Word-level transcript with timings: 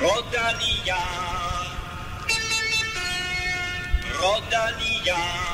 Rodalia. 0.00 0.96
Rodalia. 4.18 5.50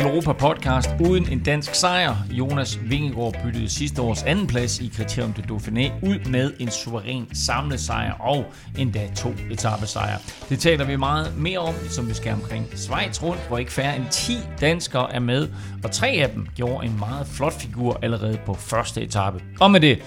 En 0.00 0.06
Velropa 0.06 0.32
podcast 0.32 0.90
uden 1.08 1.32
en 1.32 1.40
dansk 1.40 1.74
sejr. 1.74 2.16
Jonas 2.30 2.78
Vingegaard 2.82 3.34
byttede 3.44 3.68
sidste 3.68 4.02
års 4.02 4.22
anden 4.22 4.46
plads 4.46 4.80
i 4.80 4.92
Criterium 4.96 5.32
de 5.32 5.42
Dauphiné 5.42 6.06
ud 6.06 6.30
med 6.30 6.52
en 6.58 6.70
suveræn 6.70 7.26
samlet 7.32 7.80
sejr 7.80 8.12
og 8.12 8.44
endda 8.78 9.10
to 9.16 9.28
etappesejre. 9.50 10.18
Det 10.48 10.58
taler 10.58 10.84
vi 10.84 10.96
meget 10.96 11.36
mere 11.38 11.58
om, 11.58 11.74
som 11.88 12.08
vi 12.08 12.14
skal 12.14 12.32
omkring 12.32 12.66
Schweiz 12.74 13.22
rundt, 13.22 13.42
hvor 13.48 13.58
ikke 13.58 13.72
færre 13.72 13.96
end 13.96 14.04
10 14.10 14.32
danskere 14.60 15.12
er 15.14 15.20
med, 15.20 15.48
og 15.84 15.90
tre 15.90 16.08
af 16.08 16.30
dem 16.30 16.46
gjorde 16.54 16.86
en 16.86 16.98
meget 16.98 17.26
flot 17.26 17.54
figur 17.54 17.98
allerede 18.02 18.38
på 18.46 18.54
første 18.54 19.02
etape. 19.02 19.42
Og 19.60 19.70
med 19.70 19.80
det, 19.80 19.98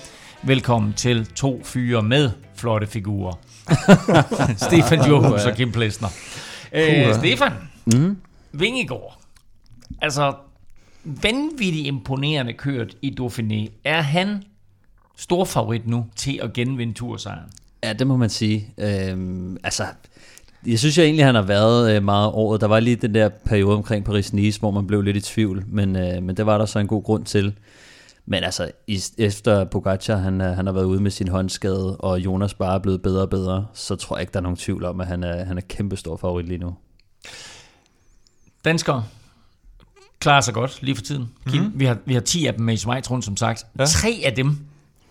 velkommen 0.44 0.94
til 0.94 1.26
to 1.26 1.62
fyre 1.64 2.04
med 2.04 2.32
flotte 2.56 2.88
figurer. 2.88 3.40
Stefan 4.68 5.02
Johus 5.08 5.46
og 5.46 5.56
Kim 5.56 5.72
Plesner. 5.72 6.10
Øh, 6.74 7.16
Stefan, 7.16 7.52
mm. 7.86 8.18
Vingegaard. 8.52 9.23
Altså, 10.02 10.34
vanvittigt 11.04 11.88
imponerende 11.88 12.54
kørt 12.54 12.96
i 13.02 13.16
Dauphiné. 13.22 13.72
Er 13.84 14.02
han 14.02 14.44
stor 15.18 15.46
favorit 15.46 15.88
nu 15.88 16.06
til 16.16 16.40
at 16.44 16.54
genvinde 16.54 16.94
tursejren? 16.94 17.50
Ja, 17.84 17.94
det 17.94 18.08
må 18.08 18.18
man 18.18 18.30
sige. 18.30 18.74
Øhm, 18.78 19.58
altså, 19.64 19.84
jeg 20.66 20.80
synes 20.80 20.98
jeg 20.98 21.04
egentlig, 21.04 21.26
han 21.26 21.36
har 21.36 21.42
været 21.42 21.96
øh, 21.96 22.04
meget 22.04 22.32
året. 22.34 22.62
Der 22.62 22.68
var 22.68 22.80
lige 22.80 22.96
den 22.96 23.16
der 23.16 23.30
periode 23.30 23.76
omkring 23.76 24.10
Paris-Nice, 24.10 24.60
hvor 24.60 24.72
man 24.72 24.88
blev 24.88 25.02
lidt 25.02 25.18
i 25.18 25.22
tvivl, 25.22 25.64
men, 25.68 25.96
øh, 25.96 26.24
men 26.24 26.38
det 26.38 26.46
var 26.46 26.58
der 26.58 26.66
så 26.66 26.80
en 26.80 26.88
god 26.88 27.04
grund 27.04 27.26
til. 27.26 27.56
Men 28.26 28.44
altså, 28.44 28.72
i, 28.88 29.00
efter 29.18 29.64
Pogacar, 29.64 30.16
han, 30.16 30.42
øh, 30.42 30.48
han 30.48 30.66
har 30.66 30.74
været 30.74 30.86
ude 30.86 31.02
med 31.02 31.12
sin 31.12 31.28
håndskade, 31.28 31.98
og 31.98 32.20
Jonas 32.20 32.54
bare 32.54 32.76
er 32.76 32.80
blevet 32.80 33.02
bedre 33.02 33.22
og 33.22 33.30
bedre, 33.30 33.66
så 33.74 33.96
tror 33.96 34.16
jeg 34.16 34.22
ikke, 34.22 34.32
der 34.32 34.40
er 34.40 34.44
nogen 34.44 34.58
tvivl 34.58 34.86
om, 34.86 35.02
at 35.02 35.08
han 35.08 35.24
er, 35.24 35.46
han 35.46 35.58
er 35.58 35.62
kæmpe 35.62 35.98
stor 35.98 36.18
favorit 36.18 36.48
lige 36.48 36.58
nu. 36.58 36.76
Danskere 38.66 39.04
klarer 40.24 40.42
sig 40.42 40.54
godt 40.54 40.80
lige 40.82 40.96
for 40.96 41.04
tiden. 41.04 41.30
Kim, 41.50 41.62
mm-hmm. 41.62 41.80
vi, 41.80 41.86
har, 41.86 41.98
vi 42.06 42.14
har 42.14 42.22
10 42.22 42.46
af 42.46 42.54
dem 42.54 42.66
med 42.66 42.74
i 42.74 42.78
Schweiz 42.78 43.12
rundt, 43.12 43.26
som 43.26 43.38
sagt. 43.38 43.66
Ja. 43.80 43.86
Tre 43.86 44.22
af 44.26 44.34
dem 44.34 44.58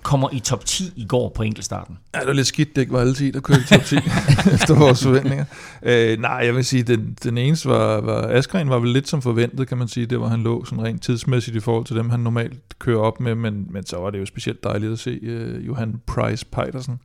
kommer 0.02 0.28
i 0.32 0.40
top 0.40 0.64
10 0.64 0.92
i 0.96 1.06
går 1.06 1.28
på 1.28 1.42
enkeltstarten. 1.42 1.98
Ja, 2.14 2.18
det 2.20 2.26
var 2.26 2.32
lidt 2.32 2.46
skidt, 2.46 2.76
det 2.76 2.80
ikke 2.80 2.92
var 2.92 3.00
alle 3.00 3.14
10, 3.14 3.30
der 3.30 3.40
kørte 3.40 3.60
i 3.60 3.64
top 3.64 3.84
10 3.84 3.96
efter 4.54 4.78
vores 4.78 5.02
forventninger. 5.02 5.44
Øh, 5.82 6.20
nej, 6.20 6.30
jeg 6.30 6.54
vil 6.54 6.64
sige, 6.64 6.82
den, 6.82 7.16
den 7.24 7.38
eneste 7.38 7.68
var, 7.68 8.00
var 8.00 8.28
Askren 8.28 8.70
var 8.70 8.78
vel 8.78 8.88
lidt 8.88 9.08
som 9.08 9.22
forventet, 9.22 9.68
kan 9.68 9.78
man 9.78 9.88
sige. 9.88 10.06
Det 10.06 10.20
var 10.20 10.28
han 10.28 10.42
lå 10.42 10.64
sådan 10.64 10.84
rent 10.84 11.02
tidsmæssigt 11.02 11.56
i 11.56 11.60
forhold 11.60 11.84
til 11.84 11.96
dem, 11.96 12.10
han 12.10 12.20
normalt 12.20 12.78
kører 12.78 13.00
op 13.00 13.20
med, 13.20 13.34
men, 13.34 13.66
men 13.70 13.86
så 13.86 13.96
var 13.96 14.10
det 14.10 14.20
jo 14.20 14.26
specielt 14.26 14.64
dejligt 14.64 14.92
at 14.92 14.98
se 14.98 15.18
uh, 15.22 15.66
Johan 15.66 16.00
Price 16.06 16.46
Peitersen 16.46 17.00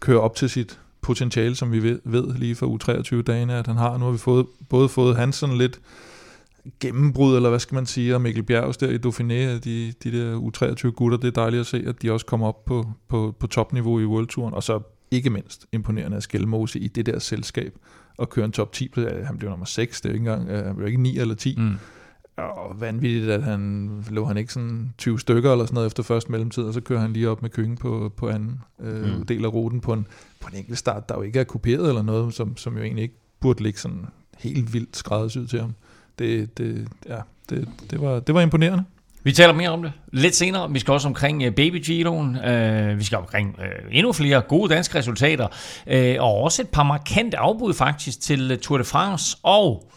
køre 0.00 0.20
op 0.20 0.36
til 0.36 0.50
sit 0.50 0.78
potentiale, 1.02 1.54
som 1.54 1.72
vi 1.72 1.82
ved, 1.82 1.98
ved 2.04 2.34
lige 2.34 2.54
for 2.54 2.66
u 2.66 2.76
23 2.76 3.22
dagene, 3.22 3.54
at 3.54 3.66
han 3.66 3.76
har. 3.76 3.98
Nu 3.98 4.04
har 4.04 4.12
vi 4.12 4.18
fået, 4.18 4.46
både 4.68 4.88
fået 4.88 5.16
hans 5.16 5.36
sådan 5.36 5.58
lidt 5.58 5.80
gennembrud, 6.80 7.36
eller 7.36 7.48
hvad 7.48 7.58
skal 7.58 7.74
man 7.74 7.86
sige, 7.86 8.14
og 8.14 8.20
Mikkel 8.20 8.42
Bjergs 8.42 8.76
der 8.76 8.88
i 8.88 8.96
Dauphiné, 8.96 9.58
de, 9.64 9.92
de 10.04 10.12
der 10.12 10.38
U23 10.38 10.90
gutter, 10.90 11.18
det 11.18 11.26
er 11.26 11.42
dejligt 11.42 11.60
at 11.60 11.66
se, 11.66 11.84
at 11.86 12.02
de 12.02 12.12
også 12.12 12.26
kommer 12.26 12.46
op 12.46 12.64
på, 12.64 12.90
på, 13.08 13.34
på 13.40 13.46
topniveau 13.46 14.00
i 14.00 14.04
World 14.04 14.26
Touren, 14.26 14.54
og 14.54 14.62
så 14.62 14.80
ikke 15.10 15.30
mindst 15.30 15.66
imponerende 15.72 16.16
at 16.16 16.22
Skelmose 16.22 16.78
i 16.78 16.88
det 16.88 17.06
der 17.06 17.18
selskab, 17.18 17.74
og 18.18 18.28
køre 18.30 18.44
en 18.44 18.52
top 18.52 18.72
10, 18.72 18.90
han 19.24 19.38
blev 19.38 19.50
nummer 19.50 19.66
6, 19.66 20.00
det 20.00 20.08
er 20.08 20.12
jo 20.12 20.14
ikke 20.14 20.30
engang, 20.30 20.66
han 20.66 20.76
blev 20.76 20.86
ikke 20.86 21.00
9 21.00 21.18
eller 21.18 21.34
10, 21.34 21.56
mm. 21.58 21.74
Og 22.38 22.80
vanvittigt, 22.80 23.30
at 23.30 23.42
han 23.42 23.90
lå 24.10 24.24
han 24.24 24.36
ikke 24.36 24.52
sådan 24.52 24.94
20 24.98 25.20
stykker 25.20 25.52
eller 25.52 25.64
sådan 25.64 25.74
noget 25.74 25.86
efter 25.86 26.02
første 26.02 26.30
mellemtid, 26.30 26.62
og 26.62 26.74
så 26.74 26.80
kører 26.80 27.00
han 27.00 27.12
lige 27.12 27.30
op 27.30 27.42
med 27.42 27.50
køkken 27.50 27.76
på, 27.76 28.12
på 28.16 28.28
anden 28.28 28.60
øh, 28.80 29.18
mm. 29.18 29.26
del 29.26 29.44
af 29.44 29.52
ruten 29.52 29.80
på 29.80 29.92
en, 29.92 30.06
på 30.40 30.48
en 30.52 30.58
enkelt 30.58 30.78
start, 30.78 31.08
der 31.08 31.14
jo 31.14 31.22
ikke 31.22 31.40
er 31.40 31.44
kopieret 31.44 31.88
eller 31.88 32.02
noget, 32.02 32.34
som, 32.34 32.56
som 32.56 32.76
jo 32.76 32.82
egentlig 32.82 33.02
ikke 33.02 33.14
burde 33.40 33.62
ligge 33.62 33.78
sådan 33.78 34.06
helt 34.38 34.72
vildt 34.72 34.96
skræddersyet 34.96 35.50
til 35.50 35.60
ham 35.60 35.74
det, 36.18 36.58
det, 36.58 36.88
ja, 37.08 37.18
det, 37.50 37.68
det, 37.90 38.00
var, 38.00 38.20
det 38.20 38.34
var 38.34 38.40
imponerende. 38.40 38.84
Vi 39.22 39.32
taler 39.32 39.52
mere 39.52 39.68
om 39.68 39.82
det 39.82 39.92
lidt 40.12 40.34
senere. 40.34 40.72
Vi 40.72 40.78
skal 40.78 40.92
også 40.92 41.08
omkring 41.08 41.42
øh, 41.42 41.54
Baby 41.54 41.84
Giroen. 41.84 42.36
Øh, 42.36 42.98
vi 42.98 43.04
skal 43.04 43.18
omkring 43.18 43.56
øh, 43.60 43.98
endnu 43.98 44.12
flere 44.12 44.40
gode 44.40 44.74
danske 44.74 44.98
resultater. 44.98 45.46
Og 46.20 46.34
også 46.34 46.62
et 46.62 46.68
par 46.68 46.82
markante 46.82 47.38
afbud 47.38 47.74
faktisk 47.74 48.20
til 48.20 48.58
Tour 48.58 48.78
de 48.78 48.84
France. 48.84 49.36
Og, 49.42 49.90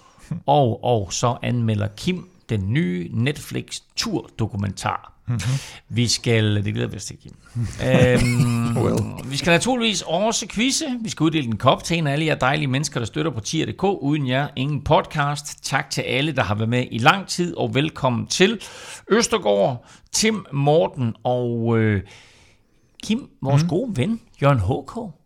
og, 0.46 0.84
og 0.84 1.14
så 1.14 1.36
anmelder 1.42 1.88
Kim 1.98 2.30
den 2.50 2.74
nye 2.74 3.10
Netflix 3.14 3.80
Tour-dokumentar. 3.96 5.11
Mm-hmm. 5.28 5.96
Vi 5.96 6.08
skal, 6.08 6.56
det 6.66 6.74
glæder 6.74 6.88
vi 6.88 6.96
os 6.96 7.06
til, 7.06 7.18
Kim. 7.18 7.32
øhm, 7.88 8.78
well. 8.78 9.30
Vi 9.32 9.38
skal 9.38 9.52
naturligvis 9.52 10.02
også 10.02 10.48
quizze. 10.48 10.86
Vi 11.02 11.09
skal 11.09 11.24
uddele 11.24 11.46
en 11.48 11.58
kop 11.58 11.84
til 11.84 11.98
en 11.98 12.08
af 12.08 12.12
alle 12.12 12.26
jer 12.26 12.36
dejlige 12.36 12.68
mennesker, 12.68 13.00
der 13.00 13.06
støtter 13.06 13.31
på 13.31 13.40
tier.dk. 13.40 13.84
Uden 13.84 14.28
jer, 14.28 14.48
ingen 14.56 14.81
podcast. 14.84 15.64
Tak 15.64 15.90
til 15.90 16.02
alle, 16.02 16.31
der 16.31 16.44
har 16.44 16.56
været 16.56 16.70
med 16.70 16.86
i 16.92 16.98
lang 16.98 17.28
tid, 17.28 17.58
og 17.58 17.76
velkommen 17.76 18.28
til 18.28 18.62
Østergaard, 19.12 19.86
Tim, 20.12 20.46
Morten 20.54 21.14
og 21.24 21.78
øh, 21.80 22.02
Kim, 23.04 23.30
vores 23.42 23.64
mm. 23.64 23.70
gode 23.70 23.98
ven, 23.98 24.22
Jørgen 24.42 24.60
H.K. 24.60 25.21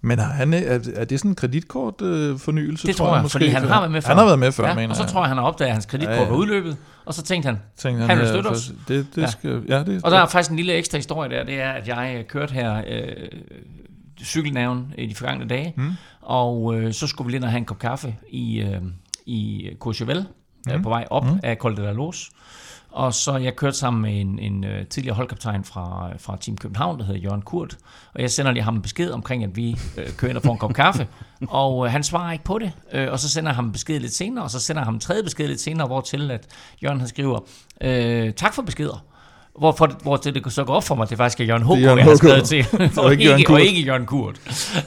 Men 0.00 0.18
har 0.18 0.32
han, 0.32 0.54
er, 0.54 0.78
er 0.94 1.04
det 1.04 1.18
sådan 1.18 1.30
en 1.30 1.34
kreditkortfornyelse? 1.34 2.86
Øh, 2.86 2.88
det 2.88 2.96
tror 2.96 3.06
jeg, 3.06 3.14
jeg 3.14 3.22
måske, 3.22 3.32
fordi 3.32 3.48
han 3.48 3.68
har 3.68 3.80
været 3.80 3.92
med 3.92 4.02
før. 4.02 4.08
Han 4.08 4.18
har 4.18 4.24
været 4.24 4.38
med 4.38 4.52
før, 4.52 4.68
ja, 4.68 4.74
mener 4.74 4.88
Og 4.88 4.96
så 4.96 5.06
tror 5.06 5.20
jeg, 5.20 5.28
han 5.28 5.36
har 5.36 5.44
opdaget, 5.44 5.68
at 5.68 5.72
hans 5.72 5.86
kreditkort 5.86 6.16
ja, 6.16 6.22
ja. 6.22 6.28
var 6.28 6.36
udløbet, 6.36 6.76
og 7.04 7.14
så 7.14 7.22
tænkte 7.22 7.46
han, 7.46 7.58
tænkte 7.76 8.00
han, 8.00 8.10
han 8.10 8.18
vil 8.18 8.28
støtte 8.28 8.48
os. 8.48 8.72
Det, 8.88 9.06
det 9.14 9.22
ja. 9.22 9.26
Skal, 9.26 9.62
ja, 9.68 9.82
det, 9.82 10.04
og 10.04 10.10
der 10.10 10.18
er 10.18 10.26
faktisk 10.26 10.50
en 10.50 10.56
lille 10.56 10.72
ekstra 10.72 10.98
historie 10.98 11.30
der, 11.30 11.44
det 11.44 11.60
er, 11.60 11.70
at 11.70 11.88
jeg 11.88 12.14
øh, 12.18 12.24
kørte 12.24 12.54
her 12.54 12.82
øh, 12.88 13.28
cykelnaven 14.22 14.94
i 14.98 15.06
de 15.06 15.14
forgangne 15.14 15.46
dage, 15.46 15.74
mm. 15.76 15.92
og 16.20 16.74
øh, 16.74 16.92
så 16.92 17.06
skulle 17.06 17.26
vi 17.26 17.30
lige 17.30 17.36
ind 17.36 17.44
og 17.44 17.50
have 17.50 17.58
en 17.58 17.64
kop 17.64 17.78
kaffe 17.78 18.14
i, 18.28 18.60
øh, 18.60 18.80
i 19.26 19.70
Courchevel, 19.78 20.26
mm. 20.66 20.72
øh, 20.72 20.82
på 20.82 20.88
vej 20.88 21.06
op 21.10 21.24
mm. 21.24 21.38
af 21.42 21.56
Col 21.56 21.76
de 21.76 21.82
la 21.82 21.92
Lose. 21.92 22.30
Og 22.96 23.14
så 23.14 23.36
jeg 23.36 23.56
kørte 23.56 23.76
sammen 23.76 24.02
med 24.02 24.20
en, 24.20 24.38
en 24.38 24.64
uh, 24.64 24.86
tidligere 24.90 25.16
holdkaptajn 25.16 25.64
fra, 25.64 26.10
fra 26.18 26.36
Team 26.40 26.56
København, 26.56 26.98
der 26.98 27.04
hedder 27.04 27.20
Jørgen 27.20 27.42
Kurt. 27.42 27.78
Og 28.14 28.22
jeg 28.22 28.30
sender 28.30 28.52
lige 28.52 28.62
ham 28.62 28.74
en 28.74 28.82
besked 28.82 29.10
omkring, 29.10 29.44
at 29.44 29.56
vi 29.56 29.76
uh, 29.96 30.16
kører 30.16 30.28
ind 30.28 30.36
og 30.36 30.42
får 30.42 30.52
en 30.52 30.58
kop 30.58 30.74
kaffe. 30.74 31.08
Og 31.48 31.78
uh, 31.78 31.86
han 31.86 32.02
svarer 32.02 32.32
ikke 32.32 32.44
på 32.44 32.58
det. 32.58 32.72
Uh, 32.94 33.12
og 33.12 33.18
så 33.18 33.28
sender 33.28 33.50
jeg 33.50 33.56
ham 33.56 33.64
en 33.64 33.72
besked 33.72 34.00
lidt 34.00 34.14
senere, 34.14 34.44
og 34.44 34.50
så 34.50 34.60
sender 34.60 34.80
jeg 34.80 34.84
ham 34.84 34.94
en 34.94 35.00
tredje 35.00 35.22
besked 35.22 35.48
lidt 35.48 35.60
senere, 35.60 35.86
hvor 35.86 36.00
til 36.00 36.30
at 36.30 36.46
Jørgen 36.82 37.00
han 37.00 37.08
skriver, 37.08 37.38
uh, 37.84 38.34
tak 38.34 38.54
for 38.54 38.62
beskeder. 38.62 39.04
Hvor, 39.58 39.72
for, 39.78 39.90
hvor 40.02 40.16
det, 40.16 40.34
det 40.34 40.52
så 40.52 40.64
går 40.64 40.74
op 40.74 40.84
for 40.84 40.94
mig, 40.94 41.10
det 41.10 41.18
faktisk 41.18 41.40
er 41.40 41.44
Jørgen 41.44 41.62
H.K., 41.62 41.96
jeg 41.96 42.04
har 42.04 42.14
skrevet 42.14 42.44
til, 42.44 42.66
og, 42.96 43.12
ikke, 43.12 43.24
Jørgen 43.24 43.46
og 43.46 43.60
ikke 43.60 43.80
Jørgen 43.80 44.06
Kurt. 44.06 44.34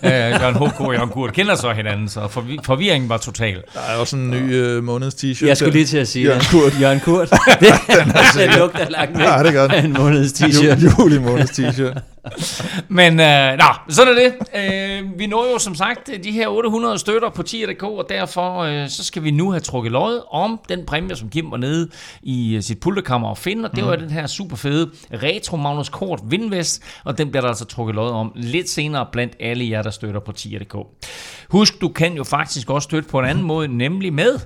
uh, 0.03 0.09
Jørgen 0.09 0.56
H.K. 0.56 0.81
og 0.81 0.94
Jørgen 0.94 1.09
Kurt 1.09 1.34
kender 1.34 1.56
så 1.56 1.72
hinanden, 1.72 2.09
så 2.09 2.28
forvi, 2.28 2.59
forvirringen 2.63 3.09
var 3.09 3.18
total. 3.18 3.63
Der 3.74 3.80
er 3.80 3.97
også 3.97 4.16
en 4.16 4.30
ny 4.30 4.78
uh, 4.78 4.84
måneds 4.84 5.13
t-shirt. 5.13 5.47
Jeg 5.47 5.57
skulle 5.57 5.74
lige 5.74 5.85
til 5.85 5.97
at 5.97 6.07
sige 6.07 6.25
Jørgen 6.25 6.41
Kurt. 6.52 6.81
Jørgen 6.81 7.00
Kurt. 7.00 7.30
det, 7.59 7.74
det 8.35 8.57
lugter 8.57 8.90
langt 8.90 9.18
væk 9.18 9.25
ja, 9.25 9.44
det 9.44 9.53
gør 9.53 9.68
en 9.68 9.94
måneds 9.94 10.31
t-shirt. 10.31 11.00
Juli 11.00 11.19
måneds 11.19 11.59
t-shirt. 11.59 12.01
Men 12.88 13.19
øh, 13.19 13.57
nå, 13.57 13.66
sådan 13.90 14.18
er 14.18 14.22
det. 14.22 14.34
Øh, 14.56 15.19
vi 15.19 15.28
når 15.28 15.51
jo 15.53 15.59
som 15.59 15.75
sagt 15.75 16.09
de 16.24 16.31
her 16.31 16.47
800 16.47 17.00
støtter 17.00 17.30
på 17.30 17.41
10.dk, 17.41 17.84
og 17.84 18.06
derfor 18.09 18.57
øh, 18.59 18.90
så 18.90 19.03
skal 19.03 19.24
vi 19.24 19.31
nu 19.31 19.51
have 19.51 19.59
trukket 19.59 19.91
lod 19.91 20.22
om 20.31 20.59
den 20.69 20.86
præmie, 20.86 21.16
som 21.16 21.30
Kim 21.30 21.51
var 21.51 21.57
nede 21.57 21.90
i 22.22 22.57
uh, 22.57 22.63
sit 22.63 22.80
pultekammer 22.80 23.30
og 23.30 23.38
finde, 23.38 23.69
og 23.69 23.75
det 23.75 23.84
mm. 23.84 23.90
var 23.90 23.96
den 23.96 24.09
her 24.09 24.28
super 24.28 24.56
fede 24.59 24.89
Retro 25.13 25.57
Magnus 25.57 25.89
Kort 25.89 26.19
Vindvest, 26.23 26.83
og 27.03 27.17
den 27.17 27.29
bliver 27.29 27.41
der 27.41 27.49
altså 27.49 27.65
trukket 27.65 27.95
lod 27.95 28.09
om 28.11 28.31
lidt 28.35 28.69
senere 28.69 29.06
blandt 29.11 29.33
alle 29.39 29.69
jer, 29.69 29.81
der 29.81 29.89
støtter 29.89 30.19
på 30.19 30.31
10.dk. 30.38 30.75
Husk, 31.50 31.81
du 31.81 31.89
kan 31.89 32.13
jo 32.13 32.23
faktisk 32.23 32.69
også 32.69 32.85
støtte 32.85 33.09
på 33.09 33.19
en 33.19 33.25
anden 33.25 33.44
måde, 33.44 33.67
nemlig 33.67 34.13
med 34.13 34.39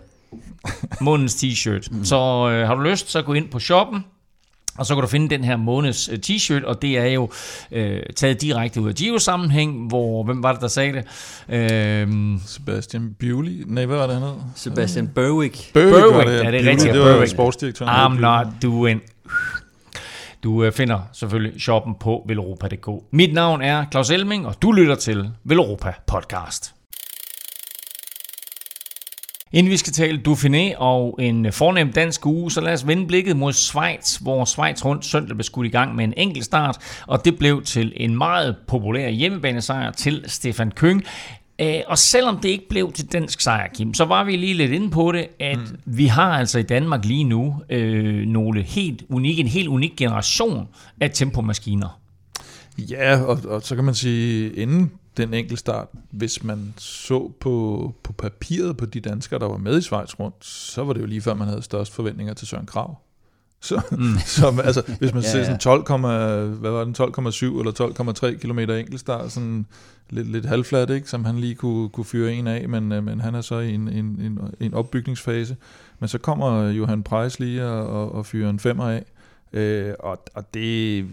månedens 1.01 1.35
t-shirt. 1.35 1.87
Mm. 1.91 2.05
Så 2.05 2.49
øh, 2.51 2.67
har 2.67 2.75
du 2.75 2.81
lyst, 2.81 3.11
så 3.11 3.21
gå 3.21 3.33
ind 3.33 3.49
på 3.49 3.59
shoppen, 3.59 4.05
og 4.77 4.85
så 4.85 4.95
kan 4.95 5.01
du 5.01 5.07
finde 5.07 5.29
den 5.29 5.43
her 5.43 5.57
måneds 5.57 6.09
øh, 6.09 6.19
t-shirt, 6.25 6.65
og 6.65 6.81
det 6.81 6.97
er 6.97 7.05
jo 7.05 7.29
øh, 7.71 7.99
taget 8.15 8.41
direkte 8.41 8.81
ud 8.81 8.89
af 8.89 8.95
Gio-sammenhæng, 8.95 9.87
hvor, 9.87 10.23
hvem 10.23 10.43
var 10.43 10.51
det, 10.51 10.61
der 10.61 10.67
sagde 10.67 10.93
det? 10.93 11.05
Øh, 11.49 12.07
Sebastian 12.45 13.15
Bewley? 13.19 13.63
Nej, 13.67 13.85
hvad 13.85 13.97
var 13.97 14.07
det, 14.07 14.15
han 14.15 14.23
hed? 14.23 14.33
Sebastian 14.55 15.07
Berwick. 15.07 15.73
Berwick, 15.73 15.95
Berwick 15.95 16.29
ja, 16.29 16.51
det 16.51 16.65
er 16.65 16.69
rigtigt. 16.69 16.93
Det 16.93 17.01
var 17.01 17.13
Berwick. 17.13 17.31
sportsdirektøren. 17.31 18.13
I'm 18.13 18.19
not 18.19 18.47
doing... 18.61 19.01
Du 20.43 20.63
øh, 20.63 20.71
finder 20.71 20.99
selvfølgelig 21.13 21.61
shoppen 21.61 21.95
på 21.99 22.25
velropa.dk. 22.27 22.89
Mit 23.11 23.33
navn 23.33 23.61
er 23.61 23.85
Claus 23.91 24.09
Elming, 24.09 24.47
og 24.47 24.61
du 24.61 24.71
lytter 24.71 24.95
til 24.95 25.29
Velropa 25.43 25.93
Podcast. 26.07 26.75
Inden 29.51 29.71
vi 29.71 29.77
skal 29.77 29.93
tale 29.93 30.21
Dauphiné 30.27 30.77
og 30.77 31.15
en 31.19 31.51
fornem 31.51 31.91
dansk 31.91 32.25
uge, 32.25 32.51
så 32.51 32.61
lad 32.61 32.73
os 32.73 32.87
vende 32.87 33.07
blikket 33.07 33.37
mod 33.37 33.53
Schweiz, 33.53 34.15
hvor 34.15 34.45
Schweiz 34.45 34.85
rundt 34.85 35.05
søndag 35.05 35.35
blev 35.35 35.43
skudt 35.43 35.67
i 35.67 35.69
gang 35.69 35.95
med 35.95 36.03
en 36.03 36.13
enkelt 36.17 36.45
start, 36.45 37.03
og 37.07 37.25
det 37.25 37.37
blev 37.37 37.63
til 37.63 37.93
en 37.95 38.17
meget 38.17 38.55
populær 38.67 39.09
hjemmebanesejr 39.09 39.91
til 39.91 40.23
Stefan 40.27 40.71
Køng. 40.71 41.03
Øh, 41.59 41.81
og 41.87 41.97
selvom 41.97 42.39
det 42.39 42.49
ikke 42.49 42.69
blev 42.69 42.91
til 42.91 43.11
dansk 43.11 43.41
sejr, 43.41 43.67
Kim, 43.73 43.93
så 43.93 44.05
var 44.05 44.23
vi 44.23 44.35
lige 44.35 44.53
lidt 44.53 44.71
inde 44.71 44.89
på 44.89 45.11
det, 45.11 45.27
at 45.39 45.57
mm. 45.57 45.77
vi 45.85 46.05
har 46.05 46.37
altså 46.37 46.59
i 46.59 46.63
Danmark 46.63 47.05
lige 47.05 47.23
nu 47.23 47.63
øh, 47.69 48.27
nogle 48.27 48.61
helt 48.61 49.03
unikke, 49.09 49.41
en 49.41 49.47
helt 49.47 49.67
unik 49.67 49.93
generation 49.97 50.67
af 50.99 51.11
tempomaskiner. 51.13 51.99
Ja, 52.77 53.21
og, 53.21 53.39
og 53.45 53.61
så 53.61 53.75
kan 53.75 53.83
man 53.83 53.95
sige, 53.95 54.53
inden 54.53 54.91
den 55.17 55.33
enkelte 55.33 55.57
start, 55.57 55.87
hvis 56.11 56.43
man 56.43 56.73
så 56.77 57.31
på, 57.39 57.95
på 58.03 58.13
papiret 58.13 58.77
på 58.77 58.85
de 58.85 58.99
danskere, 58.99 59.39
der 59.39 59.47
var 59.47 59.57
med 59.57 59.77
i 59.77 59.81
Schweiz 59.81 60.19
rundt, 60.19 60.45
så 60.45 60.83
var 60.83 60.93
det 60.93 61.01
jo 61.01 61.05
lige 61.05 61.21
før, 61.21 61.33
man 61.33 61.47
havde 61.47 61.61
størst 61.61 61.93
forventninger 61.93 62.33
til 62.33 62.47
Søren 62.47 62.65
Krav. 62.65 62.97
Så, 63.63 63.81
mm. 63.91 64.17
som, 64.39 64.59
altså, 64.59 64.83
hvis 64.99 65.13
man 65.13 65.23
ja, 65.23 65.29
ser 65.29 65.43
sådan 65.43 65.59
12, 65.59 65.89
hvad 66.59 66.71
var 66.71 66.83
den, 66.83 66.95
12,7 66.99 67.45
eller 67.59 68.31
12,3 68.31 68.37
km 68.37 68.59
enkeltstart, 68.59 69.31
sådan 69.31 69.65
lidt, 70.09 70.31
lidt 70.31 70.45
halvfladt, 70.45 70.89
ikke, 70.89 71.09
som 71.09 71.25
han 71.25 71.39
lige 71.39 71.55
kunne, 71.55 71.89
kunne 71.89 72.05
fyre 72.05 72.33
en 72.33 72.47
af, 72.47 72.69
men, 72.69 72.91
øh, 72.91 73.03
men 73.03 73.21
han 73.21 73.35
er 73.35 73.41
så 73.41 73.59
i 73.59 73.73
en, 73.73 73.87
en, 73.87 74.05
en, 74.05 74.39
en 74.59 74.73
opbygningsfase. 74.73 75.55
Men 75.99 76.07
så 76.07 76.17
kommer 76.17 76.69
Johan 76.69 77.03
Preis 77.03 77.39
lige 77.39 77.65
og, 77.65 77.87
og, 77.87 78.11
og 78.11 78.25
fyrer 78.25 78.49
en 78.49 78.59
femmer 78.59 78.89
af, 78.89 79.05
øh, 79.53 79.93
og, 79.99 80.23
og 80.33 80.53
det, 80.53 81.05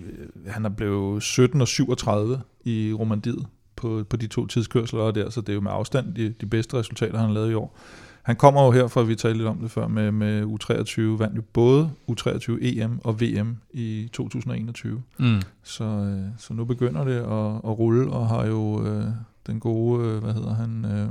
han 0.46 0.64
er 0.64 0.70
blevet 0.70 1.22
17 1.22 1.60
og 1.60 1.68
37 1.68 2.40
i 2.64 2.92
Romandiet 2.98 3.46
på, 3.76 4.04
på 4.10 4.16
de 4.16 4.26
to 4.26 4.46
tidskørsler 4.46 5.10
der, 5.10 5.30
så 5.30 5.40
det 5.40 5.48
er 5.48 5.54
jo 5.54 5.60
med 5.60 5.72
afstand 5.74 6.14
de, 6.14 6.34
de 6.40 6.46
bedste 6.46 6.76
resultater, 6.76 7.18
han 7.18 7.26
har 7.26 7.34
lavet 7.34 7.50
i 7.50 7.54
år. 7.54 7.78
Han 8.22 8.36
kommer 8.36 8.64
jo 8.64 8.70
herfra, 8.70 9.02
vi 9.02 9.14
talte 9.14 9.38
lidt 9.38 9.48
om 9.48 9.58
det 9.58 9.70
før, 9.70 9.88
med, 9.88 10.12
med 10.12 10.42
U23, 10.42 11.00
vandt 11.00 11.36
jo 11.36 11.42
både 11.52 11.90
U23 12.10 12.58
EM 12.60 13.00
og 13.04 13.20
VM 13.20 13.56
i 13.72 14.08
2021. 14.12 15.02
Mm. 15.18 15.42
Så, 15.62 15.84
øh, 15.84 16.22
så 16.38 16.54
nu 16.54 16.64
begynder 16.64 17.04
det 17.04 17.16
at, 17.16 17.70
at 17.70 17.78
rulle, 17.78 18.10
og 18.10 18.28
har 18.28 18.46
jo 18.46 18.86
øh, 18.86 19.04
den 19.46 19.60
gode, 19.60 20.06
øh, 20.06 20.22
hvad 20.22 20.32
hedder 20.32 20.54
han, 20.54 20.84
øh, 20.84 21.08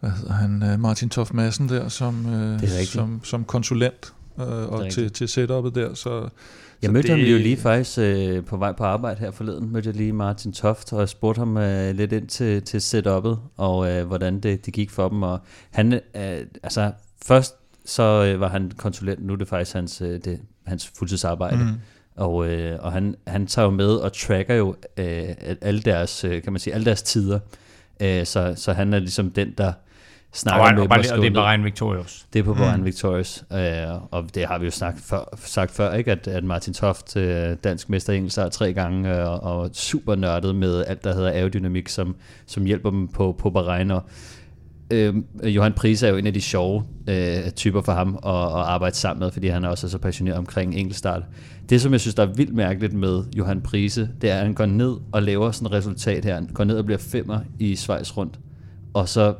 hvad 0.00 0.10
hedder 0.10 0.32
han, 0.32 0.62
øh, 0.62 0.80
Martin 0.80 1.08
Toft 1.08 1.34
Madsen 1.34 1.68
der, 1.68 1.88
som, 1.88 2.34
øh, 2.34 2.60
som, 2.84 3.20
som 3.24 3.44
konsulent 3.44 4.14
øh, 4.38 4.46
og 4.46 4.90
til, 4.90 5.12
til 5.12 5.28
setupet 5.28 5.74
der, 5.74 5.94
så 5.94 6.28
jeg 6.82 6.92
mødte 6.92 7.08
det... 7.08 7.18
ham 7.18 7.26
jo 7.26 7.38
lige 7.38 7.56
faktisk 7.56 7.98
øh, 7.98 8.44
på 8.44 8.56
vej 8.56 8.72
på 8.72 8.84
arbejde 8.84 9.20
her 9.20 9.30
forleden, 9.30 9.72
mødte 9.72 9.88
jeg 9.88 9.96
lige 9.96 10.12
Martin 10.12 10.52
Toft, 10.52 10.92
og 10.92 11.00
jeg 11.00 11.08
spurgte 11.08 11.38
ham 11.38 11.56
øh, 11.56 11.94
lidt 11.94 12.12
ind 12.12 12.28
til, 12.28 12.62
til 12.62 12.80
setupet, 12.80 13.38
og 13.56 13.90
øh, 13.90 14.06
hvordan 14.06 14.40
det, 14.40 14.66
det 14.66 14.74
gik 14.74 14.90
for 14.90 15.08
dem, 15.08 15.22
og 15.22 15.40
han, 15.70 15.92
øh, 15.92 16.00
altså 16.62 16.92
først 17.24 17.54
så 17.84 18.02
øh, 18.02 18.40
var 18.40 18.48
han 18.48 18.72
konsulent, 18.76 19.26
nu 19.26 19.32
er 19.32 19.36
det 19.36 19.48
faktisk 19.48 19.74
hans, 19.74 20.02
øh, 20.02 20.20
det, 20.24 20.40
hans 20.66 20.92
fuldtidsarbejde, 20.98 21.56
mm. 21.56 21.80
Og, 22.16 22.48
øh, 22.48 22.78
og 22.80 22.92
han, 22.92 23.14
han 23.26 23.46
tager 23.46 23.66
jo 23.66 23.70
med 23.70 23.88
og 23.88 24.12
tracker 24.12 24.54
jo 24.54 24.76
øh, 24.96 25.28
alle 25.60 25.80
deres, 25.80 26.24
øh, 26.24 26.42
kan 26.42 26.52
man 26.52 26.60
sige, 26.60 26.74
alle 26.74 26.84
deres 26.84 27.02
tider. 27.02 27.38
Øh, 28.02 28.26
så, 28.26 28.54
så 28.56 28.72
han 28.72 28.94
er 28.94 28.98
ligesom 28.98 29.30
den, 29.30 29.54
der 29.58 29.72
snakker 30.32 30.66
og, 30.66 30.74
med 30.74 30.82
og, 30.82 30.88
bare, 30.88 30.98
og 31.12 31.18
det 31.18 31.26
er 31.26 31.34
Bahrain 31.34 31.64
Victorious. 31.64 32.26
Det 32.32 32.38
er 32.38 32.42
på 32.42 32.54
Bahrain 32.54 32.80
mm. 32.80 32.86
Victorious, 32.86 33.44
øh, 33.52 33.58
og 34.10 34.24
det 34.34 34.46
har 34.46 34.58
vi 34.58 34.64
jo 34.64 34.70
sagt 34.70 35.00
før, 35.00 35.36
sagt 35.36 35.70
før, 35.70 35.92
ikke? 35.92 36.12
At, 36.12 36.28
at 36.28 36.44
Martin 36.44 36.74
Toft, 36.74 37.16
øh, 37.16 37.56
dansk 37.64 37.88
mester 37.88 38.12
i 38.12 38.16
engelsk, 38.16 38.38
har 38.38 38.48
tre 38.48 38.72
gange, 38.72 39.16
øh, 39.16 39.44
og 39.44 39.70
super 39.72 40.14
nørdet 40.14 40.54
med 40.54 40.84
alt, 40.86 41.04
der 41.04 41.14
hedder 41.14 41.30
aerodynamik, 41.30 41.88
som, 41.88 42.16
som 42.46 42.64
hjælper 42.64 42.90
dem 42.90 43.08
på, 43.08 43.36
på 43.38 43.50
Bahrain, 43.50 43.90
og 43.90 44.02
øh, 44.90 45.14
Johan 45.44 45.72
Prise 45.72 46.06
er 46.06 46.10
jo 46.10 46.16
en 46.16 46.26
af 46.26 46.34
de 46.34 46.40
sjove 46.40 46.84
øh, 47.08 47.50
typer 47.50 47.80
for 47.80 47.92
ham 47.92 48.18
at, 48.26 48.30
at 48.30 48.66
arbejde 48.66 48.96
sammen 48.96 49.20
med, 49.20 49.30
fordi 49.30 49.48
han 49.48 49.64
er 49.64 49.68
også 49.68 49.88
så 49.88 49.98
passioneret 49.98 50.38
omkring 50.38 50.74
enkeltstart. 50.74 51.22
Det, 51.68 51.80
som 51.80 51.92
jeg 51.92 52.00
synes, 52.00 52.14
der 52.14 52.22
er 52.22 52.32
vildt 52.34 52.54
mærkeligt 52.54 52.92
med 52.92 53.24
Johan 53.36 53.60
Prise, 53.60 54.10
det 54.20 54.30
er, 54.30 54.34
at 54.34 54.42
han 54.42 54.54
går 54.54 54.66
ned 54.66 54.96
og 55.12 55.22
laver 55.22 55.50
sådan 55.50 55.66
et 55.66 55.72
resultat 55.72 56.24
her. 56.24 56.34
Han 56.34 56.50
går 56.54 56.64
ned 56.64 56.78
og 56.78 56.84
bliver 56.84 56.98
femmer 56.98 57.40
i 57.58 57.76
Schweiz 57.76 58.16
rundt, 58.16 58.38
og 58.94 59.08
så 59.08 59.34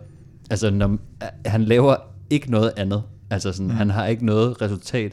Altså, 0.51 0.71
når, 0.71 0.99
han 1.47 1.65
laver 1.65 1.97
ikke 2.31 2.51
noget 2.51 2.73
andet. 2.77 3.03
Altså, 3.31 3.53
sådan, 3.53 3.67
mm. 3.67 3.77
han 3.77 3.91
har 3.91 4.07
ikke 4.07 4.27
noget 4.27 4.63
resultat, 4.63 5.13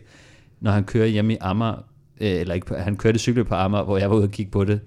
når 0.59 0.71
han 0.71 0.83
kører 0.83 1.07
hjemme 1.07 1.33
i 1.33 1.37
Amager, 1.41 1.85
øh, 2.21 2.29
eller 2.29 2.55
ikke, 2.55 2.75
han 2.75 2.97
kørte 2.97 3.19
cykel 3.19 3.45
på 3.45 3.55
Amager, 3.55 3.83
hvor 3.83 3.97
jeg 3.97 4.09
var 4.09 4.15
ude 4.15 4.23
og 4.23 4.31
kigge 4.31 4.51
på 4.51 4.63
det, 4.63 4.79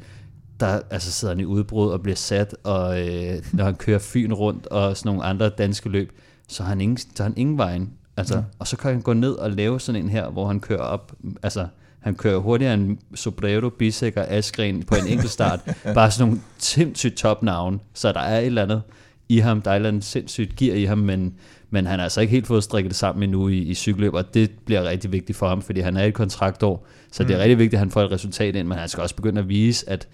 der 0.60 0.80
altså, 0.90 1.12
sidder 1.12 1.34
han 1.34 1.40
i 1.40 1.44
udbrud 1.44 1.90
og 1.90 2.02
bliver 2.02 2.16
sat, 2.16 2.56
og 2.64 3.00
øh, 3.00 3.42
når 3.52 3.64
han 3.64 3.74
kører 3.74 3.98
Fyn 3.98 4.32
rundt 4.32 4.66
og 4.66 4.96
sådan 4.96 5.08
nogle 5.08 5.24
andre 5.24 5.48
danske 5.48 5.88
løb, 5.88 6.12
så 6.48 6.62
har 6.62 6.68
han 6.68 6.80
ingen, 6.80 6.98
så 6.98 7.06
har 7.16 7.24
han 7.24 7.34
ingen 7.36 7.58
vejen. 7.58 7.92
Altså, 8.16 8.36
mm. 8.36 8.44
Og 8.58 8.66
så 8.66 8.76
kan 8.76 8.90
han 8.90 9.00
gå 9.00 9.12
ned 9.12 9.32
og 9.32 9.50
lave 9.50 9.80
sådan 9.80 10.02
en 10.02 10.08
her, 10.08 10.30
hvor 10.30 10.46
han 10.46 10.60
kører 10.60 10.82
op, 10.82 11.12
altså 11.42 11.66
han 12.00 12.14
kører 12.14 12.38
hurtigere 12.38 12.74
end 12.74 12.98
Sobrero, 13.14 13.68
Bisek 13.68 14.16
og 14.16 14.28
Askren 14.28 14.82
på 14.82 14.94
en 14.94 15.06
enkelt 15.06 15.30
start. 15.30 15.60
Bare 15.94 16.10
sådan 16.10 16.28
nogle 16.28 16.42
sindssygt 16.58 17.16
topnavn, 17.16 17.80
så 17.94 18.12
der 18.12 18.20
er 18.20 18.38
et 18.38 18.46
eller 18.46 18.62
andet 18.62 18.82
i 19.28 19.38
ham. 19.38 19.62
Der 19.62 19.70
er 19.70 19.74
et 19.74 19.76
eller 19.76 19.88
andet 19.88 20.04
sindssygt 20.04 20.56
gear 20.56 20.76
i 20.76 20.84
ham, 20.84 20.98
men, 20.98 21.34
men 21.70 21.86
han 21.86 21.98
har 21.98 22.04
altså 22.04 22.20
ikke 22.20 22.30
helt 22.30 22.46
fået 22.46 22.64
strikket 22.64 22.90
det 22.90 22.96
sammen 22.96 23.22
endnu 23.22 23.48
i, 23.48 23.58
i 23.58 23.74
cykelløb, 23.74 24.14
og 24.14 24.34
det 24.34 24.50
bliver 24.64 24.84
rigtig 24.84 25.12
vigtigt 25.12 25.38
for 25.38 25.48
ham, 25.48 25.62
fordi 25.62 25.80
han 25.80 25.96
er 25.96 26.04
i 26.04 26.08
et 26.08 26.14
kontraktår, 26.14 26.86
så 27.12 27.22
mm. 27.22 27.26
det 27.26 27.34
er 27.34 27.38
mm. 27.38 27.42
rigtig 27.42 27.58
vigtigt, 27.58 27.74
at 27.74 27.78
han 27.78 27.90
får 27.90 28.02
et 28.02 28.10
resultat 28.10 28.56
ind, 28.56 28.68
men 28.68 28.78
han 28.78 28.88
skal 28.88 29.02
også 29.02 29.16
begynde 29.16 29.40
at 29.40 29.48
vise, 29.48 29.90
at 29.90 30.08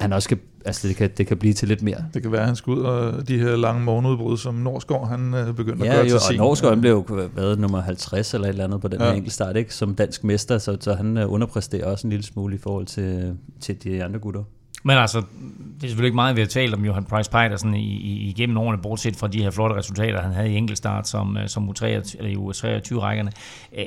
han 0.00 0.12
også 0.12 0.28
kan, 0.28 0.38
altså 0.64 0.88
det 0.88 0.96
kan, 0.96 1.10
det 1.18 1.26
kan 1.26 1.36
blive 1.36 1.54
til 1.54 1.68
lidt 1.68 1.82
mere. 1.82 2.04
Det 2.14 2.22
kan 2.22 2.32
være, 2.32 2.40
at 2.40 2.46
han 2.46 2.56
skal 2.56 2.70
ud 2.70 2.80
og 2.80 3.28
de 3.28 3.38
her 3.38 3.56
lange 3.56 3.84
morgenudbrud, 3.84 4.36
som 4.36 4.54
Norsgaard 4.54 5.08
han 5.08 5.34
øh, 5.34 5.54
begynder 5.54 5.84
ja, 5.84 5.90
at 5.90 5.96
gøre 5.96 6.04
jo, 6.04 6.18
til 6.18 6.20
sin. 6.20 6.40
og 6.40 6.46
Norsgaard 6.46 6.72
han 6.74 6.80
blev 6.80 6.92
jo 6.92 7.28
været 7.36 7.58
nummer 7.58 7.80
50 7.80 8.34
eller 8.34 8.46
et 8.46 8.48
eller 8.48 8.64
andet 8.64 8.80
på 8.80 8.88
den 8.88 9.00
ja. 9.00 9.06
her 9.06 9.12
enkelte 9.12 9.34
start, 9.34 9.56
ikke? 9.56 9.74
som 9.74 9.94
dansk 9.94 10.24
mester, 10.24 10.58
så, 10.58 10.76
så 10.80 10.94
han 10.94 11.16
øh, 11.18 11.32
underpræsterer 11.32 11.86
også 11.86 12.06
en 12.06 12.10
lille 12.10 12.24
smule 12.24 12.54
i 12.54 12.58
forhold 12.58 12.86
til, 12.86 13.36
til 13.60 13.84
de 13.84 14.04
andre 14.04 14.18
gutter. 14.18 14.42
Men 14.82 14.96
altså, 14.96 15.20
det 15.20 15.84
er 15.84 15.88
selvfølgelig 15.88 16.08
ikke 16.08 16.14
meget, 16.14 16.36
vi 16.36 16.40
har 16.40 16.48
talt 16.48 16.74
om 16.74 16.84
Johan 16.84 17.04
Price 17.04 17.30
Petersen 17.30 17.74
i, 17.74 17.96
i, 17.96 18.28
igennem 18.28 18.56
årene, 18.56 18.82
bortset 18.82 19.16
fra 19.16 19.28
de 19.28 19.42
her 19.42 19.50
flotte 19.50 19.76
resultater, 19.76 20.22
han 20.22 20.32
havde 20.32 20.50
i 20.52 20.56
enkeltstart 20.56 21.08
som, 21.08 21.36
øh, 21.36 21.48
som 21.48 21.68
U23, 21.68 21.84
eller 21.84 22.26
i 22.26 22.34
U23-rækkerne. 22.34 23.32
Øh, 23.78 23.84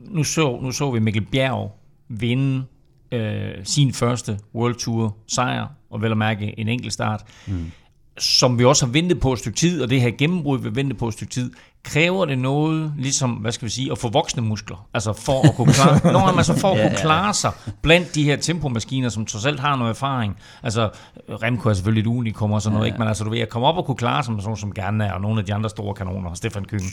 nu, 0.00 0.24
så, 0.24 0.58
nu 0.62 0.72
så 0.72 0.90
vi 0.90 0.98
Mikkel 0.98 1.24
Bjerg 1.24 1.78
vinde 2.08 2.64
øh, 3.12 3.54
sin 3.64 3.92
første 3.92 4.38
World 4.54 4.74
Tour 4.74 5.16
sejr, 5.26 5.66
og 5.90 6.02
vel 6.02 6.10
at 6.10 6.18
mærke 6.18 6.58
en 6.58 6.68
enkeltstart. 6.68 7.22
Mm 7.46 7.70
som 8.18 8.58
vi 8.58 8.64
også 8.64 8.86
har 8.86 8.92
ventet 8.92 9.20
på 9.20 9.32
et 9.32 9.38
stykke 9.38 9.58
tid, 9.58 9.82
og 9.82 9.90
det 9.90 10.00
her 10.00 10.10
gennembrud, 10.10 10.58
vi 10.58 10.64
har 10.64 10.74
ventet 10.74 10.98
på 10.98 11.08
et 11.08 11.14
stykke 11.14 11.32
tid, 11.32 11.50
kræver 11.82 12.24
det 12.24 12.38
noget, 12.38 12.92
ligesom, 12.98 13.30
hvad 13.30 13.52
skal 13.52 13.66
vi 13.66 13.70
sige, 13.70 13.92
at 13.92 13.98
få 13.98 14.08
voksne 14.08 14.42
muskler, 14.42 14.86
altså 14.94 15.12
for 15.12 15.48
at 15.48 15.54
kunne 15.54 15.72
klare, 15.72 16.12
når 16.12 16.32
man 16.34 16.44
så 16.44 16.58
for 16.58 16.72
at 16.72 16.88
kunne 16.88 16.98
klare 16.98 17.34
sig 17.34 17.52
blandt 17.82 18.14
de 18.14 18.24
her 18.24 18.36
tempomaskiner, 18.36 19.08
som 19.08 19.26
trods 19.26 19.46
alt 19.46 19.60
har 19.60 19.76
noget 19.76 19.90
erfaring. 19.90 20.36
Altså, 20.62 20.90
Remco 21.28 21.68
er 21.68 21.74
selvfølgelig 21.74 22.02
et 22.02 22.06
unikum 22.06 22.52
og 22.52 22.62
sådan 22.62 22.74
noget, 22.74 22.86
ja, 22.86 22.88
ja. 22.88 22.94
ikke? 22.94 22.98
men 22.98 23.08
altså, 23.08 23.24
du 23.24 23.30
ved, 23.30 23.38
at 23.38 23.48
komme 23.48 23.68
op 23.68 23.76
og 23.76 23.84
kunne 23.84 23.96
klare 23.96 24.24
sig 24.24 24.34
med 24.34 24.42
sådan 24.42 24.56
som 24.56 24.72
gerne 24.72 25.04
er, 25.04 25.12
og 25.12 25.20
nogle 25.20 25.40
af 25.40 25.46
de 25.46 25.54
andre 25.54 25.70
store 25.70 25.94
kanoner, 25.94 26.34
Stefan 26.34 26.64
Køen. 26.64 26.90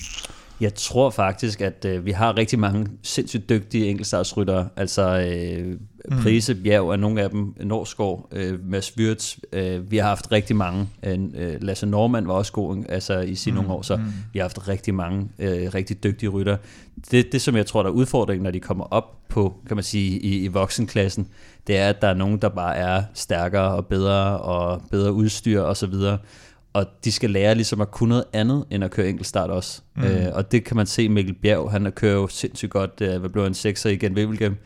Jeg 0.61 0.73
tror 0.75 1.09
faktisk, 1.09 1.61
at 1.61 1.85
øh, 1.85 2.05
vi 2.05 2.11
har 2.11 2.37
rigtig 2.37 2.59
mange 2.59 2.87
sindssygt 3.01 3.49
dygtige 3.49 3.87
enkeltstartsryttere. 3.87 4.69
Altså 4.75 5.19
øh, 5.19 5.77
mm. 6.09 6.21
Prise, 6.21 6.55
Bjerg 6.55 6.89
er 6.89 6.95
nogle 6.95 7.21
af 7.21 7.29
dem. 7.29 7.55
Norsgaard, 7.63 8.27
øh, 8.31 8.69
Mads 8.69 8.97
Wirtz. 8.97 9.37
Øh, 9.53 9.91
vi 9.91 9.97
har 9.97 10.07
haft 10.07 10.31
rigtig 10.31 10.55
mange. 10.55 10.89
Øh, 11.03 11.61
Lasse 11.61 11.85
Normand 11.85 12.25
var 12.25 12.33
også 12.33 12.51
god 12.51 12.83
altså, 12.89 13.19
i 13.19 13.35
sine 13.35 13.53
mm. 13.53 13.61
nogle 13.61 13.77
år, 13.77 13.81
så 13.81 13.95
mm. 13.95 14.03
vi 14.33 14.39
har 14.39 14.43
haft 14.43 14.67
rigtig 14.67 14.95
mange 14.95 15.29
øh, 15.39 15.73
rigtig 15.73 16.03
dygtige 16.03 16.29
rytter. 16.29 16.57
Det, 17.11 17.31
det, 17.31 17.41
som 17.41 17.55
jeg 17.55 17.65
tror, 17.65 17.83
der 17.83 17.89
er 17.89 17.93
udfordringen, 17.93 18.43
når 18.43 18.51
de 18.51 18.59
kommer 18.59 18.83
op 18.83 19.17
på, 19.29 19.53
kan 19.67 19.77
man 19.77 19.83
sige, 19.83 20.19
i, 20.19 20.43
i 20.43 20.47
voksenklassen, 20.47 21.27
det 21.67 21.77
er, 21.77 21.89
at 21.89 22.01
der 22.01 22.07
er 22.07 22.13
nogen, 22.13 22.37
der 22.37 22.49
bare 22.49 22.75
er 22.75 23.03
stærkere 23.13 23.75
og 23.75 23.85
bedre 23.85 24.39
og 24.39 24.81
bedre 24.91 25.13
udstyr 25.13 25.61
og 25.61 25.77
så 25.77 25.87
videre 25.87 26.17
og 26.73 26.85
de 27.03 27.11
skal 27.11 27.29
lære 27.29 27.55
ligesom 27.55 27.81
at 27.81 27.91
kunne 27.91 28.09
noget 28.09 28.23
andet, 28.33 28.65
end 28.69 28.83
at 28.83 28.91
køre 28.91 29.09
enkeltstart 29.09 29.49
også. 29.49 29.81
Mm. 29.95 30.03
Øh, 30.03 30.27
og 30.33 30.51
det 30.51 30.63
kan 30.63 30.77
man 30.77 30.85
se 30.85 31.09
Mikkel 31.09 31.33
Bjerg, 31.33 31.71
han 31.71 31.91
kører 31.91 32.13
jo 32.13 32.27
sindssygt 32.27 32.71
godt, 32.71 33.01
øh, 33.01 33.19
hvad 33.19 33.29
blev 33.29 33.45
en 33.45 33.53
sekser 33.53 33.89
igen, 33.89 34.13
Wevelgem. 34.13 34.57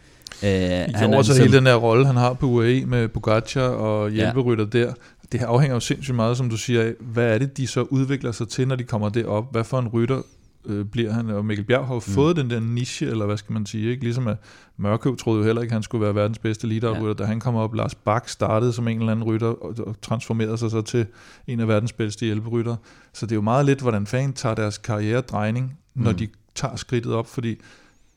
Øh, 0.44 0.50
han 0.50 1.14
er 1.14 1.18
også 1.18 1.32
ligesom, 1.32 1.38
hele 1.38 1.58
den 1.58 1.66
her 1.66 1.76
rolle, 1.76 2.06
han 2.06 2.16
har 2.16 2.34
på 2.34 2.46
UAE 2.46 2.86
med 2.86 3.08
Pogacar 3.08 3.62
og 3.62 4.10
hjælperytter 4.10 4.66
ja. 4.74 4.80
der. 4.80 4.94
Det 5.32 5.42
afhænger 5.42 5.76
jo 5.76 5.80
sindssygt 5.80 6.16
meget, 6.16 6.38
som 6.38 6.50
du 6.50 6.58
siger, 6.58 6.82
af, 6.82 6.94
hvad 7.00 7.34
er 7.34 7.38
det, 7.38 7.58
de 7.58 7.68
så 7.68 7.82
udvikler 7.82 8.32
sig 8.32 8.48
til, 8.48 8.68
når 8.68 8.76
de 8.76 8.84
kommer 8.84 9.10
derop? 9.10 9.52
Hvad 9.52 9.64
for 9.64 9.80
en 9.80 9.88
rytter 9.88 10.22
øh, 10.68 10.86
bliver 10.86 11.12
han, 11.12 11.30
og 11.30 11.46
Mikkel 11.46 11.66
Bjerg 11.66 11.88
har 11.88 11.94
jo 11.94 12.02
mm. 12.08 12.14
fået 12.14 12.36
den 12.36 12.50
der 12.50 12.60
niche, 12.60 13.08
eller 13.08 13.26
hvad 13.26 13.38
skal 13.38 13.54
man 13.54 13.66
sige, 13.66 13.92
ikke? 13.92 14.04
ligesom 14.04 14.28
at 14.28 14.38
Mørkøv 14.78 15.18
troede 15.18 15.40
jo 15.40 15.46
heller 15.46 15.62
ikke, 15.62 15.72
at 15.72 15.76
han 15.76 15.84
skulle 15.84 16.06
være 16.06 16.16
verdens 16.16 16.40
bedste 16.40 16.68
leader 16.68 17.08
ja. 17.08 17.14
da 17.14 17.24
han 17.24 17.40
kom 17.40 17.56
op, 17.56 17.74
Lars 17.74 17.96
Bak 17.96 18.30
startede 18.30 18.74
som 18.74 18.88
en 18.88 19.00
eller 19.00 19.12
anden 19.12 19.26
rytter, 19.26 19.48
og, 19.48 19.76
og 19.88 20.02
transformerede 20.02 20.58
sig 20.58 20.72
så 20.72 20.82
til 20.82 21.06
en 21.48 21.60
af 21.60 21.68
verdens 21.68 21.94
bedste 21.94 22.26
hjælperytter. 22.26 22.76
Så 23.14 23.26
det 23.26 23.32
er 23.32 23.36
jo 23.36 23.42
meget 23.42 23.66
lidt, 23.66 23.82
hvordan 23.82 24.08
fanden 24.08 24.34
tager 24.34 24.56
deres 24.56 24.78
karriere 24.78 25.22
drejning, 25.22 25.78
når 25.96 26.12
mm. 26.12 26.18
de 26.18 26.28
tager 26.56 26.76
skridtet 26.76 27.14
op, 27.14 27.28
fordi 27.28 27.58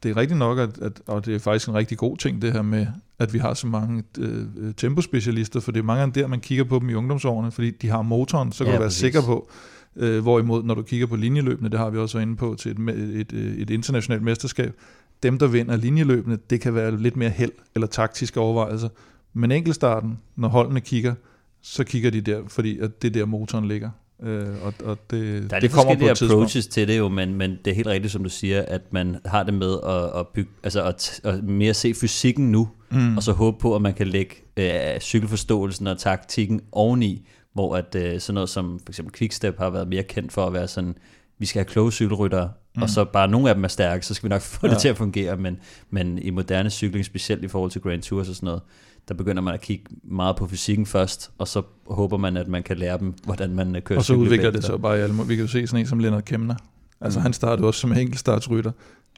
det 0.02 0.10
er 0.10 0.16
rigtigt 0.16 0.38
nok, 0.38 0.58
at, 0.58 0.78
at, 0.78 1.00
og 1.06 1.26
det 1.26 1.34
er 1.34 1.38
faktisk 1.38 1.68
en 1.68 1.74
rigtig 1.74 1.98
god 1.98 2.16
ting, 2.16 2.42
det 2.42 2.52
her 2.52 2.62
med, 2.62 2.86
at 3.18 3.32
vi 3.32 3.38
har 3.38 3.54
så 3.54 3.66
mange 3.66 4.02
øh, 4.18 4.44
tempospecialister, 4.76 5.60
for 5.60 5.72
det 5.72 5.78
er 5.78 5.84
mange 5.84 6.02
af 6.02 6.12
der, 6.12 6.26
man 6.26 6.40
kigger 6.40 6.64
på 6.64 6.78
dem 6.78 6.88
i 6.90 6.94
ungdomsårene, 6.94 7.50
fordi 7.50 7.70
de 7.70 7.88
har 7.88 8.02
motoren, 8.02 8.52
så 8.52 8.64
kan 8.64 8.66
Ja, 8.66 8.76
du 8.76 8.80
være 8.80 8.88
præcis. 8.88 9.00
sikker 9.00 9.22
på, 9.22 9.50
øh, 9.96 10.22
hvorimod 10.22 10.62
når 10.62 10.74
du 10.74 10.82
kigger 10.82 11.06
på 11.06 11.16
linjeløbene, 11.16 11.68
det 11.68 11.78
har 11.78 11.90
vi 11.90 11.98
også 11.98 12.18
været 12.18 12.26
inde 12.26 12.36
på 12.36 12.54
til 12.58 12.70
et, 12.70 12.78
et, 12.90 13.32
et, 13.32 13.62
et 13.62 13.70
internationalt 13.70 14.22
mesterskab, 14.22 14.74
dem, 15.22 15.38
der 15.38 15.46
vinder 15.46 15.76
linjeløbene, 15.76 16.38
det 16.50 16.60
kan 16.60 16.74
være 16.74 16.96
lidt 16.96 17.16
mere 17.16 17.30
held 17.30 17.52
eller 17.74 17.86
taktiske 17.86 18.40
overvejelser, 18.40 18.88
men 19.34 19.52
enkeltstarten, 19.52 20.18
når 20.36 20.48
holdene 20.48 20.80
kigger, 20.80 21.14
så 21.62 21.84
kigger 21.84 22.10
de 22.10 22.20
der, 22.20 22.40
fordi 22.48 22.78
at 22.78 23.02
det 23.02 23.08
er 23.08 23.12
der 23.12 23.26
motoren 23.26 23.68
ligger. 23.68 23.90
Øh, 24.22 24.46
og, 24.62 24.74
og 24.84 24.98
det, 25.10 25.50
Der 25.50 25.56
er 25.56 25.60
det 25.60 25.70
kommer 25.72 25.94
på 25.94 26.04
et 26.04 26.08
tidspunkt. 26.08 26.32
approaches 26.32 26.66
til 26.66 26.88
det 26.88 26.98
jo, 26.98 27.08
men, 27.08 27.34
men 27.34 27.58
det 27.64 27.70
er 27.70 27.74
helt 27.74 27.86
rigtigt, 27.86 28.12
som 28.12 28.22
du 28.22 28.28
siger, 28.28 28.62
at 28.68 28.92
man 28.92 29.16
har 29.24 29.42
det 29.42 29.54
med 29.54 29.78
at, 29.86 30.20
at, 30.20 30.26
bygge, 30.28 30.50
altså 30.62 30.84
at, 30.84 31.20
at 31.24 31.44
mere 31.44 31.74
se 31.74 31.94
fysikken 31.94 32.52
nu, 32.52 32.68
mm. 32.90 33.16
og 33.16 33.22
så 33.22 33.32
håbe 33.32 33.58
på, 33.60 33.76
at 33.76 33.82
man 33.82 33.94
kan 33.94 34.06
lægge 34.06 34.34
øh, 34.56 35.00
cykelforståelsen 35.00 35.86
og 35.86 35.98
taktikken 35.98 36.60
oveni, 36.72 37.28
hvor 37.52 37.76
at 37.76 37.94
øh, 37.94 38.20
sådan 38.20 38.34
noget 38.34 38.48
som 38.48 38.80
for 38.84 38.90
eksempel 38.90 39.14
Quickstep 39.14 39.58
har 39.58 39.70
været 39.70 39.88
mere 39.88 40.02
kendt 40.02 40.32
for 40.32 40.46
at 40.46 40.52
være 40.52 40.68
sådan, 40.68 40.94
vi 41.38 41.46
skal 41.46 41.60
have 41.60 41.68
kloge 41.68 41.92
cykelryttere, 41.92 42.50
mm. 42.76 42.82
og 42.82 42.90
så 42.90 43.04
bare 43.04 43.28
nogle 43.28 43.48
af 43.48 43.54
dem 43.54 43.64
er 43.64 43.68
stærke, 43.68 44.06
så 44.06 44.14
skal 44.14 44.28
vi 44.28 44.30
nok 44.30 44.42
få. 44.42 44.66
Ja. 44.66 44.72
det 44.72 44.80
til 44.80 44.88
at 44.88 44.96
fungere, 44.96 45.36
men, 45.36 45.58
men 45.90 46.18
i 46.18 46.30
moderne 46.30 46.70
cykling, 46.70 47.04
specielt 47.04 47.44
i 47.44 47.48
forhold 47.48 47.70
til 47.70 47.80
Grand 47.80 48.02
Tours 48.02 48.28
og 48.28 48.34
sådan 48.34 48.46
noget, 48.46 48.62
der 49.08 49.14
begynder 49.14 49.42
man 49.42 49.54
at 49.54 49.60
kigge 49.60 49.84
meget 50.02 50.36
på 50.36 50.46
fysikken 50.46 50.86
først, 50.86 51.30
og 51.38 51.48
så 51.48 51.62
håber 51.86 52.16
man, 52.16 52.36
at 52.36 52.48
man 52.48 52.62
kan 52.62 52.76
lære 52.76 52.98
dem, 52.98 53.14
hvordan 53.24 53.54
man 53.54 53.76
øh, 53.76 53.82
kører 53.82 53.98
Og 53.98 54.04
så 54.04 54.14
udvikler 54.14 54.50
det 54.50 54.64
sig 54.64 54.82
bare 54.82 54.98
i 54.98 55.00
alle 55.00 55.14
Vi 55.26 55.36
kan 55.36 55.44
jo 55.44 55.50
se 55.50 55.66
sådan 55.66 55.80
en 55.80 55.86
som 55.86 55.98
Lennart 55.98 56.24
Kemner. 56.24 56.54
Altså 57.00 57.18
mm. 57.18 57.22
han 57.22 57.32
startede 57.32 57.66
også 57.66 57.80
som 57.80 57.92
enkeltstartsrytter. 57.92 58.72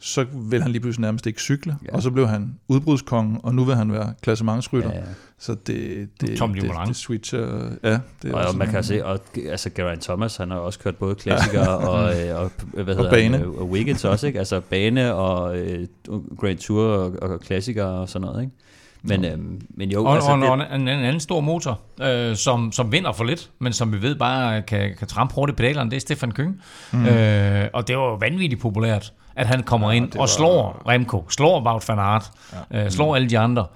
Så 0.05 0.27
vil 0.35 0.63
han 0.63 0.71
lige 0.71 0.81
pludselig 0.83 1.03
nærmest 1.03 1.27
ikke 1.27 1.41
cykle. 1.41 1.77
Ja. 1.85 1.97
Og 1.97 2.03
så 2.03 2.11
blev 2.11 2.29
han 2.29 2.55
udbrudskongen, 2.69 3.39
og 3.43 3.55
nu 3.55 3.65
vil 3.65 3.75
han 3.75 3.93
være 3.93 4.15
klassementsrytter. 4.23 4.91
Ja. 4.95 5.01
Så 5.39 5.55
det, 5.67 6.09
det, 6.21 6.39
Tom 6.39 6.55
det, 6.55 6.63
Dumoulin. 6.63 6.89
det 6.89 6.97
switcher... 6.97 7.41
Ja, 7.85 7.91
det 8.23 8.31
er 8.31 8.33
Og, 8.35 8.39
også 8.41 8.49
og 8.49 8.57
man 8.59 8.69
kan 8.69 8.77
en- 8.79 8.85
se, 8.85 9.05
og 9.07 9.21
altså 9.51 9.71
Geraint 9.75 10.03
Thomas, 10.03 10.37
han 10.37 10.51
har 10.51 10.59
også 10.59 10.79
kørt 10.79 10.97
både 10.97 11.15
klassikere 11.15 11.79
og, 11.79 12.21
øh, 12.21 12.41
og, 12.41 12.51
hvad 12.85 12.95
hedder 12.95 13.11
bane. 13.11 13.39
Han, 13.39 13.47
og 13.47 13.71
Wiggins 13.71 14.05
også, 14.05 14.27
ikke? 14.27 14.39
Altså 14.39 14.61
bane 14.61 15.15
og 15.15 15.59
øh, 15.59 15.87
Grand 16.41 16.59
Tour 16.59 16.85
og, 16.85 17.13
og 17.23 17.41
klassikere 17.41 17.87
og 17.87 18.09
sådan 18.09 18.27
noget, 18.27 18.43
ikke? 18.43 18.55
Men, 19.05 19.25
øhm, 19.25 19.61
men 19.71 19.91
jo, 19.91 20.05
Og, 20.05 20.15
altså, 20.15 20.31
og, 20.31 20.39
det, 20.39 20.49
og 20.49 20.77
en, 20.77 20.81
en 20.83 20.89
anden 20.89 21.21
stor 21.21 21.41
motor, 21.41 21.81
øh, 22.03 22.37
som, 22.37 22.73
som 22.73 22.93
vinder 22.93 23.13
for 23.13 23.25
lidt, 23.25 23.51
men 23.59 23.73
som 23.73 23.93
vi 23.93 24.03
ved 24.03 24.15
bare 24.15 24.63
kan, 24.63 24.91
kan 24.99 25.07
trampe 25.09 25.35
hårdt 25.35 25.53
i 25.53 25.55
pedalerne, 25.55 25.91
det 25.91 25.97
er 25.97 26.01
Stefan 26.01 26.31
Køng. 26.33 26.61
Mm. 26.93 27.07
Øh, 27.07 27.69
og 27.73 27.89
det 27.89 27.97
var 27.97 28.03
jo 28.05 28.15
vanvittigt 28.15 28.61
populært, 28.61 29.13
at 29.37 29.47
han 29.47 29.63
kommer 29.63 29.91
ja, 29.91 29.97
ind 29.97 30.13
og 30.13 30.19
var- 30.19 30.27
slår 30.27 30.83
Remco, 30.89 31.25
slår 31.31 31.65
Wout 31.67 31.89
van 31.89 31.99
Aert, 31.99 32.31
ja. 32.73 32.85
øh, 32.85 32.91
slår 32.91 33.17
alle 33.17 33.31
de 33.31 33.39
andre. 33.39 33.67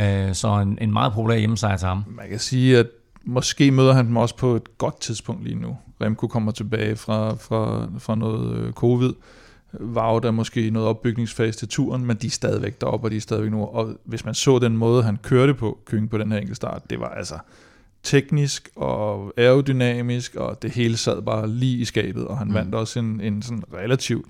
Øh, 0.00 0.34
så 0.34 0.48
en, 0.48 0.78
en 0.80 0.92
meget 0.92 1.12
populær 1.12 1.36
hjemmesejr 1.36 1.76
til 1.76 1.88
ham. 1.88 2.04
Man 2.08 2.28
kan 2.28 2.38
sige, 2.38 2.78
at 2.78 2.86
måske 3.24 3.70
møder 3.70 3.92
han 3.92 4.06
dem 4.06 4.16
også 4.16 4.36
på 4.36 4.54
et 4.56 4.78
godt 4.78 5.00
tidspunkt 5.00 5.44
lige 5.44 5.56
nu. 5.60 5.76
Remco 6.00 6.26
kommer 6.26 6.52
tilbage 6.52 6.96
fra, 6.96 7.34
fra, 7.34 7.86
fra 7.98 8.14
noget 8.14 8.56
øh, 8.56 8.72
covid. 8.72 9.12
Wout 9.80 10.24
er 10.24 10.30
måske 10.30 10.70
noget 10.70 10.88
opbygningsfase 10.88 11.58
til 11.58 11.68
turen, 11.68 12.06
men 12.06 12.16
de 12.16 12.26
er 12.26 12.30
stadigvæk 12.30 12.80
deroppe, 12.80 13.06
og 13.06 13.10
de 13.10 13.16
er 13.16 13.20
stadigvæk 13.20 13.50
nu. 13.52 13.64
Og 13.64 13.88
hvis 14.04 14.24
man 14.24 14.34
så 14.34 14.58
den 14.58 14.76
måde, 14.76 15.02
han 15.02 15.16
kørte 15.22 15.54
på, 15.54 15.78
Køng 15.86 16.10
på 16.10 16.18
den 16.18 16.32
her 16.32 16.38
enkeltstart, 16.38 16.82
det 16.90 17.00
var 17.00 17.08
altså 17.08 17.38
teknisk 18.02 18.68
og 18.76 19.32
aerodynamisk, 19.36 20.34
og 20.34 20.62
det 20.62 20.70
hele 20.70 20.96
sad 20.96 21.22
bare 21.22 21.48
lige 21.48 21.78
i 21.78 21.84
skabet, 21.84 22.26
og 22.26 22.38
han 22.38 22.46
Mm. 22.46 22.50
mm. 22.50 22.54
vandt 22.54 22.74
også 22.74 22.98
en, 22.98 23.20
en 23.20 23.42
sådan 23.42 23.62
relativt 23.74 24.26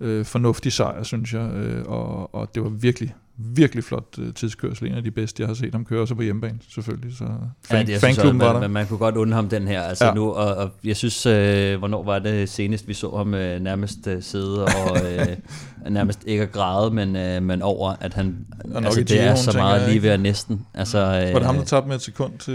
øh, 0.00 0.24
fornuftig 0.24 0.72
sejr, 0.72 1.02
synes 1.02 1.34
jeg, 1.34 1.50
øh, 1.54 1.84
og, 1.86 2.34
og 2.34 2.54
det 2.54 2.62
var 2.62 2.68
virkelig, 2.68 3.14
virkelig 3.36 3.84
flot 3.84 4.18
øh, 4.18 4.34
tidskørsel, 4.34 4.86
en 4.86 4.94
af 4.94 5.02
de 5.02 5.10
bedste, 5.10 5.40
jeg 5.40 5.48
har 5.48 5.54
set 5.54 5.72
ham 5.74 5.84
køre, 5.84 6.00
også 6.00 6.14
på 6.14 6.22
hjemmebane, 6.22 6.58
selvfølgelig, 6.68 7.16
så 7.16 7.24
ja, 7.24 7.30
fan, 7.76 7.86
det, 7.86 7.92
jeg 7.92 8.00
synes, 8.00 8.18
var 8.18 8.32
man, 8.32 8.40
der. 8.40 8.60
man, 8.60 8.70
man 8.70 8.86
kunne 8.86 8.98
godt 8.98 9.16
undre 9.16 9.34
ham 9.34 9.48
den 9.48 9.68
her, 9.68 9.82
altså 9.82 10.04
ja. 10.04 10.10
Ja. 10.10 10.14
nu, 10.14 10.30
og, 10.30 10.54
og 10.54 10.70
jeg 10.84 10.96
synes, 10.96 11.26
øh, 11.26 11.78
hvornår 11.78 12.02
var 12.02 12.18
det 12.18 12.48
senest, 12.48 12.88
vi 12.88 12.94
så 12.94 13.16
ham 13.16 13.34
øh, 13.34 13.60
nærmest 13.60 14.06
øh, 14.06 14.22
sidde 14.22 14.64
og 14.64 14.96
øh, 15.12 15.26
nærmest 15.90 16.24
ikke 16.26 16.42
at 16.42 16.52
græde, 16.52 16.90
men, 16.90 17.16
øh, 17.16 17.42
men 17.42 17.62
over, 17.62 17.94
at 18.00 18.14
han, 18.14 18.46
nok 18.64 18.84
altså 18.84 19.00
i 19.00 19.04
det 19.04 19.18
er 19.20 19.22
Giroen, 19.22 19.36
så 19.36 19.52
meget 19.58 19.88
lige 19.88 20.02
ved 20.02 20.10
at 20.10 20.20
næsten, 20.20 20.66
altså, 20.74 20.98
øh, 20.98 21.04
Var 21.04 21.38
det 21.38 21.46
ham, 21.46 21.56
der 21.56 21.64
tabte 21.64 21.88
med 21.88 21.96
et 21.96 22.02
sekund 22.02 22.38
til... 22.38 22.54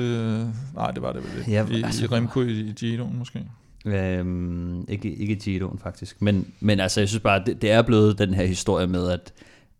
Nej, 0.76 0.92
det 0.92 1.02
var 1.02 1.12
det 1.12 1.24
vel 1.24 1.40
ikke. 1.40 1.52
Ja, 1.52 1.66
I, 1.70 1.84
altså- 1.84 2.04
I 2.04 2.08
Remco 2.08 2.42
i, 2.42 2.60
i 2.60 2.74
Giroen 2.76 3.18
måske. 3.18 3.40
Øhm, 3.88 4.86
ikke, 4.88 5.16
ikke 5.16 5.36
Giroen 5.36 5.80
faktisk. 5.80 6.22
Men, 6.22 6.48
men 6.60 6.80
altså, 6.80 7.02
jeg 7.02 7.10
synes 7.10 7.22
bare, 7.22 7.44
det, 7.46 7.62
det 7.62 7.72
er 7.72 7.82
blevet 7.82 8.20
den 8.20 8.34
her 8.34 8.46
historie 8.46 8.88
med, 8.88 9.12
at, 9.12 9.34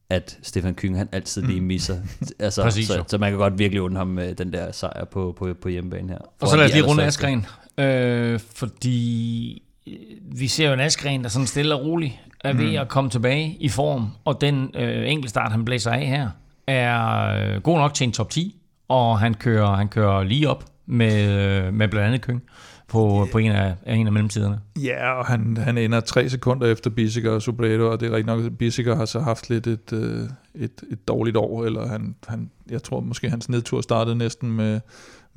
at 0.10 0.38
Stefan 0.42 0.76
Kyng, 0.76 0.98
han 0.98 1.10
altid 1.12 1.42
lige 1.42 1.62
misser. 1.62 1.96
altså, 2.40 2.64
Præcis, 2.64 2.88
så, 2.88 3.04
så, 3.08 3.18
man 3.18 3.32
kan 3.32 3.38
godt 3.40 3.60
virkelig 3.60 3.82
undre 3.82 3.98
ham 3.98 4.08
med 4.08 4.36
den 4.36 4.54
der 4.54 4.72
sejr 4.72 5.06
på, 5.06 5.36
på, 5.38 5.54
på 5.62 5.70
hjemmebane 5.70 6.10
her. 6.10 6.20
Og 6.42 6.48
så 6.48 6.56
lad 6.56 6.66
os 6.66 6.74
lige 6.74 6.86
runde 6.86 7.04
Askren. 7.04 7.46
Øh, 7.78 8.40
fordi 8.56 9.62
øh, 9.88 9.94
vi 10.40 10.48
ser 10.48 10.68
jo 10.68 10.74
en 10.74 10.80
Askren, 10.80 11.24
der 11.24 11.30
sådan 11.30 11.48
stille 11.48 11.76
og 11.76 11.86
roligt 11.86 12.14
er 12.44 12.54
ved 12.54 12.72
Mm. 12.72 12.78
at 12.78 12.88
komme 12.88 13.10
tilbage 13.10 13.58
i 13.60 13.70
form, 13.70 14.08
og 14.26 14.42
den 14.42 14.72
øh, 14.76 15.12
enkeltstart, 15.12 15.52
han 15.52 15.66
blæser 15.66 15.92
af 15.92 16.06
her, 16.08 16.30
er 16.68 17.28
øh, 17.56 17.62
god 17.62 17.78
nok 17.78 17.94
til 17.94 18.04
en 18.08 18.12
top 18.12 18.30
10, 18.30 18.56
og 18.88 19.20
han 19.20 19.34
kører, 19.34 19.76
han 19.76 19.88
kører 19.88 20.24
lige 20.24 20.50
op 20.50 20.66
med, 20.86 21.32
øh, 21.32 21.74
med 21.74 21.88
blandt 21.88 22.08
andet 22.08 22.22
Køng 22.22 22.44
på, 22.88 23.28
på 23.32 23.38
en, 23.38 23.52
af, 23.52 23.76
en 23.88 24.08
af 24.08 24.14
mellemtiderne. 24.14 24.60
Ja, 24.84 25.12
og 25.12 25.26
han, 25.26 25.58
han 25.58 25.78
ender 25.78 26.00
tre 26.00 26.30
sekunder 26.30 26.68
efter 26.68 26.90
Bissiger 26.90 27.32
og 27.32 27.42
Sobredo, 27.42 27.92
og 27.92 28.00
det 28.00 28.08
er 28.08 28.12
rigtig 28.12 28.36
nok, 28.36 28.46
at 28.46 28.58
Bissiger 28.58 28.96
har 28.96 29.06
så 29.06 29.20
haft 29.20 29.50
lidt 29.50 29.68
et, 29.68 29.94
øh, 29.94 30.24
et, 30.56 30.84
et 30.92 31.08
dårligt 31.08 31.38
år, 31.38 31.66
eller 31.66 31.88
han, 31.88 32.16
han, 32.28 32.52
jeg 32.70 32.84
tror 32.84 33.00
måske 33.00 33.30
hans 33.30 33.50
nedtur 33.50 33.82
startede 33.82 34.16
næsten 34.16 34.52
med, 34.52 34.80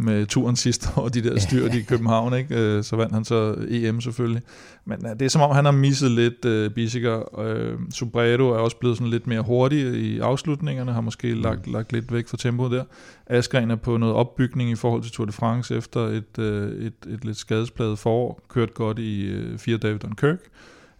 med 0.01 0.27
turen 0.27 0.57
sidste 0.57 0.89
år, 0.97 1.09
de 1.09 1.23
der 1.23 1.39
styr 1.39 1.67
i 1.67 1.81
København, 1.81 2.35
ikke? 2.35 2.55
Øh, 2.55 2.85
så 2.85 2.97
vandt 2.97 3.15
han 3.15 3.25
så 3.25 3.55
EM 3.69 4.01
selvfølgelig. 4.01 4.43
Men 4.85 5.07
øh, 5.07 5.13
det 5.13 5.23
er 5.23 5.29
som 5.29 5.43
om, 5.43 5.51
han 5.51 5.65
har 5.65 5.73
misset 5.73 6.11
lidt 6.11 6.45
øh, 6.45 6.71
Bissiger. 6.71 7.41
Øh, 7.41 7.79
Sobredo 7.91 8.49
er 8.49 8.59
også 8.59 8.77
blevet 8.77 8.97
sådan 8.97 9.11
lidt 9.11 9.27
mere 9.27 9.41
hurtig 9.41 9.79
i 9.95 10.19
afslutningerne, 10.19 10.93
har 10.93 11.01
måske 11.01 11.35
lagt, 11.35 11.73
lagt 11.73 11.93
lidt 11.93 12.13
væk 12.13 12.29
fra 12.29 12.37
tempoet 12.37 12.73
der. 12.73 12.85
Askren 13.27 13.71
er 13.71 13.77
på 13.77 13.97
noget 13.97 14.15
opbygning 14.15 14.71
i 14.71 14.75
forhold 14.75 15.03
til 15.03 15.13
Tour 15.13 15.27
de 15.27 15.33
France 15.33 15.77
efter 15.77 16.01
et, 16.01 16.39
øh, 16.39 16.87
et, 16.87 17.15
et 17.15 17.25
lidt 17.25 17.37
skadespladet 17.37 17.99
forår, 17.99 18.41
kørt 18.49 18.75
godt 18.75 18.99
i 18.99 19.27
øh, 19.27 19.59
fire 19.59 19.77
dage 19.77 19.93
ved 19.93 20.01
Dunkirk, 20.01 20.39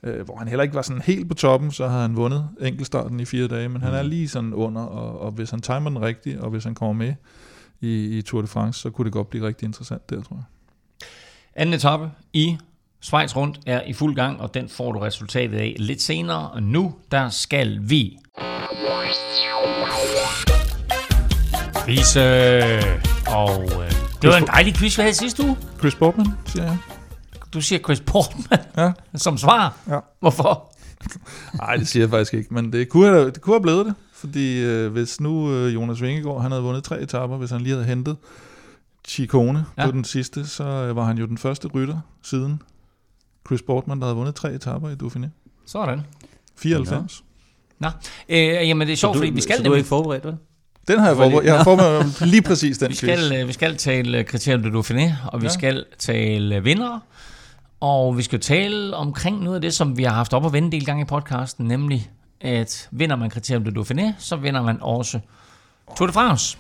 øh, 0.03 0.25
hvor 0.25 0.37
han 0.37 0.49
heller 0.49 0.63
ikke 0.63 0.75
var 0.75 0.83
sådan 0.83 1.03
helt 1.03 1.29
på 1.29 1.35
toppen, 1.35 1.71
så 1.71 1.89
har 1.89 2.03
han 2.03 2.17
vundet 2.17 2.49
enkeltstarten 2.61 3.21
i 3.21 3.25
fire 3.25 3.49
dage, 3.49 3.69
men 3.69 3.83
han 3.83 3.95
er 3.95 4.03
lige 4.03 4.29
sådan 4.29 4.55
under, 4.55 4.83
og, 4.83 5.21
og 5.21 5.33
hvis 5.33 5.51
han 5.51 5.61
timer 5.61 5.89
den 5.89 6.01
rigtigt, 6.03 6.41
og 6.41 6.51
hvis 6.51 6.65
han 6.65 6.75
kommer 6.75 7.05
med 7.05 7.15
i, 7.81 8.19
i 8.19 8.23
Tour 8.23 8.41
de 8.41 8.47
France, 8.47 8.81
så 8.81 8.91
kunne 8.91 9.05
det 9.05 9.13
godt 9.13 9.31
blive 9.31 9.47
rigtig 9.47 9.67
interessant 9.67 10.11
der, 10.11 10.23
tror 10.23 10.37
jeg. 10.37 10.45
Anden 11.55 11.75
etape 11.75 12.11
i 12.33 12.57
Schweiz 13.01 13.37
rundt 13.37 13.61
er 13.67 13.83
i 13.83 13.93
fuld 13.93 14.15
gang, 14.15 14.41
og 14.41 14.55
den 14.55 14.69
får 14.69 14.93
du 14.93 14.99
resultatet 14.99 15.59
af 15.59 15.77
lidt 15.79 16.03
senere. 16.03 16.51
Og 16.51 16.63
nu, 16.63 16.95
der 17.11 17.29
skal 17.29 17.79
vi... 17.83 18.19
Quizze! 21.85 22.21
Og 23.27 23.65
øh, 23.65 23.91
det 24.23 24.31
var 24.31 24.37
en 24.37 24.47
dejlig 24.47 24.75
quiz, 24.75 24.99
vi 24.99 25.03
havde 25.03 25.15
sidste 25.15 25.43
uge. 25.45 25.57
Chris 25.79 25.95
Bortman, 25.95 26.27
siger 26.47 26.65
jeg. 26.65 26.79
Du 27.55 27.61
siger 27.61 27.79
Chris 27.79 28.01
Portman 28.01 28.59
Ja. 28.77 28.93
som 29.15 29.39
svar. 29.39 29.77
Ja. 29.89 29.99
Hvorfor? 30.21 30.73
Nej, 31.61 31.77
det 31.77 31.89
siger 31.89 32.03
jeg 32.03 32.11
faktisk 32.11 32.35
ikke, 32.35 32.55
men 32.55 32.73
det 32.73 32.89
kunne 32.89 33.07
have, 33.07 33.31
det 33.31 33.41
kunne 33.41 33.55
have 33.55 33.63
blevet 33.63 33.87
det, 33.87 33.95
fordi 34.21 34.59
øh, 34.63 34.93
hvis 34.93 35.21
nu 35.21 35.53
øh, 35.53 35.75
Jonas 35.75 36.03
Vingegaard, 36.03 36.43
han 36.43 36.51
havde 36.51 36.63
vundet 36.65 36.85
tre 36.85 37.01
etaper, 37.03 37.37
hvis 37.37 37.51
han 37.51 37.61
lige 37.61 37.73
havde 37.75 37.87
hentet 37.87 38.17
Chicone 39.09 39.65
Ja. 39.79 39.83
ja. 39.83 39.87
på 39.87 39.93
den 39.93 40.05
sidste, 40.05 40.47
så 40.47 40.65
øh, 40.65 40.97
var 40.97 41.05
han 41.05 41.19
jo 41.19 41.27
den 41.27 41.39
første 41.39 41.69
rytter 41.69 42.01
siden 42.23 42.63
Chris 43.47 43.63
Bortman, 43.63 43.99
der 44.01 44.05
havde 44.07 44.17
vundet 44.17 44.35
tre 44.35 44.53
etaper 44.55 44.89
i 44.91 44.93
Dauphiné. 45.03 45.27
Sådan. 45.67 46.01
94. 46.59 47.25
Nå, 47.79 47.89
øh, 48.29 48.39
jamen 48.39 48.87
det 48.87 48.93
er 48.93 48.97
sjovt, 48.97 49.15
du, 49.15 49.19
fordi 49.19 49.31
vi 49.31 49.41
skal 49.41 49.57
så 49.57 49.63
du 49.63 49.73
er 49.73 49.77
ikke 49.77 49.89
forberedt, 49.89 50.25
vel? 50.25 50.37
Den 50.89 50.99
har 50.99 51.07
jeg 51.07 51.13
er 51.13 51.17
forberedt. 51.17 51.47
Jeg 51.47 51.57
har 51.57 51.65
forberedt 51.65 52.21
lige 52.27 52.43
præcis 52.43 52.79
den 52.79 52.89
Vi 52.89 52.95
quiz. 52.95 53.19
skal, 53.21 53.41
øh, 53.41 53.49
vi 53.49 53.53
skal 53.53 53.77
tale 53.77 54.25
kriterium 54.25 54.63
de 54.63 54.79
Dauphiné, 54.79 55.13
og 55.33 55.41
vi 55.41 55.47
Ja. 55.47 55.53
skal 55.53 55.85
tale 55.99 56.63
vinder, 56.65 56.99
og 57.81 58.17
vi 58.19 58.23
skal 58.23 58.41
tale 58.41 58.97
omkring 58.97 59.43
noget 59.43 59.55
af 59.57 59.61
det, 59.63 59.75
som 59.75 59.99
vi 59.99 60.03
har 60.05 60.15
haft 60.15 60.33
op 60.33 60.47
at 60.47 60.53
vende 60.53 60.67
en 60.67 60.73
del 60.73 60.85
gange 60.87 61.03
i 61.03 61.05
podcasten, 61.05 61.67
nemlig 61.67 62.11
at 62.41 62.89
vinder 62.91 63.17
man 63.17 63.31
kriterium 63.31 63.65
de 63.65 63.81
Dauphiné, 63.81 64.13
så 64.19 64.37
vinder 64.37 64.63
man 64.63 64.79
også 64.81 65.21
Tour 65.97 66.07
de 66.07 66.13
France. 66.13 66.59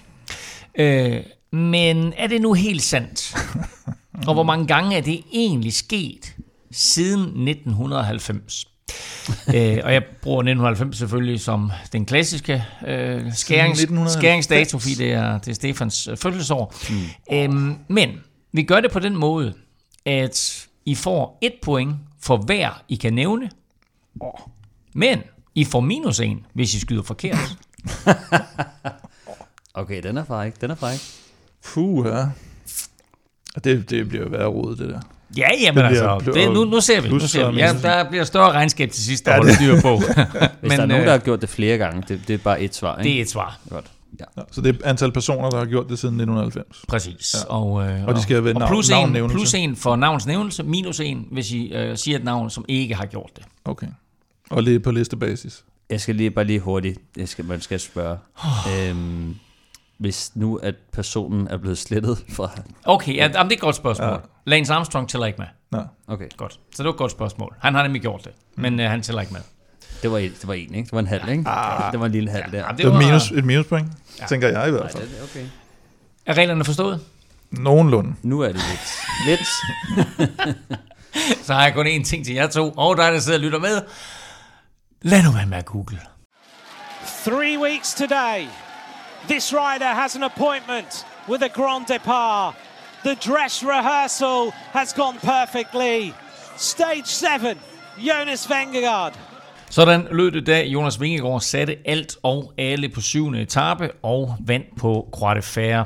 Øh, 0.74 1.20
men 1.52 2.12
er 2.16 2.26
det 2.26 2.40
nu 2.40 2.52
helt 2.52 2.82
sandt? 2.82 3.34
og 4.26 4.34
hvor 4.34 4.42
mange 4.42 4.66
gange 4.66 4.96
er 4.96 5.00
det 5.00 5.22
egentlig 5.32 5.72
sket 5.72 6.36
siden 6.70 7.20
1990? 7.20 8.66
øh, 9.54 9.78
og 9.84 9.92
jeg 9.92 10.04
bruger 10.22 10.40
1990 10.40 10.98
selvfølgelig 10.98 11.40
som 11.40 11.72
den 11.92 12.06
klassiske 12.06 12.64
øh, 12.86 13.34
skærings, 13.34 13.80
1990. 13.80 14.12
skæringsdato, 14.12 14.78
fordi 14.78 14.94
det 14.94 15.12
er, 15.12 15.38
det 15.38 15.48
er 15.48 15.54
Stefans 15.54 16.08
øh, 16.08 16.16
fødselsår. 16.16 16.74
Mm. 16.90 17.34
Øhm, 17.36 17.76
men 17.88 18.10
vi 18.52 18.62
gør 18.62 18.80
det 18.80 18.90
på 18.90 18.98
den 18.98 19.16
måde, 19.16 19.54
at 20.04 20.66
I 20.84 20.94
får 20.94 21.38
et 21.42 21.54
point 21.62 21.96
for 22.22 22.36
hver, 22.36 22.82
I 22.88 22.94
kan 22.94 23.12
nævne. 23.12 23.50
Men 24.94 25.22
I 25.54 25.64
får 25.64 25.80
minus 25.80 26.20
1, 26.20 26.28
hvis 26.54 26.74
I 26.74 26.80
skyder 26.80 27.02
forkert. 27.02 27.38
Okay, 29.74 30.02
den 30.02 30.16
er 30.18 30.24
fræk, 30.24 30.60
den 30.60 30.70
er 30.70 30.74
fræk. 30.74 30.98
Puh, 31.64 32.06
ja. 32.06 32.24
Det, 33.64 33.90
det 33.90 34.08
bliver 34.08 34.24
jo 34.24 34.28
værre 34.30 34.46
rodet, 34.46 34.78
det 34.78 34.88
der. 34.88 35.00
Ja, 35.36 35.48
jamen 35.62 35.76
Det 35.84 35.88
altså, 35.88 36.32
det, 36.34 36.52
nu, 36.52 36.64
nu 36.64 36.80
ser 36.80 37.00
vi. 37.00 37.08
Nu 37.08 37.18
plus 37.18 37.30
ser 37.30 37.50
vi. 37.50 37.58
Ja, 37.58 37.72
der 37.82 38.08
bliver 38.08 38.24
større 38.24 38.52
regnskab 38.52 38.90
til 38.90 39.04
sidst, 39.04 39.26
der 39.26 39.32
Ja, 39.32 39.36
holder 39.38 39.52
dyr 39.60 39.80
på. 39.80 39.96
Hvis 40.60 40.68
Men, 40.68 40.70
der 40.70 40.76
er 40.82 40.86
nogen, 40.86 41.00
øh, 41.00 41.06
der 41.06 41.10
har 41.12 41.18
gjort 41.18 41.40
det 41.40 41.48
flere 41.48 41.78
gange, 41.78 42.02
det, 42.08 42.20
det 42.28 42.34
er 42.34 42.38
bare 42.38 42.60
et 42.60 42.74
svar, 42.74 42.98
ikke? 42.98 43.10
det 43.10 43.18
er 43.18 43.22
et 43.22 43.30
svar. 43.30 43.58
Godt. 43.70 43.84
Ja. 44.20 44.24
Ja, 44.36 44.42
så 44.52 44.60
det 44.60 44.76
er 44.84 44.88
antal 44.88 45.12
personer, 45.12 45.50
der 45.50 45.58
har 45.58 45.64
gjort 45.66 45.88
det 45.88 45.98
siden 45.98 46.14
1990. 46.14 46.84
Præcis. 46.88 47.34
Ja. 47.48 47.54
Og, 47.54 47.88
øh, 47.88 48.04
Og 48.06 48.14
de 48.14 48.22
skal 48.22 48.36
have 48.42 48.48
og 48.54 48.60
navn- 48.60 48.68
plus, 48.68 48.90
en, 48.90 49.30
plus 49.30 49.54
en 49.54 49.76
for 49.76 49.96
navnsnævnelse, 49.96 50.62
minus 50.62 51.00
en, 51.00 51.26
hvis 51.30 51.50
I 51.52 51.72
øh, 51.72 51.96
siger 51.96 52.18
et 52.18 52.24
navn, 52.24 52.50
som 52.50 52.64
ikke 52.68 52.94
har 52.94 53.06
gjort 53.06 53.30
det. 53.36 53.44
Okay. 53.64 53.86
Og 54.50 54.62
det 54.66 54.74
er 54.74 54.78
på 54.78 54.90
listebasis. 54.90 55.64
Jeg 55.90 56.00
skal 56.00 56.14
lige 56.14 56.30
bare 56.30 56.44
lige 56.44 56.60
hurtigt, 56.60 56.98
jeg 57.16 57.28
skal, 57.28 57.44
man 57.44 57.60
skal 57.60 57.80
spørge. 57.80 58.18
øhm, 58.78 59.36
hvis 59.98 60.32
nu, 60.34 60.56
at 60.56 60.74
personen 60.92 61.48
er 61.48 61.56
blevet 61.56 61.78
slettet 61.78 62.24
fra... 62.36 62.50
Okay, 62.84 63.16
ja, 63.16 63.22
jamen, 63.22 63.32
det 63.50 63.52
er 63.52 63.56
et 63.56 63.60
godt 63.60 63.76
spørgsmål. 63.76 64.08
Ja. 64.08 64.12
Ja. 64.14 64.18
Lance 64.46 64.72
Armstrong 64.72 65.08
tæller 65.08 65.26
ikke 65.26 65.38
med. 65.38 65.46
Nej. 65.70 65.84
Okay, 66.08 66.26
Godt. 66.36 66.52
Så 66.52 66.82
det 66.82 66.84
var 66.84 66.90
et 66.92 66.96
godt 66.98 67.12
spørgsmål. 67.12 67.54
Han 67.60 67.74
har 67.74 67.82
nemlig 67.82 68.02
gjort 68.02 68.24
det, 68.24 68.32
men 68.56 68.80
øh, 68.80 68.90
han 68.90 69.02
tæller 69.02 69.20
ikke 69.20 69.32
med. 69.32 69.40
det 70.02 70.10
var, 70.12 70.18
et, 70.18 70.32
det 70.40 70.48
var 70.48 70.54
en, 70.54 70.74
ikke? 70.74 70.84
Det 70.86 70.92
var 70.92 70.98
en 70.98 71.06
halv, 71.06 71.28
ikke? 71.28 71.48
Ah. 71.48 71.92
Det 71.92 72.00
var 72.00 72.06
en 72.06 72.12
lille 72.12 72.30
halv 72.30 72.52
der. 72.52 72.58
Jamen, 72.58 72.76
Det 72.78 72.86
er 72.86 72.98
minus, 72.98 73.30
et 73.30 73.44
minuspoint, 73.44 73.86
ja. 73.86 74.22
Ja. 74.22 74.26
tænker 74.26 74.48
jeg 74.48 74.68
i 74.68 74.70
hvert 74.70 74.82
Nej, 74.82 74.92
fald. 74.92 75.08
det 75.08 75.18
er 75.18 75.22
okay. 75.24 75.46
Er 76.26 76.34
reglerne 76.38 76.64
forstået? 76.64 77.00
Nogenlunde. 77.50 78.14
Nu 78.22 78.40
er 78.40 78.46
det 78.52 78.56
lidt. 78.70 78.90
Lidt. 79.26 79.48
Så 81.46 81.54
har 81.54 81.62
jeg 81.64 81.74
kun 81.74 81.86
én 81.86 82.04
ting 82.04 82.24
til 82.24 82.34
jer 82.34 82.46
to, 82.48 82.70
og 82.76 82.96
dig, 82.96 83.12
der 83.12 83.18
sidder 83.18 83.38
og 83.38 83.42
lytter 83.44 83.58
med. 83.58 83.82
Lad 85.02 85.22
nu 85.22 85.32
være 85.32 85.46
med 85.46 85.58
at 85.58 85.64
google. 85.64 86.00
Three 87.24 87.58
weeks 87.58 87.94
today, 87.94 88.48
this 89.28 89.52
rider 89.52 89.94
has 89.94 90.16
an 90.16 90.22
appointment 90.22 91.06
with 91.28 91.42
a 91.42 91.48
Grand 91.48 91.86
Depart. 91.86 92.54
The 93.04 93.14
dress 93.14 93.62
rehearsal 93.62 94.50
has 94.50 94.92
gone 94.92 95.18
perfectly. 95.18 96.14
Stage 96.56 97.06
seven, 97.06 97.58
Jonas 97.98 98.46
Vingegaard. 98.46 99.14
Sådan 99.70 100.06
lød 100.10 100.30
det, 100.30 100.46
da 100.46 100.64
Jonas 100.64 101.00
Vingegaard 101.00 101.40
satte 101.40 101.76
alt 101.84 102.16
og 102.22 102.52
alle 102.58 102.88
på 102.88 103.00
syvende 103.00 103.40
etape 103.40 103.90
og 104.02 104.36
vandt 104.40 104.66
på 104.76 105.08
Croix 105.12 105.36
de 105.36 105.42
Fer. 105.42 105.84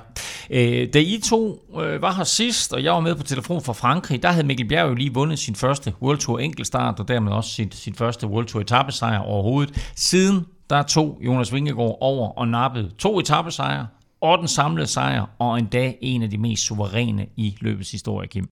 Øh, 0.50 0.88
da 0.94 0.98
I 0.98 1.20
to 1.24 1.64
øh, 1.82 2.02
var 2.02 2.12
her 2.12 2.24
sidst, 2.24 2.72
og 2.72 2.84
jeg 2.84 2.92
var 2.92 3.00
med 3.00 3.14
på 3.14 3.22
telefon 3.22 3.62
fra 3.62 3.72
Frankrig, 3.72 4.22
der 4.22 4.30
havde 4.30 4.46
Mikkel 4.46 4.68
Bjerg 4.68 4.88
jo 4.88 4.94
lige 4.94 5.14
vundet 5.14 5.38
sin 5.38 5.54
første 5.54 5.92
World 6.02 6.18
Tour 6.18 6.38
enkeltstart, 6.38 7.00
og 7.00 7.08
dermed 7.08 7.32
også 7.32 7.50
sin, 7.50 7.72
sin 7.72 7.94
første 7.94 8.26
World 8.26 8.46
Tour 8.46 8.62
etappesejr 8.62 9.18
overhovedet. 9.18 9.92
Siden 9.96 10.46
der 10.70 10.82
tog 10.82 11.18
Jonas 11.20 11.52
Vingegaard 11.52 11.98
over 12.00 12.28
og 12.28 12.48
nappede 12.48 12.90
to 12.98 13.20
etappesejre, 13.20 13.86
og 14.20 14.38
den 14.38 14.48
samlede 14.48 14.86
sejr, 14.86 15.26
og 15.38 15.58
endda 15.58 15.92
en 16.00 16.22
af 16.22 16.30
de 16.30 16.38
mest 16.38 16.62
suveræne 16.62 17.26
i 17.36 17.56
løbets 17.60 17.90
historie, 17.90 18.28
Kim. 18.28 18.48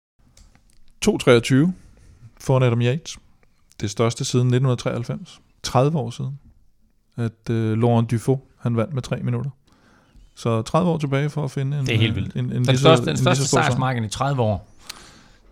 2.23 1.05 1.71
foran 2.39 2.63
Adam 2.63 2.81
Yates. 2.81 3.17
Det 3.81 3.89
største 3.89 4.25
siden 4.25 4.47
1993. 4.47 5.39
30 5.63 5.97
år 5.97 6.09
siden. 6.09 6.39
At 7.17 7.49
øh, 7.49 7.77
Laurent 7.77 8.11
Dufaux, 8.11 8.39
han 8.59 8.77
vandt 8.77 8.93
med 8.93 9.01
3 9.01 9.15
minutter. 9.21 9.49
Så 10.35 10.61
30 10.61 10.91
år 10.91 10.97
tilbage 10.97 11.29
for 11.29 11.43
at 11.43 11.51
finde 11.51 11.79
en... 11.79 11.85
Det 11.85 11.95
er 11.95 11.99
helt 11.99 12.15
vildt. 12.15 12.35
En, 12.35 12.45
en, 12.45 12.51
en 12.51 12.55
Den 12.55 12.65
lige 12.65 12.77
største, 12.77 13.03
en 13.03 13.07
den 13.07 13.17
største 13.17 13.47
sejrsmarken 13.47 14.03
i 14.03 14.07
30 14.09 14.41
år. 14.41 14.67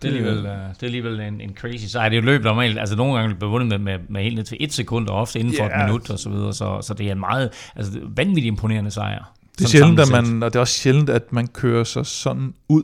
Det 0.02 0.08
er 0.08 0.12
alligevel, 0.12 0.38
uh, 0.38 0.44
det 0.44 0.50
er 0.52 0.84
alligevel 0.84 1.20
en, 1.20 1.40
en 1.40 1.54
crazy 1.54 1.84
sejr. 1.84 2.08
Det 2.08 2.16
er 2.16 2.20
jo 2.20 2.26
løb 2.26 2.42
normalt, 2.42 2.78
altså 2.78 2.96
nogle 2.96 3.18
gange 3.18 3.34
bliver 3.34 3.50
vundet 3.50 3.68
med, 3.68 3.78
med, 3.78 3.98
med 4.08 4.22
helt 4.22 4.34
ned 4.36 4.44
til 4.44 4.56
et 4.60 4.72
sekund, 4.72 5.08
og 5.08 5.16
ofte 5.16 5.38
inden 5.38 5.54
for 5.58 5.64
Ja. 5.64 5.80
et 5.80 5.86
minut 5.86 6.10
og 6.10 6.18
så 6.18 6.30
videre, 6.30 6.52
så, 6.54 6.80
så 6.82 6.94
det 6.94 7.06
er 7.08 7.12
en 7.12 7.20
meget, 7.20 7.50
altså 7.76 7.92
vanvittigt 8.16 8.46
imponerende 8.46 8.90
sejr. 8.90 9.32
Det 9.58 9.64
er 9.64 9.68
sjældent, 9.68 10.00
at 10.00 10.10
man, 10.10 10.42
og 10.42 10.52
det 10.52 10.56
er 10.56 10.60
også 10.60 10.74
sjældent, 10.74 11.10
at 11.10 11.32
man 11.32 11.46
kører 11.46 11.84
sig 11.84 12.06
sådan 12.06 12.54
ud 12.68 12.82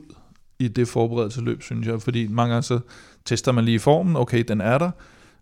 i 0.59 0.69
det 0.69 0.89
forberedelsesløb, 0.89 1.63
synes 1.63 1.87
jeg. 1.87 2.03
Fordi 2.03 2.27
mange 2.27 2.53
gange 2.53 2.63
så 2.63 2.81
tester 3.25 3.53
man 3.53 3.65
lige 3.65 3.81
formen. 3.81 4.17
Okay, 4.17 4.45
den 4.49 4.61
er 4.61 4.79
der. 4.79 4.91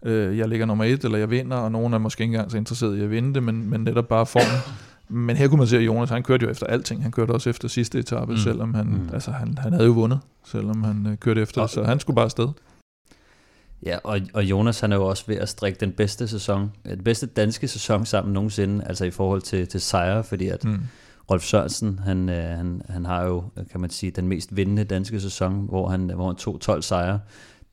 Øh, 0.04 0.38
Jeg 0.38 0.48
ligger 0.48 0.66
nummer 0.66 0.84
et, 0.84 1.04
eller 1.04 1.18
jeg 1.18 1.30
vinder, 1.30 1.56
og 1.56 1.72
nogen 1.72 1.92
er 1.94 1.98
måske 1.98 2.22
ikke 2.22 2.32
engang 2.34 2.50
så 2.50 2.56
interesseret 2.56 2.98
i 2.98 3.02
at 3.02 3.10
vinde 3.10 3.34
det, 3.34 3.42
men, 3.42 3.70
men 3.70 3.80
netop 3.80 4.08
bare 4.08 4.26
formen. 4.26 4.60
Men 5.08 5.36
her 5.36 5.48
kunne 5.48 5.58
man 5.58 5.66
se, 5.66 5.76
at 5.78 5.82
Jonas, 5.86 6.10
han 6.10 6.22
kørte 6.22 6.44
jo 6.44 6.50
efter 6.50 6.66
alting. 6.66 7.02
Han 7.02 7.12
kørte 7.12 7.30
også 7.30 7.50
efter 7.50 7.68
sidste 7.68 7.98
etape, 7.98 8.32
mm. 8.32 8.38
Selvom 8.38 8.74
han, 8.74 8.86
Mm. 8.86 9.08
altså, 9.12 9.30
han, 9.30 9.58
han 9.58 9.72
havde 9.72 9.84
jo 9.86 9.92
vundet, 9.92 10.20
selvom 10.46 10.82
han 10.84 11.06
øh, 11.10 11.16
kørte 11.16 11.42
efter 11.42 11.60
Og- 11.60 11.68
det. 11.68 11.74
Så 11.74 11.84
han 11.84 12.00
skulle 12.00 12.14
bare 12.14 12.24
afsted. 12.24 12.48
Ja, 13.86 13.98
og, 14.04 14.20
og 14.34 14.44
Jonas 14.44 14.80
han 14.80 14.92
er 14.92 14.96
jo 14.96 15.06
også 15.06 15.24
ved 15.26 15.36
at 15.36 15.48
strikke 15.48 15.80
den 15.80 15.92
bedste 15.92 16.28
sæson, 16.28 16.72
øh, 16.84 16.90
den 16.96 17.04
bedste 17.04 17.26
danske 17.26 17.68
sæson 17.68 18.06
sammen 18.06 18.32
nogensinde, 18.34 18.84
altså 18.86 19.04
i 19.04 19.10
forhold 19.10 19.42
til, 19.42 19.68
til 19.68 19.80
sejre, 19.80 20.24
fordi 20.24 20.48
at 20.48 20.64
Mm. 20.64 20.78
Rolf 21.30 21.42
Sørensen, 21.42 22.00
han, 22.04 22.28
øh, 22.28 22.56
han, 22.56 22.82
han 22.88 23.04
har 23.06 23.24
jo, 23.24 23.44
kan 23.72 23.80
man 23.80 23.90
sige, 23.90 24.10
den 24.10 24.28
mest 24.28 24.56
vindende 24.56 24.84
danske 24.84 25.20
sæson, 25.20 25.66
hvor 25.68 25.88
han, 25.88 26.10
hvor 26.14 26.26
han 26.26 26.36
tog 26.36 26.60
12 26.60 26.82
sejre. 26.82 27.20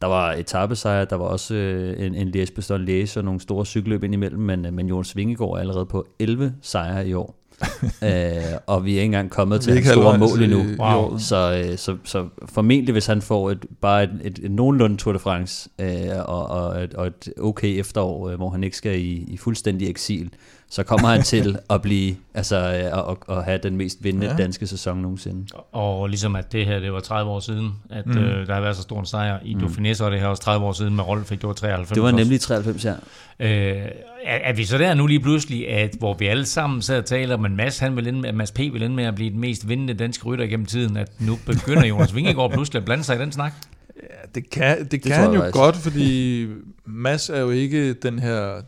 Der 0.01 0.07
var 0.07 0.33
etappesejre, 0.33 1.05
der 1.05 1.15
var 1.15 1.25
også 1.25 1.55
øh, 1.55 2.05
en, 2.05 2.15
en 2.15 2.27
Liège 2.35 2.53
Bastogne 2.55 2.85
Liège 2.85 3.17
og 3.17 3.23
nogle 3.23 3.39
store 3.39 3.65
cykelløb 3.65 4.03
indimellem, 4.03 4.41
men, 4.41 4.65
øh, 4.65 4.73
men 4.73 4.87
Jonas 4.87 5.15
Vingegaard 5.15 5.51
er 5.51 5.57
allerede 5.57 5.85
på 5.85 6.07
11 6.19 6.53
sejre 6.61 7.07
i 7.07 7.13
år. 7.13 7.35
øh, 8.03 8.57
og 8.67 8.85
vi 8.85 8.91
er 8.91 8.95
ikke 8.95 9.05
engang 9.05 9.29
kommet 9.29 9.61
til 9.61 9.73
hans 9.73 9.87
store 9.87 10.17
mål 10.17 10.43
endnu. 10.43 10.59
i 10.59 10.75
Wow. 10.79 11.17
Så, 11.17 11.63
øh, 11.65 11.77
så, 11.77 11.97
så 12.03 12.27
formentlig, 12.45 12.91
hvis 12.91 13.05
han 13.05 13.21
får 13.21 13.51
et, 13.51 13.65
bare 13.81 14.03
et, 14.03 14.19
et, 14.23 14.39
et 14.43 14.51
nogenlunde 14.51 14.97
Tour 14.97 15.13
de 15.13 15.19
France 15.19 15.69
øh, 15.79 15.89
og, 16.25 16.47
og, 16.47 16.83
et, 16.83 16.93
og 16.93 17.07
et 17.07 17.33
okay 17.41 17.79
efterår, 17.79 18.29
øh, 18.29 18.35
hvor 18.35 18.49
han 18.49 18.63
ikke 18.63 18.77
skal 18.77 18.99
i, 18.99 19.25
i 19.27 19.37
fuldstændig 19.37 19.89
eksil, 19.89 20.31
så 20.71 20.83
kommer 20.83 21.07
han 21.07 21.21
til 21.23 21.57
at 21.69 21.81
blive, 21.81 22.15
altså 22.33 22.55
øh, 22.93 23.07
og, 23.07 23.17
og 23.27 23.43
have 23.43 23.59
den 23.63 23.75
mest 23.77 23.97
vindende 24.03 24.27
Ja. 24.27 24.35
danske 24.35 24.67
sæson 24.67 24.97
nogensinde. 24.97 25.47
Og 25.71 26.07
ligesom 26.09 26.35
at 26.35 26.51
det 26.51 26.65
her, 26.65 26.79
det 26.79 26.93
var 26.93 26.99
30 26.99 27.31
år 27.31 27.39
siden, 27.39 27.71
at 27.89 28.05
Mm. 28.05 28.17
øh, 28.17 28.47
der 28.47 28.53
har 28.53 28.61
været 28.61 28.75
så 28.75 28.81
stor 28.81 28.99
en 28.99 29.05
sejr 29.05 29.39
i 29.45 29.53
mm. 29.55 29.61
Dauphiné, 29.61 29.93
så 29.93 30.05
er 30.05 30.09
det 30.09 30.19
her 30.19 30.27
også 30.27 30.43
30 30.43 30.65
år 30.65 30.71
siden 30.71 30.95
med 30.95 31.03
Rolf, 31.03 31.29
det 31.29 31.43
var 31.43 31.53
93. 31.53 31.95
Det 31.95 32.03
var 32.03 32.11
nemlig 32.11 32.41
93, 32.41 32.85
ja. 32.85 32.91
Øh, 33.39 33.85
er, 34.23 34.35
er 34.43 34.53
vi 34.53 34.65
så 34.65 34.77
der 34.77 34.93
nu 34.93 35.07
lige 35.07 35.19
pludselig, 35.19 35.69
at 35.69 35.95
hvor 35.99 36.13
vi 36.13 36.27
alle 36.27 36.45
sammen 36.45 36.81
sad 36.81 36.97
og 36.97 37.05
taler 37.05 37.35
om, 37.35 37.45
at 37.45 37.51
Mads, 37.51 37.79
han 37.79 37.95
vil 37.95 38.07
ende 38.07 38.21
med, 38.21 38.29
at 38.29 38.35
Mads 38.35 38.51
P. 38.51 38.57
vil 38.59 38.83
ende 38.83 38.95
med 38.95 39.03
at 39.03 39.15
blive 39.15 39.29
den 39.29 39.39
mest 39.39 39.69
vindende 39.69 39.93
danske 39.93 40.25
rytter 40.25 40.45
gennem 40.47 40.65
tiden, 40.65 40.97
at 40.97 41.11
nu 41.19 41.37
begynder 41.45 41.85
Jonas 41.91 42.15
Vingegaard 42.15 42.51
pludselig 42.51 42.79
at 42.79 42.85
blande 42.85 43.03
sig 43.03 43.15
i 43.15 43.19
den 43.19 43.31
snak? 43.31 43.53
Ja, 44.03 44.05
det 44.35 44.49
kan, 44.49 44.79
det 44.79 44.91
det 44.91 45.01
kan 45.01 45.11
han 45.15 45.33
jo 45.33 45.39
faktisk. 45.39 45.53
godt, 45.55 45.75
fordi 45.75 46.45
Mads 46.85 47.29
er 47.29 47.39
jo 47.39 47.49
ikke 47.49 47.93
den 47.93 48.19
her... 48.19 48.61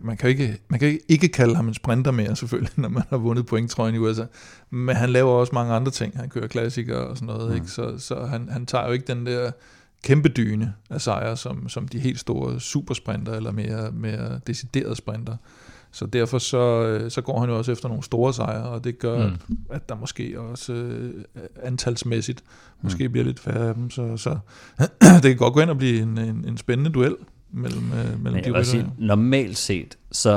Man 0.00 0.16
kan 0.16 0.26
jo 0.26 0.30
ikke, 0.30 0.58
man 0.68 0.80
kan 0.80 0.88
ikke, 0.88 1.04
ikke 1.08 1.28
kalde 1.28 1.56
ham 1.56 1.68
en 1.68 1.74
sprinter 1.74 2.10
mere, 2.10 2.36
selvfølgelig, 2.42 2.72
når 2.76 2.88
man 2.88 3.02
har 3.10 3.16
vundet 3.16 3.46
pointtrøjen 3.46 3.94
i 3.94 3.98
USA. 3.98 4.24
Men 4.70 4.96
han 4.96 5.10
laver 5.10 5.30
også 5.30 5.54
mange 5.54 5.74
andre 5.74 5.90
ting. 5.90 6.16
Han 6.16 6.28
kører 6.28 6.46
klassikere 6.46 7.06
og 7.06 7.16
sådan 7.16 7.26
noget, 7.26 7.48
mm. 7.48 7.54
ikke? 7.54 7.68
Så, 7.68 7.98
så 7.98 8.24
han, 8.24 8.48
han 8.48 8.66
tager 8.66 8.86
jo 8.86 8.92
ikke 8.92 9.06
den 9.06 9.26
der 9.26 9.50
kæmpe 10.04 10.28
dyne 10.28 10.74
af 10.90 11.00
sejre, 11.00 11.36
som, 11.36 11.68
som 11.68 11.88
de 11.88 11.98
helt 11.98 12.20
store 12.20 12.60
supersprinter, 12.60 13.32
eller 13.32 13.52
mere, 13.52 13.90
mere 13.92 14.40
deciderede 14.46 14.96
sprinter. 14.96 15.36
Så 15.92 16.06
derfor 16.06 16.38
så, 16.38 16.82
øh, 16.86 17.10
så 17.10 17.20
går 17.20 17.40
han 17.40 17.48
jo 17.48 17.58
også 17.58 17.72
efter 17.72 17.88
nogle 17.88 18.02
store 18.02 18.34
sejre, 18.34 18.68
og 18.68 18.84
det 18.84 18.98
gør, 18.98 19.26
mm. 19.26 19.36
Mm. 19.48 19.58
at, 19.70 19.88
der 19.88 19.94
måske 19.94 20.40
også 20.40 20.72
øh, 20.72 21.24
antalsmæssigt 21.62 22.44
måske 22.82 23.08
bliver 23.08 23.24
lidt 23.24 23.40
færre 23.40 23.68
af 23.68 23.74
dem. 23.74 23.90
Så, 23.90 24.16
så 24.16 24.38
det 25.22 25.22
kan 25.22 25.36
godt 25.36 25.54
gå 25.54 25.60
ind 25.60 25.70
og 25.70 25.78
blive 25.78 26.02
en, 26.02 26.18
en, 26.18 26.44
en 26.48 26.56
spændende 26.56 26.90
duel 26.90 27.16
mellem, 27.52 27.92
øh, 27.92 27.96
mellem 27.96 28.22
Men 28.22 28.34
de 28.34 28.38
jeg 28.38 28.46
ryttere. 28.46 28.64
sige, 28.64 28.86
normalt 28.98 29.58
set, 29.58 29.98
så, 30.12 30.30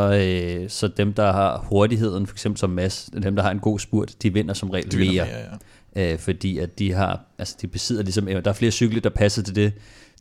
øh, 0.64 0.70
så 0.70 0.88
dem, 0.88 1.14
der 1.14 1.32
har 1.32 1.66
hurtigheden, 1.70 2.28
for 2.28 2.34
eksempel 2.34 2.60
som 2.60 2.70
Mads, 2.70 3.10
dem, 3.24 3.36
der 3.36 3.44
har 3.44 3.52
en 3.52 3.60
god 3.60 3.80
spurt, 3.80 4.16
de 4.24 4.34
vinder 4.34 4.54
som 4.54 4.70
regel 4.70 4.92
De 4.92 4.98
mere. 4.98 5.08
mere, 5.12 5.28
ja. 5.96 6.14
øh, 6.14 6.20
fordi 6.20 6.58
at 6.58 6.80
de 6.80 6.94
har, 6.94 7.22
altså 7.38 7.58
de 7.62 7.68
besidder 7.68 8.04
ligesom, 8.04 8.26
der 8.26 8.42
er 8.46 8.54
flere 8.54 8.72
cykler, 8.72 9.02
der 9.02 9.10
passer 9.10 9.44
til 9.44 9.56
det. 9.56 9.74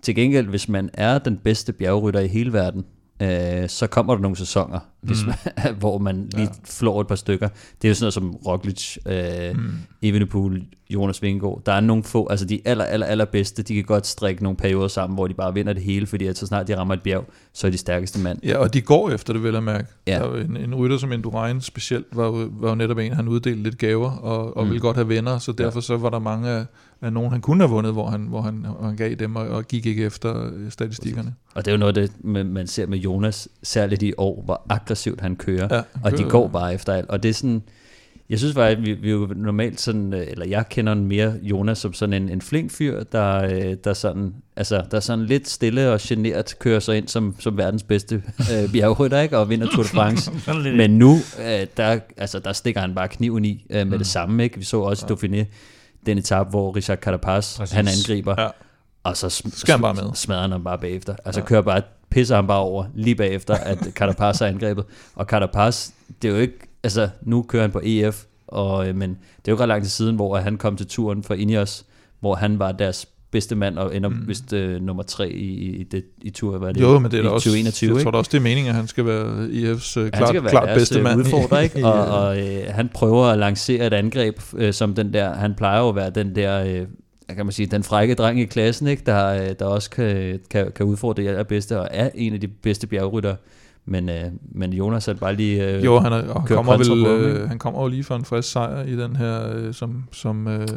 Til 0.02 0.14
gengæld, 0.14 0.46
hvis 0.46 0.68
man 0.68 0.90
er 0.92 1.18
den 1.18 1.36
bedste 1.36 1.72
bjergrytter 1.72 2.20
i 2.20 2.28
hele 2.28 2.52
verden, 2.52 2.84
øh, 3.22 3.68
så 3.68 3.86
kommer 3.86 4.14
der 4.14 4.22
nogle 4.22 4.36
sæsoner, 4.36 4.78
hvis 5.00 5.22
Mm. 5.24 5.32
man, 5.56 5.74
hvor 5.80 5.98
man 5.98 6.28
lige 6.34 6.42
Ja. 6.42 6.48
flår 6.64 7.00
et 7.00 7.06
par 7.06 7.14
stykker. 7.14 7.48
Det 7.82 7.88
er 7.88 7.88
jo 7.88 7.94
sådan 7.94 8.04
noget 8.04 8.14
som 8.14 8.34
Roglic, 8.46 8.96
øh, 9.06 9.56
Mm. 9.56 9.70
Evenepoel, 10.02 10.64
Jonas 10.90 11.22
Vingegaard. 11.22 11.62
Der 11.66 11.72
er 11.72 11.80
nogle 11.80 12.04
få, 12.04 12.26
altså 12.30 12.46
de 12.46 12.60
aller, 12.64 12.84
aller, 12.84 13.06
aller 13.06 13.24
bedste, 13.24 13.62
de 13.62 13.74
kan 13.74 13.84
godt 13.84 14.06
strikke 14.06 14.42
nogle 14.42 14.56
perioder 14.56 14.88
sammen, 14.88 15.14
hvor 15.14 15.26
de 15.26 15.34
bare 15.34 15.54
vinder 15.54 15.72
det 15.72 15.82
hele, 15.82 16.06
fordi 16.06 16.26
at 16.26 16.38
så 16.38 16.46
snart 16.46 16.68
de 16.68 16.76
rammer 16.78 16.94
et 16.94 17.02
bjerg, 17.02 17.24
så 17.52 17.66
er 17.66 17.70
de 17.70 17.78
stærkeste 17.78 18.20
mand. 18.20 18.38
Ja, 18.44 18.58
og 18.58 18.74
de 18.74 18.80
går 18.80 19.10
efter 19.10 19.32
det, 19.32 19.42
vel 19.42 19.56
at 19.56 19.62
mærke. 19.62 19.88
Ja. 20.06 20.18
Der 20.18 20.32
er 20.32 20.40
en, 20.40 20.56
en 20.56 20.74
rytter 20.74 20.98
som 20.98 21.12
Indurain 21.12 21.60
specielt, 21.60 22.06
var 22.12 22.24
jo, 22.26 22.48
var 22.52 22.68
jo 22.68 22.74
netop 22.74 22.98
en, 22.98 23.12
han 23.12 23.28
uddelte 23.28 23.62
lidt 23.62 23.78
gaver, 23.78 24.10
og, 24.10 24.56
og 24.56 24.64
Mm. 24.64 24.70
ville 24.70 24.80
godt 24.80 24.96
have 24.96 25.08
venner, 25.08 25.38
så 25.38 25.52
derfor 25.52 25.80
så 25.80 25.96
var 25.96 26.10
der 26.10 26.18
mange 26.18 26.48
af, 26.50 26.64
af 27.04 27.12
nogen, 27.12 27.32
han 27.32 27.40
kunne 27.40 27.60
have 27.64 27.70
vundet, 27.70 27.92
hvor 27.92 28.06
han, 28.10 28.20
hvor 28.20 28.40
han, 28.40 28.54
hvor 28.78 28.86
han 28.86 28.96
gav 28.96 29.14
dem, 29.14 29.36
og, 29.36 29.48
og 29.48 29.64
gik 29.64 29.86
ikke 29.86 30.04
efter 30.04 30.44
øh, 30.54 30.70
statistikkerne. 30.70 31.34
Og 31.54 31.64
det 31.64 31.70
er 31.70 31.74
jo 31.74 31.78
noget, 31.78 31.94
det 31.94 32.24
man- 32.24 32.66
ser 32.66 32.86
med 32.86 32.98
Jonas, 32.98 33.48
særligt 33.62 34.02
i 34.02 34.12
år, 34.18 34.42
hvor 34.44 34.66
aggressivt 34.68 35.20
han 35.20 35.36
kører. 35.36 35.68
Ja, 35.76 35.82
og 36.02 36.10
de 36.12 36.16
kører- 36.16 36.28
går 36.28 36.48
bare 36.48 36.74
efter 36.74 36.92
alt. 36.92 37.08
Og 37.10 37.22
det 37.22 37.28
er 37.28 37.32
sådan, 37.34 37.62
Jeg 38.30 38.38
synes 38.38 38.54
faktisk, 38.54 38.78
at 38.78 38.86
vi, 38.86 38.92
vi 38.92 39.08
er 39.08 39.12
jo 39.12 39.28
normalt 39.36 39.80
sådan, 39.80 40.14
øh, 40.14 40.26
eller 40.30 40.46
jeg 40.46 40.64
kender 40.68 40.94
mere 40.94 41.34
Jonas 41.42 41.78
som 41.78 41.92
sådan 41.92 42.22
en, 42.22 42.28
en 42.28 42.40
flink 42.40 42.70
fyr, 42.70 43.02
der, 43.02 43.44
øh, 43.44 43.76
der, 43.84 43.92
sådan, 43.92 44.34
altså, 44.56 44.82
der 44.90 45.00
sådan 45.00 45.24
lidt 45.26 45.48
stille 45.48 45.92
og 45.92 45.98
generet 46.02 46.54
kører 46.58 46.80
sig 46.80 46.96
ind 46.96 47.08
som, 47.08 47.36
som 47.38 47.56
verdens 47.56 47.82
bedste 47.82 48.22
øh, 48.38 48.70
bjergrytter, 48.72 49.20
ikke? 49.20 49.38
og 49.38 49.50
vinder 49.50 49.66
Tour 49.66 49.82
de 49.82 49.88
France. 49.88 50.30
Men 50.76 50.90
nu, 50.98 51.14
øh, 51.40 51.66
der, 51.76 51.98
altså, 52.16 52.38
der 52.38 52.52
stikker 52.52 52.80
han 52.80 52.94
bare 52.94 53.08
kniven 53.08 53.44
i 53.44 53.66
øh, 53.70 53.76
med 53.76 53.84
mm. 53.84 53.98
det 53.98 54.06
samme. 54.06 54.42
Ikke? 54.42 54.58
Vi 54.58 54.64
så 54.64 54.80
også 54.80 55.06
i 55.06 55.12
Dauphiné, 55.12 55.44
den 56.06 56.18
etape, 56.18 56.50
hvor 56.50 56.76
Richard 56.76 56.98
Carapaz, 56.98 57.56
Præcis. 57.56 57.74
han 57.74 57.88
angriber, 57.88 58.34
Ja. 58.42 58.48
og 59.02 59.16
så 59.16 59.26
sm- 59.26 59.58
Skal 59.58 59.72
han 59.72 59.80
bare 59.82 59.94
med. 59.94 60.14
smadrer 60.14 60.40
han 60.40 60.50
ham 60.52 60.64
bare 60.64 60.78
bagefter. 60.78 61.16
Altså 61.24 61.40
ja. 61.40 61.46
kører 61.46 61.62
bare, 61.62 61.82
pisser 62.10 62.36
han 62.36 62.46
bare 62.46 62.58
over 62.60 62.84
lige 62.94 63.14
bagefter, 63.14 63.54
at 63.54 63.78
Carapaz 63.94 64.40
er 64.40 64.46
angrebet. 64.46 64.84
Og 65.14 65.26
Carapaz, 65.26 65.90
det 66.22 66.28
er 66.28 66.32
jo 66.32 66.38
ikke, 66.40 66.58
altså 66.82 67.08
nu 67.22 67.42
kører 67.42 67.62
han 67.62 67.70
på 67.72 67.80
EF, 67.84 68.24
og, 68.48 68.88
øh, 68.88 68.94
men 68.96 69.10
det 69.10 69.16
er 69.18 69.42
jo 69.48 69.52
ikke 69.52 69.62
ret 69.62 69.68
lang 69.68 69.82
tid 69.82 69.90
siden, 69.90 70.16
hvor 70.16 70.36
han 70.36 70.56
kom 70.58 70.76
til 70.76 70.86
turen 70.86 71.22
for 71.22 71.34
Ineos, 71.34 71.84
hvor 72.20 72.34
han 72.34 72.58
var 72.58 72.72
deres 72.72 73.06
bedste 73.34 73.54
mand, 73.54 73.78
og 73.78 73.96
ender 73.96 74.08
mm. 74.08 74.28
vist 74.28 74.52
øh, 74.52 74.82
nummer 74.82 75.02
tre 75.02 75.30
i, 75.30 75.76
i, 75.80 75.82
det, 75.82 76.04
i 76.22 76.30
tur, 76.30 76.58
hvad 76.58 76.68
er 76.68 76.72
det, 76.72 76.80
Jo, 76.80 76.98
men 76.98 77.10
det 77.10 77.20
er 77.20 77.24
i 77.24 77.26
også, 77.26 77.44
2021, 77.44 77.88
jeg 77.88 77.94
ikke? 77.94 78.04
tror 78.04 78.10
da 78.10 78.18
også, 78.18 78.28
det 78.32 78.38
er 78.38 78.42
meningen, 78.42 78.70
at 78.70 78.74
han 78.76 78.86
skal 78.86 79.06
være 79.06 79.46
IF's 79.46 80.00
øh, 80.00 80.10
klart, 80.10 80.34
være 80.34 80.50
klart 80.50 80.64
deres, 80.68 80.78
bedste 80.78 80.98
øh, 80.98 81.04
mand. 81.04 81.20
udfordrer, 81.20 81.60
ikke? 81.60 81.86
Og, 81.88 82.18
og 82.18 82.38
øh, 82.38 82.64
han 82.68 82.88
prøver 82.94 83.26
at 83.26 83.38
lancere 83.38 83.86
et 83.86 83.92
angreb, 83.92 84.40
øh, 84.56 84.72
som 84.72 84.94
den 84.94 85.12
der, 85.12 85.34
han 85.34 85.54
plejer 85.54 85.80
jo 85.80 85.88
at 85.88 85.96
være 85.96 86.10
den 86.10 86.36
der, 86.36 86.64
øh, 86.64 86.86
kan 87.36 87.46
man 87.46 87.52
sige, 87.52 87.66
den 87.66 87.82
frække 87.82 88.14
dreng 88.14 88.40
i 88.40 88.44
klassen, 88.44 88.86
ikke? 88.86 89.02
Der, 89.06 89.26
øh, 89.26 89.54
der 89.58 89.64
også 89.64 89.90
kan, 89.90 90.40
kan, 90.50 90.72
kan 90.76 90.86
udfordre 90.86 91.22
det 91.22 91.28
allerbedste, 91.28 91.80
og 91.80 91.88
er 91.90 92.10
en 92.14 92.34
af 92.34 92.40
de 92.40 92.48
bedste 92.48 92.86
bjergrytter. 92.86 93.36
Men, 93.86 94.08
øh, 94.08 94.24
men 94.52 94.72
Jonas 94.72 95.08
er 95.08 95.14
bare 95.14 95.34
lige... 95.34 95.70
Øh, 95.70 95.84
Jo, 95.84 95.98
han, 95.98 96.12
er, 96.12 96.28
og 96.28 96.46
kommer 96.46 96.76
vel, 96.76 97.06
øh, 97.06 97.48
han 97.48 97.58
kommer 97.58 97.82
jo 97.82 97.88
lige 97.88 98.04
for 98.04 98.16
en 98.16 98.24
frisk 98.24 98.52
sejr 98.52 98.82
i 98.82 98.96
den 98.96 99.16
her, 99.16 99.56
øh, 99.56 99.74
som, 99.74 100.04
som 100.12 100.48
øh, 100.48 100.68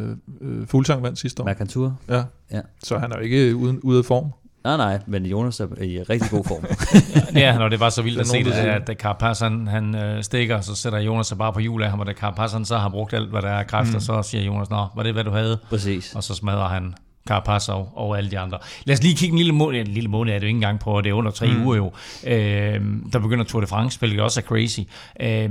øh, 0.41 0.67
Fuglsang 0.67 1.04
vandt 1.04 1.20
sidste 1.20 1.41
år. 1.41 1.46
Mercantur. 1.46 1.98
Ja. 2.10 2.24
Ja. 2.52 2.62
Så 2.84 2.98
han 2.98 3.12
er 3.12 3.15
jo 3.17 3.24
ikke 3.24 3.56
uden, 3.56 3.80
ude 3.80 4.00
af 4.00 4.06
form. 4.06 4.32
Nej, 4.63 4.78
nej, 4.78 5.00
men 5.08 5.26
Jonas 5.26 5.60
er 5.60 5.82
i 5.82 6.02
rigtig 6.02 6.32
god 6.32 6.43
form. 6.43 6.65
Ja, 7.41 7.58
når 7.58 7.70
det 7.70 7.80
var 7.80 7.89
så 7.89 8.02
vildt 8.02 8.20
at 8.20 8.28
se 8.28 8.43
det 8.43 8.54
der 8.54 8.72
at 8.74 8.88
da 8.88 8.93
Carapaz 8.93 9.39
han, 9.39 9.67
han 9.67 9.96
øh, 9.96 10.24
stikker, 10.24 10.62
så 10.62 10.76
sætter 10.76 11.00
Jonas 11.00 11.28
sig 11.28 11.38
bare 11.38 11.54
på 11.54 11.60
hjul 11.60 11.84
af 11.84 11.89
ham, 11.89 12.00
og 12.00 12.06
da 12.06 12.13
Carapaz 12.13 12.52
han 12.52 12.65
så 12.65 12.78
har 12.78 12.89
brugt 12.89 13.13
alt, 13.13 13.30
hvad 13.30 13.41
der 13.41 13.48
er 13.48 13.60
af 13.60 13.67
kræfter, 13.67 13.93
mm. 13.93 14.00
så 14.00 14.22
siger 14.22 14.43
Jonas, 14.43 14.70
nå, 14.70 14.86
var 14.96 15.04
det 15.04 15.13
hvad 15.13 15.24
du 15.24 15.32
havde? 15.32 15.58
Præcis. 15.70 16.15
Og 16.15 16.24
så 16.24 16.34
smadrer 16.36 16.67
han 16.67 16.93
Carapaz 17.28 17.70
og, 17.70 17.92
og 17.96 18.18
alle 18.18 18.32
de 18.32 18.40
andre. 18.40 18.58
Lad 18.86 18.96
os 18.96 19.04
lige 19.04 19.16
kigge 19.16 19.32
en 19.32 19.38
lille 19.38 19.54
måned, 19.54 19.80
en 19.80 19.88
lille 19.88 20.10
måned 20.10 20.34
er 20.34 20.40
det 20.40 20.44
jo 20.44 20.48
ikke 20.48 20.58
engang 20.58 20.80
på, 20.80 21.02
det 21.02 21.10
er 21.10 21.13
under 21.13 21.32
tre 21.32 21.54
mm. 21.54 21.66
uger 21.66 21.76
jo. 21.76 21.92
Øh, 22.28 22.82
der 23.13 23.20
begynder 23.20 23.44
Tour 23.46 23.62
de 23.62 23.68
France, 23.68 24.00
hvilket 24.00 24.22
også 24.22 24.40
er 24.40 24.44
crazy. 24.44 24.80
Øh, 25.20 25.50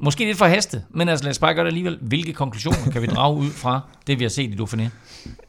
måske 0.00 0.24
lidt 0.24 0.38
for 0.38 0.46
haste, 0.46 0.82
men 0.90 1.08
altså 1.08 1.24
lad 1.24 1.30
os 1.30 1.38
bare 1.38 1.54
gøre 1.54 1.64
det 1.64 1.70
alligevel. 1.70 1.98
Hvilke 2.00 2.32
konklusioner 2.32 2.90
kan 2.92 3.02
vi 3.02 3.06
drage 3.06 3.36
ud 3.36 3.50
fra 3.50 3.80
det, 4.06 4.18
vi 4.18 4.24
har 4.24 4.28
set 4.28 4.50
i 4.50 4.56
Dauphiné? 4.62 4.88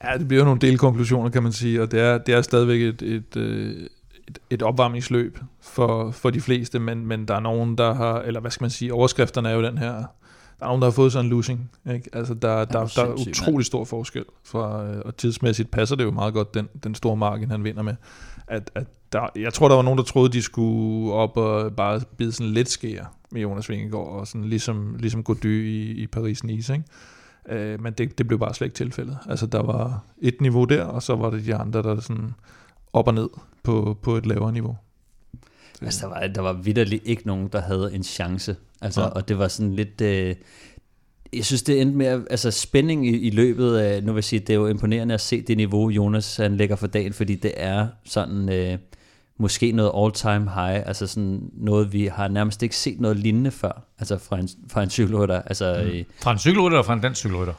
Ja, 0.04 0.18
det 0.18 0.28
bliver 0.28 0.42
jo 0.42 0.46
nogle 0.46 0.62
delkonklusioner, 0.62 1.30
kan 1.30 1.44
man 1.44 1.52
sige, 1.52 1.82
og 1.82 1.92
det 1.92 2.00
er, 2.00 2.18
det 2.18 2.36
er 2.36 2.42
stadigvæk 2.42 2.82
et, 2.82 3.02
et, 3.02 3.38
øh, 3.38 3.88
et, 4.28 4.40
et 4.50 4.62
opvarmningsløb 4.62 5.40
for, 5.62 6.12
for 6.12 6.30
de 6.30 6.42
fleste, 6.42 6.80
men, 6.80 7.08
men 7.08 7.28
der 7.28 7.36
er 7.36 7.40
nogen, 7.40 7.78
der 7.78 7.94
har, 7.94 8.20
eller 8.20 8.40
hvad 8.40 8.52
skal 8.52 8.64
man 8.64 8.72
sige, 8.72 8.94
overskrifterne 8.94 9.50
er 9.50 9.54
jo 9.54 9.64
den 9.64 9.78
her, 9.78 10.04
der 10.60 10.66
er 10.66 10.68
nogen, 10.68 10.82
der 10.82 10.88
har 10.88 10.92
fået 10.92 11.12
sådan 11.12 11.26
en 11.26 11.30
losing, 11.30 11.72
ikke? 11.94 12.10
Altså, 12.14 12.34
der, 12.34 12.66
der, 12.66 12.66
der, 12.66 12.86
der 12.96 13.06
er 13.06 13.14
utrolig 13.30 13.66
stor 13.66 13.84
forskel, 13.84 14.26
fra, 14.44 14.86
øh, 14.86 15.02
og 15.06 15.18
tidsmæssigt 15.18 15.72
passer 15.72 15.96
det 15.96 16.04
jo 16.04 16.12
meget 16.12 16.34
godt, 16.34 16.54
den, 16.54 16.70
den 16.84 16.96
store 16.96 17.18
marken, 17.18 17.52
han 17.52 17.64
vinder 17.64 17.82
med. 17.82 17.96
At, 18.48 18.72
at 18.76 18.88
der, 19.12 19.28
jeg 19.36 19.54
tror, 19.54 19.68
der 19.68 19.76
var 19.76 19.82
nogen, 19.82 19.98
der 19.98 20.04
troede, 20.04 20.30
de 20.30 20.42
skulle 20.42 21.14
op 21.14 21.38
og 21.38 21.76
bare 21.76 22.02
bide 22.18 22.32
sådan 22.32 22.54
lidt 22.54 22.70
skære 22.70 23.06
med 23.32 23.42
Jonas 23.42 23.70
Vingegaard, 23.70 24.08
og 24.08 24.28
sådan 24.28 24.46
ligesom, 24.46 24.96
ligesom 25.00 25.24
Gody 25.24 25.66
i, 25.68 26.04
i 26.04 26.08
Paris-Nice, 26.16 26.74
ikke? 26.74 26.84
Øh, 27.50 27.82
men 27.82 27.94
det, 27.94 28.18
det 28.18 28.28
blev 28.28 28.40
bare 28.40 28.54
slet 28.54 28.68
ikke 28.68 28.76
tilfældet. 28.76 29.18
Altså, 29.30 29.46
der 29.46 29.64
var 29.64 30.04
et 30.18 30.42
niveau 30.42 30.66
der, 30.66 30.84
og 30.84 31.04
så 31.04 31.16
var 31.16 31.30
det 31.30 31.46
de 31.46 31.56
andre, 31.56 31.84
der 31.84 32.00
sådan 32.00 32.34
op 32.94 33.08
og 33.08 33.14
ned 33.14 33.30
på, 33.64 33.98
på 34.02 34.16
et 34.16 34.26
lavere 34.26 34.52
niveau. 34.54 34.78
Altså, 35.82 36.02
der 36.02 36.08
var, 36.08 36.28
der 36.28 36.42
var 36.42 36.54
vidderligt 36.54 37.04
ikke 37.06 37.28
nogen, 37.28 37.48
der 37.48 37.62
havde 37.62 37.92
en 37.94 38.04
chance. 38.04 38.56
Altså, 38.82 39.02
Nej. 39.02 39.12
og 39.16 39.28
det 39.28 39.38
var 39.38 39.48
sådan 39.48 39.74
lidt... 39.74 40.02
Øh, 40.02 40.36
jeg 41.34 41.46
synes, 41.46 41.64
det 41.64 41.82
endte 41.82 41.98
med, 41.98 42.24
altså 42.30 42.52
spænding 42.52 43.08
i, 43.08 43.18
i 43.18 43.30
løbet 43.30 43.78
af, 43.78 44.04
nu 44.04 44.12
vil 44.12 44.18
jeg 44.18 44.24
sige, 44.24 44.40
det 44.40 44.50
er 44.50 44.54
jo 44.54 44.68
imponerende 44.68 45.14
at 45.14 45.22
se 45.22 45.42
det 45.42 45.58
niveau, 45.58 45.90
Jonas 45.90 46.38
han 46.38 46.58
lægger 46.58 46.76
for 46.76 46.88
dagen, 46.88 47.14
fordi 47.14 47.36
det 47.36 47.54
er 47.58 47.88
sådan, 48.06 48.50
øh, 48.50 48.78
måske 49.40 49.72
noget 49.72 49.92
all-time 49.98 50.52
high, 50.52 50.88
altså 50.88 51.08
sådan 51.08 51.42
noget, 51.54 51.94
vi 51.94 52.06
har 52.06 52.28
nærmest 52.28 52.64
ikke 52.64 52.76
set 52.76 53.00
noget 53.00 53.18
lignende 53.18 53.52
før, 53.52 53.84
altså 54.00 54.18
fra 54.18 54.40
en, 54.40 54.50
fra 54.70 54.84
en 54.84 54.90
cykelrytter, 54.90 55.42
altså 55.42 55.90
mm. 55.94 56.04
Fra 56.22 56.32
en 56.32 56.40
cykelrytter 56.40 56.78
og 56.78 56.86
fra 56.86 56.94
en 56.94 57.02
dansk 57.02 57.20
cykelrytter? 57.20 57.54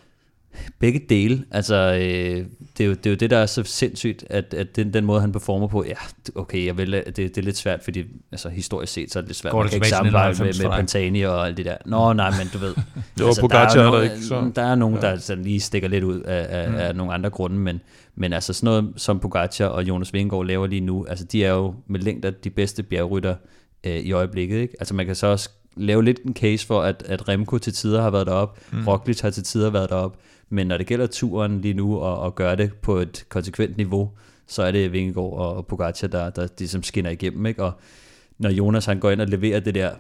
Begge 0.79 1.01
dele, 1.09 1.45
altså 1.51 1.75
øh, 1.75 2.47
det, 2.79 2.85
er 2.85 2.89
jo, 2.89 2.91
det 2.95 3.07
er 3.07 3.11
jo 3.11 3.17
det, 3.17 3.31
der 3.31 3.39
er 3.39 3.47
så 3.47 3.63
sindssygt, 3.65 4.25
at, 4.31 4.55
at 4.55 4.77
den, 4.77 4.93
den 4.93 5.05
måde, 5.05 5.21
han 5.21 5.33
performer 5.33 5.67
på, 5.67 5.85
ja, 5.85 5.95
okay, 6.35 6.67
jeg 6.67 6.79
vil, 6.79 6.93
det, 6.93 7.17
det 7.17 7.39
er 7.39 7.43
lidt 7.43 7.57
svært, 7.57 7.83
fordi 7.83 8.05
altså, 8.33 8.49
historisk 8.49 8.93
set, 8.93 9.13
så 9.13 9.19
er 9.19 9.21
det 9.21 9.29
lidt 9.29 9.39
svært, 9.39 9.51
Går 9.51 9.59
man 9.59 9.67
det 9.67 9.75
ikke 9.75 9.87
1990 9.87 10.59
med, 10.59 10.67
med? 10.69 10.77
Pantani 10.77 11.23
og 11.23 11.47
alt 11.47 11.57
det 11.57 11.65
der. 11.65 11.77
Nå, 11.87 12.13
nej, 12.13 12.31
men 12.31 12.49
du 12.53 12.59
ved. 12.59 12.75
Jo, 13.21 13.27
altså, 13.27 13.41
Pogacar 13.41 13.69
der 13.75 13.83
er 13.83 13.87
er, 13.87 13.91
der 13.95 14.03
ikke, 14.03 14.25
så- 14.25 14.53
der 14.55 14.63
er 14.63 14.75
nogen, 14.75 14.95
Ja. 14.95 15.01
der 15.01 15.17
sådan 15.19 15.45
lige 15.45 15.61
stikker 15.61 15.89
lidt 15.89 16.05
ud 16.05 16.21
af, 16.21 16.47
af, 16.63 16.71
mm. 16.71 16.77
af 16.77 16.97
nogle 16.97 17.13
andre 17.15 17.31
grunde, 17.31 17.57
men, 17.57 17.81
men 18.15 18.33
altså 18.33 18.53
sådan 18.53 18.67
noget 18.67 18.93
som 18.97 19.21
Pogacar 19.21 19.67
og 19.67 19.83
Jonas 19.89 20.13
Vingegaard 20.13 20.47
laver 20.47 20.67
lige 20.67 20.81
nu, 20.81 21.07
altså 21.09 21.25
de 21.25 21.45
er 21.45 21.51
jo 21.53 21.75
med 21.87 22.01
længder 22.01 22.31
de 22.31 22.51
bedste 22.51 22.83
bjergrytter 22.83 23.35
øh, 23.87 23.97
i 23.97 24.13
øjeblikket, 24.13 24.57
ikke? 24.59 24.75
Altså 24.81 24.95
man 24.95 25.07
kan 25.07 25.15
så 25.15 25.27
også 25.27 25.51
lave 25.77 26.05
lidt 26.05 26.21
en 26.27 26.35
case 26.35 26.67
for, 26.67 26.83
at, 26.83 27.03
at 27.07 27.29
Remco 27.29 27.59
til 27.59 27.73
tider 27.73 28.03
har 28.03 28.11
været 28.11 28.27
derop, 28.27 28.59
mm. 28.73 28.89
Roglic 28.89 29.21
har 29.21 29.31
til 29.31 29.43
tider 29.45 29.71
været 29.71 29.91
derop, 29.91 30.17
men 30.49 30.67
når 30.67 30.77
det 30.77 30.87
gælder 30.87 31.07
turen 31.07 31.61
lige 31.61 31.75
nu 31.75 31.99
og, 31.99 32.19
og 32.19 32.35
gøre 32.35 32.57
det 32.57 32.75
på 32.75 32.97
et 32.97 33.25
konsekvent 33.29 33.77
niveau, 33.77 34.11
så 34.47 34.63
er 34.63 34.71
det 34.71 34.93
Vingegaard 34.93 35.33
og, 35.33 35.57
og 35.57 35.67
Pogacar, 35.67 36.09
der, 36.09 36.31
der 36.31 36.49
ligesom 36.59 36.83
skinner 36.83 37.11
igennem, 37.11 37.47
ikke? 37.47 37.65
Og 37.65 37.73
når 38.39 38.51
Jonas 38.51 38.87
han 38.87 39.01
går 39.01 39.11
ind 39.11 39.21
og 39.21 39.27
leverer 39.27 39.61
det 39.61 39.75
der 39.75 39.91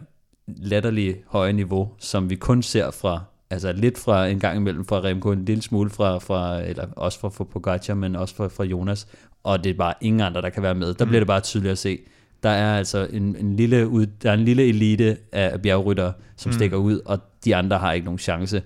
latterlige 0.46 1.16
høje 1.26 1.52
niveau, 1.52 1.88
som 1.98 2.30
vi 2.30 2.34
kun 2.36 2.62
ser 2.62 2.90
fra, 2.90 3.20
altså 3.50 3.72
lidt 3.72 3.98
fra 3.98 4.26
en 4.26 4.40
gang 4.40 4.56
imellem 4.56 4.84
fra 4.84 5.00
Remco, 5.00 5.32
en 5.32 5.44
lille 5.44 5.62
smule 5.62 5.90
fra, 5.90 6.18
fra 6.18 6.62
eller 6.62 6.86
også 6.96 7.20
fra, 7.20 7.28
fra 7.28 7.44
Pogacar, 7.44 7.94
men 7.94 8.16
også 8.16 8.34
fra, 8.34 8.48
fra 8.48 8.64
Jonas, 8.64 9.06
og 9.44 9.64
det 9.64 9.70
er 9.70 9.74
bare 9.74 9.94
ingen 10.00 10.20
andre, 10.20 10.42
der 10.42 10.50
kan 10.50 10.62
være 10.62 10.74
med. 10.74 10.94
Der 10.94 11.04
bliver 11.04 11.20
det 11.20 11.26
bare 11.26 11.40
tydeligt 11.40 11.72
at 11.72 11.78
se, 11.78 11.98
der 12.42 12.48
er 12.48 12.78
altså 12.78 13.08
en, 13.12 13.36
en 13.36 13.56
lille, 13.56 13.88
ud, 13.88 14.06
der 14.06 14.30
er 14.30 14.34
en 14.34 14.44
lille 14.44 14.68
elite 14.68 15.16
af 15.32 15.62
bjergryttere, 15.62 16.12
som 16.36 16.50
mm. 16.50 16.52
stikker 16.52 16.76
ud, 16.76 17.00
og 17.04 17.18
de 17.44 17.56
andre 17.56 17.78
har 17.78 17.92
ikke 17.92 18.04
nogen 18.04 18.18
chance. 18.18 18.62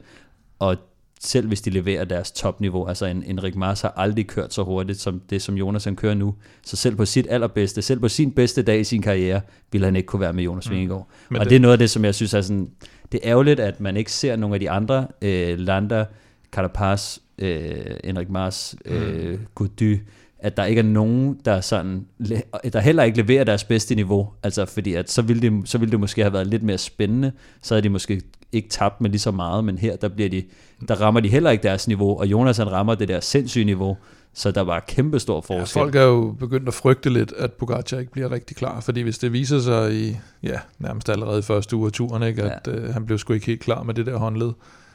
Og 0.59 0.77
selv 1.25 1.49
hvis 1.49 1.61
de 1.61 1.71
leverer 1.71 2.05
deres 2.05 2.31
topniveau, 2.33 2.87
altså 2.87 3.07
en, 3.07 3.23
en 3.27 3.43
Rick 3.43 3.57
Mars 3.57 3.81
har 3.81 3.93
aldrig 3.97 4.27
kørt 4.27 4.55
så 4.55 4.63
hurtigt 4.63 5.01
som 5.01 5.21
det, 5.31 5.43
som 5.43 5.55
Jonas 5.55 5.85
han 5.85 5.97
kører 5.97 6.15
nu. 6.15 6.35
Så 6.67 6.77
selv 6.77 6.97
på 6.97 7.05
sit 7.05 7.27
allerbedste, 7.31 7.83
selv 7.83 8.01
på 8.01 8.09
sin 8.09 8.31
bedste 8.31 8.63
dag 8.63 8.81
i 8.81 8.85
sin 8.85 9.03
karriere, 9.03 9.41
ville 9.73 9.85
han 9.85 9.97
ikke 9.97 10.07
kunne 10.07 10.21
være 10.21 10.33
med 10.33 10.45
Jonas 10.45 10.69
mm. 10.71 10.75
Vingegaard. 10.77 11.09
Men 11.29 11.39
Og 11.39 11.45
det- 11.45 11.51
det 11.51 11.57
er 11.57 11.61
noget 11.61 11.73
af 11.73 11.79
det, 11.79 11.91
som 11.91 12.05
jeg 12.05 12.15
synes 12.15 12.35
er 12.35 12.41
sådan, 12.41 12.71
det 13.13 13.21
er 13.23 13.31
ærgerligt, 13.31 13.61
at 13.61 13.81
man 13.81 13.97
ikke 13.97 14.13
ser 14.13 14.37
nogle 14.37 14.57
af 14.57 14.61
de 14.61 14.71
andre, 14.71 15.07
øh, 15.23 15.59
Landa, 15.59 16.05
Carapaz, 16.53 17.19
øh, 17.39 17.75
Henrik 18.05 18.31
Mars, 18.31 18.75
øh, 18.85 19.39
Gody, 19.55 19.99
at 20.39 20.57
der 20.57 20.65
ikke 20.65 20.79
er 20.79 20.83
nogen, 20.85 21.39
der 21.45 21.61
sådan, 21.61 22.07
der 22.73 22.81
heller 22.81 23.03
ikke 23.03 23.19
leverer 23.19 23.45
deres 23.45 23.65
bedste 23.65 23.95
niveau. 23.95 24.29
Altså 24.43 24.65
fordi, 24.67 24.95
at 24.95 25.11
så 25.11 25.23
ville, 25.23 25.43
det, 25.51 25.69
så 25.69 25.79
ville 25.79 25.91
det 25.91 26.01
måske 26.01 26.23
have 26.23 26.33
været 26.33 26.47
lidt 26.47 26.63
mere 26.63 26.79
spændende. 26.79 27.33
Så 27.63 27.75
havde 27.75 27.83
de 27.83 27.89
måske 27.89 28.21
ikke 28.53 28.69
tabt 28.69 29.01
med 29.01 29.11
lige 29.11 29.21
så 29.21 29.31
meget, 29.31 29.65
men 29.65 29.79
her, 29.79 29.97
der, 29.97 30.09
bliver 30.09 30.31
de, 30.31 30.45
der 30.89 30.95
rammer 30.95 31.21
de 31.21 31.29
heller 31.29 31.51
ikke 31.51 31.63
deres 31.63 31.89
niveau, 31.89 32.19
og 32.19 32.27
Jonas 32.27 32.57
han 32.57 32.73
rammer 32.73 32.95
det 32.95 33.09
der 33.09 33.21
sindssyge 33.21 33.65
niveau, 33.65 33.97
så 34.35 34.51
der 34.51 34.61
var 34.61 34.81
kæmpe 34.81 35.19
stor 35.19 35.35
Ja, 35.35 35.59
forskel. 35.59 35.81
folk 35.81 35.95
er 35.95 36.03
jo 36.03 36.37
begyndt 36.39 36.69
at 36.69 36.75
frygte 36.75 37.11
lidt, 37.11 37.33
at 37.39 37.53
Pogacar 37.53 37.99
ikke 37.99 38.13
bliver 38.13 38.31
rigtig 38.31 38.57
klar, 38.57 38.81
fordi 38.81 39.01
hvis 39.01 39.19
det 39.19 39.33
viser 39.33 39.61
sig 39.61 39.95
i, 39.95 40.17
ja, 40.43 40.59
nærmest 40.79 41.09
allerede 41.09 41.39
i 41.39 41.43
første 41.43 41.77
uge 41.77 41.87
af 41.87 41.93
turen, 41.93 42.23
ikke, 42.23 42.43
at 42.43 42.61
ja. 42.67 42.73
øh, 42.73 42.95
han 42.95 43.07
blev 43.07 43.19
sgu 43.19 43.33
ikke 43.33 43.47
helt 43.47 43.61
klar 43.61 43.83
med 43.83 43.95
det 43.95 44.07
der 44.07 44.17
håndled, 44.17 44.53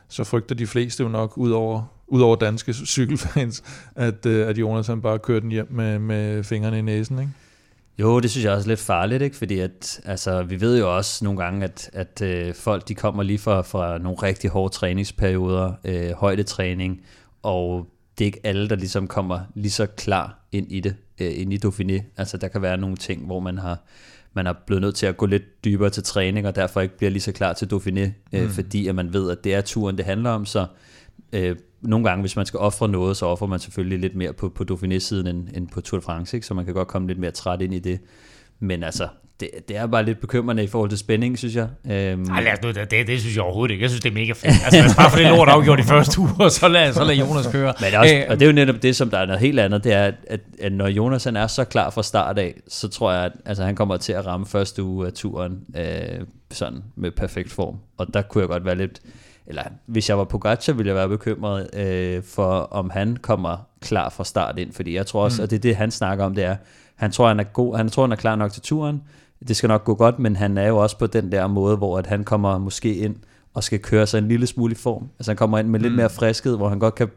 så 0.10 0.24
frygter 0.24 0.56
de 0.56 0.68
fleste 0.68 1.04
jo 1.04 1.10
nok, 1.10 1.38
ud 1.38 1.52
over, 1.52 1.92
ud 2.08 2.22
over 2.22 2.36
danske 2.36 2.74
cykelfans, 2.74 3.64
at, 3.96 4.26
øh, 4.26 4.48
at 4.48 4.58
Jonas 4.58 4.88
han 4.88 5.02
bare 5.02 5.20
kører 5.20 5.40
den 5.40 5.52
hjem 5.52 5.68
med, 5.72 6.00
med 6.00 6.44
fingrene 6.44 6.80
i 6.80 6.82
næsen, 6.82 7.20
ikke? 7.20 7.32
Jo, 8.00 8.20
det 8.20 8.32
synes 8.32 8.46
jeg 8.46 8.54
også 8.54 8.66
er 8.66 8.68
lidt 8.68 8.80
farligt, 8.80 9.22
ikke? 9.24 9.36
fordi 9.36 9.60
at, 9.60 10.02
altså, 10.06 10.44
vi 10.44 10.62
ved 10.62 10.80
jo 10.80 10.96
også 10.98 11.24
nogle 11.26 11.44
gange, 11.44 11.64
at, 11.64 11.90
at 11.94 12.22
øh, 12.22 12.54
folk 12.54 12.88
de 12.88 12.96
kommer 12.96 13.24
lige 13.24 13.40
fra, 13.40 13.62
fra 13.62 13.98
nogle 13.98 14.18
rigtig 14.24 14.50
hårde 14.50 14.74
træningsperioder, 14.74 15.74
øh, 15.84 16.12
højdetræning, 16.12 17.02
og 17.44 17.88
det 18.18 18.24
er 18.24 18.26
ikke 18.26 18.42
alle, 18.44 18.70
der 18.70 18.76
ligesom 18.76 19.08
kommer 19.08 19.40
lige 19.56 19.72
så 19.72 19.86
klar 19.86 20.48
ind 20.52 20.72
i 20.72 20.80
det, 20.80 20.96
øh, 21.22 21.42
ind 21.42 21.54
i 21.54 21.60
Dauphiné. 21.66 22.04
Altså 22.18 22.38
der 22.38 22.48
kan 22.48 22.62
være 22.62 22.78
nogle 22.78 22.96
ting, 22.96 23.26
hvor 23.26 23.40
man 23.40 23.58
har 23.58 23.84
man 24.34 24.48
er 24.48 24.54
blevet 24.68 24.82
nødt 24.82 24.96
til 24.96 25.06
at 25.06 25.18
gå 25.18 25.26
lidt 25.26 25.66
dybere 25.66 25.90
til 25.90 26.04
træning, 26.04 26.48
og 26.48 26.56
derfor 26.56 26.82
ikke 26.82 26.98
bliver 26.98 27.12
lige 27.12 27.22
så 27.22 27.32
klar 27.32 27.54
til 27.54 27.66
Dauphiné, 27.66 28.12
øh, 28.34 28.44
mm. 28.44 28.50
fordi 28.50 28.88
at 28.88 28.96
man 28.96 29.14
ved, 29.14 29.32
at 29.32 29.44
det 29.44 29.54
er 29.54 29.62
turen, 29.62 29.98
det 29.98 30.06
handler 30.06 30.30
om, 30.30 30.46
så 30.46 30.66
øh, 31.34 31.56
nogle 31.82 32.10
gange, 32.10 32.22
hvis 32.22 32.36
man 32.36 32.46
skal 32.46 32.60
ofre 32.60 32.90
noget, 32.90 33.18
så 33.18 33.26
offrer 33.26 33.48
man 33.48 33.60
selvfølgelig 33.60 34.00
lidt 34.00 34.16
mere 34.16 34.34
på, 34.34 34.50
på 34.50 34.64
Dauphiné-siden 34.72 35.28
end, 35.28 35.48
end 35.54 35.68
på 35.68 35.82
Tour 35.82 36.00
de 36.00 36.06
France, 36.06 36.38
ikke? 36.38 36.48
så 36.48 36.54
man 36.54 36.66
kan 36.66 36.74
godt 36.74 36.88
komme 36.88 37.08
lidt 37.08 37.20
mere 37.20 37.32
træt 37.32 37.62
ind 37.62 37.74
i 37.74 37.80
det. 37.80 38.00
men 38.60 38.84
altså, 38.84 39.08
det, 39.40 39.50
det 39.68 39.78
er 39.78 39.88
bare 39.88 40.06
lidt 40.06 40.22
bekymrende 40.22 40.64
i 40.64 40.68
forhold 40.68 40.90
til 40.90 41.00
spænding, 41.00 41.38
synes 41.38 41.56
jeg. 41.56 41.68
Øhm, 41.92 42.24
Ej, 42.24 42.42
lad 42.42 42.52
os 42.54 42.62
nu, 42.64 42.68
det, 42.68 42.92
det, 42.92 43.08
det, 43.08 43.20
synes 43.20 43.36
jeg 43.36 43.44
overhovedet 43.44 43.72
ikke. 43.74 43.82
Jeg 43.82 43.90
synes, 43.90 44.02
det 44.02 44.10
er 44.10 44.14
mega 44.14 44.32
fedt. 44.32 44.54
Altså, 44.66 44.96
bare 44.98 45.12
få 45.12 45.18
det 45.18 45.26
lort 45.26 45.50
afgjort 45.50 45.80
i 45.80 45.84
første 45.84 46.20
uge, 46.20 46.30
og 46.40 46.52
så 46.52 46.68
lad, 46.68 46.94
så 46.94 47.04
lad 47.04 47.16
Jonas 47.16 47.48
køre. 47.48 47.74
Men 47.80 47.86
det 47.86 47.94
er 47.94 48.00
også, 48.00 48.16
Øh, 48.16 48.24
og 48.30 48.40
det 48.40 48.42
er 48.42 48.46
jo 48.50 48.54
netop 48.54 48.82
det, 48.82 48.96
som 48.96 49.10
der 49.10 49.18
er 49.18 49.26
noget 49.26 49.42
helt 49.42 49.60
andet, 49.60 49.84
det 49.84 49.94
er, 49.94 50.04
at, 50.04 50.14
at, 50.28 50.40
at 50.62 50.74
når 50.74 50.88
Jonas 50.88 51.24
han 51.24 51.36
er 51.36 51.48
så 51.48 51.64
klar 51.64 51.90
fra 51.90 52.04
start 52.04 52.40
af, 52.40 52.54
så 52.68 52.88
tror 52.88 53.12
jeg, 53.12 53.24
at 53.24 53.32
altså, 53.46 53.64
han 53.64 53.76
kommer 53.76 53.98
til 53.98 54.14
at 54.14 54.26
ramme 54.26 54.46
første 54.46 54.84
uge 54.84 55.08
af 55.08 55.14
turen 55.14 55.60
øh, 55.78 56.26
sådan 56.52 56.84
med 56.96 57.12
perfekt 57.12 57.52
form. 57.52 57.76
Og 57.98 58.14
der 58.14 58.22
kunne 58.22 58.42
jeg 58.42 58.50
godt 58.50 58.66
være 58.66 58.76
lidt, 58.76 59.02
eller 59.48 59.64
hvis 59.86 60.10
jeg 60.10 60.18
var 60.18 60.24
Pogacar, 60.24 60.74
ville 60.74 60.88
jeg 60.88 60.96
være 60.96 61.10
bekymret 61.10 61.76
øh, 61.76 62.24
for, 62.24 62.60
om 62.60 62.90
han 62.90 63.18
kommer 63.18 63.58
klar 63.82 64.10
fra 64.10 64.24
start 64.24 64.60
ind, 64.60 64.74
fordi 64.74 64.96
jeg 64.96 65.06
tror 65.06 65.24
også, 65.24 65.42
mm. 65.42 65.44
og 65.44 65.50
det 65.50 65.56
er 65.56 65.62
det, 65.62 65.76
han 65.76 65.92
snakker 65.92 66.26
om, 66.26 66.36
det 66.36 66.44
er, 66.44 66.56
han 66.96 67.12
tror, 67.12 67.28
han 67.28 67.40
er 67.40 67.44
god, 67.44 67.78
han 67.78 67.90
tror, 67.90 68.04
han 68.04 68.12
er 68.12 68.16
klar 68.16 68.36
nok 68.36 68.52
til 68.52 68.62
turen, 68.62 69.04
det 69.48 69.56
skal 69.56 69.68
nok 69.68 69.84
gå 69.84 69.96
godt, 69.96 70.20
men 70.20 70.36
han 70.36 70.58
er 70.58 70.68
jo 70.68 70.78
også 70.78 70.98
på 70.98 71.08
den 71.08 71.32
der 71.32 71.48
måde, 71.48 71.78
hvor 71.78 71.98
at 71.98 72.08
han 72.08 72.24
kommer 72.24 72.58
måske 72.58 72.96
ind 72.96 73.16
og 73.54 73.64
skal 73.64 73.80
køre 73.80 74.08
sig 74.08 74.18
en 74.18 74.28
lille 74.28 74.48
smule 74.48 74.72
i 74.72 74.76
form. 74.76 75.10
Altså 75.20 75.32
han 75.32 75.38
kommer 75.38 75.60
ind 75.60 75.68
med 75.68 75.80
lidt 75.80 75.96
mere 75.96 76.10
friskhed, 76.10 76.58
hvor 76.58 76.70
han 76.70 76.80
godt 76.80 76.96
kan 76.96 77.10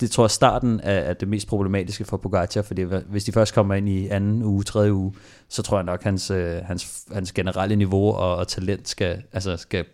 det 0.00 0.10
tror 0.10 0.24
jeg 0.24 0.30
starten 0.30 0.80
er, 0.82 0.92
er 0.92 1.12
det 1.12 1.28
mest 1.28 1.48
problematiske 1.48 2.04
for 2.04 2.16
Pogacar, 2.16 2.62
fordi 2.62 2.82
hvis 2.82 3.24
de 3.24 3.32
først 3.32 3.54
kommer 3.54 3.74
ind 3.74 3.88
i 3.88 4.08
anden 4.08 4.42
uge, 4.42 4.62
tredje 4.62 4.92
uge, 4.92 5.14
så 5.48 5.62
tror 5.62 5.78
jeg 5.78 5.84
nok, 5.84 6.02
hans, 6.02 6.30
øh, 6.30 6.56
hans, 6.64 7.04
hans 7.12 7.32
generelle 7.32 7.76
niveau 7.76 8.12
og, 8.12 8.36
og 8.36 8.48
talent 8.48 8.88
skal, 8.88 9.22
altså 9.32 9.56
skal, 9.56 9.84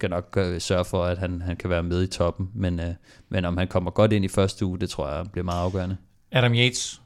skal 0.00 0.10
nok 0.10 0.30
gøre, 0.30 0.60
sørge 0.60 0.84
for, 0.84 1.04
at 1.04 1.18
han, 1.18 1.42
han 1.42 1.56
kan 1.56 1.70
være 1.70 1.82
med 1.82 2.02
i 2.02 2.06
toppen. 2.06 2.50
Men, 2.54 2.80
øh, 2.80 2.94
men 3.28 3.44
om 3.44 3.56
han 3.56 3.68
kommer 3.68 3.90
godt 3.90 4.12
ind 4.12 4.24
i 4.24 4.28
første 4.28 4.66
uge, 4.66 4.78
det 4.78 4.90
tror 4.90 5.08
jeg 5.08 5.24
bliver 5.32 5.44
meget 5.44 5.64
afgørende. 5.64 5.96
Adam 6.32 6.54
Yates 6.54 7.00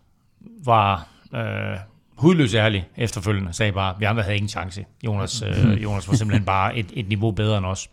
var 0.65 1.09
øh, 1.35 1.79
hudløs 2.17 2.55
ærlig 2.55 2.89
efterfølgende, 2.97 3.53
sagde 3.53 3.73
bare, 3.73 3.95
vi 3.99 4.05
andre 4.05 4.23
havde 4.23 4.37
ingen 4.37 4.49
chance. 4.49 4.85
Jonas, 5.07 5.43
øh, 5.43 5.83
Jonas 5.83 6.09
var 6.09 6.15
simpelthen 6.15 6.45
bare 6.45 6.77
et, 6.77 6.87
et 6.93 7.09
niveau 7.09 7.31
bedre 7.31 7.59
end 7.59 7.67
os. 7.67 7.91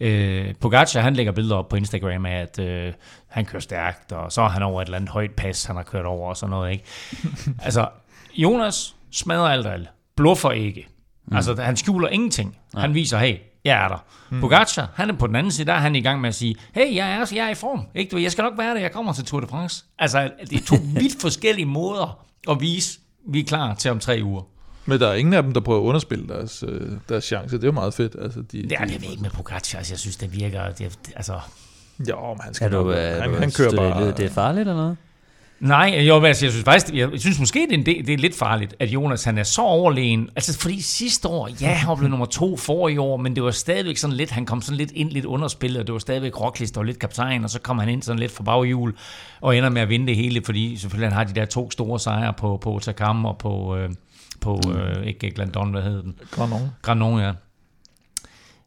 Øh, 0.00 0.54
Pogacar, 0.60 1.00
han 1.00 1.14
lægger 1.14 1.32
billeder 1.32 1.56
op 1.56 1.68
på 1.68 1.76
Instagram 1.76 2.26
af, 2.26 2.40
at 2.40 2.58
øh, 2.58 2.92
han 3.26 3.44
kører 3.44 3.60
stærkt, 3.60 4.12
og 4.12 4.32
så 4.32 4.42
er 4.42 4.48
han 4.48 4.62
over 4.62 4.82
et 4.82 4.86
eller 4.86 4.96
andet 4.96 5.10
højt 5.10 5.30
pas, 5.30 5.64
han 5.64 5.76
har 5.76 5.82
kørt 5.82 6.04
over 6.04 6.28
og 6.28 6.36
sådan 6.36 6.50
noget. 6.50 6.72
Ikke? 6.72 6.84
altså, 7.66 7.88
Jonas 8.34 8.96
smadrer 9.10 9.48
alt 9.48 9.66
og 9.66 9.72
alt. 9.72 9.88
Bluffer 10.16 10.50
ikke. 10.50 10.88
Mm. 11.26 11.36
Altså, 11.36 11.62
han 11.62 11.76
skjuler 11.76 12.08
ingenting. 12.08 12.56
Nej. 12.74 12.80
Han 12.80 12.94
viser, 12.94 13.18
hey, 13.18 13.36
jeg 13.64 13.84
er 13.84 13.88
der. 13.88 14.04
Mm. 14.30 14.40
Pogacar, 14.40 14.90
han 14.94 15.10
er 15.10 15.14
på 15.14 15.26
den 15.26 15.36
anden 15.36 15.52
side, 15.52 15.66
der 15.66 15.72
er 15.72 15.78
han 15.78 15.96
i 15.96 16.00
gang 16.00 16.20
med 16.20 16.28
at 16.28 16.34
sige, 16.34 16.56
hey, 16.74 16.94
jeg 16.96 17.12
er, 17.12 17.26
jeg 17.34 17.46
er 17.46 17.50
i 17.50 17.54
form. 17.54 17.86
Ikke? 17.94 18.10
Du, 18.10 18.16
Jeg 18.16 18.32
skal 18.32 18.42
nok 18.42 18.58
være 18.58 18.74
der, 18.74 18.80
jeg 18.80 18.92
kommer 18.92 19.12
til 19.12 19.24
Tour 19.24 19.40
de 19.40 19.46
France. 19.46 19.84
Altså, 19.98 20.30
det 20.50 20.60
er 20.60 20.64
to 20.66 20.76
vidt 21.00 21.20
forskellige 21.20 21.66
måder 21.66 22.24
at 22.50 22.60
vise, 22.60 22.98
vi 23.28 23.40
er 23.40 23.44
klar 23.44 23.74
til 23.74 23.90
om 23.90 23.98
tre 23.98 24.20
uger. 24.24 24.42
Men 24.86 25.00
der 25.00 25.08
er 25.08 25.14
ingen 25.14 25.34
af 25.34 25.42
dem, 25.42 25.52
der 25.54 25.60
prøver 25.60 25.80
at 25.80 25.84
underspille 25.84 26.28
deres, 26.28 26.64
øh, 26.68 26.90
deres 27.08 27.24
chance. 27.24 27.56
Det 27.56 27.64
er 27.64 27.68
jo 27.68 27.72
meget 27.72 27.94
fedt. 27.94 28.16
Altså, 28.22 28.40
de, 28.52 28.62
Det 28.62 28.72
er 28.72 28.84
de, 28.84 28.92
det 28.94 29.10
ikke 29.10 29.22
med 29.22 29.30
Pogacar, 29.30 29.78
altså, 29.78 29.92
jeg 29.92 29.98
synes, 29.98 30.16
det 30.16 30.32
virker... 30.36 30.70
Det, 30.70 30.98
altså, 31.16 31.40
Jo, 32.08 32.28
men 32.28 32.40
han 32.40 32.54
skal 32.54 32.66
Er 32.74 32.78
du, 32.78 32.84
nok, 32.84 32.94
er 32.96 33.20
han, 33.20 33.30
du, 33.30 33.36
han 33.36 33.50
kører 33.50 33.70
det, 33.70 33.78
bare... 33.78 34.06
Det, 34.06 34.16
det 34.16 34.24
er 34.24 34.30
farligt 34.30 34.60
eller 34.60 34.74
noget? 34.74 34.96
Nej, 35.62 36.04
jo, 36.08 36.24
altså, 36.24 36.46
jeg 36.46 36.52
synes 36.52 36.64
faktisk, 36.64 36.94
jeg 36.94 37.08
synes 37.20 37.40
måske, 37.40 37.66
det 37.70 37.74
er, 37.74 37.78
en 37.78 37.86
del, 37.86 38.06
det 38.06 38.14
er 38.14 38.18
lidt 38.18 38.34
farligt, 38.34 38.74
at 38.78 38.88
Jonas 38.88 39.24
han 39.24 39.38
er 39.38 39.42
så 39.42 39.62
overlegen. 39.62 40.28
Altså, 40.36 40.58
fordi 40.58 40.80
sidste 40.80 41.28
år, 41.28 41.48
ja, 41.60 41.72
han 41.72 41.96
blevet 41.96 42.10
nummer 42.10 42.26
to 42.26 42.56
for 42.56 42.88
i 42.88 42.98
år, 42.98 43.16
men 43.16 43.36
det 43.36 43.44
var 43.44 43.50
stadigvæk 43.50 43.96
sådan 43.96 44.16
lidt, 44.16 44.30
han 44.30 44.46
kom 44.46 44.62
sådan 44.62 44.76
lidt 44.76 44.90
ind, 44.90 45.10
lidt 45.10 45.24
underspillet, 45.24 45.80
og 45.80 45.86
det 45.86 45.92
var 45.92 45.98
stadigvæk 45.98 46.32
der 46.32 46.72
var 46.74 46.82
lidt 46.82 46.98
kaptajn, 46.98 47.44
og 47.44 47.50
så 47.50 47.60
kom 47.60 47.78
han 47.78 47.88
ind 47.88 48.02
sådan 48.02 48.18
lidt 48.18 48.32
fra 48.32 48.44
baghjul, 48.44 48.94
og 49.40 49.56
ender 49.56 49.68
med 49.68 49.82
at 49.82 49.88
vinde 49.88 50.06
det 50.06 50.16
hele, 50.16 50.42
fordi 50.44 50.76
selvfølgelig 50.76 51.08
han 51.08 51.16
har 51.16 51.24
de 51.24 51.40
der 51.40 51.44
to 51.44 51.70
store 51.70 52.00
sejre 52.00 52.32
på, 52.32 52.56
på 52.62 52.78
Takam 52.82 53.24
og 53.24 53.38
på, 53.38 53.76
øh, 53.76 53.90
på 54.40 54.60
øh, 54.74 55.06
ikke 55.06 55.30
Glandon, 55.30 55.70
hvad 55.70 55.82
hed 55.82 56.02
den? 56.02 56.14
Granon. 56.30 56.70
Granon, 56.82 57.20
ja. 57.20 57.32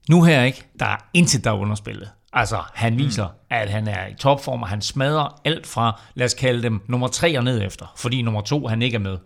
Nu 0.10 0.24
her 0.24 0.44
ikke, 0.44 0.64
der 0.80 0.86
er 0.86 0.98
intet, 1.14 1.44
der 1.44 1.52
er 1.52 1.56
underspillet. 1.56 2.10
Altså, 2.36 2.58
han 2.74 2.98
viser, 2.98 3.26
mm. 3.28 3.34
at 3.50 3.70
han 3.70 3.88
er 3.88 4.08
i 4.08 4.14
topform, 4.14 4.62
og 4.62 4.68
han 4.68 4.82
smadrer 4.82 5.42
alt 5.46 5.68
fra, 5.68 6.02
lad 6.16 6.26
os 6.26 6.34
kalde 6.34 6.64
dem, 6.64 6.82
nummer 6.88 7.08
tre 7.08 7.38
og 7.38 7.44
ned 7.44 7.62
efter, 7.66 7.94
fordi 7.98 8.22
nummer 8.22 8.42
to, 8.42 8.68
han 8.68 8.82
ikke 8.82 8.96
er 8.96 9.00
med. 9.00 9.18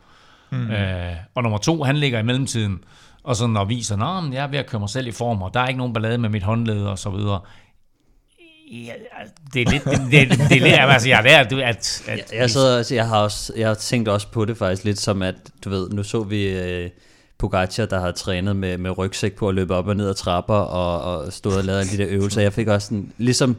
Mm. 0.52 0.72
Øh, 0.72 1.16
og 1.36 1.44
nummer 1.44 1.58
to, 1.58 1.84
han 1.84 1.98
ligger 1.98 2.20
i 2.20 2.24
mellemtiden, 2.24 2.84
og 3.24 3.36
sådan 3.36 3.58
og 3.58 3.70
viser, 3.70 3.98
at 3.98 4.34
jeg 4.34 4.44
er 4.44 4.48
ved 4.48 4.60
at 4.60 4.66
køre 4.68 4.80
mig 4.80 4.90
selv 4.90 5.08
i 5.08 5.12
form, 5.12 5.42
og 5.42 5.54
der 5.54 5.60
er 5.60 5.68
ikke 5.68 5.78
nogen 5.78 5.94
ballade 5.94 6.18
med 6.18 6.30
mit 6.30 6.44
håndled, 6.44 6.82
og 6.86 7.00
så 7.00 7.10
videre. 7.10 7.40
Ja, 8.72 8.94
det 9.54 9.62
er 9.62 9.72
lidt, 9.72 9.84
det, 9.84 9.92
det, 10.12 10.50
det, 10.50 10.58
er 10.58 10.62
lidt, 10.62 10.74
altså, 10.94 11.10
ja, 11.10 11.20
det 11.24 11.32
er, 11.34 11.44
du- 11.44 11.60
at, 11.60 12.04
at 12.08 12.18
Jeg, 12.18 12.26
jeg, 12.34 12.44
også- 12.44 12.96
jeg, 12.96 13.08
har 13.08 13.18
også, 13.18 13.54
jeg 13.58 13.68
har 13.68 13.76
tænkt 13.76 14.10
også 14.10 14.28
på 14.28 14.46
det 14.46 14.58
faktisk 14.58 14.84
lidt 14.84 15.00
som, 15.00 15.22
at 15.22 15.36
du 15.66 15.70
ved, 15.70 15.90
nu 15.90 16.04
så 16.04 16.24
vi 16.24 16.48
øh, 16.48 16.90
Pogacar, 17.40 17.86
der 17.86 18.00
har 18.00 18.12
trænet 18.12 18.56
med, 18.56 18.78
med 18.78 18.98
rygsæk 18.98 19.34
på 19.36 19.50
at 19.50 19.56
løbe 19.56 19.76
op 19.76 19.88
og 19.88 19.96
ned 19.96 20.10
ad 20.10 20.14
trapper 20.14 20.54
og, 20.56 21.18
og 21.18 21.34
stået 21.34 21.58
og 21.58 21.64
lavet 21.64 21.80
alle 21.80 21.92
de 21.92 21.98
der 21.98 22.06
øvelser. 22.10 22.42
Jeg 22.42 22.54
fik 22.54 22.68
også 22.68 22.88
sådan, 22.88 23.12
ligesom, 23.18 23.56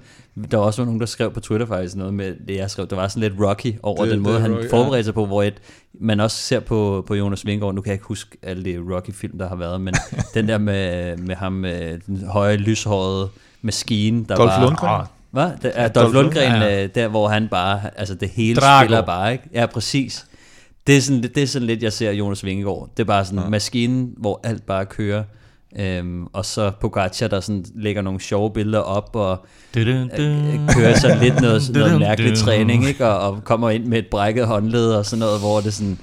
der 0.50 0.56
var 0.56 0.64
også 0.64 0.84
nogen, 0.84 1.00
der 1.00 1.06
skrev 1.06 1.32
på 1.32 1.40
Twitter 1.40 1.66
faktisk 1.66 1.96
noget 1.96 2.14
med 2.14 2.34
det, 2.48 2.56
jeg 2.56 2.70
skrev. 2.70 2.86
Der 2.86 2.96
var 2.96 3.08
sådan 3.08 3.20
lidt 3.30 3.40
Rocky 3.40 3.74
over 3.82 4.02
Det- 4.02 4.12
den 4.12 4.20
måde, 4.20 4.34
det 4.34 4.42
han 4.42 4.52
Rocky, 4.54 4.64
ja. 4.64 4.70
forberedte 4.70 5.04
sig 5.04 5.14
på, 5.14 5.26
hvor 5.26 5.42
et, 5.42 5.54
man 5.94 6.20
også 6.20 6.36
ser 6.36 6.60
på, 6.60 7.04
på 7.06 7.14
Jonas 7.14 7.46
Vingegaard, 7.46 7.74
nu 7.74 7.80
kan 7.80 7.88
jeg 7.90 7.94
ikke 7.94 8.06
huske 8.06 8.36
alle 8.42 8.64
de 8.64 8.94
Rocky-film, 8.94 9.38
der 9.38 9.48
har 9.48 9.56
været, 9.56 9.80
men 9.80 9.94
den 10.34 10.48
der 10.48 10.58
med, 10.58 11.16
med 11.16 11.34
ham 11.36 11.52
med 11.52 11.98
den 12.06 12.24
høje, 12.26 12.56
lyshårede 12.56 13.28
maskine, 13.62 14.24
der 14.28 14.36
Dolph 14.36 14.52
var... 14.52 14.60
Lundgren. 14.64 15.06
Hvad? 15.30 15.50
Det 15.62 15.72
er 15.74 15.88
Dolph 15.88 16.14
Lundgren, 16.14 16.62
ja. 16.62 16.82
øh, 16.84 16.88
der 16.94 17.08
hvor 17.08 17.28
han 17.28 17.48
bare, 17.48 17.80
altså 17.96 18.14
det 18.14 18.28
hele 18.28 18.60
Drago. 18.60 18.84
spiller 18.84 19.02
bare, 19.06 19.32
ikke? 19.32 19.44
Ja, 19.54 19.66
præcis. 19.66 20.26
Det 20.86 20.96
er, 20.96 21.00
sådan, 21.00 21.22
det, 21.22 21.34
det 21.34 21.42
er 21.42 21.46
sådan 21.46 21.66
lidt, 21.66 21.82
jeg 21.82 21.92
ser 21.92 22.12
Jonas 22.12 22.44
Vingegaard. 22.44 22.88
Det 22.96 23.02
er 23.02 23.06
bare 23.06 23.24
sådan 23.24 23.38
ja. 23.38 23.48
maskinen, 23.48 24.14
hvor 24.16 24.40
alt 24.44 24.66
bare 24.66 24.86
kører. 24.86 25.24
Øhm, 25.78 26.26
og 26.32 26.44
så 26.44 26.72
Pogacar, 26.80 27.28
der 27.28 27.40
sådan 27.40 27.64
lægger 27.74 28.02
nogle 28.02 28.20
sjove 28.20 28.52
billeder 28.52 28.78
op, 28.78 29.10
og 29.16 29.46
øh, 29.76 30.68
kører 30.68 30.98
sådan 30.98 31.18
lidt 31.18 31.40
noget, 31.40 31.70
noget 31.74 31.98
mærkelig 31.98 32.36
træning, 32.36 32.88
ikke? 32.88 33.06
Og, 33.06 33.30
og 33.30 33.44
kommer 33.44 33.70
ind 33.70 33.84
med 33.84 33.98
et 33.98 34.06
brækket 34.10 34.46
håndled 34.46 34.92
og 34.92 35.06
sådan 35.06 35.18
noget, 35.20 35.40
hvor 35.40 35.60
det 35.60 35.74
sådan, 35.74 35.98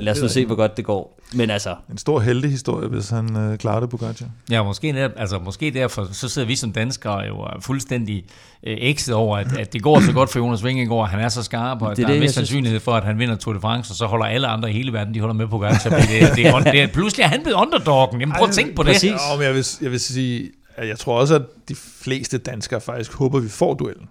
lad 0.00 0.12
os 0.12 0.22
nu 0.22 0.28
se, 0.28 0.46
hvor 0.46 0.54
godt 0.54 0.76
det 0.76 0.84
går. 0.84 1.20
Men 1.32 1.50
altså, 1.50 1.74
En 1.90 1.98
stor 1.98 2.20
heldig 2.20 2.50
historie, 2.50 2.88
hvis 2.88 3.08
han 3.08 3.36
øh, 3.36 3.58
klarer 3.58 3.80
det, 3.80 3.90
Pogacar. 3.90 4.26
Ja, 4.50 4.62
måske, 4.62 4.92
der, 4.92 5.08
altså, 5.16 5.38
måske 5.38 5.70
derfor, 5.70 6.08
så 6.12 6.28
sidder 6.28 6.48
vi 6.48 6.56
som 6.56 6.72
danskere 6.72 7.18
jo 7.18 7.36
er 7.40 7.56
fuldstændig 7.60 8.24
øh, 8.66 8.76
ekset 8.80 9.14
over, 9.14 9.36
at, 9.38 9.58
at 9.58 9.72
det 9.72 9.82
går 9.82 10.00
så 10.00 10.12
godt 10.12 10.30
for 10.32 10.38
Jonas 10.38 10.64
Vingegaard, 10.64 11.08
han 11.08 11.20
er 11.20 11.28
så 11.28 11.42
skarp, 11.42 11.82
og 11.82 11.96
Det 11.96 12.02
er 12.02 12.06
der 12.06 12.08
er 12.08 12.08
det, 12.08 12.16
en 12.16 12.20
vis 12.22 12.26
jeg 12.26 12.32
synes- 12.32 12.48
sandsynlighed 12.48 12.80
for, 12.80 12.92
at 12.92 13.04
han 13.04 13.18
vinder 13.18 13.36
Tour 13.36 13.54
de 13.54 13.60
France, 13.60 13.92
og 13.92 13.96
så 13.96 14.06
holder 14.06 14.26
alle 14.26 14.46
andre 14.46 14.70
i 14.70 14.72
hele 14.72 14.92
verden, 14.92 15.14
de 15.14 15.20
holder 15.20 15.34
med 15.34 15.46
på 15.46 15.58
gang. 15.58 15.80
Så 15.80 15.88
det, 15.88 15.96
det, 15.98 16.36
det, 16.36 16.46
er, 16.46 16.58
det 16.58 16.80
er, 16.82 16.86
pludselig 16.86 17.24
er 17.24 17.28
han 17.28 17.40
blevet 17.42 17.56
underdoggen. 17.56 18.20
Jamen 18.20 18.34
prøv 18.38 18.48
at 18.48 18.54
tænke 18.54 18.74
på 18.74 18.82
det. 18.82 18.88
præcis. 18.92 19.10
Ja, 19.10 19.36
men 19.36 19.44
jeg 19.46 19.54
vil, 19.54 19.66
jeg 19.82 19.90
vil 19.90 20.00
sige, 20.00 20.50
at 20.76 20.88
jeg 20.88 20.98
tror 20.98 21.20
også, 21.20 21.34
at 21.34 21.42
de 21.68 21.74
fleste 21.74 22.38
danskere 22.38 22.80
faktisk 22.80 23.12
håber, 23.12 23.38
at 23.38 23.44
vi 23.44 23.48
får 23.48 23.74
duellen. 23.74 24.08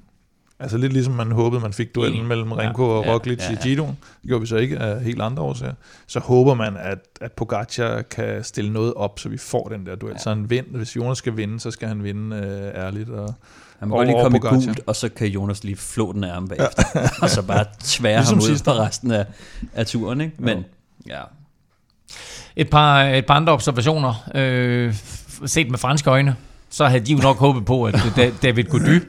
Altså 0.61 0.77
lidt 0.77 0.93
ligesom 0.93 1.13
man 1.13 1.31
håbede, 1.31 1.61
man 1.61 1.73
fik 1.73 1.95
duellen 1.95 2.27
mellem 2.27 2.51
Ja, 2.51 2.57
Renko 2.57 2.89
og 2.97 3.05
ja, 3.05 3.13
Roglic 3.13 3.39
ja, 3.39 3.49
i 3.49 3.53
ja. 3.53 3.59
Giroen. 3.61 3.97
Det 4.21 4.27
gjorde 4.27 4.41
vi 4.41 4.47
så 4.47 4.55
ikke 4.55 4.77
af 4.79 5.03
helt 5.03 5.21
andre 5.21 5.43
årsager. 5.43 5.73
Så 6.07 6.19
håber 6.19 6.53
man, 6.53 6.77
at, 6.77 6.97
at 7.21 7.31
Pogacar 7.31 8.01
kan 8.01 8.43
stille 8.43 8.73
noget 8.73 8.93
op, 8.93 9.19
så 9.19 9.29
vi 9.29 9.37
får 9.37 9.67
den 9.67 9.85
der 9.85 9.95
duel. 9.95 10.19
Så 10.19 10.29
han 10.29 10.49
vinder. 10.49 10.77
Hvis 10.77 10.95
Jonas 10.95 11.17
skal 11.17 11.37
vinde, 11.37 11.59
så 11.59 11.71
skal 11.71 11.87
han 11.87 12.03
vinde 12.03 12.35
øh, 12.35 12.83
ærligt. 12.85 13.09
Og, 13.09 13.33
han 13.79 13.87
må 13.89 13.95
Over 13.95 14.05
godt 14.05 14.31
lige 14.33 14.41
komme 14.41 14.63
i 14.63 14.65
gult, 14.65 14.81
og 14.87 14.95
så 14.95 15.09
kan 15.09 15.27
Jonas 15.27 15.63
lige 15.63 15.75
flå 15.75 16.11
den 16.13 16.23
af 16.23 16.33
ham 16.33 16.47
bagefter. 16.47 16.83
og 17.21 17.29
så 17.29 17.41
bare 17.41 17.65
tvære 17.83 18.17
Ligesom 18.17 18.37
ham 18.37 18.43
ud 18.43 18.47
sidste 18.47 18.65
på 18.65 18.71
år. 18.71 18.79
resten 18.79 19.11
af, 19.11 19.25
af 19.73 19.85
turen, 19.85 20.21
ikke? 20.21 20.35
Men, 20.39 20.65
ja. 21.07 21.21
Et 22.55 22.69
par, 22.69 23.03
et 23.03 23.25
par 23.25 23.33
andre 23.33 23.53
observationer, 23.53 24.29
øh, 24.35 24.93
set 25.45 25.69
med 25.69 25.77
franske 25.79 26.09
øjne, 26.09 26.35
så 26.69 26.85
havde 26.85 27.05
de 27.05 27.11
jo 27.13 27.17
nok 27.17 27.37
håbet 27.37 27.65
på, 27.65 27.83
at 27.85 27.95
Da- 28.15 28.31
David 28.43 28.63
Gody, 28.63 29.01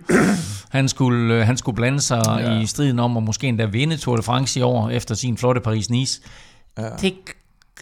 han 0.71 0.89
skulle, 0.89 1.35
øh, 1.35 1.47
han 1.47 1.57
skulle 1.57 1.77
blande 1.77 2.01
sig 2.01 2.23
ja. 2.27 2.61
I 2.61 2.67
striden 2.67 2.99
om 2.99 3.17
at 3.17 3.23
måske 3.23 3.47
endda 3.47 3.65
vinde 3.65 3.97
Tour 3.97 4.17
de 4.17 4.23
France 4.23 4.61
i 4.61 4.63
år, 4.63 4.91
efter 4.91 5.15
sin 5.15 5.37
flotte 5.37 5.61
Paris-Nice. 5.61 6.23
ja. 6.79 6.89
Det, 7.01 7.15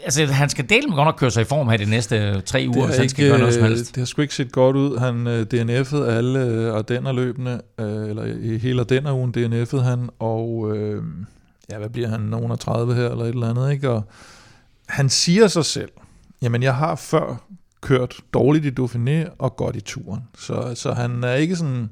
altså, 0.04 0.26
han 0.26 0.48
skal 0.48 0.68
dele 0.68 0.86
med 0.86 0.96
godt 0.96 1.06
nok 1.06 1.16
køre 1.18 1.30
sig 1.30 1.40
i 1.40 1.44
form 1.44 1.68
her 1.68 1.76
de 1.76 1.84
næste 1.84 2.40
tre 2.40 2.66
uger, 2.68 2.86
hvis 2.86 2.96
han 2.96 3.08
skal 3.08 3.28
gøre 3.28 3.38
noget 3.38 3.54
som 3.54 3.62
øh, 3.64 3.68
helst. 3.68 3.94
det 3.94 4.00
har 4.00 4.04
sgu 4.04 4.22
ikke 4.22 4.34
set 4.34 4.52
godt 4.52 4.76
ud. 4.76 4.98
Han 4.98 5.26
øh, 5.26 5.46
DNF'ede 5.54 6.10
alle 6.10 6.44
øh, 6.44 6.74
Ardenner-løbene, 6.74 7.60
øh, 7.78 8.08
eller 8.08 8.24
i 8.24 8.58
hele 8.58 8.80
Ardenner-ugen 8.80 9.34
DNF'ede 9.36 9.80
han, 9.80 10.10
og 10.18 10.76
øh, 10.76 11.02
ja, 11.70 11.78
hvad 11.78 11.88
bliver 11.88 12.08
han, 12.08 12.20
nogen 12.20 12.50
af 12.50 12.58
30 12.58 12.94
her, 12.94 13.08
eller 13.08 13.24
et 13.24 13.28
eller 13.28 13.50
andet, 13.50 13.72
ikke? 13.72 13.90
Og 13.90 14.02
han 14.88 15.08
siger 15.08 15.48
sig 15.48 15.64
selv, 15.64 15.90
jamen 16.42 16.62
jeg 16.62 16.74
har 16.74 16.94
før 16.94 17.44
kørt 17.80 18.16
dårligt 18.34 18.64
i 18.64 18.82
Dauphiné 18.82 19.30
og 19.38 19.56
godt 19.56 19.76
i 19.76 19.80
turen. 19.80 20.20
Så, 20.38 20.72
så 20.74 20.92
han 20.92 21.24
er 21.24 21.34
ikke 21.34 21.56
sådan, 21.56 21.90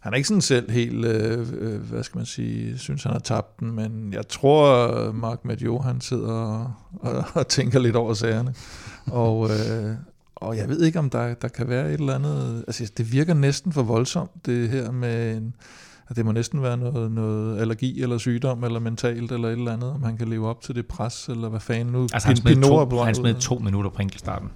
han 0.00 0.12
er 0.12 0.16
ikke 0.16 0.28
sådan 0.28 0.40
selv 0.40 0.70
helt, 0.70 1.04
øh, 1.04 1.46
øh, 1.58 1.80
hvad 1.80 2.02
skal 2.02 2.18
man 2.18 2.26
sige, 2.26 2.78
synes 2.78 3.02
han 3.02 3.12
har 3.12 3.18
tabt 3.18 3.60
den, 3.60 3.72
men 3.72 4.12
jeg 4.12 4.28
tror, 4.28 5.12
Mark 5.12 5.44
Madio, 5.44 5.78
han 5.78 6.00
sidder 6.00 6.32
og, 6.32 6.72
og, 7.00 7.24
og 7.34 7.48
tænker 7.48 7.78
lidt 7.78 7.96
over 7.96 8.14
sagerne. 8.14 8.54
Og, 9.06 9.50
øh, 9.50 9.94
og 10.36 10.56
jeg 10.56 10.68
ved 10.68 10.82
ikke, 10.82 10.98
om 10.98 11.10
der, 11.10 11.34
der 11.34 11.48
kan 11.48 11.68
være 11.68 11.92
et 11.92 12.00
eller 12.00 12.14
andet... 12.14 12.64
Altså, 12.66 12.92
det 12.96 13.12
virker 13.12 13.34
næsten 13.34 13.72
for 13.72 13.82
voldsomt, 13.82 14.46
det 14.46 14.68
her 14.68 14.90
med 14.90 15.36
en... 15.36 15.54
at 16.08 16.16
det 16.16 16.24
må 16.24 16.32
næsten 16.32 16.62
være 16.62 16.76
noget, 16.76 17.12
noget 17.12 17.60
allergi 17.60 18.02
eller 18.02 18.18
sygdom 18.18 18.64
eller 18.64 18.80
mentalt 18.80 19.32
eller 19.32 19.48
et 19.48 19.52
eller 19.52 19.72
andet, 19.72 19.90
om 19.90 20.02
han 20.02 20.16
kan 20.16 20.28
leve 20.28 20.48
op 20.48 20.60
til 20.60 20.74
det 20.74 20.86
pres, 20.86 21.28
eller 21.28 21.48
hvad 21.48 21.60
fanden 21.60 21.92
nu. 21.92 22.02
Altså 22.02 22.28
han 22.28 22.36
smed, 22.36 22.62
to, 22.62 22.96
han 23.04 23.14
smed 23.14 23.34
to 23.34 23.58
minutter 23.58 23.90
på 23.90 24.02
enkeltstarten. 24.02 24.48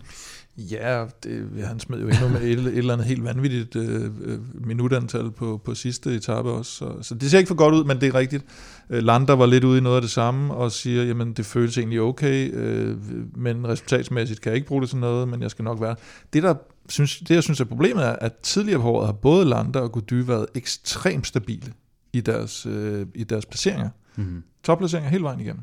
Ja, 0.57 1.05
det, 1.25 1.51
han 1.65 1.81
smed 1.81 2.01
jo 2.01 2.09
endnu 2.09 2.29
med 2.29 2.43
et, 2.43 2.59
et 2.59 2.79
eller 2.79 2.93
andet 2.93 3.07
helt 3.07 3.25
vanvittigt 3.25 3.77
øh, 3.77 4.11
øh, 4.21 4.67
minutantal 4.67 5.31
på, 5.31 5.61
på 5.65 5.75
sidste 5.75 6.15
etape 6.15 6.51
også. 6.51 6.73
Så, 6.73 7.03
så 7.03 7.15
det 7.15 7.31
ser 7.31 7.39
ikke 7.39 7.49
for 7.49 7.55
godt 7.55 7.75
ud, 7.75 7.85
men 7.85 8.01
det 8.01 8.09
er 8.09 8.15
rigtigt. 8.15 8.45
Øh, 8.91 9.03
Lander 9.03 9.35
var 9.35 9.47
lidt 9.47 9.65
ude 9.65 9.79
i 9.79 9.81
noget 9.81 9.97
af 9.97 10.03
det 10.03 10.11
samme 10.11 10.55
og 10.55 10.73
siger, 10.73 11.05
jamen 11.05 11.33
det 11.33 11.47
føles 11.47 11.79
egentlig 11.79 12.01
okay, 12.01 12.55
øh, 12.55 12.97
men 13.37 13.69
resultatsmæssigt 13.69 14.41
kan 14.41 14.51
jeg 14.51 14.57
ikke 14.57 14.69
bruge 14.69 14.83
det 14.83 14.91
til 14.91 14.99
noget, 14.99 15.29
men 15.29 15.43
jeg 15.43 15.51
skal 15.51 15.65
nok 15.65 15.81
være. 15.81 15.97
Det, 16.33 16.43
der 16.43 16.55
synes, 16.89 17.19
det 17.19 17.35
jeg 17.35 17.43
synes 17.43 17.61
er 17.61 17.65
problemet 17.65 18.05
er, 18.05 18.13
at 18.13 18.33
tidligere 18.43 18.81
på 18.81 18.89
året 18.89 19.07
har 19.07 19.13
både 19.13 19.45
Lander 19.45 19.81
og 19.81 19.93
Gody 19.93 20.15
været 20.15 20.47
ekstremt 20.55 21.27
stabile 21.27 21.73
i 22.13 22.21
deres, 22.21 22.67
øh, 22.67 23.07
i 23.15 23.25
deres 23.25 23.47
placeringer. 23.47 23.89
Mm-hmm. 24.17 24.43
Topplaceringer 24.65 25.11
hele 25.11 25.25
vejen 25.25 25.41
igennem. 25.41 25.63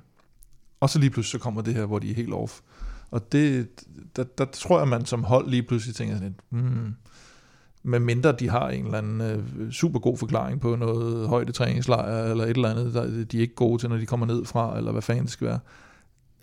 Og 0.79 0.89
så 0.89 0.99
lige 0.99 1.09
pludselig 1.09 1.39
så 1.39 1.43
kommer 1.43 1.61
det 1.61 1.73
her, 1.73 1.85
hvor 1.85 1.99
de 1.99 2.11
er 2.11 2.15
helt 2.15 2.33
off. 2.33 2.59
Og 3.11 3.31
det, 3.31 3.67
der, 4.15 4.23
der 4.23 4.45
tror 4.45 4.79
jeg, 4.79 4.87
man 4.87 5.05
som 5.05 5.23
hold 5.23 5.49
lige 5.49 5.63
pludselig 5.63 5.95
tænker 5.95 6.15
sådan 6.15 6.27
lidt, 6.27 6.39
hmm, 6.49 6.95
med 7.83 7.99
mindre 7.99 8.31
de 8.31 8.49
har 8.49 8.69
en 8.69 8.85
eller 8.85 8.97
anden 8.97 9.21
øh, 9.21 9.71
super 9.71 9.99
god 9.99 10.17
forklaring 10.17 10.61
på 10.61 10.75
noget 10.75 11.27
højdetræningslejr 11.27 12.31
eller 12.31 12.43
et 12.43 12.49
eller 12.49 12.69
andet, 12.69 12.93
der 12.93 13.25
de 13.25 13.37
er 13.37 13.41
ikke 13.41 13.55
gode 13.55 13.81
til, 13.81 13.89
når 13.89 13.97
de 13.97 14.05
kommer 14.05 14.25
ned 14.25 14.45
fra, 14.45 14.77
eller 14.77 14.91
hvad 14.91 15.01
fanden 15.01 15.23
det 15.23 15.31
skal 15.31 15.47
være. 15.47 15.59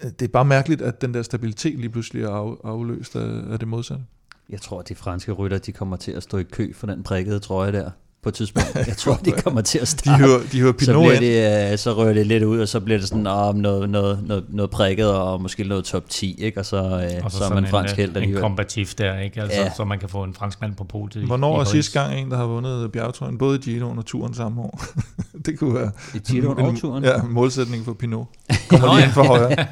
Øh, 0.04 0.10
det 0.10 0.22
er 0.22 0.32
bare 0.32 0.44
mærkeligt, 0.44 0.82
at 0.82 1.00
den 1.00 1.14
der 1.14 1.22
stabilitet 1.22 1.78
lige 1.78 1.90
pludselig 1.90 2.22
er 2.22 2.30
af, 2.30 2.54
afløst 2.64 3.16
af, 3.16 3.52
af 3.52 3.58
det 3.58 3.68
modsatte. 3.68 4.04
Jeg 4.48 4.60
tror, 4.60 4.80
at 4.80 4.88
de 4.88 4.94
franske 4.94 5.32
rytter, 5.32 5.58
de 5.58 5.72
kommer 5.72 5.96
til 5.96 6.12
at 6.12 6.22
stå 6.22 6.38
i 6.38 6.42
kø 6.42 6.72
for 6.72 6.86
den 6.86 7.02
prikkede 7.02 7.38
trøje 7.38 7.72
der 7.72 7.90
på 8.22 8.28
et 8.28 8.34
tidspunkt. 8.34 8.74
Jeg 8.74 8.96
tror, 8.96 9.14
de 9.14 9.32
kommer 9.44 9.60
til 9.60 9.78
at 9.78 9.82
De 9.82 9.86
starte. 9.86 10.24
hører, 10.24 10.38
de 10.52 10.60
hører 10.60 10.72
så, 10.72 10.86
Pinot 10.86 11.02
bliver 11.02 11.12
ind. 11.12 11.20
det, 11.68 11.72
øh, 11.72 11.78
så 11.78 11.92
rører 11.94 12.12
det 12.12 12.26
lidt 12.26 12.42
ud, 12.44 12.60
og 12.60 12.68
så 12.68 12.80
bliver 12.80 12.98
det 12.98 13.08
sådan 13.08 13.26
om 13.26 13.56
noget, 13.56 13.90
noget, 13.90 14.20
noget, 14.26 14.44
noget 14.48 14.70
prikket, 14.70 15.10
og 15.12 15.42
måske 15.42 15.64
noget 15.64 15.84
top 15.84 16.02
10, 16.08 16.34
ikke? 16.42 16.60
og 16.60 16.66
så, 16.66 16.76
øh, 16.76 17.24
Og 17.24 17.30
så, 17.32 17.38
så 17.38 17.44
er 17.44 17.54
man 17.54 17.66
fransk 17.66 17.94
en, 17.94 17.96
held 18.00 18.10
en 18.10 18.16
alligevel. 18.16 18.42
kombativ 18.42 18.86
der, 18.98 19.18
ikke? 19.18 19.40
Altså, 19.42 19.60
Ja. 19.60 19.70
så 19.76 19.84
man 19.84 19.98
kan 19.98 20.08
få 20.08 20.22
en 20.22 20.34
fransk 20.34 20.60
mand 20.60 20.74
på 20.74 20.84
podiet. 20.84 21.24
Hvornår 21.26 21.60
er 21.60 21.64
sidste 21.64 22.00
gang 22.00 22.14
en, 22.20 22.30
der 22.30 22.36
har 22.36 22.46
vundet 22.46 22.92
bjergtrøjen, 22.92 23.38
både 23.38 23.56
i 23.58 23.60
Giroen 23.60 23.98
og 23.98 24.06
turen 24.06 24.34
samme 24.34 24.60
år? 24.62 24.80
det 25.46 25.58
kunne 25.58 25.74
være 25.74 25.90
I 26.14 26.18
Giroen 26.18 26.58
og 26.58 26.76
turen? 26.78 27.04
Ja, 27.04 27.22
målsætning 27.22 27.84
for 27.84 27.92
Pinot. 27.92 28.26
Kommer 28.68 28.86
lige 28.86 28.98
ja. 28.98 29.04
ind 29.04 29.12
for 29.12 29.22
højre. 29.24 29.66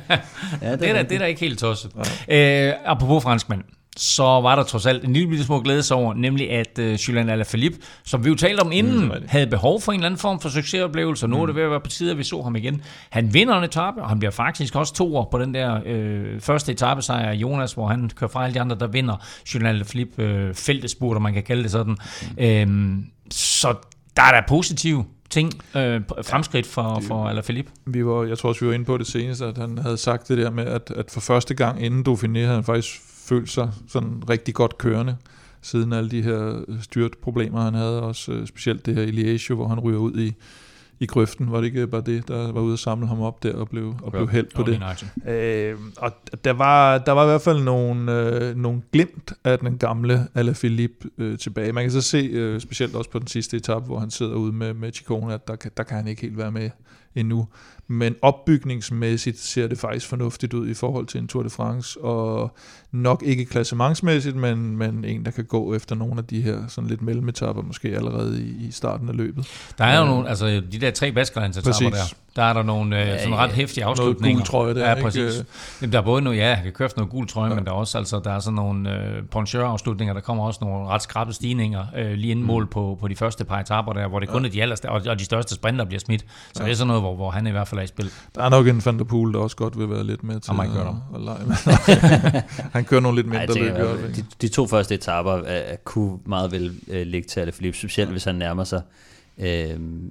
ja, 0.63 0.77
Det 0.77 0.89
er, 0.89 0.93
da, 0.93 1.03
det 1.03 1.13
er 1.13 1.19
da 1.19 1.25
ikke 1.25 1.41
helt 1.41 1.59
tosset. 1.59 1.91
Øh, 2.29 2.73
apropos 2.87 3.23
franskmand, 3.23 3.63
så 3.97 4.23
var 4.23 4.57
der 4.57 4.63
trods 4.63 4.87
alt 4.87 5.05
en 5.05 5.13
lille 5.13 5.29
bitte 5.29 5.45
små 5.45 5.61
glædes 5.61 5.91
over, 5.91 6.15
nemlig 6.15 6.51
at 6.51 6.79
uh, 6.79 6.93
Julian 6.93 7.29
Alaphilippe, 7.29 7.79
som 8.05 8.25
vi 8.25 8.29
jo 8.29 8.35
talte 8.35 8.61
om 8.61 8.73
inden, 8.73 8.97
Mm, 8.97 9.03
mm, 9.03 9.13
havde 9.29 9.47
behov 9.47 9.81
for 9.81 9.93
en 9.93 9.99
eller 9.99 10.07
anden 10.07 10.19
form 10.19 10.41
for 10.41 10.49
succesoplevelse, 10.49 11.27
og 11.27 11.31
nu 11.31 11.43
er 11.43 11.47
det 11.47 11.55
ved 11.55 11.63
at 11.63 11.71
være 11.71 11.81
på 11.81 11.91
tide, 11.91 12.11
at 12.11 12.19
vi 12.19 12.25
så 12.25 12.43
ham 12.43 12.57
igen. 12.57 12.83
Han 13.11 13.35
vinder 13.35 13.59
en 13.59 13.65
etape, 13.65 14.03
og 14.03 14.09
han 14.09 14.19
bliver 14.19 14.31
faktisk 14.31 14.77
også 14.77 14.95
to 14.95 15.17
år 15.17 15.29
på 15.31 15.39
den 15.39 15.55
der 15.55 15.81
øh, 15.87 16.41
første 16.41 16.73
etappesejr 16.73 17.31
af 17.31 17.35
Jonas, 17.35 17.73
hvor 17.73 17.89
han 17.89 18.11
kører 18.17 18.31
fra 18.31 18.45
alle 18.45 18.55
de 18.55 18.61
andre, 18.61 18.77
der 18.81 18.87
vinder 18.87 19.17
Julian 19.55 19.75
Alaphilippe 19.75 20.23
øh, 20.23 20.55
feltespurt, 20.55 21.17
om 21.17 21.23
man 21.23 21.35
kan 21.35 21.43
kalde 21.43 21.63
det 21.63 21.71
sådan. 21.71 21.97
Mm. 22.39 22.45
Øhm, 22.45 23.07
så 23.31 23.75
der 24.17 24.23
er 24.23 24.33
der 24.33 24.43
positive 24.49 25.05
ting, 25.31 25.53
øh, 25.77 26.01
fremskridt 26.23 26.67
for, 26.67 27.03
for 27.09 27.29
Alaphilippe. 27.29 27.71
Vi 27.87 28.07
var, 28.07 28.25
jeg 28.25 28.39
tror 28.39 28.49
også, 28.49 28.61
vi 28.61 28.69
var 28.69 28.75
inde 28.75 28.85
på 28.85 28.99
det 28.99 29.07
seneste, 29.07 29.45
at 29.45 29.59
han 29.59 29.79
havde 29.79 29.97
sagt 29.97 30.29
det 30.29 30.39
der 30.39 30.51
med, 30.51 30.67
at, 30.67 30.93
at 30.97 31.11
for 31.11 31.21
første 31.21 31.55
gang 31.55 31.85
inden 31.85 32.07
Dauphiné 32.09 32.39
havde 32.39 32.55
han 32.55 32.65
faktisk 32.65 33.01
følt 33.27 33.51
sig 33.51 33.71
sådan 33.89 34.23
rigtig 34.31 34.55
godt 34.55 34.79
kørende, 34.79 35.17
siden 35.63 35.93
alle 35.93 36.11
de 36.11 36.23
her 36.23 36.65
styrt 36.83 37.13
problemer, 37.23 37.61
han 37.61 37.75
havde, 37.75 38.03
også 38.03 38.33
øh, 38.33 38.47
specielt 38.47 38.87
det 38.87 38.95
her 38.95 39.07
Liège, 39.07 39.55
hvor 39.55 39.69
han 39.69 39.81
ryger 39.81 39.99
ud 39.99 40.19
i, 40.19 40.33
i 41.01 41.07
grøften. 41.07 41.53
Var 41.53 41.59
det 41.59 41.65
ikke 41.67 41.87
bare 41.87 42.03
det, 42.07 42.29
der 42.29 42.53
var 42.53 42.61
ude 42.61 42.73
at 42.73 42.79
samle 42.79 43.07
ham 43.07 43.21
op 43.21 43.43
der 43.43 43.55
og 43.55 43.69
blev, 43.69 43.95
og 44.03 44.13
blev 44.13 44.29
hældt 44.29 44.55
på 44.55 44.63
det? 44.73 44.81
Øh, 45.27 45.75
og 45.97 46.13
der 46.45 46.53
var, 46.53 46.99
der 46.99 47.13
var 47.13 47.23
i 47.23 47.27
hvert 47.27 47.41
fald 47.43 47.63
nogle, 47.63 48.13
øh, 48.13 48.57
nogle 48.57 48.83
glimt 48.93 49.33
af 49.45 49.59
den 49.59 49.79
gamle 49.79 50.29
Alaphilippe 50.35 51.09
øh, 51.19 51.39
tilbage. 51.39 51.73
Man 51.73 51.85
kan 51.85 51.91
så 51.91 52.01
se, 52.01 52.19
øh, 52.33 52.61
specielt 52.61 52.95
også 52.95 53.11
på 53.11 53.19
den 53.19 53.27
sidste 53.27 53.57
etape, 53.57 53.87
hvor 53.87 53.99
han 53.99 54.11
sidder 54.11 54.35
ude 54.35 54.53
med, 54.53 54.75
med 54.75 54.93
Chicone, 54.93 55.35
at 55.35 55.49
der, 55.49 55.57
kan- 55.57 55.71
der 55.77 55.83
kan 55.83 55.97
han 55.97 56.09
ikke 56.09 56.23
helt 56.23 56.39
være 56.39 56.53
med 56.53 56.71
endnu. 57.17 57.49
Men 57.89 58.15
opbygningsmæssigt 58.23 59.39
ser 59.39 59.67
det 59.67 59.79
faktisk 59.79 60.07
fornuftigt 60.09 60.55
ud 60.55 60.69
i 60.69 60.75
forhold 60.75 61.07
til 61.07 61.21
en 61.21 61.29
Tour 61.29 61.43
de 61.43 61.51
France, 61.51 62.01
og 62.01 62.57
nok 62.93 63.23
ikke 63.27 63.45
klassementsmæssigt, 63.45 64.37
men, 64.37 64.77
men 64.77 65.05
en, 65.05 65.25
der 65.25 65.31
kan 65.31 65.45
gå 65.45 65.75
efter 65.75 65.95
nogle 65.95 66.15
af 66.19 66.25
de 66.25 66.41
her 66.43 66.59
sådan 66.69 66.91
lidt 66.91 67.03
mellemetapper, 67.03 67.63
måske 67.63 67.89
allerede 67.89 68.43
i, 68.43 68.67
i 68.67 68.71
starten 68.71 69.09
af 69.09 69.17
løbet. 69.17 69.49
Der 69.79 69.85
er 69.85 69.97
jo 69.99 70.03
Øh, 70.03 70.09
nogle, 70.09 70.29
altså 70.29 70.47
de 70.73 70.79
der 70.81 70.91
tre 70.91 71.13
baskerlandsetapper 71.13 71.91
præcis. 71.91 72.11
der, 72.11 72.17
der 72.37 72.43
er 72.43 72.53
der 72.53 72.63
nogle 72.63 73.13
øh, 73.13 73.19
sådan 73.21 73.35
ret 73.35 73.53
hæftige 73.53 73.85
afslutninger. 73.85 74.39
gul 74.39 74.47
trøje 74.47 74.75
der, 74.75 74.89
Ja, 74.89 74.91
ikke? 74.95 75.03
præcis. 75.03 75.45
Jamen, 75.83 75.93
der 75.93 75.99
er 75.99 76.03
både 76.03 76.23
noget, 76.23 76.39
ja, 76.39 76.55
han 76.55 76.65
kan 76.65 76.73
køre 76.73 76.87
efter 76.87 77.01
noget 77.01 77.11
gul 77.11 77.29
trøje, 77.29 77.49
ja. 77.49 77.55
men 77.55 77.65
der 77.65 77.71
er 77.71 77.75
også 77.77 77.99
altså, 77.99 78.21
der 78.25 78.31
er 78.31 78.39
sådan 78.39 78.55
nogle 78.55 78.95
øh, 78.95 79.23
poncheur-afslutninger, 79.31 80.15
der 80.15 80.21
kommer 80.21 80.45
også 80.45 80.59
nogle 80.63 80.89
ret 80.89 81.03
skrappe 81.03 81.33
stigninger 81.33 81.87
øh, 81.97 82.13
lige 82.13 82.31
inden 82.31 82.47
mål 82.47 82.67
på, 82.67 82.99
på 83.01 83.09
de 83.09 83.17
første 83.17 83.45
par 83.45 83.61
etapper 83.61 83.93
der, 83.93 84.09
hvor 84.09 84.19
det 84.21 84.29
kun 84.29 84.45
er 84.45 84.49
de 84.49 84.63
allerste, 84.63 84.89
og, 84.91 85.03
og 85.09 85.19
de 85.19 85.25
største 85.25 85.55
sprinter 85.55 85.85
bliver 85.85 86.01
smidt. 86.01 86.25
Så 86.55 86.63
det 86.65 86.71
er 86.71 86.75
sådan 86.75 86.87
noget, 86.89 87.03
hvor, 87.07 87.17
hvor 87.17 87.31
han 87.31 87.47
i 87.47 87.51
hvert 87.51 87.69
fald 87.69 87.79
er 87.79 87.85
i 87.85 87.87
spil. 87.87 88.11
Der 88.35 88.43
er 88.43 88.49
nok 88.49 88.69
en 88.69 88.83
Van 88.85 88.99
der 88.99 89.05
Poel, 89.05 89.33
der 89.33 89.39
også 89.39 89.57
godt 89.57 89.79
vil 89.79 89.91
være 89.91 90.05
lidt 90.05 90.25
med 90.25 90.41
til 90.41 90.53
har 90.55 90.63
jeg 90.65 90.73
at, 90.73 90.95
at 91.15 91.21
lege 91.21 91.47
med. 91.47 92.43
han 92.77 92.85
kører 92.85 93.01
nogle 93.01 93.17
lidt 93.17 93.27
mindre 93.27 93.55
løb 93.55 93.77
de, 94.17 94.25
de 94.41 94.49
to 94.49 94.67
første 94.67 94.95
etaper 94.95 95.35
uh, 95.41 95.77
kunne 95.85 96.19
meget 96.27 96.53
vel 96.53 96.81
uh, 96.89 96.95
ligge 96.97 97.29
til 97.29 97.41
Alaphilippe, 97.41 97.79
specielt 97.79 98.11
hvis 98.11 98.25
han 98.25 98.35
nærmer 98.35 98.65
sig 98.65 98.83
uh, 99.39 99.45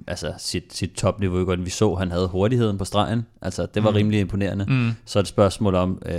altså 0.06 0.32
sit, 0.38 0.64
sit 0.74 0.90
topniveau. 0.90 1.40
Ikke? 1.40 1.52
Og 1.52 1.64
Vi 1.64 1.70
så, 1.70 1.94
han 1.94 2.10
havde 2.10 2.28
hurtigheden 2.28 2.78
på 2.78 2.84
stregen. 2.84 3.26
Altså, 3.42 3.66
det 3.74 3.84
var 3.84 3.90
Mm. 3.90 3.96
rimelig 3.96 4.20
imponerende. 4.20 4.64
Mm. 4.68 4.90
Så 5.04 5.18
er 5.18 5.22
det 5.22 5.26
et 5.26 5.28
spørgsmål 5.28 5.74
om, 5.74 6.02
uh, 6.06 6.12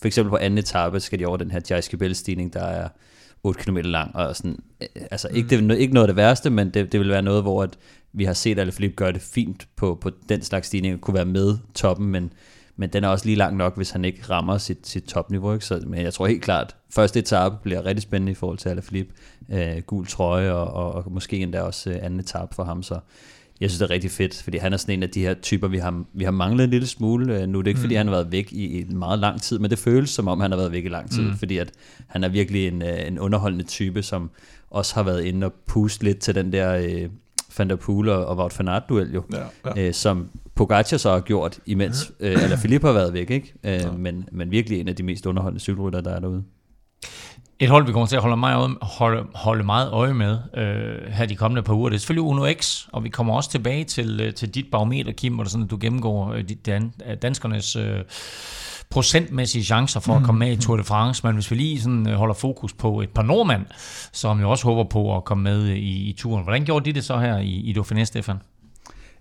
for 0.00 0.06
eksempel 0.06 0.30
på 0.30 0.36
anden 0.36 0.58
etape 0.58 1.00
skal 1.00 1.18
de 1.18 1.26
over 1.26 1.36
den 1.36 1.50
her 1.50 1.60
Jais 1.70 2.16
stigning 2.18 2.52
der 2.52 2.64
er 2.64 2.88
8 3.42 3.60
km 3.60 3.76
lang. 3.76 4.16
Og 4.16 4.36
sådan, 4.36 4.58
uh, 4.80 5.02
altså, 5.10 5.28
ikke, 5.28 5.48
det, 5.48 5.70
er 5.70 5.74
ikke 5.74 5.94
noget 5.94 6.08
af 6.08 6.14
det 6.14 6.16
værste, 6.16 6.50
men 6.50 6.70
det, 6.70 6.92
det 6.92 7.00
vil 7.00 7.08
være 7.10 7.22
noget, 7.22 7.42
hvor 7.42 7.62
at 7.62 7.70
vi 8.14 8.24
har 8.24 8.32
set 8.32 8.58
Alaphilippe 8.58 8.94
gøre 8.96 9.12
det 9.12 9.22
fint 9.22 9.68
på, 9.76 9.98
på 10.00 10.10
den 10.28 10.42
slags 10.42 10.66
stigning, 10.66 11.00
kunne 11.00 11.14
være 11.14 11.24
med 11.24 11.58
toppen, 11.74 12.06
men 12.06 12.32
men 12.76 12.90
den 12.90 13.04
er 13.04 13.08
også 13.08 13.26
lige 13.26 13.36
lang 13.36 13.56
nok, 13.56 13.76
hvis 13.76 13.90
han 13.90 14.04
ikke 14.04 14.22
rammer 14.30 14.58
sit, 14.58 14.78
sit 14.86 15.04
topniveau. 15.04 15.52
Ikke? 15.52 15.64
Så, 15.64 15.82
men 15.86 16.00
jeg 16.02 16.12
tror 16.14 16.26
helt 16.26 16.42
klart, 16.42 16.76
første 16.90 17.18
etape 17.18 17.56
bliver 17.62 17.84
rigtig 17.86 18.02
spændende 18.02 18.32
i 18.32 18.34
forhold 18.34 18.58
til 18.58 18.68
Alaphilippe. 18.68 19.12
Øh, 19.52 19.76
gul 19.86 20.06
trøje, 20.06 20.52
og, 20.52 20.66
og, 20.72 20.92
og 21.04 21.12
måske 21.12 21.36
endda 21.36 21.60
også 21.62 21.90
øh, 21.90 21.96
anden 22.02 22.20
etape 22.20 22.54
for 22.54 22.64
ham. 22.64 22.82
Så 22.82 22.98
jeg 23.60 23.70
synes, 23.70 23.78
det 23.78 23.86
er 23.86 23.90
rigtig 23.90 24.10
fedt, 24.10 24.42
fordi 24.42 24.56
han 24.58 24.72
er 24.72 24.76
sådan 24.76 24.94
en 24.94 25.02
af 25.02 25.10
de 25.10 25.20
her 25.20 25.34
typer, 25.34 25.68
vi 25.68 25.78
har, 25.78 26.04
vi 26.12 26.24
har 26.24 26.30
manglet 26.30 26.64
en 26.64 26.70
lille 26.70 26.86
smule. 26.86 27.40
Øh, 27.40 27.48
nu 27.48 27.58
er 27.58 27.62
det 27.62 27.70
ikke, 27.70 27.80
fordi 27.80 27.94
Mm. 27.94 27.98
han 27.98 28.06
har 28.06 28.14
været 28.14 28.32
væk 28.32 28.52
i, 28.52 28.78
i 28.80 28.84
meget 28.84 29.18
lang 29.18 29.42
tid, 29.42 29.58
men 29.58 29.70
det 29.70 29.78
føles 29.78 30.10
som 30.10 30.28
om, 30.28 30.40
han 30.40 30.50
har 30.50 30.58
været 30.58 30.72
væk 30.72 30.84
i 30.84 30.88
lang 30.88 31.10
tid, 31.10 31.22
Mm. 31.22 31.36
fordi 31.36 31.58
at 31.58 31.72
han 32.06 32.24
er 32.24 32.28
virkelig 32.28 32.66
en, 32.68 32.82
øh, 32.82 33.06
en 33.06 33.18
underholdende 33.18 33.64
type, 33.64 34.02
som 34.02 34.30
også 34.70 34.94
har 34.94 35.02
været 35.02 35.24
inde 35.24 35.46
og 35.46 35.52
puste 35.66 36.04
lidt 36.04 36.18
til 36.18 36.34
den 36.34 36.52
der 36.52 36.74
øh, 36.76 37.08
Van 37.58 37.70
der 37.70 37.76
Poel 37.76 38.08
og, 38.08 38.26
og 38.26 38.36
Wout 38.36 38.58
van 38.58 38.68
Aert 38.68 38.82
duel 38.88 39.14
jo 39.14 39.22
Ja, 39.32 39.70
ja. 39.76 39.86
øh, 39.88 39.94
som 39.94 40.30
Pogacar 40.54 40.96
så 40.96 41.10
har 41.10 41.20
gjort, 41.20 41.60
imens 41.66 42.12
øh, 42.20 42.42
eller 42.42 42.56
Philippe 42.56 42.86
har 42.86 42.94
været 42.94 43.12
væk, 43.12 43.30
ikke? 43.30 43.54
Øh, 43.64 43.98
men, 43.98 44.28
men 44.32 44.50
virkelig 44.50 44.80
en 44.80 44.88
af 44.88 44.96
de 44.96 45.02
mest 45.02 45.26
underholdende 45.26 45.60
cykelrytter, 45.60 46.00
der 46.00 46.10
er 46.10 46.20
derude. 46.20 46.44
Et 47.60 47.68
hold, 47.68 47.86
vi 47.86 47.92
kommer 47.92 48.06
til 48.06 48.16
at 48.16 48.22
holde 48.22 48.36
meget 48.36 48.56
øje, 48.56 48.74
holde, 48.82 49.26
holde 49.34 49.64
meget 49.64 49.90
øje 49.92 50.14
med 50.14 50.38
øh, 50.56 51.12
her 51.12 51.26
de 51.26 51.36
kommende 51.36 51.62
par 51.62 51.74
uger, 51.74 51.88
det 51.88 51.96
er 51.96 52.00
selvfølgelig 52.00 52.22
Uno 52.22 52.52
X, 52.52 52.86
og 52.92 53.04
vi 53.04 53.08
kommer 53.08 53.34
også 53.34 53.50
tilbage 53.50 53.84
til, 53.84 54.20
øh, 54.20 54.34
til 54.34 54.54
dit 54.54 54.66
barometer, 54.72 55.12
Kim, 55.12 55.34
hvor 55.34 55.42
det 55.42 55.52
sådan, 55.52 55.64
at 55.64 55.70
du 55.70 55.78
gennemgår 55.80 56.32
øh, 56.32 56.44
dan, 56.66 56.92
øh, 57.06 57.16
danskernes 57.22 57.76
øh, 57.76 58.00
procentmæssige 58.90 59.64
chancer 59.64 60.00
for 60.00 60.14
at 60.14 60.22
komme 60.22 60.38
med 60.38 60.52
i 60.52 60.56
Tour 60.56 60.76
de 60.76 60.84
France, 60.84 61.26
men 61.26 61.34
hvis 61.34 61.50
vi 61.50 61.56
lige 61.56 61.80
sådan, 61.80 62.06
holder 62.06 62.34
fokus 62.34 62.72
på 62.72 63.00
et 63.00 63.10
par 63.10 63.22
nordmænd, 63.22 63.66
som 64.12 64.40
jo 64.40 64.50
også 64.50 64.64
håber 64.64 64.84
på 64.84 65.16
at 65.16 65.24
komme 65.24 65.44
med 65.44 65.68
i, 65.68 66.08
i 66.08 66.12
turen. 66.18 66.42
Hvordan 66.42 66.64
gjorde 66.64 66.84
de 66.84 66.92
det 66.92 67.04
så 67.04 67.18
her 67.18 67.38
i, 67.38 67.50
i 67.50 67.74
Dauphiné, 67.78 68.04
Stefan? 68.04 68.36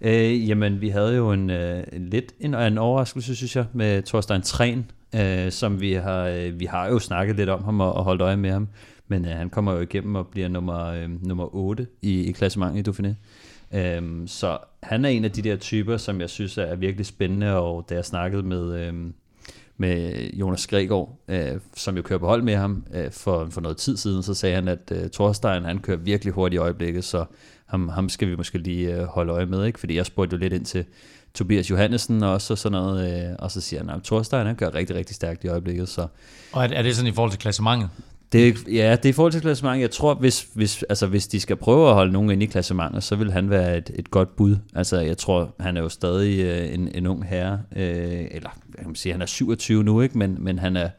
Øh, 0.01 0.49
jamen, 0.49 0.81
vi 0.81 0.89
havde 0.89 1.15
jo 1.15 1.31
en, 1.31 1.49
øh, 1.49 1.83
lidt 1.93 2.33
en, 2.39 2.53
en 2.53 2.77
overraskelse, 2.77 3.35
synes 3.35 3.55
jeg, 3.55 3.65
med 3.73 4.03
Thorstein 4.03 4.41
Træn, 4.41 4.85
øh, 5.15 5.51
som 5.51 5.81
vi 5.81 5.93
har, 5.93 6.27
øh, 6.27 6.59
vi 6.59 6.65
har 6.65 6.89
jo 6.89 6.99
snakket 6.99 7.35
lidt 7.35 7.49
om 7.49 7.63
ham 7.63 7.79
og, 7.79 7.93
og 7.93 8.03
holdt 8.03 8.21
øje 8.21 8.37
med 8.37 8.51
ham, 8.51 8.67
men 9.07 9.25
øh, 9.25 9.31
han 9.31 9.49
kommer 9.49 9.73
jo 9.73 9.79
igennem 9.79 10.15
og 10.15 10.27
bliver 10.27 10.47
nummer, 10.47 10.85
øh, 10.85 11.27
nummer 11.27 11.55
8 11.55 11.87
i, 12.01 12.23
i 12.23 12.31
klassementet 12.31 12.87
i 12.87 12.91
Dauphiné. 12.91 13.13
Øh, 13.77 14.27
så 14.27 14.57
han 14.83 15.05
er 15.05 15.09
en 15.09 15.25
af 15.25 15.31
de 15.31 15.41
der 15.41 15.55
typer, 15.55 15.97
som 15.97 16.21
jeg 16.21 16.29
synes 16.29 16.57
er 16.57 16.75
virkelig 16.75 17.05
spændende, 17.05 17.55
og 17.57 17.85
da 17.89 17.95
jeg 17.95 18.05
snakkede 18.05 18.43
med, 18.43 18.87
Øh, 18.87 18.93
med 19.77 20.29
Jonas 20.33 20.67
Gregor, 20.67 21.19
øh, 21.27 21.59
som 21.75 21.95
jo 21.95 22.01
kører 22.01 22.19
på 22.19 22.27
hold 22.27 22.41
med 22.41 22.55
ham 22.55 22.85
øh, 22.93 23.11
for, 23.11 23.47
for 23.49 23.61
noget 23.61 23.77
tid 23.77 23.97
siden, 23.97 24.23
så 24.23 24.33
sagde 24.33 24.55
han, 24.55 24.67
at 24.67 24.91
øh, 24.91 25.09
Thorstein, 25.09 25.63
han 25.63 25.79
kører 25.79 25.97
virkelig 25.97 26.33
hurtigt 26.33 26.57
i 26.57 26.61
øjeblikket, 26.61 27.03
så 27.03 27.25
ham, 27.65 27.89
ham 27.89 28.09
skal 28.09 28.27
vi 28.27 28.35
måske 28.35 28.57
lige 28.57 28.95
øh, 28.95 29.03
holde 29.03 29.33
øje 29.33 29.45
med, 29.45 29.65
ikke? 29.65 29.79
fordi 29.79 29.95
jeg 29.95 30.05
spurgte 30.05 30.33
jo 30.33 30.39
lidt 30.39 30.53
ind 30.53 30.65
til 30.65 30.85
Tobias 31.35 31.69
Johannesen 31.69 32.23
også, 32.23 32.53
og 32.53 32.57
sådan 32.57 32.71
noget, 32.79 33.27
øh, 33.29 33.35
og 33.39 33.51
så 33.51 33.61
siger 33.61 33.79
han, 33.79 33.89
at 33.89 34.03
Thorstein, 34.03 34.45
han 34.45 34.55
kører 34.55 34.75
rigtig, 34.75 34.95
rigtig 34.95 35.15
stærkt 35.15 35.43
i 35.43 35.47
øjeblikket, 35.47 35.89
så 35.89 36.07
Og 36.51 36.63
er, 36.63 36.67
er 36.67 36.81
det 36.81 36.95
sådan 36.95 37.11
i 37.11 37.13
forhold 37.15 37.31
til 37.31 37.39
klassementet? 37.39 37.89
Det, 38.31 38.47
er- 38.47 38.71
ja, 38.73 38.91
det 38.95 39.05
er 39.05 39.09
i 39.09 39.11
forhold 39.11 39.31
til 39.31 39.41
klassementet. 39.41 39.81
Jeg 39.81 39.91
tror, 39.91 40.13
hvis, 40.13 40.47
hvis, 40.53 40.83
altså, 40.89 41.07
hvis 41.07 41.27
de 41.27 41.39
skal 41.39 41.55
prøve 41.55 41.87
at 41.89 41.93
holde 41.93 42.11
nogen 42.11 42.31
inde 42.31 42.43
i 42.43 42.47
klassementet, 42.47 43.03
så 43.03 43.15
vil 43.15 43.31
han 43.31 43.49
være 43.49 43.77
et, 43.77 43.91
et 43.95 44.11
godt 44.11 44.35
bud. 44.35 44.55
Altså, 44.75 44.99
jeg 44.99 45.17
tror, 45.17 45.55
han 45.59 45.77
er 45.77 45.81
jo 45.81 45.89
stadig 45.89 46.39
øh, 46.39 46.73
en, 46.73 46.89
en 46.95 47.07
ung 47.07 47.25
herre. 47.25 47.59
Øh, 47.75 48.27
eller, 48.31 48.49
hvad 48.67 48.77
kan 48.77 48.87
man 48.87 48.95
sige, 48.95 49.11
han 49.11 49.21
er 49.21 49.25
27 49.25 49.83
nu, 49.83 50.01
ikke? 50.01 50.17
Men, 50.17 50.37
men 50.39 50.59
han 50.59 50.77
er, 50.77 50.89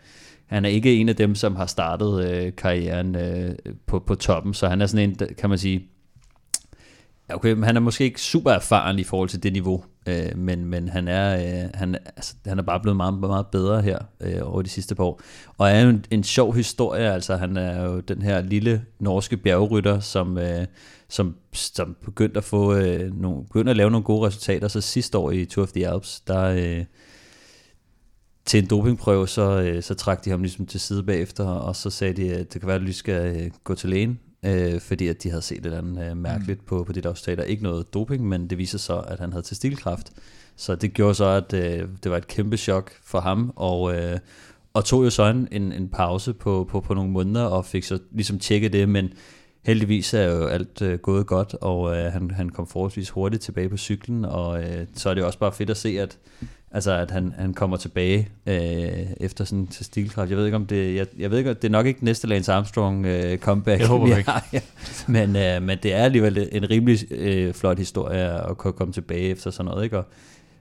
han 0.46 0.64
er 0.64 0.68
ikke 0.68 0.94
en 0.96 1.08
af 1.08 1.16
dem, 1.16 1.34
som 1.34 1.56
har 1.56 1.66
startet 1.66 2.30
øh, 2.30 2.52
karrieren 2.56 3.16
øh, 3.16 3.54
på, 3.86 3.98
på 3.98 4.14
toppen. 4.14 4.54
Så 4.54 4.68
han 4.68 4.80
er 4.80 4.86
sådan 4.86 5.10
en, 5.10 5.18
kan 5.38 5.48
man 5.50 5.58
sige, 5.58 5.86
Okay, 7.28 7.52
men 7.52 7.62
han 7.62 7.76
er 7.76 7.80
måske 7.80 8.04
ikke 8.04 8.20
super 8.20 8.50
erfaren 8.50 8.98
i 8.98 9.04
forhold 9.04 9.28
til 9.28 9.42
det 9.42 9.52
niveau, 9.52 9.84
øh, 10.08 10.36
men, 10.38 10.64
men 10.64 10.88
han, 10.88 11.08
er, 11.08 11.36
øh, 11.64 11.70
han, 11.74 11.94
altså, 12.16 12.34
han 12.46 12.58
er 12.58 12.62
bare 12.62 12.80
blevet 12.80 12.96
meget, 12.96 13.14
meget 13.14 13.46
bedre 13.46 13.82
her 13.82 13.98
øh, 14.20 14.40
over 14.42 14.62
de 14.62 14.68
sidste 14.68 14.94
par 14.94 15.04
år. 15.04 15.20
Og 15.58 15.70
er 15.70 15.80
jo 15.80 15.88
en, 15.88 16.04
en 16.10 16.24
sjov 16.24 16.54
historie, 16.54 17.12
altså 17.12 17.36
han 17.36 17.56
er 17.56 17.84
jo 17.84 18.00
den 18.00 18.22
her 18.22 18.40
lille 18.42 18.84
norske 19.00 19.36
bjergrytter, 19.36 20.00
som, 20.00 20.38
øh, 20.38 20.66
som, 21.08 21.36
som 21.52 21.96
begyndte 22.04 22.38
at 22.38 22.44
få 22.44 22.74
øh, 22.74 23.20
nogle, 23.20 23.44
begyndte 23.44 23.70
at 23.70 23.76
lave 23.76 23.90
nogle 23.90 24.04
gode 24.04 24.26
resultater, 24.26 24.68
så 24.68 24.80
sidste 24.80 25.18
år 25.18 25.30
i 25.30 25.44
Tour 25.44 25.62
of 25.62 25.72
the 25.72 25.88
Alps, 25.88 26.20
der 26.20 26.44
øh, 26.44 26.84
til 28.44 28.62
en 28.62 28.66
dopingprøve, 28.66 29.28
så, 29.28 29.60
øh, 29.60 29.82
så 29.82 29.94
trak 29.94 30.24
de 30.24 30.30
ham 30.30 30.42
ligesom 30.42 30.66
til 30.66 30.80
side 30.80 31.02
bagefter, 31.02 31.44
og 31.44 31.76
så 31.76 31.90
sagde 31.90 32.12
de, 32.12 32.34
at 32.34 32.52
det 32.52 32.60
kan 32.60 32.66
være, 32.66 32.74
at 32.74 32.80
du 32.80 32.84
lige 32.84 32.94
skal 32.94 33.36
øh, 33.36 33.50
gå 33.64 33.74
til 33.74 33.90
lægen, 33.90 34.20
øh, 34.44 34.80
fordi 34.80 35.08
at 35.08 35.22
de 35.22 35.30
havde 35.30 35.42
set 35.42 35.58
et 35.58 35.64
eller 35.64 35.78
andet 35.78 36.10
øh, 36.10 36.16
mærkeligt 36.16 36.60
mm. 36.60 36.66
på, 36.66 36.84
på 36.84 36.92
det 36.92 37.06
resultater. 37.06 37.42
Ikke 37.42 37.62
noget 37.62 37.94
doping, 37.94 38.28
men 38.28 38.50
det 38.50 38.58
viser 38.58 38.78
så, 38.78 38.98
at 38.98 39.20
han 39.20 39.32
havde 39.32 39.46
testikkelkræft. 39.46 40.12
Så 40.56 40.74
det 40.74 40.92
gjorde 40.92 41.14
så, 41.14 41.24
at 41.24 41.52
øh, 41.52 41.88
det 42.02 42.10
var 42.10 42.16
et 42.16 42.26
kæmpe 42.26 42.56
chok 42.56 42.92
for 43.04 43.20
ham, 43.20 43.52
og, 43.56 43.94
øh, 43.94 44.18
og 44.74 44.84
tog 44.84 45.04
jo 45.04 45.10
så 45.10 45.24
en, 45.24 45.48
en, 45.50 45.72
en 45.72 45.88
pause 45.88 46.32
på, 46.32 46.68
på, 46.70 46.80
på 46.80 46.94
nogle 46.94 47.10
måneder, 47.10 47.44
og 47.44 47.64
fik 47.64 47.84
så 47.84 47.98
ligesom 48.12 48.38
tjekket 48.38 48.72
det, 48.72 48.88
men 48.88 49.12
heldigvis 49.64 50.14
er 50.14 50.22
jo 50.22 50.46
alt 50.46 50.82
øh, 50.82 50.98
gået 50.98 51.26
godt, 51.26 51.54
og 51.54 51.96
øh, 51.96 52.12
han, 52.12 52.30
han 52.30 52.48
kom 52.48 52.66
forholdsvis 52.66 53.10
hurtigt 53.10 53.42
tilbage 53.42 53.68
på 53.68 53.76
cyklen, 53.76 54.24
og 54.24 54.62
øh, 54.62 54.86
så 54.94 55.10
er 55.10 55.14
det 55.14 55.20
jo 55.20 55.26
også 55.26 55.38
bare 55.38 55.52
fedt 55.52 55.70
at 55.70 55.76
se, 55.76 56.00
at 56.00 56.18
Altså 56.74 56.92
at 56.92 57.10
han, 57.10 57.34
han 57.38 57.54
kommer 57.54 57.76
tilbage 57.76 58.28
øh, 58.46 59.06
efter 59.20 59.44
sådan 59.44 59.66
til 59.66 59.84
stilkraft. 59.84 60.30
Jeg 60.30 60.38
ved 60.38 60.44
ikke 60.44 60.56
om 60.56 60.66
det, 60.66 60.94
jeg, 60.94 61.06
jeg 61.18 61.30
ved 61.30 61.38
ikke, 61.38 61.54
det 61.54 61.64
er 61.64 61.68
nok 61.68 61.86
ikke 61.86 62.04
næste 62.04 62.26
Lance 62.26 62.52
Armstrong 62.52 63.06
øh, 63.06 63.38
comeback. 63.38 63.80
Det 63.80 63.88
håber 63.88 64.16
ikke. 64.16 64.30
har, 64.30 64.46
ja. 64.52 64.60
men, 65.06 65.36
øh, 65.36 65.62
men 65.62 65.78
det 65.82 65.94
er 65.94 66.04
alligevel 66.04 66.48
en 66.52 66.70
rimelig 66.70 67.12
øh, 67.12 67.54
flot 67.54 67.78
historie 67.78 68.50
at 68.50 68.56
kunne 68.56 68.72
komme 68.72 68.92
tilbage 68.92 69.28
efter 69.28 69.50
sådan 69.50 69.64
noget, 69.64 69.84
ikke? 69.84 69.98
Og, 69.98 70.04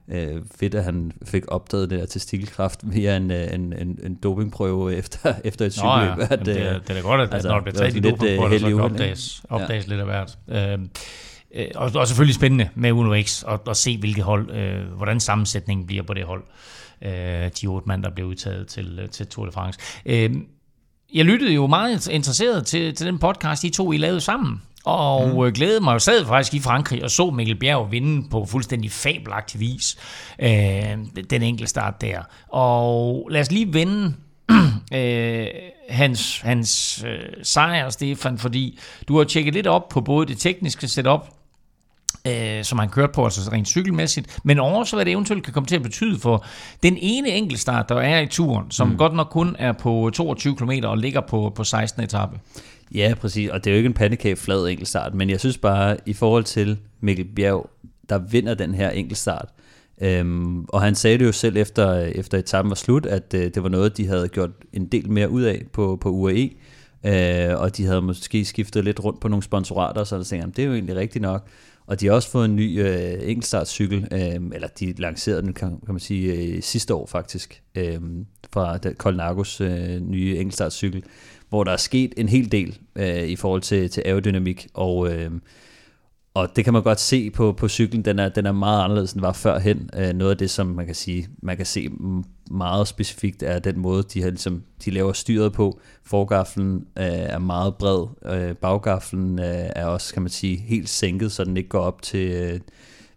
øh, 0.08 0.42
fedt, 0.56 0.76
at 0.76 0.84
han 0.84 1.12
fik 1.26 1.44
opdaget 1.48 1.90
det 1.90 2.00
der 2.00 2.06
testikkelkræft 2.06 2.80
via 2.84 3.18
en, 3.18 3.32
øh, 3.32 3.54
en, 3.54 3.74
en, 3.74 4.00
en 4.04 4.16
dopingprøve 4.24 4.96
efter, 4.96 5.34
efter 5.44 5.66
et 5.66 5.78
ja, 5.78 5.82
cykelløb. 5.82 6.32
Jamen, 6.32 6.46
det, 6.46 6.62
er, 6.62 6.80
det 6.80 6.90
er 6.90 6.94
da 6.94 7.00
godt, 7.00 7.22
at 7.22 7.34
altså, 7.34 7.50
når 7.50 7.56
det 7.56 7.64
bliver 7.64 7.78
taget 7.78 7.90
i 7.90 7.94
sådan 7.94 8.12
lidt, 8.12 8.22
doping 8.22 8.54
øh, 8.54 8.60
så 8.60 8.66
kan 8.68 8.80
opdages, 8.80 9.44
opdages 9.50 9.88
lidt 9.88 10.00
af 10.00 10.06
hvert. 10.06 10.38
Øh, 10.48 10.80
øh, 11.54 11.68
og, 11.76 11.92
og 11.96 12.08
selvfølgelig 12.08 12.36
spændende 12.36 12.70
med 12.76 12.92
Uno 12.92 13.22
X 13.22 13.44
at, 13.48 13.60
at 13.68 13.78
se, 13.78 13.98
hvilket 13.98 14.24
hold, 14.24 14.52
øh, 14.52 14.86
hvordan 14.98 15.20
sammensætningen 15.20 15.88
bliver 15.88 16.04
på 16.04 16.14
det 16.14 16.24
hold. 16.24 16.44
Øh, 17.02 17.52
de 17.62 17.68
otte 17.68 17.88
mand, 17.88 18.04
der 18.04 18.10
bliver 18.10 18.30
udtaget 18.30 18.68
til, 18.68 19.00
øh, 19.02 19.10
til 19.10 19.28
Tour 19.28 19.46
de 19.46 19.52
France. 19.52 19.80
Øh, 20.06 20.32
jeg 21.14 21.26
lyttede 21.26 21.54
jo 21.54 21.68
meget 21.68 22.08
interesseret 22.08 22.66
til, 22.66 22.96
til 22.96 23.08
den 23.08 23.20
podcast, 23.20 23.64
I 23.64 23.70
to 23.70 23.92
I 23.92 23.98
lavede 23.98 24.22
sammen. 24.22 24.62
Og 24.86 25.30
mm. 25.30 25.54
glædede 25.54 25.84
mig 25.84 25.94
jo 25.94 26.00
sad 26.00 26.26
faktisk 26.26 26.54
i 26.54 26.60
Frankrig 26.60 27.04
og 27.04 27.12
så 27.12 27.30
Mikkel 27.30 27.56
Bjerg 27.56 27.92
vinde 27.92 28.30
på 28.30 28.46
fuldstændig 28.46 28.92
fabelagtig 28.92 29.60
vis 29.60 29.98
øh, 30.40 30.98
den 31.30 31.42
enkelte 31.42 31.70
start 31.70 32.02
der. 32.02 32.22
Og 32.48 33.28
lad 33.32 33.42
os 33.42 33.52
lige 33.52 33.74
vende 33.74 34.14
øh, 34.94 35.48
hans, 35.90 36.40
hans 36.40 37.04
øh, 37.08 37.44
sejr, 37.44 37.90
Stefan, 37.90 38.38
fordi 38.38 38.80
du 39.08 39.18
har 39.18 39.24
tjekket 39.24 39.54
lidt 39.54 39.68
op 39.68 39.90
på 39.90 40.02
både 40.02 40.26
det 40.28 40.38
tekniske 40.38 40.88
setup, 40.88 41.28
øh, 42.28 42.64
som 42.64 42.80
han 42.80 42.90
kørte 42.90 43.14
på, 43.14 43.24
altså 43.24 43.52
rent 43.52 43.68
cykelmæssigt, 43.68 44.40
men 44.44 44.60
også 44.60 44.96
hvad 44.96 45.06
det 45.06 45.12
eventuelt 45.12 45.44
kan 45.44 45.54
komme 45.54 45.68
til 45.68 45.76
at 45.76 45.84
betyde 45.84 46.20
for 46.20 46.46
den 46.84 46.98
ene 47.02 47.30
enkeltstart, 47.30 47.90
der 47.90 47.96
er 47.96 48.20
i 48.20 48.28
turen, 48.28 48.72
som 48.72 48.88
mm. 48.88 48.98
godt 48.98 49.16
nok 49.16 49.28
kun 49.32 49.56
er 49.60 49.72
på 49.72 50.12
22 50.14 50.56
km 50.56 50.72
og 50.84 50.98
ligger 50.98 51.22
på, 51.22 51.52
på 51.56 51.64
16. 51.64 52.04
etape. 52.04 52.40
Ja, 52.94 53.14
præcis. 53.22 53.50
Og 53.50 53.64
det 53.64 53.70
er 53.70 53.74
jo 53.74 53.78
ikke 53.78 53.88
en 53.88 53.94
pandekage 53.94 54.36
flad 54.36 54.68
enkeltstart, 54.68 55.14
men 55.14 55.30
jeg 55.30 55.40
synes 55.40 55.58
bare, 55.58 55.98
i 56.06 56.14
forhold 56.14 56.44
til 56.44 56.78
Mikkel 57.02 57.26
Bjerg, 57.36 57.70
der 58.10 58.18
vinder 58.18 58.54
den 58.54 58.74
her 58.74 58.90
enkeltstart, 58.90 59.50
øhm, 60.02 60.66
og 60.66 60.82
han 60.82 60.96
sagde 60.96 61.18
det 61.18 61.26
jo 61.26 61.32
selv 61.32 61.58
efter, 61.58 62.00
efter 62.00 62.38
etappen 62.38 62.70
var 62.70 62.76
slut, 62.76 63.06
at 63.06 63.34
øh, 63.34 63.52
det 63.56 63.64
var 63.64 63.70
noget, 63.70 63.98
de 63.98 64.08
havde 64.08 64.28
gjort 64.28 64.50
en 64.74 64.86
del 64.86 65.10
mere 65.10 65.30
ud 65.30 65.42
af 65.42 65.62
på, 65.72 65.98
på 66.02 66.10
UAE, 66.10 66.50
øh, 67.06 67.60
og 67.60 67.78
de 67.78 67.86
havde 67.86 68.02
måske 68.02 68.46
skiftet 68.46 68.84
lidt 68.84 69.04
rundt 69.04 69.20
på 69.20 69.28
nogle 69.28 69.44
sponsorater, 69.44 70.04
så 70.04 70.18
der 70.18 70.24
tænkte 70.24 70.48
jeg, 70.48 70.58
det 70.58 70.64
er 70.64 70.68
jo 70.68 70.74
egentlig 70.74 70.96
rigtigt 70.96 71.22
nok. 71.22 71.48
Og 71.86 72.00
de 72.00 72.06
har 72.06 72.14
også 72.14 72.30
fået 72.30 72.46
en 72.46 72.56
ny 72.56 72.82
øh, 72.82 73.14
enkeltstartscykel, 73.22 74.08
øh, 74.12 74.42
eller 74.54 74.68
de 74.68 74.94
lancerede 74.98 75.42
den, 75.42 75.54
kan, 75.54 75.70
kan 75.70 75.94
man 75.94 76.00
sige, 76.00 76.34
øh, 76.34 76.62
sidste 76.62 76.94
år 76.94 77.08
faktisk, 77.08 77.62
øh, 77.76 78.00
fra 78.54 78.78
Colnagos 78.78 79.62
øh, 79.62 80.00
nye 80.00 80.38
enkeltstartscykel, 80.38 81.04
hvor 81.50 81.64
der 81.64 81.72
er 81.72 81.78
sket 81.78 82.14
en 82.18 82.30
hel 82.30 82.52
del 82.52 82.80
øh, 82.96 83.24
i 83.24 83.36
forhold 83.36 83.62
til, 83.62 83.90
til 83.90 84.04
aerodynamik, 84.06 84.68
og, 84.74 85.14
øh, 85.14 85.32
og 86.34 86.56
det 86.56 86.64
kan 86.64 86.74
man 86.74 86.84
godt 86.84 87.00
se 87.00 87.30
på, 87.30 87.52
på 87.52 87.68
cyklen, 87.68 88.06
den 88.06 88.20
er, 88.20 88.30
den 88.30 88.46
er 88.46 88.52
meget 88.52 88.84
anderledes 88.84 89.14
end 89.14 89.22
var 89.22 89.34
førhen. 89.34 89.90
Øh, 89.98 90.14
noget 90.14 90.32
af 90.32 90.38
det, 90.38 90.50
som 90.50 90.68
man 90.68 90.86
kan 90.86 90.96
sige, 90.96 91.28
man 91.42 91.58
kan 91.58 91.66
se 91.66 91.90
mm, 91.90 92.24
meget 92.52 92.88
specifikt, 92.88 93.44
er 93.44 93.60
den 93.60 93.80
måde, 93.80 94.04
de, 94.04 94.22
har, 94.22 94.30
ligesom, 94.30 94.64
de 94.86 94.92
laver 94.92 95.14
styret 95.14 95.54
på. 95.54 95.80
Forgaflen 96.04 96.76
øh, 96.98 97.06
er 97.06 97.40
meget 97.40 97.76
bred, 97.76 98.08
øh, 98.26 98.56
baggaflen 98.56 99.40
øh, 99.40 99.70
er 99.76 99.86
også, 99.86 100.14
kan 100.14 100.22
man 100.22 100.32
sige, 100.32 100.58
helt 100.58 100.90
sænket, 100.90 101.32
så 101.32 101.44
den 101.44 101.58
ikke 101.58 101.70
går 101.70 101.80
op 101.80 102.02
til... 102.02 102.32
Øh, 102.32 102.60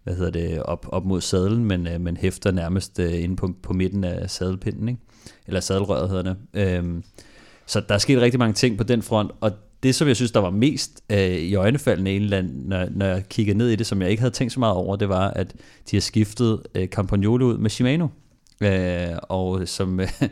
hvad 0.07 0.16
hedder 0.16 0.31
det, 0.31 0.62
op, 0.62 0.87
op 0.89 1.05
mod 1.05 1.20
sadlen, 1.20 1.64
men, 1.64 1.87
øh, 1.87 2.01
men 2.01 2.16
hæfter 2.16 2.51
nærmest 2.51 2.99
øh, 2.99 3.22
inde 3.22 3.37
på, 3.37 3.51
på 3.62 3.72
midten 3.72 4.05
af 4.05 4.31
sadelpinden, 4.31 4.89
ikke? 4.89 5.01
eller 5.47 5.61
sadelrøret 5.61 6.09
hedder 6.09 6.22
det. 6.22 6.37
Øhm, 6.55 7.05
så 7.66 7.81
der 7.89 7.95
er 7.95 7.99
sket 7.99 8.20
rigtig 8.20 8.39
mange 8.39 8.55
ting 8.55 8.79
på 8.79 8.85
den 8.85 9.03
front, 9.03 9.31
og 9.41 9.53
det, 9.83 9.95
som 9.95 10.09
jeg 10.09 10.16
synes, 10.16 10.33
der 10.33 10.41
var 10.41 10.51
mest 10.51 11.03
øh, 11.11 11.18
i 11.18 11.55
øjnefaldene, 11.55 12.11
en 12.11 12.22
eller 12.22 12.39
anden, 12.39 12.62
når, 12.66 12.87
når 12.91 13.07
jeg 13.07 13.29
kiggede 13.29 13.59
ned 13.59 13.68
i 13.68 13.77
det, 13.77 13.87
som 13.87 14.03
jeg 14.03 14.11
ikke 14.11 14.20
havde 14.20 14.35
tænkt 14.35 14.53
så 14.53 14.61
meget 14.61 14.74
over, 14.74 14.97
det 14.97 15.09
var, 15.09 15.29
at 15.29 15.55
de 15.91 15.97
har 15.97 16.01
skiftet 16.01 16.62
øh, 16.74 16.89
Campagnolo 16.89 17.47
ud 17.47 17.59
med 17.59 17.70
Shimano. 17.70 18.09
Øh, 18.61 19.16
og 19.22 19.68
som, 19.68 20.00
øh, 20.00 20.09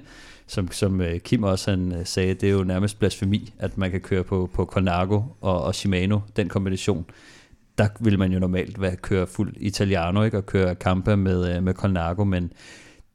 som, 0.46 0.72
som 0.72 1.00
øh, 1.00 1.20
Kim 1.20 1.42
også 1.42 1.70
han, 1.70 1.92
øh, 1.92 2.06
sagde, 2.06 2.34
det 2.34 2.48
er 2.48 2.52
jo 2.52 2.64
nærmest 2.64 2.98
blasfemi, 2.98 3.52
at 3.58 3.78
man 3.78 3.90
kan 3.90 4.00
køre 4.00 4.24
på, 4.24 4.50
på 4.54 4.64
Colnago 4.64 5.22
og, 5.40 5.62
og 5.62 5.74
Shimano, 5.74 6.20
den 6.36 6.48
kombination. 6.48 7.04
Der 7.78 7.88
vil 8.00 8.18
man 8.18 8.32
jo 8.32 8.38
normalt 8.38 8.80
være, 8.80 8.96
køre 8.96 9.26
fuld 9.26 9.54
Italiano, 9.56 10.22
ikke? 10.22 10.36
og 10.36 10.46
køre 10.46 10.74
Campa 10.74 11.16
med, 11.16 11.56
øh, 11.56 11.62
med 11.62 11.74
Colnago, 11.74 12.24
men 12.24 12.52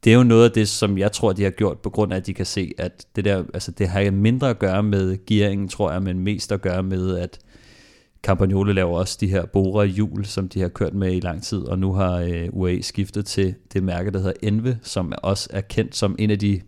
det 0.04 0.12
er 0.12 0.16
jo 0.16 0.22
noget 0.22 0.44
af 0.44 0.50
det, 0.50 0.68
som 0.68 0.98
jeg 0.98 1.12
tror, 1.12 1.32
de 1.32 1.42
har 1.42 1.50
gjort, 1.50 1.78
på 1.78 1.90
grund 1.90 2.12
af, 2.12 2.16
at 2.16 2.26
de 2.26 2.34
kan 2.34 2.46
se, 2.46 2.72
at 2.78 3.06
det 3.16 3.24
der, 3.24 3.44
altså 3.54 3.70
det 3.70 3.88
har 3.88 4.10
mindre 4.10 4.50
at 4.50 4.58
gøre 4.58 4.82
med 4.82 5.26
gearingen, 5.26 5.68
tror 5.68 5.92
jeg, 5.92 6.02
men 6.02 6.18
mest 6.18 6.52
at 6.52 6.60
gøre 6.60 6.82
med, 6.82 7.18
at 7.18 7.38
Campagnolo 8.22 8.72
laver 8.72 8.98
også 8.98 9.18
de 9.20 9.28
her 9.28 9.46
Bora 9.46 9.84
hjul, 9.84 10.24
som 10.24 10.48
de 10.48 10.60
har 10.60 10.68
kørt 10.68 10.94
med 10.94 11.16
i 11.16 11.20
lang 11.20 11.42
tid, 11.42 11.58
og 11.58 11.78
nu 11.78 11.92
har 11.92 12.16
øh, 12.16 12.48
UAE 12.52 12.82
skiftet 12.82 13.26
til 13.26 13.54
det 13.72 13.82
mærke, 13.82 14.10
der 14.10 14.18
hedder 14.18 14.32
Enve, 14.42 14.78
som 14.82 15.12
også 15.22 15.48
er 15.52 15.60
kendt 15.60 15.96
som 15.96 16.16
en 16.18 16.30
af 16.30 16.38
de 16.38 16.60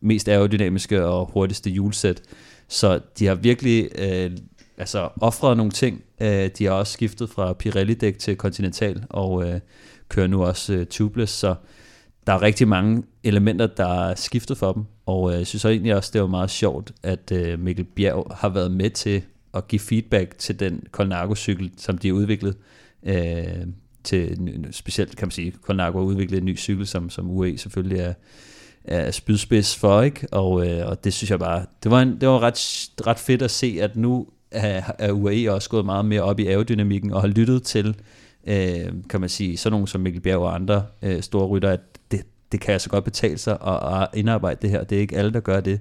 mest 0.00 0.28
aerodynamiske 0.28 1.04
og 1.04 1.30
hurtigste 1.32 1.70
hjulsæt. 1.70 2.22
Så 2.68 3.00
de 3.18 3.26
har 3.26 3.34
virkelig 3.34 3.88
øh, 3.98 4.30
altså 4.78 5.08
offret 5.20 5.56
nogle 5.56 5.72
ting. 5.72 6.02
Øh, 6.20 6.50
de 6.58 6.64
har 6.64 6.72
også 6.72 6.92
skiftet 6.92 7.30
fra 7.30 7.52
Pirelli-dæk 7.52 8.18
til 8.18 8.36
Continental, 8.36 9.04
og 9.10 9.48
øh, 9.48 9.60
kører 10.08 10.26
nu 10.26 10.44
også 10.44 10.74
øh, 10.74 10.86
tubeless, 10.86 11.32
så 11.32 11.54
der 12.26 12.32
er 12.32 12.42
rigtig 12.42 12.68
mange 12.68 13.02
elementer, 13.24 13.66
der 13.66 14.08
er 14.08 14.14
skiftet 14.14 14.58
for 14.58 14.72
dem, 14.72 14.84
og 15.06 15.32
øh, 15.32 15.38
jeg 15.38 15.46
synes 15.46 15.64
egentlig 15.64 15.96
også, 15.96 16.10
det 16.12 16.20
var 16.20 16.26
meget 16.26 16.50
sjovt, 16.50 16.92
at 17.02 17.32
øh, 17.32 17.58
Mikkel 17.58 17.84
Bjerg 17.84 18.36
har 18.36 18.48
været 18.48 18.70
med 18.70 18.90
til 18.90 19.22
at 19.54 19.68
give 19.68 19.80
feedback 19.80 20.38
til 20.38 20.60
den 20.60 20.82
Colnago-cykel, 20.92 21.72
som 21.76 21.98
de 21.98 22.08
har 22.08 22.14
udviklet. 22.14 22.56
Øh, 23.02 23.66
til, 24.04 24.38
specielt 24.70 25.16
kan 25.16 25.26
man 25.26 25.30
sige, 25.30 25.52
Colnago 25.62 25.98
har 25.98 26.04
udviklet 26.04 26.38
en 26.38 26.44
ny 26.44 26.58
cykel, 26.58 26.86
som, 26.86 27.10
som 27.10 27.30
UE 27.30 27.58
selvfølgelig 27.58 27.98
er, 27.98 28.14
er 28.84 29.10
spydspids 29.10 29.76
for, 29.76 30.02
ikke? 30.02 30.26
Og, 30.32 30.66
øh, 30.68 30.88
og 30.88 31.04
det 31.04 31.14
synes 31.14 31.30
jeg 31.30 31.38
bare, 31.38 31.66
det 31.82 31.90
var, 31.90 32.02
en, 32.02 32.20
det 32.20 32.28
var 32.28 32.40
ret, 32.40 32.88
ret 33.06 33.18
fedt 33.18 33.42
at 33.42 33.50
se, 33.50 33.78
at 33.80 33.96
nu 33.96 34.26
er, 34.50 34.82
er 34.98 35.12
UAE 35.12 35.52
også 35.52 35.70
gået 35.70 35.84
meget 35.84 36.04
mere 36.04 36.22
op 36.22 36.40
i 36.40 36.46
aerodynamikken, 36.46 37.12
og 37.12 37.20
har 37.20 37.28
lyttet 37.28 37.62
til, 37.62 37.96
øh, 38.46 38.92
kan 39.10 39.20
man 39.20 39.28
sige, 39.28 39.56
sådan 39.56 39.72
nogen 39.72 39.86
som 39.86 40.00
Mikkel 40.00 40.22
Bjerg 40.22 40.38
og 40.38 40.54
andre 40.54 40.86
øh, 41.02 41.22
store 41.22 41.46
rytter, 41.46 41.70
at 41.70 41.80
det, 42.10 42.22
det 42.52 42.60
kan 42.60 42.72
altså 42.72 42.88
godt 42.90 43.04
betale 43.04 43.38
sig 43.38 43.58
at, 43.66 44.02
at 44.02 44.08
indarbejde 44.14 44.58
det 44.62 44.70
her. 44.70 44.84
Det 44.84 44.96
er 44.96 45.00
ikke 45.00 45.16
alle, 45.16 45.32
der 45.32 45.40
gør 45.40 45.60
det. 45.60 45.80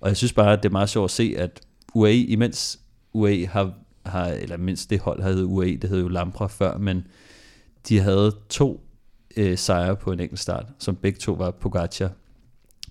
Og 0.00 0.08
jeg 0.08 0.16
synes 0.16 0.32
bare, 0.32 0.52
at 0.52 0.62
det 0.62 0.68
er 0.68 0.72
meget 0.72 0.88
sjovt 0.88 1.04
at 1.04 1.10
se, 1.10 1.34
at 1.38 1.60
UAE, 1.94 2.16
imens 2.16 2.79
UAE 3.12 3.46
har, 3.46 3.72
har 4.06 4.26
eller 4.26 4.56
mindst 4.56 4.90
det 4.90 5.00
hold 5.00 5.22
havde 5.22 5.46
UAE, 5.46 5.76
det 5.76 5.90
hed 5.90 6.00
jo 6.00 6.08
Lampra 6.08 6.46
før, 6.46 6.78
men 6.78 7.06
de 7.88 8.00
havde 8.00 8.36
to 8.48 8.80
øh, 9.36 9.58
sejre 9.58 9.96
på 9.96 10.12
en 10.12 10.20
enkelt 10.20 10.40
start, 10.40 10.66
som 10.78 10.96
begge 10.96 11.18
to 11.18 11.32
var 11.32 11.50
Pogacar 11.50 12.10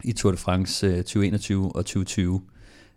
i 0.04 0.12
Tour 0.14 0.32
de 0.32 0.38
France 0.38 0.88
øh, 0.88 0.96
2021 0.96 1.76
og 1.76 1.86
2020. 1.86 2.42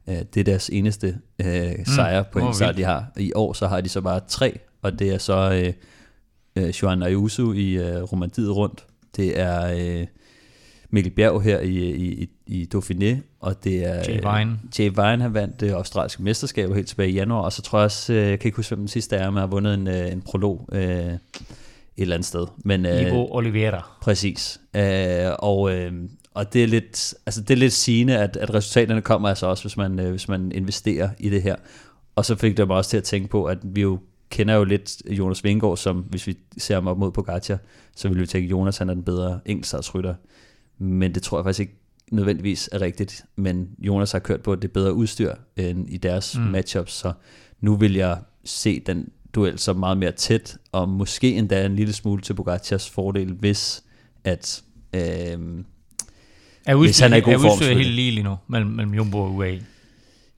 Øh, 0.09 0.15
det 0.35 0.37
er 0.37 0.45
deres 0.45 0.69
eneste 0.69 1.19
øh, 1.39 1.87
sejr 1.87 2.23
på 2.23 2.39
hvor 2.39 2.49
en 2.49 2.55
sejr, 2.55 2.69
vildt. 2.69 2.79
de 2.79 2.85
har. 2.85 3.13
I 3.17 3.33
år 3.35 3.53
så 3.53 3.67
har 3.67 3.81
de 3.81 3.89
så 3.89 4.01
bare 4.01 4.21
tre, 4.29 4.59
og 4.83 4.99
det 4.99 5.15
er 5.15 5.19
så 5.19 5.53
øh, 5.65 6.65
øh, 6.65 6.69
Joan 6.83 7.03
Ayuso 7.03 7.53
i 7.53 7.73
øh, 7.73 8.03
Romandiet 8.03 8.57
rundt. 8.57 8.87
Det 9.17 9.41
er 9.41 9.75
øh, 10.01 10.07
Mikkel 10.95 11.13
Bjerg 11.13 11.43
her 11.43 11.61
i, 11.61 11.77
i, 11.91 12.29
i, 12.47 12.69
Dauphiné, 12.75 13.17
og 13.41 13.65
det 13.65 13.85
er... 13.85 13.95
Jay 13.95 14.39
Vine. 14.39 14.59
Jay 14.79 14.89
Vine 14.89 15.23
har 15.23 15.29
vandt 15.29 15.61
det 15.61 15.71
australske 15.71 16.23
mesterskab 16.23 16.75
helt 16.75 16.89
tilbage 16.89 17.11
i 17.11 17.13
januar, 17.13 17.41
og 17.41 17.53
så 17.53 17.63
tror 17.63 17.79
jeg 17.79 17.85
også, 17.85 18.13
øh, 18.13 18.29
jeg 18.29 18.39
kan 18.39 18.49
ikke 18.49 18.57
huske, 18.57 18.71
hvem 18.71 18.79
den 18.79 18.89
sidste 18.89 19.17
er, 19.17 19.31
men 19.31 19.39
har 19.39 19.47
vundet 19.47 19.75
en, 19.75 19.89
øh, 19.89 20.13
en 20.13 20.23
prolog 20.23 20.69
øh, 20.73 20.83
et 20.83 21.19
eller 21.97 22.15
andet 22.15 22.27
sted. 22.27 22.47
Men, 22.65 22.87
øh, 22.87 23.03
Ivo 23.03 23.27
Oliveira. 23.31 23.91
Præcis. 24.03 24.61
Øh, 24.77 25.31
og, 25.39 25.75
øh, 25.75 25.93
og 26.35 26.53
det 26.53 26.63
er 26.63 26.67
lidt, 26.67 27.15
altså 27.27 27.41
det 27.41 27.51
er 27.51 27.59
lidt 27.59 27.73
sigende, 27.73 28.19
at, 28.19 28.37
at 28.37 28.55
resultaterne 28.55 29.01
kommer 29.01 29.29
altså 29.29 29.47
også, 29.47 29.65
hvis 29.65 29.77
man, 29.77 30.01
øh, 30.01 30.11
hvis 30.11 30.29
man 30.29 30.53
investerer 30.53 31.09
i 31.19 31.31
det 31.31 31.43
her. 31.43 31.57
Og 32.17 32.25
så 32.25 32.37
fik 32.37 32.57
det 32.57 32.67
mig 32.67 32.77
også 32.77 32.91
til 32.91 32.97
at 32.97 33.05
tænke 33.05 33.29
på, 33.29 33.45
at 33.45 33.59
vi 33.63 33.81
jo 33.81 33.99
kender 34.31 34.55
jo 34.55 34.65
lidt 34.65 35.03
Jonas 35.11 35.45
Vingegaard, 35.45 35.77
som 35.77 35.97
hvis 35.97 36.27
vi 36.27 36.39
ser 36.59 36.75
ham 36.75 36.87
op 36.87 36.99
mod 36.99 37.11
Pogacar, 37.11 37.59
så 37.97 38.09
vil 38.09 38.21
vi 38.21 38.27
tænke, 38.27 38.47
at 38.47 38.51
Jonas 38.51 38.79
han 38.79 38.91
er 38.91 38.95
den 38.95 39.03
bedre 39.03 39.41
enkeltstartsrytter. 39.47 40.15
Men 40.83 41.15
det 41.15 41.23
tror 41.23 41.39
jeg 41.39 41.45
faktisk 41.45 41.61
ikke 41.61 41.79
nødvendigvis 42.11 42.69
er 42.73 42.81
rigtigt. 42.81 43.25
Men 43.37 43.69
Jonas 43.79 44.13
har 44.13 44.19
kørt 44.19 44.43
på, 44.43 44.53
at 44.53 44.63
det 44.63 44.69
er 44.69 44.73
bedre 44.73 44.95
udstyr 44.95 45.35
end 45.57 45.91
i 45.91 45.97
deres 45.97 46.39
mm. 46.39 46.43
matchups, 46.43 46.93
så 46.93 47.13
nu 47.61 47.77
vil 47.77 47.95
jeg 47.95 48.19
se 48.45 48.81
den 48.81 49.09
duel 49.35 49.59
som 49.59 49.77
meget 49.77 49.99
mere 49.99 50.13
tæt, 50.13 50.57
og 50.73 50.89
måske 50.89 51.35
endda 51.35 51.67
en 51.67 51.77
lille 51.77 51.93
smule 51.93 52.23
til 52.23 52.35
Pogacars 52.35 52.91
fordel, 52.91 53.33
hvis 53.33 53.85
at 54.25 54.63
øh, 54.95 55.01
Er 56.67 56.77
Hvis 56.77 56.99
han 56.99 57.13
er 57.13 57.17
i 57.17 57.21
god 57.21 57.33
er 57.33 57.39
form, 57.39 57.59
selvfølgelig. 57.59 57.85
helt 57.85 57.95
lige 57.95 58.11
lige 58.11 58.25
nu 58.25 58.37
mellem, 58.49 58.71
mellem 58.71 58.95
Jumbo 58.95 59.19
og 59.19 59.35
UAE? 59.35 59.61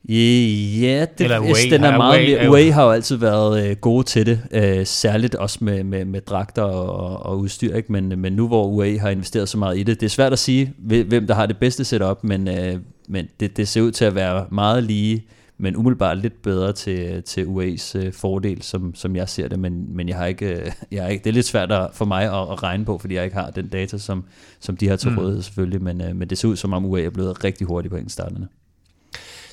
Ja, 0.09 1.07
det, 1.19 1.25
Eller 1.25 1.41
Way. 1.41 1.71
den 1.71 1.85
er 1.85 1.91
Ja, 1.91 1.97
meget 1.97 2.21
Way 2.21 2.29
mere, 2.29 2.39
er 2.39 2.51
Way 2.51 2.71
har 2.73 2.85
jo 2.85 2.91
altid 2.91 3.17
været 3.17 3.69
øh, 3.71 3.77
gode 3.77 4.05
til 4.05 4.27
det, 4.27 4.41
øh, 4.51 4.87
særligt 4.87 5.35
også 5.35 5.59
med, 5.61 5.85
med, 5.85 6.05
med 6.05 6.21
dragter 6.21 6.63
og, 6.63 7.27
og 7.27 7.39
udstyr, 7.39 7.77
ikke? 7.77 7.93
Men, 7.93 8.21
men 8.21 8.33
nu 8.33 8.47
hvor 8.47 8.67
UAE 8.67 8.99
har 8.99 9.11
investeret 9.11 9.49
så 9.49 9.59
meget 9.59 9.79
i 9.79 9.83
det, 9.83 10.01
det 10.01 10.07
er 10.07 10.11
svært 10.11 10.33
at 10.33 10.39
sige, 10.39 10.73
hvem 10.79 11.27
der 11.27 11.35
har 11.35 11.47
det 11.47 11.59
bedste 11.59 11.85
setup, 11.85 12.25
men, 12.25 12.49
øh, 12.49 12.77
men 13.09 13.29
det, 13.41 13.57
det 13.57 13.69
ser 13.69 13.81
ud 13.83 13.91
til 13.93 14.05
at 14.05 14.15
være 14.15 14.47
meget 14.51 14.85
lige, 14.85 15.25
men 15.59 15.77
umiddelbart 15.77 16.19
lidt 16.19 16.43
bedre 16.43 16.73
til, 16.73 17.23
til 17.23 17.45
UAE's 17.45 17.99
øh, 17.99 18.13
fordel, 18.13 18.63
som, 18.63 18.95
som 18.95 19.17
jeg 19.17 19.29
ser 19.29 19.49
det, 19.49 19.59
men, 19.59 19.97
men 19.97 20.09
jeg 20.09 20.17
har 20.17 20.27
ikke, 20.27 20.47
øh, 20.47 20.71
jeg 20.93 21.03
har 21.03 21.09
ikke, 21.11 21.25
det 21.25 21.31
er 21.31 21.35
lidt 21.35 21.47
svært 21.47 21.73
at, 21.73 21.89
for 21.93 22.05
mig 22.05 22.25
at, 22.25 22.53
at 22.53 22.63
regne 22.63 22.85
på, 22.85 22.99
fordi 22.99 23.15
jeg 23.15 23.25
ikke 23.25 23.37
har 23.37 23.51
den 23.51 23.69
data, 23.69 23.99
som, 23.99 24.25
som 24.61 24.77
de 24.77 24.89
har 24.89 24.97
til 24.97 25.11
Mm. 25.11 25.19
rådighed 25.19 25.43
selvfølgelig, 25.43 25.83
men, 25.83 26.01
øh, 26.01 26.17
men 26.17 26.31
det 26.31 26.39
ser 26.39 26.49
ud 26.49 26.57
som 26.57 26.73
om 26.73 26.85
UAE 26.85 27.05
er 27.05 27.11
blevet 27.11 27.45
rigtig 27.45 27.67
hurtigt 27.67 27.91
på 27.91 27.97
enkeltstarterne. 27.97 28.49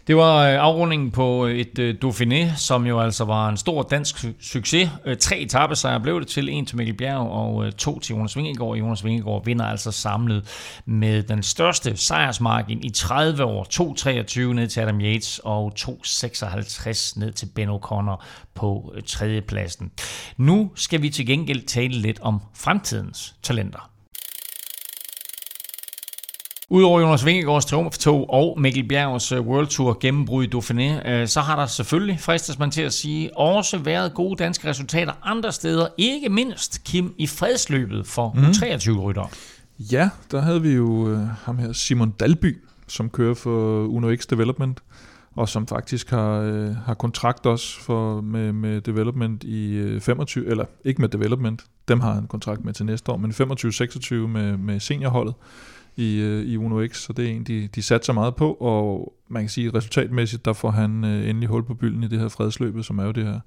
Det 0.08 0.16
var 0.16 0.47
øh, 0.47 0.56
afrundingen 0.60 1.12
på 1.12 1.45
øh, 1.45 1.56
et 1.56 1.80
øh, 1.80 1.95
Dauphiné, 2.04 2.56
som 2.56 2.86
jo 2.86 2.99
altså 2.99 3.26
var 3.26 3.49
en 3.49 3.58
stor 3.58 3.82
dansk 3.82 4.26
succes. 4.39 4.89
Tre 5.20 5.39
etappesejre 5.39 5.99
blev 5.99 6.20
det 6.20 6.28
til, 6.28 6.49
en 6.49 6.66
til 6.66 6.78
Mikkel 6.78 6.97
Bjerg 6.97 7.18
og 7.18 7.78
to 7.78 7.99
til 7.99 8.16
Jonas 8.16 8.38
Vingegaard. 8.38 8.78
Jonas 8.78 9.06
Vingegaard 9.06 9.45
vinder 9.45 9.66
altså 9.66 9.91
samlet 9.91 10.47
med 10.86 11.24
den 11.24 11.43
største 11.43 11.97
sejrsmargin 11.97 12.84
i 12.84 12.89
30 12.89 13.43
år. 13.43 13.68
2.23 14.49 14.54
ned 14.54 14.68
til 14.68 14.80
Adam 14.80 15.02
Yates 15.02 15.39
og 15.43 15.74
2.56 15.80 17.20
ned 17.20 17.32
til 17.32 17.45
Ben 17.56 17.70
O'Connor 17.70 18.24
på 18.56 18.95
tredjepladsen. 19.06 19.91
Nu 20.38 20.72
skal 20.76 21.02
vi 21.02 21.10
til 21.10 21.26
gengæld 21.26 21.66
tale 21.66 21.93
lidt 21.93 22.20
om 22.20 22.41
fremtidens 22.56 23.36
talenter. 23.43 23.91
Udover 26.74 27.01
Jonas 27.01 27.26
Vingegaards 27.26 27.65
triumftog 27.65 28.30
og 28.30 28.61
Mikkel 28.61 28.88
Bjergs 28.88 29.32
øh, 29.32 29.41
World 29.41 29.67
Tour 29.67 29.97
gennembrud 30.01 30.43
i 30.43 30.49
Dauphiné, 30.55 31.09
øh, 31.09 31.28
så 31.28 31.41
har 31.41 31.55
der 31.55 31.65
selvfølgelig, 31.65 32.19
fristes 32.19 32.59
man 32.59 32.72
til 32.72 32.82
at 32.82 32.93
sige, 32.93 33.38
også 33.38 33.78
været 33.78 34.13
gode 34.13 34.43
danske 34.43 34.69
resultater 34.69 35.13
andre 35.24 35.51
steder. 35.51 35.88
Ikke 35.97 36.30
mindst, 36.30 36.84
Kim, 36.84 37.13
i 37.17 37.28
fredsløbet 37.28 38.07
for 38.07 38.32
mm. 38.36 38.41
23-ryttere. 38.41 39.28
Ja, 39.80 40.09
der 40.32 40.41
havde 40.41 40.61
vi 40.61 40.69
jo 40.69 41.09
øh, 41.09 41.19
ham 41.43 41.57
her, 41.57 41.74
Simon 41.74 42.11
Dalby, 42.11 42.57
som 42.88 43.09
kører 43.09 43.34
for 43.34 43.86
Uno 43.88 44.15
X 44.15 44.26
Development, 44.26 44.80
og 45.36 45.49
som 45.49 45.67
faktisk 45.67 46.09
har, 46.09 46.39
øh, 46.39 46.76
har 46.76 46.93
kontrakt 46.93 47.45
også 47.45 47.82
for, 47.82 48.22
med, 48.22 48.51
med 48.51 48.82
Development 48.82 49.43
i 49.43 49.74
øh, 49.74 50.01
25, 50.01 50.47
eller 50.47 50.65
ikke 50.86 51.01
med 51.01 51.09
Development, 51.09 51.65
dem 51.88 51.99
har 51.99 52.13
han 52.13 52.28
kontrakt 52.28 52.65
med 52.65 52.74
til 52.74 52.86
næste 52.86 53.11
år, 53.11 53.17
men 53.17 53.32
25-26 53.32 54.13
med, 54.28 54.57
med 54.57 54.80
seniorholdet 54.80 55.34
i, 56.02 56.20
øh, 56.20 56.45
i 56.45 56.58
Uno 56.58 56.88
X, 56.88 56.97
så 56.97 57.14
det 57.14 57.26
er 57.26 57.30
en, 57.30 57.43
de, 57.43 57.70
de 57.76 57.84
satser 57.84 58.14
meget 58.14 58.36
på, 58.36 58.54
og 58.54 59.14
man 59.30 59.43
kan 59.43 59.49
sige, 59.49 59.68
at 59.68 59.76
resultatmæssigt, 59.76 60.45
der 60.45 60.54
får 60.54 60.72
han 60.72 61.06
øh, 61.06 61.30
endelig 61.30 61.49
hul 61.49 61.64
på 61.64 61.74
bylden 61.74 62.04
i 62.04 62.08
det 62.08 62.20
her 62.20 62.28
fredsløbet, 62.28 62.86
som 62.86 62.99
er 62.99 63.06
jo 63.06 63.12
det 63.12 63.24
her 63.24 63.39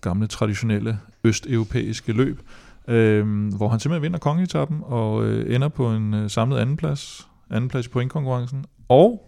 gamle, 0.00 0.26
traditionelle 0.26 0.98
østeuropæiske 1.24 2.12
løb, 2.12 2.40
øh, 2.88 3.48
hvor 3.56 3.68
han 3.68 3.80
simpelthen 3.80 4.02
vinder 4.02 4.18
kongeetappen 4.18 4.80
og 4.82 5.24
øh, 5.24 5.54
ender 5.54 5.68
på 5.68 5.90
en 5.90 6.14
øh, 6.14 6.30
samlet 6.30 6.58
andenplads, 6.58 7.28
andenplads 7.50 7.86
i 7.86 7.88
pointkonkurrencen, 7.88 8.64
og 8.88 9.22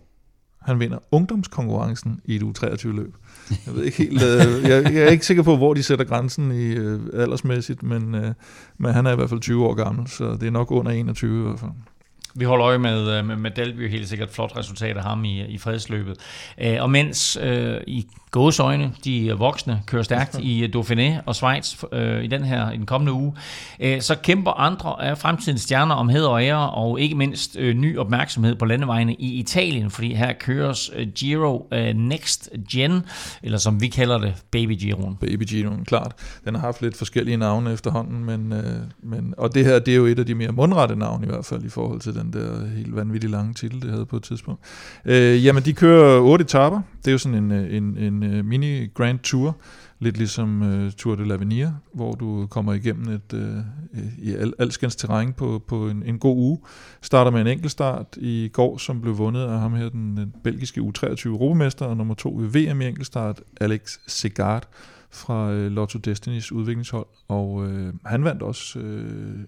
han 0.63 0.81
vinder 0.81 0.99
ungdomskonkurrencen 1.13 2.21
i 2.25 2.37
et 2.37 2.43
U23-løb. 2.43 3.17
Jeg 3.67 3.75
ved 3.75 3.85
ikke 3.85 3.99
helt, 3.99 4.23
øh, 4.23 4.71
jeg, 4.71 4.95
jeg 4.95 5.03
er 5.03 5.09
ikke 5.09 5.27
sikker 5.27 5.43
på, 5.43 5.57
hvor 5.57 5.75
de 5.75 5.83
sætter 5.83 6.05
grænsen 6.05 6.53
i 6.53 6.67
øh, 6.67 7.01
aldersmæssigt, 7.13 7.83
men, 7.83 8.15
øh, 8.15 8.35
men 8.79 8.93
han 8.93 9.07
er 9.07 9.13
i 9.13 9.15
hvert 9.15 9.29
fald 9.29 9.41
20 9.41 9.67
år 9.67 9.75
gammel, 9.75 10.09
så 10.09 10.33
det 10.33 10.43
er 10.43 10.51
nok 10.51 10.71
under 10.71 10.93
21 10.93 11.41
i 11.41 11.43
hvert 11.43 11.61
fald. 11.61 11.71
Vi 12.39 12.45
holder 12.45 12.67
øje 12.67 12.79
med, 12.79 13.19
øh, 13.19 13.27
med, 13.27 13.37
med 13.37 13.51
Dalby, 13.51 13.91
helt 13.91 14.09
sikkert 14.09 14.31
flot 14.31 14.57
resultat 14.57 14.97
af 14.97 15.03
ham 15.03 15.25
i, 15.25 15.45
i 15.47 15.59
fredsløbet. 15.59 16.17
Øh, 16.61 16.77
og 16.81 16.91
mens 16.91 17.39
øh, 17.43 17.77
i 17.87 18.07
gåsøjne, 18.31 18.93
de 19.05 19.33
voksne, 19.33 19.83
kører 19.87 20.03
stærkt 20.03 20.39
i 20.43 20.65
øh, 20.65 20.71
Dauphiné 20.77 21.23
og 21.27 21.35
Schweiz 21.35 21.85
øh, 21.93 22.25
i 22.25 22.27
den 22.27 22.45
her 22.45 22.71
i 22.71 22.77
den 22.77 22.87
kommende 22.87 23.13
uge, 23.13 23.35
øh, 23.81 24.01
så 24.01 24.15
kæmper 24.15 24.51
andre 24.51 25.03
af 25.03 25.19
fremtidens 25.19 25.61
stjerner 25.61 25.95
om 25.95 26.09
hed 26.09 26.25
og 26.25 26.43
ære, 26.43 26.71
og 26.71 27.01
ikke 27.01 27.15
mindst 27.15 27.57
øh, 27.59 27.75
ny 27.75 27.99
opmærksomhed 27.99 28.55
på 28.55 28.65
landevejene 28.65 29.15
i 29.15 29.33
Italien, 29.33 29.91
fordi 29.91 30.15
her 30.15 30.33
køres 30.33 30.91
øh, 30.97 31.07
Giro 31.15 31.69
øh, 31.73 31.95
Next 31.95 32.49
Gen, 32.73 33.03
eller 33.43 33.59
som 33.59 33.81
vi 33.81 33.89
kalder 33.89 34.19
det, 34.19 34.35
Baby 34.51 34.79
Giroen. 34.79 35.17
Baby 35.17 35.43
Giroen, 35.43 35.85
klart. 35.85 36.13
Den 36.45 36.55
har 36.55 36.61
haft 36.61 36.83
lidt 36.83 36.97
forskellige 36.97 37.37
navne 37.37 37.73
efterhånden, 37.73 38.25
men, 38.25 38.53
øh, 38.53 38.81
men, 39.03 39.35
og 39.39 39.55
det 39.55 39.65
her, 39.65 39.79
det 39.79 39.93
er 39.93 39.97
jo 39.97 40.07
et 40.07 40.19
af 40.19 40.27
de 40.27 40.35
mere 40.35 40.53
mundrette 40.53 40.97
navne 40.97 41.27
i 41.27 41.29
hvert 41.29 41.45
fald, 41.45 41.65
i 41.65 41.69
forhold 41.69 42.01
til 42.01 42.15
den 42.15 42.28
der 42.33 42.67
helt 42.67 42.97
vanvittigt 42.97 43.31
lange 43.31 43.55
titel, 43.55 43.83
det 43.83 43.91
havde 43.91 44.07
på 44.07 44.17
et 44.17 44.23
tidspunkt. 44.23 44.61
Øh, 45.05 45.45
jamen, 45.45 45.63
de 45.63 45.73
kører 45.73 46.21
otte 46.21 46.43
etapper. 46.43 46.81
Det 46.99 47.09
er 47.09 47.13
jo 47.13 47.19
sådan 47.19 47.45
en, 47.45 47.53
øh, 47.53 47.77
en, 47.77 47.99
en 47.99 48.23
øh, 48.23 48.45
mini 48.45 48.87
Grand 48.87 49.19
Tour, 49.19 49.57
lidt 49.99 50.17
ligesom 50.17 50.63
øh, 50.63 50.93
Tour 50.93 51.15
de 51.15 51.35
l'Avenir, 51.35 51.69
hvor 51.95 52.13
du 52.13 52.47
kommer 52.47 52.73
igennem 52.73 53.09
et 53.09 53.33
øh, 53.35 53.57
øh 53.57 53.63
i 54.19 54.35
al, 54.35 54.53
alskens 54.59 54.97
terræn 54.97 55.33
på, 55.33 55.63
på 55.69 55.89
en, 55.89 56.03
en 56.07 56.19
god 56.19 56.37
uge. 56.37 56.59
Starter 57.03 57.31
med 57.31 57.41
en 57.41 57.47
enkeltstart 57.47 58.17
i 58.17 58.51
går, 58.53 58.79
som 58.79 59.01
blev 59.01 59.19
vundet 59.19 59.41
af 59.41 59.61
ham 59.61 59.75
her, 59.75 59.89
den, 59.89 60.17
den 60.17 60.35
belgiske 60.45 60.81
U23 60.81 61.29
europamester, 61.29 61.87
og 61.87 61.97
nummer 61.97 62.15
to 62.15 62.35
ved 62.39 62.49
VM 62.49 62.81
i 62.81 62.87
enkeltstart, 62.87 63.41
Alex 63.61 63.99
Segard 64.07 64.69
fra 65.11 65.51
øh, 65.53 65.71
Lotto 65.71 65.99
Destinys 65.99 66.53
udviklingshold, 66.53 67.07
og 67.29 67.67
øh, 67.67 67.93
han 68.07 68.25
vandt 68.25 68.43
også, 68.43 68.79
øh, 68.79 69.39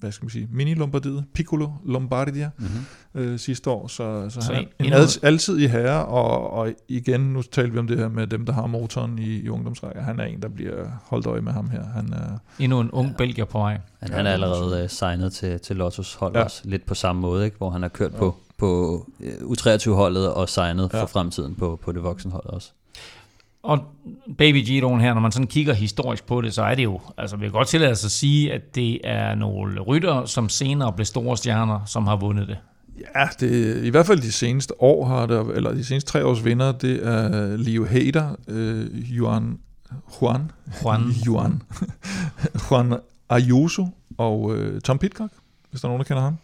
hvad 0.00 0.12
skal 0.12 0.24
man 0.24 0.30
sige, 0.30 0.48
mini 0.52 0.74
Lombardiet, 0.74 1.24
Piccolo 1.34 1.68
Lombardia 1.84 2.50
Mm-hmm. 2.58 3.20
øh, 3.22 3.38
sidste 3.38 3.70
år, 3.70 3.86
så, 3.88 4.26
så, 4.30 4.40
Så 4.40 4.52
han 4.52 4.64
er 4.78 4.84
en- 4.84 4.92
al, 4.92 5.08
altid 5.22 5.58
i 5.58 5.66
herre, 5.66 6.04
og, 6.06 6.50
og 6.50 6.72
igen, 6.88 7.20
nu 7.20 7.42
talte 7.42 7.72
vi 7.72 7.78
om 7.78 7.86
det 7.86 7.98
her 7.98 8.08
med 8.08 8.26
dem, 8.26 8.46
der 8.46 8.52
har 8.52 8.66
motoren 8.66 9.18
i, 9.18 9.24
i 9.40 9.48
ungdomsrækker, 9.48 10.02
han 10.02 10.20
er 10.20 10.24
en, 10.24 10.42
der 10.42 10.48
bliver 10.48 10.86
holdt 11.04 11.26
øje 11.26 11.40
med 11.40 11.52
ham 11.52 11.70
her, 11.70 11.84
han 11.84 12.12
er, 12.12 12.38
Endnu 12.58 12.80
en 12.80 12.90
ung 12.90 13.16
belgier 13.16 13.44
på 13.44 13.58
vej. 13.58 13.80
Han, 14.00 14.12
han 14.12 14.26
er 14.26 14.30
allerede 14.32 14.84
uh, 14.84 14.90
signet 14.90 15.32
til, 15.32 15.60
til 15.60 15.76
Lottos 15.76 16.14
hold 16.14 16.32
Ja. 16.32 16.38
ja. 16.38 16.44
også, 16.44 16.60
lidt 16.64 16.86
på 16.86 16.94
samme 16.94 17.22
måde, 17.22 17.44
ikke? 17.44 17.56
hvor 17.56 17.70
han 17.70 17.82
har 17.82 17.88
kørt 17.88 18.12
ja. 18.12 18.18
på, 18.18 18.34
på 18.58 18.96
uh, 19.20 19.26
U23-holdet 19.52 20.32
og 20.34 20.48
signet 20.48 20.90
ja. 20.92 20.96
Ja. 20.98 21.02
for 21.02 21.06
fremtiden 21.08 21.54
på, 21.54 21.78
på 21.82 21.92
det 21.92 22.02
voksenhold 22.02 22.46
også. 22.46 22.72
Og 23.64 23.78
Baby 24.38 24.64
Giroen 24.64 25.00
her, 25.00 25.14
når 25.14 25.20
man 25.20 25.32
sådan 25.32 25.46
kigger 25.46 25.74
historisk 25.74 26.26
på 26.26 26.40
det, 26.40 26.54
så 26.54 26.62
er 26.62 26.74
det 26.74 26.84
jo, 26.84 27.00
altså 27.18 27.36
vi 27.36 27.44
kan 27.44 27.52
godt 27.52 27.68
tillade 27.68 27.92
os 27.92 28.04
at 28.04 28.10
sige, 28.10 28.52
at 28.52 28.74
det 28.74 29.00
er 29.04 29.34
nogle 29.34 29.80
rytter, 29.80 30.24
som 30.24 30.48
senere 30.48 30.92
blev 30.92 31.04
store 31.04 31.36
stjerner, 31.36 31.84
som 31.86 32.06
har 32.06 32.16
vundet 32.16 32.48
det. 32.48 32.58
Ja, 33.16 33.26
det, 33.40 33.84
i 33.84 33.88
hvert 33.88 34.06
fald 34.06 34.20
de 34.20 34.32
seneste 34.32 34.82
år 34.82 35.06
har 35.06 35.26
der, 35.26 35.44
eller 35.44 35.72
de 35.72 35.84
seneste 35.84 36.10
tre 36.10 36.24
års 36.24 36.44
vinder, 36.44 36.72
det 36.72 37.06
er 37.06 37.56
Leo 37.56 37.84
Hader, 37.84 38.36
øh, 38.48 39.16
Juan, 39.16 39.58
Juan, 40.22 40.52
Juan. 40.84 41.02
Juan, 41.26 41.62
Juan 42.70 42.98
Ayuso 43.28 43.88
og 44.18 44.56
øh, 44.56 44.80
Tom 44.80 44.98
Pitcock, 44.98 45.32
hvis 45.70 45.80
der 45.80 45.88
er 45.88 45.90
nogen, 45.90 46.00
der 46.00 46.04
kender 46.04 46.22
ham. 46.22 46.36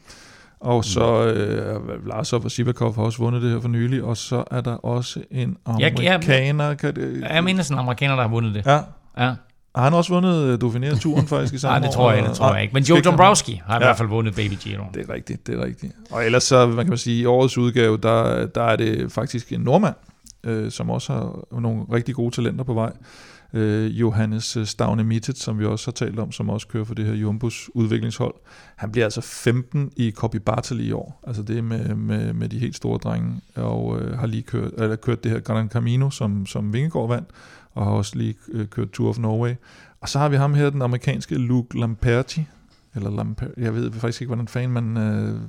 Og 0.61 0.85
så 0.85 1.25
øh, 1.25 2.07
Lars 2.09 2.33
og 2.33 2.51
Sivakov 2.51 2.95
har 2.95 3.03
også 3.03 3.19
vundet 3.19 3.43
det 3.43 3.51
her 3.51 3.61
for 3.61 3.69
nylig, 3.69 4.03
og 4.05 4.17
så 4.17 4.45
er 4.51 4.61
der 4.61 4.73
også 4.75 5.21
en 5.31 5.57
jeg- 5.79 5.87
amerikaner. 5.97 6.75
kan 6.75 6.95
det, 6.97 7.25
Jeg 7.31 7.45
mener 7.45 7.63
sådan 7.63 7.75
en 7.75 7.79
amerikaner, 7.79 8.15
der 8.15 8.23
har 8.23 8.29
vundet 8.29 8.55
det. 8.55 8.67
ja, 8.67 8.79
Ja. 9.19 9.35
har 9.77 9.83
han 9.85 9.95
også 9.95 10.13
vundet 10.13 10.35
øh, 10.45 10.59
Dauphiné-turen 10.65 11.27
faktisk 11.27 11.55
i 11.55 11.59
samme 11.59 11.73
Nej, 11.79 11.81
det 11.81 11.89
år? 11.89 11.93
tror 11.93 12.11
jeg 12.11 12.19
ikke, 12.19 12.29
det 12.29 12.37
tror 12.37 12.53
jeg 12.55 12.63
ikke. 12.63 12.75
Men 12.75 12.83
Joe 12.83 13.01
Dombrowski 13.01 13.61
har 13.67 13.75
i 13.75 13.83
Ja. 13.83 13.87
hvert 13.87 13.97
fald 13.99 14.09
vundet 14.09 14.35
Baby 14.35 14.53
Giroen. 14.61 14.89
Det 14.95 15.09
er 15.11 15.15
rigtigt, 15.15 15.47
det 15.47 15.61
er 15.61 15.65
rigtigt. 15.65 15.93
Og 16.11 16.25
ellers 16.27 16.43
så, 16.43 16.67
man 16.67 16.77
kan 16.77 16.89
man 16.89 16.99
sige, 16.99 17.21
i 17.23 17.27
årets 17.27 17.59
udgave, 17.59 17.97
der, 17.97 18.47
der 18.47 18.63
er 18.63 18.77
det 18.77 19.13
faktisk 19.13 19.53
en 19.53 19.61
nordmand, 19.61 19.95
øh, 20.45 20.71
som 20.71 20.91
også 20.91 21.13
har 21.13 21.61
nogle 21.61 21.83
rigtig 21.93 22.15
gode 22.15 22.35
talenter 22.35 22.65
på 22.65 22.75
vej. 22.75 22.93
Øh, 23.53 24.01
Johannes 24.01 24.57
øh, 24.57 24.67
Stavne 24.67 25.05
Mittet, 25.05 25.39
som 25.39 25.59
vi 25.59 25.65
også 25.65 25.87
har 25.87 25.93
talt 25.93 26.19
om, 26.19 26.33
som 26.33 26.51
også 26.51 26.69
kører 26.69 26.85
for 26.85 26.95
det 26.95 27.07
her 27.07 27.15
Jumbos 27.15 27.71
udviklingshold. 27.75 28.35
Han 28.77 28.93
bliver 28.93 29.05
altså 29.05 29.21
15 29.21 29.93
i 29.97 30.11
Copy 30.11 30.37
Bartali 30.37 30.89
i 30.89 30.93
år. 30.93 31.21
Altså 31.27 31.43
det 31.43 31.59
er 31.59 31.63
med, 31.63 31.95
med, 31.95 32.33
med 32.33 32.49
de 32.49 32.59
helt 32.59 32.77
store 32.77 32.99
drenge, 32.99 33.41
og 33.55 34.01
øh, 34.01 34.19
har 34.19 34.27
lige 34.27 34.43
kørt, 34.43 34.73
eller 34.79 34.97
kørt 34.97 35.25
det 35.25 35.33
her 35.33 35.41
Gran 35.41 35.69
Camino, 35.69 36.11
som, 36.11 36.47
som 36.47 36.73
Vingegaard 36.73 37.09
vandt, 37.09 37.29
og 37.75 37.85
har 37.85 37.93
også 37.93 38.19
lige 38.19 38.35
øh, 38.53 38.67
kørt 38.67 38.91
Tour 38.91 39.09
of 39.09 39.19
Norway. 39.19 39.55
Og 40.01 40.09
så 40.09 40.19
har 40.19 40.29
vi 40.29 40.37
ham 40.37 40.55
her, 40.55 40.71
den 40.71 40.83
amerikanske 40.83 41.35
Luke 41.35 41.81
Lamperti, 41.81 42.47
eller 42.95 43.11
Lamper, 43.11 43.47
jeg 43.57 43.75
ved 43.75 43.93
faktisk 43.93 44.21
ikke, 44.21 44.29
hvordan 44.29 44.49
fan 44.49 44.71
man, 44.71 44.97
øh, 44.97 45.41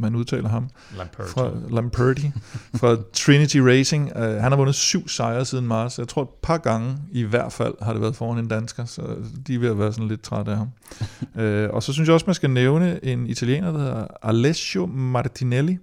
man 0.00 0.14
udtaler 0.14 0.48
ham. 0.48 0.68
Lamperti. 0.96 1.30
Fra 1.30 1.50
Lamperti, 1.70 2.32
fra 2.76 2.96
Trinity 3.12 3.56
Racing. 3.56 4.12
Uh, 4.16 4.22
han 4.22 4.52
har 4.52 4.56
vundet 4.56 4.74
syv 4.74 5.08
sejre 5.08 5.44
siden 5.44 5.66
marts. 5.66 5.98
Jeg 5.98 6.08
tror 6.08 6.22
et 6.22 6.28
par 6.42 6.58
gange 6.58 6.96
i 7.12 7.22
hvert 7.22 7.52
fald 7.52 7.74
har 7.82 7.92
det 7.92 8.02
været 8.02 8.16
foran 8.16 8.38
en 8.38 8.48
dansker, 8.48 8.84
så 8.84 9.02
de 9.46 9.54
er 9.54 9.58
ved 9.58 9.70
at 9.70 9.78
være 9.78 9.92
sådan 9.92 10.08
lidt 10.08 10.22
trætte 10.22 10.50
af 10.50 10.56
ham. 10.56 10.68
uh, 11.34 11.74
og 11.76 11.82
så 11.82 11.92
synes 11.92 12.06
jeg 12.06 12.14
også, 12.14 12.26
man 12.26 12.34
skal 12.34 12.50
nævne 12.50 13.04
en 13.04 13.26
italiener, 13.26 13.72
der 13.72 13.78
hedder 13.78 14.06
Alessio 14.22 14.86
Martinelli. 14.86 15.78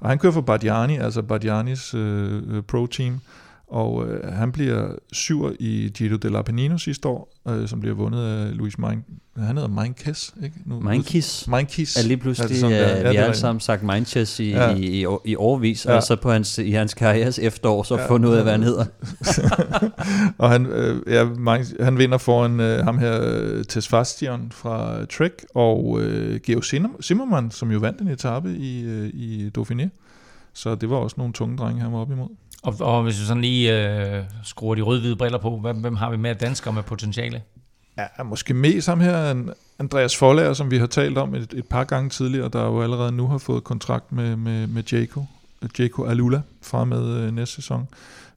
Og 0.00 0.08
han 0.08 0.18
kører 0.18 0.32
for 0.32 0.40
Bardiani, 0.40 0.96
altså 0.96 1.22
Bardianis 1.22 1.94
uh, 1.94 2.62
pro-team. 2.68 3.20
Og 3.68 4.08
øh, 4.08 4.32
han 4.32 4.52
bliver 4.52 4.88
syver 5.12 5.52
i 5.60 5.90
Giro 5.94 6.16
dell'Apennino 6.24 6.78
sidste 6.78 7.08
år, 7.08 7.32
øh, 7.48 7.68
som 7.68 7.80
bliver 7.80 7.94
vundet 7.94 8.22
af 8.26 8.56
Luis 8.56 8.78
Mein, 8.78 9.04
han 9.36 9.56
hedder 9.56 9.68
Meinkes, 9.68 10.34
ikke? 10.44 10.54
Nu, 10.64 10.80
Mindkiss 10.80 11.48
Meinkis. 11.48 11.96
er 11.96 12.02
lige 12.02 12.16
pludselig, 12.16 12.44
Altså 12.50 12.60
sådan 12.60 12.76
ja, 12.76 12.82
der. 12.88 12.96
Ja, 13.04 13.10
vi 13.10 13.16
har 13.16 13.24
alle 13.24 13.36
sammen 13.36 13.60
sagt 13.60 13.82
Mindchess 13.82 14.40
i, 14.40 14.50
Ja. 14.50 14.68
ja. 14.70 14.76
i, 14.76 15.02
i, 15.02 15.06
i 15.24 15.36
årvis, 15.36 15.86
Ja. 15.86 15.96
og 15.96 16.02
så 16.02 16.16
på 16.16 16.30
hans, 16.30 16.58
i 16.58 16.70
hans 16.70 16.94
karrieres 16.94 17.38
efterår, 17.38 17.82
så 17.82 17.94
Ja. 17.94 18.00
ja. 18.02 18.08
fundet 18.08 18.28
ud 18.28 18.34
af, 18.34 18.42
hvad 18.42 18.52
han 18.52 18.62
hedder. 18.62 18.84
og 20.38 20.50
han, 20.50 20.66
øh, 20.66 21.02
ja, 21.06 21.24
Mein- 21.24 21.84
han 21.84 21.98
vinder 21.98 22.18
foran 22.18 22.60
øh, 22.60 22.84
ham 22.84 22.98
her, 22.98 23.20
øh, 23.24 23.64
Tesfastian 23.64 24.40
fra 24.50 25.00
øh, 25.00 25.06
Trek, 25.06 25.32
og 25.54 26.00
øh, 26.00 26.40
Geo 26.40 26.62
Zimmermann, 27.02 27.50
som 27.50 27.70
jo 27.70 27.78
vandt 27.78 28.00
en 28.00 28.08
etape 28.08 28.56
i, 28.56 28.82
øh, 28.84 29.08
i 29.14 29.50
Dauphiné. 29.58 29.88
Så 30.52 30.74
det 30.74 30.90
var 30.90 30.96
også 30.96 31.14
nogle 31.18 31.32
tunge 31.32 31.56
drenge, 31.56 31.80
han 31.82 31.92
var 31.92 31.98
op 31.98 32.10
imod. 32.10 32.28
Og, 32.66 32.74
og 32.80 33.02
hvis 33.02 33.20
vi 33.20 33.24
sådan 33.24 33.40
lige 33.40 33.88
øh, 34.16 34.24
skruer 34.42 34.74
de 34.74 34.82
rød-hvide 34.82 35.16
briller 35.16 35.38
på, 35.38 35.56
hvem, 35.56 35.76
hvem 35.76 35.96
har 35.96 36.10
vi 36.10 36.16
med 36.16 36.30
af 36.30 36.36
danskere 36.36 36.74
med 36.74 36.82
potentiale? 36.82 37.42
Ja, 37.98 38.22
måske 38.22 38.54
mest 38.54 38.88
ham 38.88 39.00
her, 39.00 39.44
Andreas 39.78 40.16
Forlager, 40.16 40.52
som 40.52 40.70
vi 40.70 40.78
har 40.78 40.86
talt 40.86 41.18
om 41.18 41.34
et, 41.34 41.52
et 41.52 41.66
par 41.68 41.84
gange 41.84 42.10
tidligere, 42.10 42.48
der 42.48 42.64
jo 42.64 42.82
allerede 42.82 43.12
nu 43.12 43.26
har 43.26 43.38
fået 43.38 43.64
kontrakt 43.64 44.12
med, 44.12 44.36
med, 44.36 44.66
med 44.66 44.82
Jaco, 44.92 45.24
Jaco 45.78 46.04
Alula 46.04 46.42
fra 46.62 46.84
med 46.84 47.16
øh, 47.16 47.34
næste 47.34 47.54
sæson. 47.54 47.88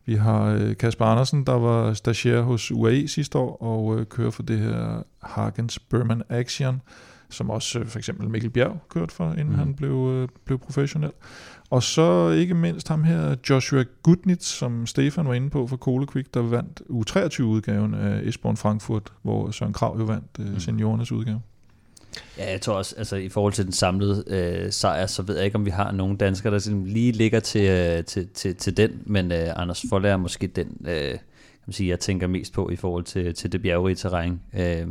Vi 0.06 0.16
har 0.16 0.46
øh, 0.46 0.78
Kasper 0.78 1.06
Andersen, 1.06 1.44
der 1.44 1.54
var 1.54 1.94
stagiaire 1.94 2.42
hos 2.42 2.72
UAE 2.72 3.08
sidste 3.08 3.38
år, 3.38 3.62
og 3.62 4.00
øh, 4.00 4.06
kører 4.06 4.32
for 4.32 4.44
det 4.44 4.60
her 4.60 5.04
Hagens 5.24 5.80
Berman 5.80 6.24
Action, 6.30 6.82
som 7.30 7.50
også 7.50 7.80
øh, 7.80 7.88
for 7.88 7.98
eksempel 7.98 8.30
Mikkel 8.30 8.50
Bjerg 8.50 8.82
kørte 8.90 9.14
for, 9.14 9.32
inden 9.32 9.50
mm. 9.50 9.56
Han 9.56 9.74
blev, 9.74 10.10
øh, 10.14 10.28
blev 10.46 10.60
professionel. 10.60 11.12
Og 11.70 11.84
så 11.84 12.30
ikke 12.30 12.54
mindst 12.54 12.88
ham 12.88 13.04
her, 13.04 13.36
Joshua 13.50 13.84
Gudnitz, 14.04 14.46
som 14.48 14.86
Stefan 14.86 15.28
var 15.28 15.34
inde 15.34 15.50
på 15.50 15.68
for 15.68 15.78
Cole 15.78 16.08
Quick, 16.08 16.34
der 16.34 16.42
vandt 16.42 16.82
U23-udgaven 16.90 17.94
af 17.94 18.22
Esbjørn 18.24 18.58
Frankfurt, 18.58 19.14
hvor 19.22 19.52
Søren 19.52 19.74
Krav 19.74 19.98
jo 20.00 20.04
vandt 20.04 20.26
øh, 20.40 20.54
Mm. 20.54 20.60
seniorernes 20.60 21.12
udgave. 21.12 21.42
Ja, 22.38 22.52
jeg 22.52 22.62
tror 22.62 22.74
også, 22.74 22.96
altså 22.98 23.16
i 23.16 23.30
forhold 23.30 23.54
til 23.54 23.66
den 23.66 23.74
samlede 23.74 24.24
øh, 24.28 24.72
sejr, 24.72 25.06
så 25.06 25.22
ved 25.24 25.36
jeg 25.36 25.46
ikke, 25.46 25.56
om 25.56 25.66
vi 25.66 25.70
har 25.70 25.92
nogen 25.92 26.18
danskere, 26.18 26.54
der 26.54 26.60
sådan 26.60 26.86
lige 26.86 27.12
ligger 27.12 27.40
til, 27.40 27.70
øh, 27.70 28.04
til, 28.06 28.28
til, 28.28 28.56
til 28.56 28.78
den, 28.78 28.92
men 29.06 29.32
øh, 29.32 29.48
Anders 29.56 29.86
Forlager 29.90 30.14
er 30.14 30.18
måske 30.18 30.48
den, 30.48 30.68
øh, 30.88 31.10
kan 31.12 31.20
man 31.66 31.74
sige, 31.74 31.90
jeg 31.90 32.00
tænker 32.00 32.28
mest 32.28 32.54
på 32.54 32.70
i 32.70 32.76
forhold 32.76 33.04
til, 33.04 33.34
til 33.34 33.52
det 33.52 33.62
bjergerige 33.62 33.96
terræn. 33.96 34.42
Øh, 34.58 34.88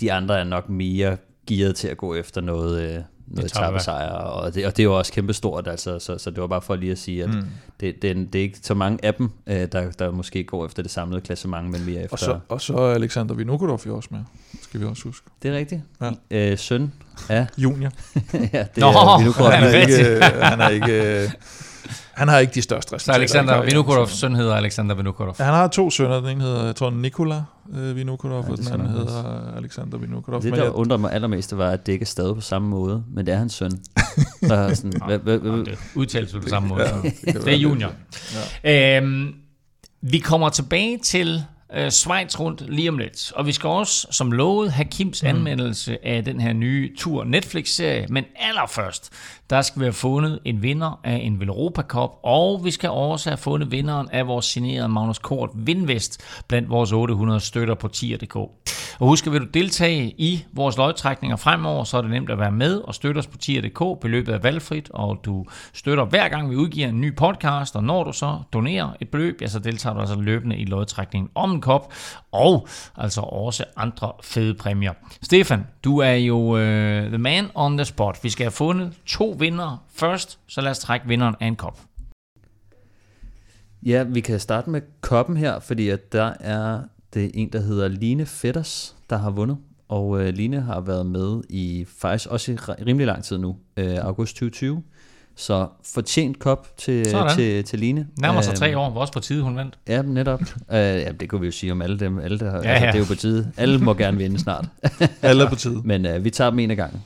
de 0.00 0.12
andre 0.12 0.40
er 0.40 0.44
nok 0.44 0.68
mere 0.68 1.16
gearet 1.46 1.76
til 1.76 1.88
at 1.88 1.96
gå 1.96 2.14
efter 2.14 2.40
noget, 2.40 2.82
øh, 2.96 3.02
noget 3.30 3.52
tager 3.52 3.70
vi 3.70 3.76
etappesejr, 3.76 4.08
og 4.12 4.54
det, 4.54 4.66
og 4.66 4.76
det 4.76 4.82
er 4.82 4.84
jo 4.84 4.98
også 4.98 5.12
kæmpestort, 5.12 5.68
altså, 5.68 5.98
så, 5.98 6.18
så 6.18 6.30
det 6.30 6.40
var 6.40 6.46
bare 6.46 6.62
for 6.62 6.76
lige 6.76 6.92
at 6.92 6.98
sige, 6.98 7.22
at 7.24 7.28
Mm. 7.34 7.42
det, 7.80 8.02
det, 8.02 8.10
er, 8.10 8.14
det 8.14 8.34
er 8.34 8.42
ikke 8.42 8.58
så 8.62 8.74
mange 8.74 9.04
af 9.04 9.14
dem, 9.14 9.30
øh, 9.46 9.68
der, 9.72 9.90
der 9.90 10.10
måske 10.10 10.44
går 10.44 10.66
efter 10.66 10.82
det 10.82 10.90
samlede 10.90 11.20
klassement, 11.20 11.70
men 11.70 11.84
mere 11.86 12.02
efter... 12.04 12.12
Og 12.12 12.18
så, 12.18 12.38
og 12.48 12.60
så 12.60 12.72
er 12.78 12.94
Alexander 12.94 13.34
Vinokurov 13.34 13.80
jo 13.86 13.96
også 13.96 14.08
med, 14.12 14.20
skal 14.62 14.80
vi 14.80 14.84
også 14.86 15.02
huske. 15.04 15.26
Det 15.42 15.50
er 15.50 15.56
rigtigt. 15.58 15.80
Ja. 16.00 16.10
Øh, 16.30 16.58
søn 16.58 16.92
af... 17.28 17.46
Junior. 17.58 17.90
ja, 18.52 18.58
det 18.62 18.68
Nå, 18.76 18.86
er 18.88 19.18
Vinokurov. 19.18 19.50
Han 19.50 19.64
er 19.64 19.74
ikke, 19.80 20.10
øh, 20.16 20.22
han 20.42 20.60
er 20.60 20.68
ikke, 20.68 21.22
øh, 21.22 21.30
han 22.12 22.28
har 22.28 22.38
ikke 22.38 22.54
de 22.54 22.62
største 22.62 22.88
Så 22.90 22.94
resultater. 22.96 23.18
i 23.18 23.22
Alexander 23.22 24.06
så- 24.06 24.16
søn 24.16 24.34
hedder 24.34 24.54
Alexander 24.54 24.94
Vinokurov. 24.94 25.34
Han 25.36 25.46
har 25.46 25.68
to 25.68 25.90
sønner. 25.90 26.20
Den 26.20 26.28
ene 26.30 26.40
hedder, 26.44 26.64
jeg 26.66 26.76
tror, 26.76 26.90
Nikola 26.90 27.42
øh, 27.74 27.96
Vinokurov, 27.96 28.44
Ja, 28.44 28.50
og 28.50 28.58
den 28.58 28.68
anden 28.72 28.88
hedder 28.88 29.52
Alexander 29.56 29.98
Vinokurov. 29.98 30.42
Det, 30.42 30.52
der 30.52 30.62
jeg, 30.62 30.72
undrer 30.72 30.96
mig 30.96 31.12
allermest, 31.12 31.56
var, 31.56 31.70
at 31.70 31.86
det 31.86 31.92
ikke 31.92 32.02
er 32.02 32.06
stadig 32.06 32.34
på 32.34 32.40
samme 32.40 32.68
måde, 32.68 33.04
men 33.10 33.26
det 33.26 33.34
er 33.34 33.38
hans 33.38 33.52
søn. 33.52 33.70
Der 34.40 34.56
er 34.56 34.74
sådan, 34.74 34.92
det 35.26 35.78
udtales 35.94 36.32
på 36.32 36.48
samme 36.48 36.68
måde. 36.68 36.82
ja, 37.26 37.32
det, 37.32 37.48
er 37.48 37.56
junior. 37.56 37.92
Ja. 38.64 38.96
Øhm, 38.96 39.34
vi 40.00 40.18
kommer 40.18 40.48
tilbage 40.48 40.98
til 40.98 41.44
øh, 41.74 41.90
Schweiz 41.90 42.40
rundt 42.40 42.70
lige 42.74 42.88
om 42.88 42.98
lidt. 42.98 43.32
Og 43.32 43.46
vi 43.46 43.52
skal 43.52 43.68
også, 43.68 44.06
som 44.10 44.32
lovet, 44.32 44.72
have 44.72 44.84
Kims 44.90 45.22
anmeldelse 45.22 46.06
af 46.06 46.24
den 46.24 46.40
her 46.40 46.52
nye 46.52 46.96
Tur 46.96 47.24
Netflix-serie. 47.24 48.06
Men 48.08 48.24
allerførst, 48.36 49.10
der 49.50 49.62
skal 49.62 49.80
vi 49.80 49.84
have 49.84 49.92
fundet 49.92 50.38
en 50.44 50.62
vinder 50.62 51.00
af 51.04 51.20
en 51.22 51.40
Velropa 51.40 51.82
Cup, 51.82 52.10
og 52.22 52.64
vi 52.64 52.70
skal 52.70 52.90
også 52.90 53.30
have 53.30 53.36
fundet 53.36 53.70
vinderen 53.70 54.08
af 54.12 54.26
vores 54.26 54.44
signerede 54.44 54.88
Magnus 54.88 55.18
Kort 55.18 55.50
Vindvest 55.54 56.42
blandt 56.48 56.70
vores 56.70 56.92
800 56.92 57.40
støtter 57.40 57.74
på 57.74 57.88
tier.dk. 57.88 58.36
Og 59.00 59.06
husk, 59.06 59.26
at 59.26 59.32
vil 59.32 59.40
du 59.40 59.46
deltage 59.46 60.14
i 60.18 60.44
vores 60.52 60.76
lodtrækninger 60.76 61.36
fremover, 61.36 61.84
så 61.84 61.96
er 61.96 62.02
det 62.02 62.10
nemt 62.10 62.30
at 62.30 62.38
være 62.38 62.52
med 62.52 62.76
og 62.76 62.94
støtte 62.94 63.18
os 63.18 63.26
på 63.26 63.38
tier.dk. 63.38 64.00
Beløbet 64.00 64.34
er 64.34 64.38
valgfrit, 64.38 64.90
og 64.90 65.20
du 65.24 65.46
støtter 65.72 66.04
hver 66.04 66.28
gang 66.28 66.50
vi 66.50 66.56
udgiver 66.56 66.88
en 66.88 67.00
ny 67.00 67.16
podcast, 67.16 67.76
og 67.76 67.84
når 67.84 68.04
du 68.04 68.12
så 68.12 68.38
donerer 68.52 68.88
et 69.00 69.08
beløb, 69.08 69.42
ja, 69.42 69.46
så 69.46 69.58
deltager 69.58 69.94
du 69.94 70.00
altså 70.00 70.20
løbende 70.20 70.56
i 70.56 70.64
lodtrækningen 70.64 71.30
om 71.34 71.50
en 71.50 71.60
kop, 71.60 71.92
og 72.32 72.68
altså 72.96 73.20
også 73.20 73.64
andre 73.76 74.12
fede 74.22 74.54
præmier. 74.54 74.92
Stefan, 75.22 75.66
du 75.84 75.98
er 75.98 76.12
jo 76.12 76.56
øh, 76.56 77.08
the 77.08 77.18
man 77.18 77.50
on 77.54 77.76
the 77.76 77.84
spot. 77.84 78.18
Vi 78.22 78.30
skal 78.30 78.44
have 78.44 78.50
fundet 78.50 78.92
to 79.06 79.36
vinder 79.40 79.84
først, 79.88 80.38
så 80.46 80.60
lad 80.60 80.70
os 80.70 80.78
trække 80.78 81.08
vinderen 81.08 81.34
af 81.40 81.46
en 81.46 81.56
kop. 81.56 81.80
Ja, 83.82 84.02
vi 84.02 84.20
kan 84.20 84.40
starte 84.40 84.70
med 84.70 84.80
koppen 85.00 85.36
her, 85.36 85.60
fordi 85.60 85.88
at 85.88 86.12
der 86.12 86.34
er 86.40 86.82
det 87.14 87.30
en, 87.34 87.52
der 87.52 87.60
hedder 87.60 87.88
Line 87.88 88.26
Fetters, 88.26 88.96
der 89.10 89.16
har 89.16 89.30
vundet. 89.30 89.58
Og 89.88 90.22
øh, 90.22 90.28
Line 90.34 90.60
har 90.60 90.80
været 90.80 91.06
med 91.06 91.42
i 91.48 91.86
faktisk 91.88 92.30
også 92.30 92.52
i 92.52 92.56
rimelig 92.56 93.06
lang 93.06 93.24
tid 93.24 93.38
nu, 93.38 93.56
øh, 93.76 93.96
august 93.96 94.36
2020. 94.36 94.82
Så 95.36 95.66
fortjent 95.94 96.38
kop 96.38 96.76
til, 96.78 97.10
Sådan. 97.10 97.36
til, 97.36 97.64
til 97.64 97.78
Line. 97.78 98.06
Nærmer 98.20 98.40
sig 98.40 98.50
Øhm, 98.50 98.56
tre 98.56 98.78
år, 98.78 98.90
var 98.90 99.00
også 99.00 99.12
på 99.12 99.20
tide, 99.20 99.42
hun 99.42 99.56
vandt. 99.56 99.78
Ja, 99.88 100.02
netop. 100.02 100.40
uh, 100.40 100.46
ja, 100.68 101.12
det 101.20 101.28
kunne 101.28 101.40
vi 101.40 101.46
jo 101.46 101.52
sige 101.52 101.72
om 101.72 101.82
alle 101.82 101.98
dem. 101.98 102.18
Alle 102.18 102.38
der, 102.38 102.46
ja, 102.46 102.52
Ja, 102.52 102.58
altså, 102.68 102.86
ja. 102.86 102.92
Det 102.92 102.94
er 102.94 102.98
jo 102.98 103.04
på 103.04 103.14
tide. 103.14 103.52
Alle 103.56 103.78
må 103.78 103.94
gerne 103.94 104.16
vinde 104.16 104.38
snart. 104.38 104.66
Alle 105.22 105.44
er 105.44 105.48
på 105.48 105.54
tide. 105.56 105.80
Men 105.84 106.06
uh, 106.06 106.24
vi 106.24 106.30
tager 106.30 106.50
dem 106.50 106.58
en 106.58 106.70
af 106.70 106.76
gangen. 106.76 107.02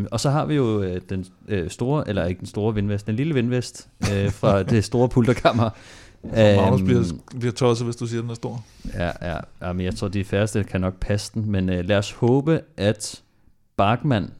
Uh, 0.00 0.06
og 0.10 0.20
så 0.20 0.30
har 0.30 0.44
vi 0.46 0.54
jo 0.54 0.78
uh, 0.78 0.96
den 1.08 1.26
uh, 1.52 1.58
store, 1.68 2.08
eller 2.08 2.24
ikke 2.26 2.38
den 2.38 2.46
store 2.46 2.74
vindvest, 2.74 3.06
den 3.06 3.16
lille 3.16 3.34
vindvest 3.34 3.88
uh, 4.00 4.32
fra 4.32 4.62
det 4.72 4.84
store 4.84 5.08
pulterkammer. 5.08 5.70
Magnus 6.22 6.80
Øhm, 6.80 6.86
bliver, 6.86 7.02
bliver 7.38 7.52
tosset, 7.52 7.86
hvis 7.86 7.96
du 7.96 8.06
siger, 8.06 8.20
den 8.20 8.30
er 8.30 8.34
stor. 8.34 8.64
Ja, 8.94 9.10
ja, 9.22 9.36
ja, 9.62 9.72
men 9.72 9.86
jeg 9.86 9.94
tror, 9.94 10.08
de 10.08 10.24
færreste 10.24 10.64
kan 10.64 10.80
nok 10.80 10.94
passe 11.00 11.30
den. 11.34 11.50
Men 11.50 11.68
uh, 11.68 11.74
lad 11.84 11.96
os 11.98 12.10
håbe, 12.10 12.60
at 12.76 13.22
Barkman 13.76 14.30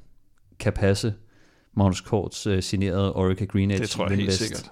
kan 0.58 0.72
passe 0.72 1.14
Magnus 1.76 2.00
Korts 2.00 2.46
uh, 2.46 2.60
signerede 2.60 3.12
Orica 3.12 3.44
Green 3.44 3.70
Edge 3.70 3.82
Det 3.82 3.90
tror 3.90 4.04
jeg 4.04 4.08
helt 4.10 4.18
vindvest. 4.20 4.38
sikkert. 4.38 4.70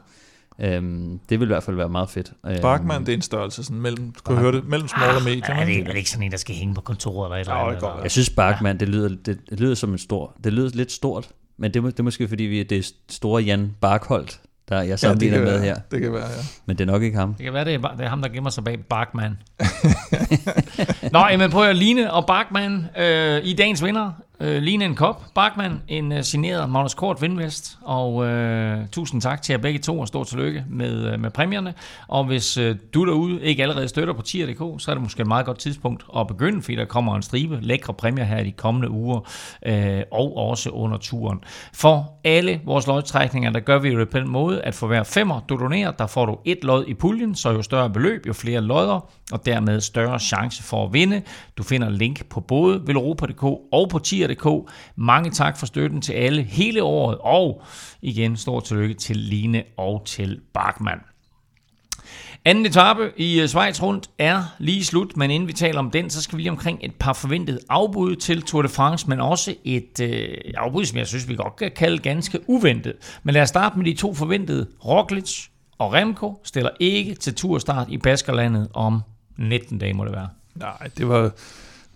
Um, 0.79 1.21
det 1.29 1.41
vil 1.41 1.47
i 1.47 1.53
hvert 1.53 1.63
fald 1.63 1.77
være 1.77 1.89
meget 1.89 2.11
fedt. 2.11 2.33
Øhm, 2.47 2.61
Bachmann, 2.63 3.07
det 3.07 3.13
er 3.13 3.17
en 3.17 3.23
størrelse 3.23 3.65
sådan 3.65 3.81
mellem, 3.81 4.13
du 4.13 4.21
kan 4.27 4.37
høre 4.37 4.53
det, 4.53 4.65
mellem 4.69 4.89
small 4.89 5.17
og 5.17 5.23
medium. 5.23 5.57
Er 5.59 5.65
det, 5.65 5.69
ikke? 5.73 5.83
er 5.83 5.87
det 5.87 5.97
ikke 5.97 6.11
sådan 6.11 6.25
en, 6.25 6.31
der 6.31 6.37
skal 6.37 6.55
hænge 6.55 6.75
på 6.75 6.81
kontoret 6.81 7.27
eller 7.27 7.37
et 7.37 7.41
eller 7.41 7.55
Ja, 7.55 7.67
andet? 7.69 7.77
eller? 7.77 8.03
Jeg 8.03 8.11
synes 8.11 8.31
Bachmann, 8.31 8.81
det 8.81 8.89
lyder, 8.89 9.09
det, 9.09 9.39
det 9.51 9.61
lyder 9.61 9.75
som 9.75 9.93
en 9.93 9.99
stor, 9.99 10.37
det 10.45 10.53
lyder 10.53 10.71
lidt 10.75 10.93
stort, 10.93 11.29
men 11.57 11.75
det, 11.75 11.83
må- 11.83 11.91
det 11.91 11.99
er 11.99 12.03
måske 12.03 12.29
fordi, 12.29 12.45
vi, 12.45 12.63
det 12.63 12.79
er 12.79 12.93
store 13.11 13.43
Jan 13.43 13.75
Barkholt, 13.81 14.41
der 14.69 14.77
jeg 14.79 14.87
ja, 14.89 14.97
sammenligner 14.97 15.39
med 15.39 15.47
være, 15.51 15.61
her, 15.61 15.77
Det 15.91 16.01
kan 16.01 16.13
være, 16.13 16.27
ja. 16.27 16.37
men 16.67 16.79
det 16.79 16.89
er 16.89 16.93
nok 16.93 17.03
ikke 17.03 17.19
ham. 17.19 17.35
Det 17.35 17.45
kan 17.45 17.53
være, 17.53 17.65
det 17.65 17.75
er, 17.75 17.79
det 17.97 18.05
er 18.05 18.09
ham, 18.09 18.23
der 18.23 18.29
gemmer 18.29 18.51
sig 18.51 18.65
bag 18.65 18.79
Barkman. 18.81 19.39
Nå, 21.13 21.19
jamen 21.31 21.51
prøv 21.51 21.69
at 21.69 21.77
Line 21.77 22.13
og 22.13 22.27
Barkman 22.27 22.87
øh, 22.99 23.41
i 23.45 23.53
dagens 23.55 23.85
vinder 23.85 24.13
øh, 24.43 24.63
lignende 24.63 24.87
en 24.87 24.95
kop. 24.95 25.25
Bachmann, 25.35 25.83
en 25.89 26.13
øh, 26.13 26.23
signeret 26.23 26.71
Magnus 26.71 26.95
Kort 26.95 27.23
vindvest. 27.23 27.79
Og 27.83 28.27
øh, 28.27 28.89
tusind 28.93 29.21
tak 29.21 29.43
til 29.43 29.53
jer 29.53 29.59
begge 29.59 29.79
to, 29.79 30.01
og 30.01 30.09
stort 30.09 30.27
tillykke 30.27 30.65
med, 30.69 31.13
øh, 31.13 31.21
med 31.21 31.31
præmierne. 31.31 31.75
Og 32.09 32.25
hvis 32.25 32.57
øh, 32.57 32.77
du 32.95 33.07
derude 33.07 33.43
ikke 33.43 33.63
allerede 33.63 33.89
støtter 33.89 34.15
på 34.15 34.23
tier.dk, 34.23 34.83
så 34.83 34.91
er 34.91 34.95
det 34.95 35.03
måske 35.03 35.21
et 35.21 35.27
meget 35.27 35.47
godt 35.47 35.59
tidspunkt 35.59 36.05
at 36.17 36.27
begynde, 36.27 36.63
fordi 36.63 36.77
der 36.77 36.85
kommer 36.85 37.17
en 37.17 37.23
stribe 37.23 37.59
lækre 37.61 37.95
præmier 37.95 38.25
her 38.25 38.39
i 38.39 38.45
de 38.45 38.53
kommende 38.53 38.91
uger, 38.91 39.21
øh, 39.67 40.03
og 40.11 40.37
også 40.37 40.71
under 40.71 40.99
turen. 40.99 41.39
For 41.75 42.13
alle 42.25 42.61
vores 42.65 42.87
lodtrækninger, 42.87 43.51
der 43.51 43.61
gør 43.61 43.79
vi 43.79 43.97
det 43.97 44.09
på 44.09 44.19
den 44.19 44.29
måde, 44.29 44.63
at 44.63 44.75
for 44.75 44.87
hver 44.87 45.03
femmer, 45.03 45.41
du 45.49 45.57
donerer, 45.57 45.91
der 45.91 46.07
får 46.07 46.27
du 46.27 46.39
et 46.45 46.59
lod 46.63 46.85
i 46.89 46.95
puljen, 46.95 47.35
så 47.35 47.51
jo 47.51 47.63
større 47.63 47.91
beløb, 47.91 48.27
jo 48.27 48.33
flere 48.33 48.61
lodder, 48.61 49.11
og 49.33 49.47
dermed 49.47 49.81
større 49.81 50.19
chance 50.19 50.63
for 50.63 50.87
at 50.87 50.93
vinde. 50.93 51.23
Du 51.59 51.63
finder 51.63 51.91
link 51.91 52.27
på 52.27 52.41
både 52.41 52.83
velropa.dk 52.87 53.43
og 53.73 53.89
på 53.91 53.99
tier.dk. 53.99 54.32
Mange 54.97 55.31
tak 55.31 55.59
for 55.59 55.67
støtten 55.67 56.01
til 56.01 56.13
alle 56.13 56.43
hele 56.43 56.83
året, 56.83 57.19
og 57.21 57.63
igen 58.03 58.37
stor 58.37 58.61
tillykke 58.61 58.95
til 58.95 59.17
Line 59.17 59.63
og 59.77 60.03
til 60.07 60.41
Bachmann. 60.55 61.01
Anden 62.45 62.67
etape 62.67 63.13
i 63.17 63.41
øh, 63.41 63.49
Schweiz 63.49 63.83
rundt 63.83 64.11
er 64.19 64.45
lige 64.59 64.85
slut, 64.85 65.17
men 65.17 65.31
inden 65.31 65.49
vi 65.49 65.53
taler 65.53 65.79
om 65.79 65.91
den, 65.91 66.11
så 66.11 66.23
skal 66.23 66.37
vi 66.37 66.43
lige 66.43 66.51
omkring 66.51 66.79
et 66.83 66.95
par 66.95 67.13
forventede 67.13 67.59
afbud 67.69 68.17
til 68.17 68.43
Tour 68.43 68.63
de 68.63 68.69
France, 68.69 69.09
men 69.09 69.21
også 69.21 69.55
et 69.65 70.01
øh, 70.01 70.39
afbud, 70.55 70.85
som 70.85 70.99
jeg 70.99 71.07
synes, 71.07 71.29
vi 71.29 71.35
godt 71.35 71.57
kan 71.57 71.71
kalde 71.77 71.99
ganske 71.99 72.41
uventet. 72.47 72.93
Men 73.23 73.33
lad 73.33 73.43
os 73.43 73.49
starte 73.49 73.79
med 73.79 73.85
de 73.85 73.95
to 73.95 74.15
forventede. 74.15 74.67
Roglic 74.85 75.47
og 75.79 75.93
Remco 75.93 76.41
stiller 76.45 76.71
ikke 76.81 77.15
til 77.15 77.35
turstart 77.35 77.89
i 77.89 77.99
Baskerlandet 77.99 78.69
om 78.75 79.03
19 79.39 79.79
dage, 79.79 79.95
må 79.95 80.05
det 80.05 80.13
være. 80.13 80.29
Nej, 80.55 80.91
det 80.99 81.09
var, 81.09 81.31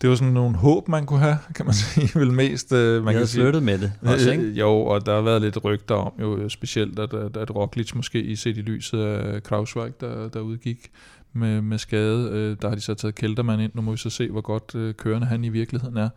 det 0.02 0.10
var 0.10 0.16
sådan 0.16 0.32
nogle 0.32 0.56
håb, 0.56 0.88
man 0.88 1.06
kunne 1.06 1.18
have, 1.18 1.38
kan 1.54 1.66
man 1.66 1.74
sige, 1.74 2.10
vel 2.20 2.32
mest. 2.32 2.72
Øh, 2.72 3.04
man 3.04 3.14
Jeg 3.14 3.20
kan 3.20 3.26
sige. 3.26 3.60
med 3.60 3.78
det 3.78 3.92
også, 4.02 4.30
ikke? 4.30 4.44
Øh, 4.44 4.58
jo, 4.58 4.70
og 4.70 5.06
der 5.06 5.14
har 5.14 5.22
været 5.22 5.42
lidt 5.42 5.64
rygter 5.64 5.94
om, 5.94 6.12
jo 6.20 6.48
specielt, 6.48 6.98
at, 6.98 7.14
at, 7.14 7.36
at 7.36 7.56
Roglic 7.56 7.94
måske 7.94 8.22
i 8.22 8.36
set 8.36 8.56
i 8.56 8.60
lyset 8.60 9.00
af 9.00 9.42
Krausweig, 9.42 10.00
der, 10.00 10.28
der 10.28 10.40
udgik 10.40 10.90
med, 11.32 11.60
med 11.62 11.78
skade. 11.78 12.30
Øh, 12.30 12.56
der 12.62 12.68
har 12.68 12.74
de 12.74 12.80
så 12.80 12.94
taget 12.94 13.14
Keltermann 13.14 13.60
ind. 13.60 13.72
Nu 13.74 13.82
må 13.82 13.90
vi 13.90 13.96
så 13.96 14.10
se, 14.10 14.30
hvor 14.30 14.40
godt 14.40 14.74
øh, 14.74 14.94
kørende 14.94 15.26
han 15.26 15.44
i 15.44 15.48
virkeligheden 15.48 15.96
er. 15.96 16.08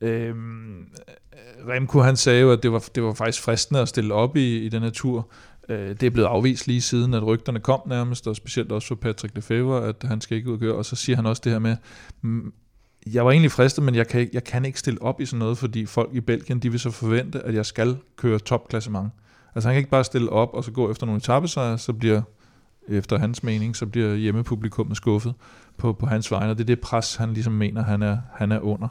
Øh, 0.00 0.34
Remco, 1.68 2.00
han 2.00 2.16
sagde 2.16 2.40
jo, 2.40 2.52
at 2.52 2.62
det 2.62 2.72
var, 2.72 2.88
det 2.94 3.02
var 3.02 3.14
faktisk 3.14 3.42
fristende 3.42 3.80
at 3.80 3.88
stille 3.88 4.14
op 4.14 4.36
i, 4.36 4.58
i 4.58 4.68
den 4.68 4.82
her 4.82 4.90
tur. 4.90 5.28
Øh, 5.68 5.88
det 5.88 6.02
er 6.02 6.10
blevet 6.10 6.28
afvist 6.28 6.66
lige 6.66 6.80
siden, 6.80 7.14
at 7.14 7.26
rygterne 7.26 7.60
kom 7.60 7.80
nærmest, 7.86 8.26
og 8.26 8.36
specielt 8.36 8.72
også 8.72 8.88
for 8.88 8.94
Patrick 8.94 9.34
Lefebvre, 9.34 9.88
at 9.88 9.96
han 10.04 10.20
skal 10.20 10.36
ikke 10.36 10.50
ud 10.50 10.68
og 10.68 10.84
så 10.84 10.96
siger 10.96 11.16
han 11.16 11.26
også 11.26 11.42
det 11.44 11.52
her 11.52 11.58
med, 11.58 11.76
mm, 12.22 12.52
jeg 13.12 13.24
var 13.24 13.30
egentlig 13.30 13.52
fristet, 13.52 13.84
men 13.84 13.94
jeg 13.94 14.08
kan, 14.08 14.20
ikke, 14.20 14.30
jeg 14.34 14.44
kan 14.44 14.64
ikke 14.64 14.78
stille 14.78 15.02
op 15.02 15.20
i 15.20 15.26
sådan 15.26 15.38
noget, 15.38 15.58
fordi 15.58 15.86
folk 15.86 16.10
i 16.12 16.20
Belgien, 16.20 16.58
de 16.58 16.70
vil 16.70 16.80
så 16.80 16.90
forvente, 16.90 17.40
at 17.40 17.54
jeg 17.54 17.66
skal 17.66 17.96
køre 18.16 18.38
topklassement. 18.38 19.10
Altså 19.54 19.68
han 19.68 19.74
kan 19.74 19.78
ikke 19.78 19.90
bare 19.90 20.04
stille 20.04 20.30
op 20.30 20.54
og 20.54 20.64
så 20.64 20.70
gå 20.70 20.90
efter 20.90 21.06
nogle 21.06 21.18
etappesejre, 21.18 21.78
så 21.78 21.92
bliver, 21.92 22.22
efter 22.88 23.18
hans 23.18 23.42
mening, 23.42 23.76
så 23.76 23.86
bliver 23.86 24.14
hjemmepublikummet 24.14 24.96
skuffet 24.96 25.34
på, 25.76 25.92
på 25.92 26.06
hans 26.06 26.30
vegne, 26.30 26.50
og 26.50 26.58
det 26.58 26.64
er 26.64 26.66
det 26.66 26.80
pres, 26.80 27.16
han 27.16 27.32
ligesom 27.32 27.52
mener, 27.52 27.82
han 27.82 28.02
er, 28.02 28.18
han 28.34 28.52
er 28.52 28.60
under. 28.60 28.88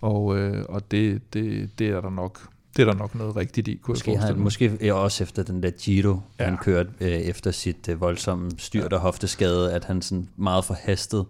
Og, 0.00 0.38
øh, 0.38 0.64
og 0.68 0.90
det, 0.90 1.34
det, 1.34 1.70
det, 1.78 1.88
er 1.88 2.00
der 2.00 2.10
nok, 2.10 2.48
det 2.76 2.82
er 2.82 2.86
der 2.86 2.98
nok 2.98 3.14
noget 3.14 3.36
rigtigt 3.36 3.68
i, 3.68 3.74
kunne 3.74 3.92
Måske, 3.92 4.12
jeg 4.12 4.20
han, 4.20 4.38
måske 4.38 4.94
også 4.94 5.24
efter 5.24 5.42
den 5.42 5.62
der 5.62 5.70
Giro. 5.70 6.20
Ja. 6.38 6.44
han 6.44 6.56
kørte 6.56 6.90
øh, 7.00 7.08
efter 7.08 7.50
sit 7.50 7.88
øh, 7.88 8.00
voldsomme 8.00 8.50
styrt 8.58 8.92
og 8.92 9.00
hofteskade, 9.00 9.72
at 9.72 9.84
han 9.84 10.02
sådan 10.02 10.28
meget 10.36 10.64
forhastet 10.64 11.26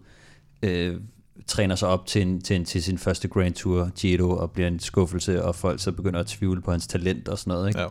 øh, 0.62 0.96
træner 1.46 1.74
sig 1.74 1.88
op 1.88 2.06
til, 2.06 2.22
en, 2.22 2.40
til, 2.40 2.56
en, 2.56 2.64
til 2.64 2.82
sin 2.82 2.98
første 2.98 3.28
Grand 3.28 3.54
Tour 3.54 3.90
Giro 3.98 4.30
og 4.30 4.50
bliver 4.50 4.68
en 4.68 4.80
skuffelse, 4.80 5.44
og 5.44 5.54
folk 5.54 5.80
så 5.80 5.92
begynder 5.92 6.20
at 6.20 6.26
tvivle 6.26 6.60
på 6.62 6.70
hans 6.70 6.86
talent 6.86 7.28
og 7.28 7.38
sådan 7.38 7.50
noget. 7.50 7.68
Ikke? 7.68 7.80
Ja. 7.80 7.86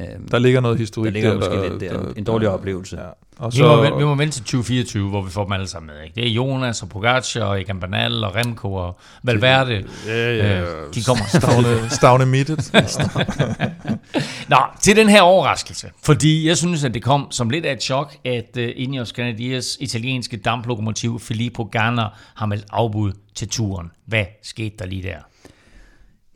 Øhm, 0.00 0.28
Der 0.28 0.38
ligger 0.38 0.60
noget 0.60 0.78
historik 0.78 1.04
Der 1.06 1.12
ligger 1.12 1.30
der, 1.30 1.38
måske 1.38 1.68
lidt 1.68 1.80
der. 1.80 2.12
En 2.16 2.24
dårlig 2.24 2.48
oplevelse. 2.48 2.96
Ja. 3.00 3.06
Og 3.38 3.52
Vi 3.56 3.62
må, 3.62 3.98
vi 3.98 4.04
må 4.04 4.14
vente 4.14 4.32
til 4.34 4.42
2024, 4.42 5.08
hvor 5.08 5.22
vi 5.22 5.30
får 5.30 5.44
dem 5.44 5.52
alle 5.52 5.66
sammen 5.66 5.90
med. 5.94 6.04
Ikke? 6.04 6.14
Det 6.14 6.26
er 6.26 6.30
Jonas 6.32 6.82
og 6.82 6.88
Pogacar 6.88 7.40
og 7.44 7.60
Egan 7.60 7.80
Bernal 7.80 8.24
og 8.24 8.34
Remco 8.36 8.74
og 8.74 8.98
Valverde. 9.22 9.84
Ja, 10.06 10.36
ja, 10.36 10.60
Øh, 10.60 10.94
de 10.94 11.02
kommer 11.04 11.24
Stavne, 11.38 11.90
stavne 11.90 12.26
midtet. 12.26 12.70
Nå, 14.48 14.56
til 14.80 14.96
den 14.96 15.08
her 15.08 15.22
overraskelse. 15.22 15.90
Fordi 16.04 16.48
jeg 16.48 16.56
synes, 16.56 16.84
at 16.84 16.94
det 16.94 17.02
kom 17.02 17.26
som 17.30 17.50
lidt 17.50 17.66
af 17.66 17.72
et 17.72 17.82
chok, 17.82 18.14
at 18.24 18.56
uh, 18.58 18.64
Ineos 18.76 19.12
Grenadiers 19.12 19.76
italienske 19.80 20.36
damplokomotiv 20.36 21.20
Filippo 21.20 21.64
Ganna 21.72 22.04
har 22.34 22.46
meldt 22.46 22.64
afbud 22.70 23.12
til 23.34 23.48
turen. 23.48 23.90
Hvad 24.06 24.24
skete 24.42 24.74
der 24.78 24.86
lige 24.86 25.02
der? 25.02 25.16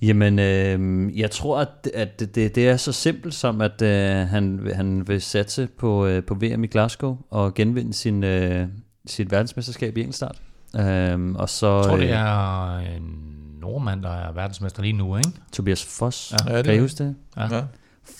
Jamen, 0.03 0.39
øh, 0.39 1.19
jeg 1.19 1.31
tror, 1.31 1.61
at, 1.61 1.91
at 1.95 2.21
det, 2.21 2.35
det, 2.35 2.55
det 2.55 2.69
er 2.69 2.77
så 2.77 2.93
simpelt 2.93 3.35
som, 3.35 3.61
at 3.61 3.83
øh, 3.83 4.29
han, 4.29 4.71
han 4.75 5.09
vil 5.09 5.21
satse 5.21 5.69
på, 5.79 6.07
øh, 6.07 6.25
på 6.25 6.35
VM 6.35 6.65
i 6.65 6.67
Glasgow 6.67 7.17
og 7.31 7.55
genvinde 7.55 7.95
sin, 7.95 8.25
øh, 8.25 8.67
sit 9.07 9.31
verdensmesterskab 9.31 9.97
i 9.97 10.01
enkeltstart. 10.01 10.37
Øh, 10.77 11.33
og 11.35 11.49
så 11.49 11.77
Jeg 11.77 11.85
tror, 11.85 11.97
det 11.97 12.05
øh, 12.05 12.11
er 12.11 12.79
en 12.79 13.35
nordmand, 13.61 14.03
der 14.03 14.11
er 14.11 14.33
verdensmester 14.33 14.83
lige 14.83 14.93
nu, 14.93 15.17
ikke? 15.17 15.31
Tobias 15.53 15.85
Foss. 15.85 16.33
Ja. 16.33 16.37
Ja, 16.47 16.53
Ja, 16.53 16.59
det 16.59 16.65
kan 16.65 16.75
I 16.75 16.79
huske 16.79 17.05
det? 17.05 17.15
Ja. 17.37 17.55
Ja. 17.55 17.63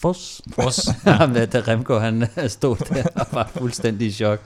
Foss. 0.01 0.43
Foss. 0.55 0.89
Der, 1.05 1.47
da 1.47 1.61
Remco 1.69 1.99
han 1.99 2.29
stod 2.49 2.77
der 2.77 3.03
og 3.21 3.27
var 3.33 3.51
fuldstændig 3.55 4.09
i 4.09 4.11
chok. 4.11 4.41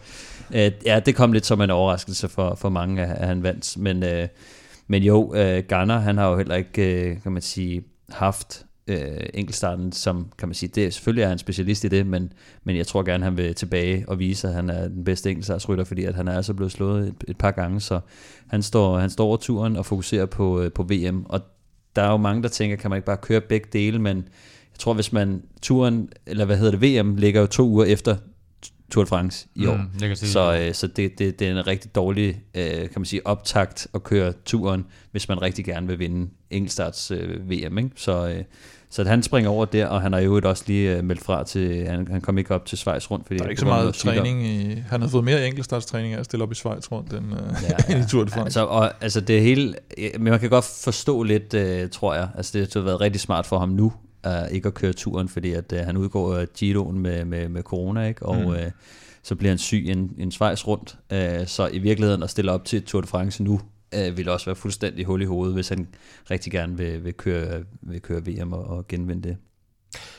Øh, 0.54 0.72
ja, 0.84 1.00
det 1.00 1.16
kom 1.16 1.32
lidt 1.32 1.46
som 1.46 1.60
en 1.60 1.70
overraskelse 1.70 2.28
for, 2.28 2.54
for 2.54 2.68
mange, 2.68 3.02
at 3.02 3.16
at 3.16 3.28
han 3.28 3.42
vandt. 3.42 3.78
Men, 3.78 4.02
øh, 4.02 4.28
men 4.88 5.02
jo, 5.02 5.34
øh, 5.34 5.62
Garner, 5.68 5.98
han 5.98 6.18
har 6.18 6.30
jo 6.30 6.36
heller 6.36 6.54
ikke, 6.54 7.10
øh, 7.10 7.22
kan 7.22 7.32
man 7.32 7.42
sige, 7.42 7.82
haft 8.08 8.66
øh, 8.88 9.20
enkeltstarten, 9.34 9.92
som 9.92 10.32
kan 10.38 10.48
man 10.48 10.54
sige, 10.54 10.70
det, 10.74 10.94
selvfølgelig 10.94 11.22
er 11.22 11.28
han 11.28 11.38
specialist 11.38 11.84
i 11.84 11.88
det, 11.88 12.06
men, 12.06 12.32
men 12.64 12.76
jeg 12.76 12.86
tror 12.86 13.02
gerne, 13.02 13.24
han 13.24 13.36
vil 13.36 13.54
tilbage 13.54 14.04
og 14.08 14.18
vise, 14.18 14.48
at 14.48 14.54
han 14.54 14.70
er 14.70 14.88
den 14.88 15.04
bedste 15.04 15.30
enkeltstartsrytter, 15.30 15.84
fordi 15.84 16.04
at 16.04 16.14
han 16.14 16.28
er 16.28 16.32
altså 16.32 16.54
blevet 16.54 16.72
slået 16.72 17.08
et, 17.08 17.24
et 17.28 17.38
par 17.38 17.50
gange, 17.50 17.80
så 17.80 18.00
han 18.46 18.62
står, 18.62 18.98
han 18.98 19.10
står 19.10 19.26
over 19.26 19.36
turen 19.36 19.76
og 19.76 19.86
fokuserer 19.86 20.26
på, 20.26 20.60
øh, 20.60 20.72
på 20.72 20.82
VM, 20.82 21.24
og 21.24 21.40
der 21.96 22.02
er 22.02 22.10
jo 22.10 22.16
mange, 22.16 22.42
der 22.42 22.48
tænker, 22.48 22.76
kan 22.76 22.90
man 22.90 22.96
ikke 22.96 23.06
bare 23.06 23.16
køre 23.16 23.40
begge 23.40 23.68
dele, 23.72 23.98
men 23.98 24.16
jeg 24.72 24.78
tror, 24.78 24.94
hvis 24.94 25.12
man 25.12 25.42
turen, 25.62 26.08
eller 26.26 26.44
hvad 26.44 26.56
hedder 26.56 26.78
det, 26.78 26.82
VM, 26.82 27.16
ligger 27.16 27.40
jo 27.40 27.46
to 27.46 27.68
uger 27.68 27.84
efter 27.84 28.16
Tour 28.90 29.04
de 29.04 29.08
France 29.08 29.46
i 29.54 29.66
år. 29.66 29.76
Mm, 29.76 29.82
jeg 30.00 30.08
kan 30.08 30.16
se 30.16 30.32
Så, 30.32 30.52
det. 30.52 30.68
øh, 30.68 30.74
så 30.74 30.86
det, 30.86 31.18
det, 31.18 31.38
det 31.38 31.46
er 31.48 31.50
en 31.52 31.66
rigtig 31.66 31.94
dårlig, 31.94 32.40
øh, 32.54 32.64
kan 32.64 32.90
man 32.96 33.04
sige, 33.04 33.26
optakt 33.26 33.86
at 33.94 34.02
køre 34.02 34.32
turen, 34.44 34.86
hvis 35.10 35.28
man 35.28 35.42
rigtig 35.42 35.64
gerne 35.64 35.86
vil 35.86 35.98
vinde 35.98 36.30
enkeltstarts 36.50 37.10
øh, 37.10 37.50
VM. 37.50 37.78
Ikke? 37.78 37.90
Så, 37.96 38.28
øh, 38.28 38.44
så 38.90 39.02
at 39.02 39.08
han 39.08 39.22
springer 39.22 39.50
over 39.50 39.64
der, 39.64 39.86
og 39.86 40.02
han 40.02 40.12
har 40.12 40.20
jo 40.20 40.40
også 40.44 40.64
lige 40.66 40.96
øh, 40.96 41.04
meldt 41.04 41.22
fra 41.24 41.44
til, 41.44 41.86
han, 41.86 42.08
han 42.10 42.20
kom 42.20 42.38
ikke 42.38 42.54
op 42.54 42.66
til 42.66 42.78
Schweiz 42.78 43.10
rundt, 43.10 43.26
fordi 43.26 43.38
Der 43.38 43.44
er 43.44 43.48
ikke 43.48 43.60
så 43.60 43.66
meget 43.66 43.94
træning 43.94 44.46
i... 44.46 44.82
Han 44.88 45.00
har 45.00 45.08
fået 45.08 45.24
mere 45.24 45.46
enkeltstartstræning 45.46 46.14
af 46.14 46.18
at 46.18 46.24
stille 46.24 46.42
op 46.42 46.52
i 46.52 46.54
Schweiz 46.54 46.92
rundt, 46.92 47.12
end, 47.12 47.32
øh, 47.32 47.40
Ja, 47.70 47.76
end 47.94 48.04
i 48.04 48.08
Tour 48.08 48.24
de 48.24 48.30
France. 48.30 48.44
Altså, 48.44 48.64
og, 48.64 48.92
altså 49.00 49.20
det 49.20 49.42
hele, 49.42 49.74
men 50.12 50.22
man 50.22 50.40
kan 50.40 50.50
godt 50.50 50.64
forstå 50.84 51.22
lidt, 51.22 51.54
øh, 51.54 51.88
tror 51.90 52.14
jeg, 52.14 52.28
altså 52.36 52.58
det 52.58 52.74
har 52.74 52.80
været 52.80 53.00
rigtig 53.00 53.20
smart 53.20 53.46
for 53.46 53.58
ham 53.58 53.68
nu, 53.68 53.92
uh, 54.26 54.52
ikke 54.52 54.66
at 54.66 54.74
køre 54.74 54.92
turen, 54.92 55.28
fordi 55.28 55.52
at 55.52 55.72
uh, 55.72 55.78
han 55.78 55.96
udgår 55.96 56.34
af 56.34 56.48
Giroen 56.52 56.98
med, 56.98 57.24
med, 57.24 57.48
med 57.48 57.62
corona, 57.62 58.06
ikke? 58.06 58.26
og 58.26 58.36
Mm. 58.36 58.46
uh, 58.46 58.56
så 59.22 59.34
bliver 59.34 59.50
han 59.50 59.58
syg 59.58 59.84
en, 59.88 60.14
en 60.18 60.30
Schweiz 60.30 60.66
rundt, 60.66 60.98
uh, 61.12 61.46
så 61.46 61.68
i 61.72 61.78
virkeligheden 61.78 62.22
at 62.22 62.30
stille 62.30 62.52
op 62.52 62.64
til 62.64 62.82
Tour 62.82 63.00
de 63.00 63.06
France 63.06 63.42
nu, 63.42 63.60
uh, 63.96 64.16
vil 64.16 64.28
også 64.28 64.46
være 64.46 64.56
fuldstændig 64.56 65.04
hul 65.04 65.22
i 65.22 65.24
hovedet, 65.24 65.54
hvis 65.54 65.68
han 65.68 65.88
rigtig 66.30 66.52
gerne 66.52 66.76
vil, 66.76 67.04
vil, 67.04 67.14
køre, 67.14 67.64
vil 67.82 68.00
køre 68.00 68.22
VM 68.26 68.52
og, 68.52 68.64
og 68.64 68.88
genvinde 68.88 69.28
det. 69.28 69.36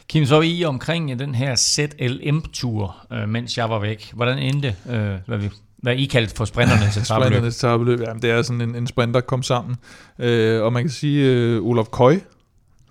Kim, 0.08 0.26
så 0.26 0.42
I 0.42 0.64
omkring 0.64 1.12
øh, 1.12 1.20
den 1.20 1.36
her 1.36 1.56
ZLM-tur, 1.56 2.96
øh, 3.14 3.30
mens 3.30 3.58
jeg 3.58 3.70
var 3.70 3.80
væk. 3.80 4.12
Hvordan 4.14 4.40
endte, 4.40 4.76
øh, 4.90 5.16
hvad, 5.28 5.38
vi, 5.38 5.50
hvad 5.78 5.96
I 5.96 6.06
kaldte 6.06 6.36
for 6.36 6.46
sprinternes 6.46 6.98
etabløb? 6.98 7.26
Sprinternes 7.26 7.58
etabløb, 7.64 8.00
ja, 8.00 8.14
det 8.22 8.32
er 8.32 8.42
sådan 8.42 8.62
en, 8.62 8.76
en 8.76 8.88
sprint, 8.88 9.14
der 9.14 9.22
kom 9.22 9.44
sammen. 9.44 9.76
Øh, 10.20 10.64
og 10.64 10.74
man 10.74 10.84
kan 10.84 10.90
sige, 10.90 11.32
øh, 11.32 11.62
Olof 11.64 11.88
Køj, 11.92 12.20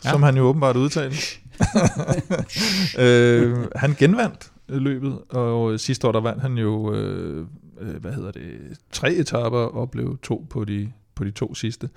Ja. 0.04 0.10
som 0.10 0.22
han 0.22 0.36
jo 0.36 0.42
åbenbart 0.42 0.76
udtalte, 0.76 1.16
øh, 2.98 3.56
han 3.76 3.94
genvandt 3.98 4.52
løbet, 4.68 5.18
og 5.28 5.80
sidste 5.80 6.08
år 6.08 6.12
der 6.12 6.20
vandt 6.20 6.42
han 6.42 6.58
jo, 6.58 6.94
øh, 6.94 7.46
øh, 7.80 7.94
hvad 8.00 8.12
hedder 8.12 8.30
det, 8.30 8.42
tre 8.92 9.12
etaper 9.12 9.58
og 9.58 9.90
blev 9.90 10.18
to 10.22 10.46
på 10.50 10.64
de, 10.64 10.92
på 11.14 11.24
de 11.24 11.30
to 11.30 11.54
sidste. 11.54 11.88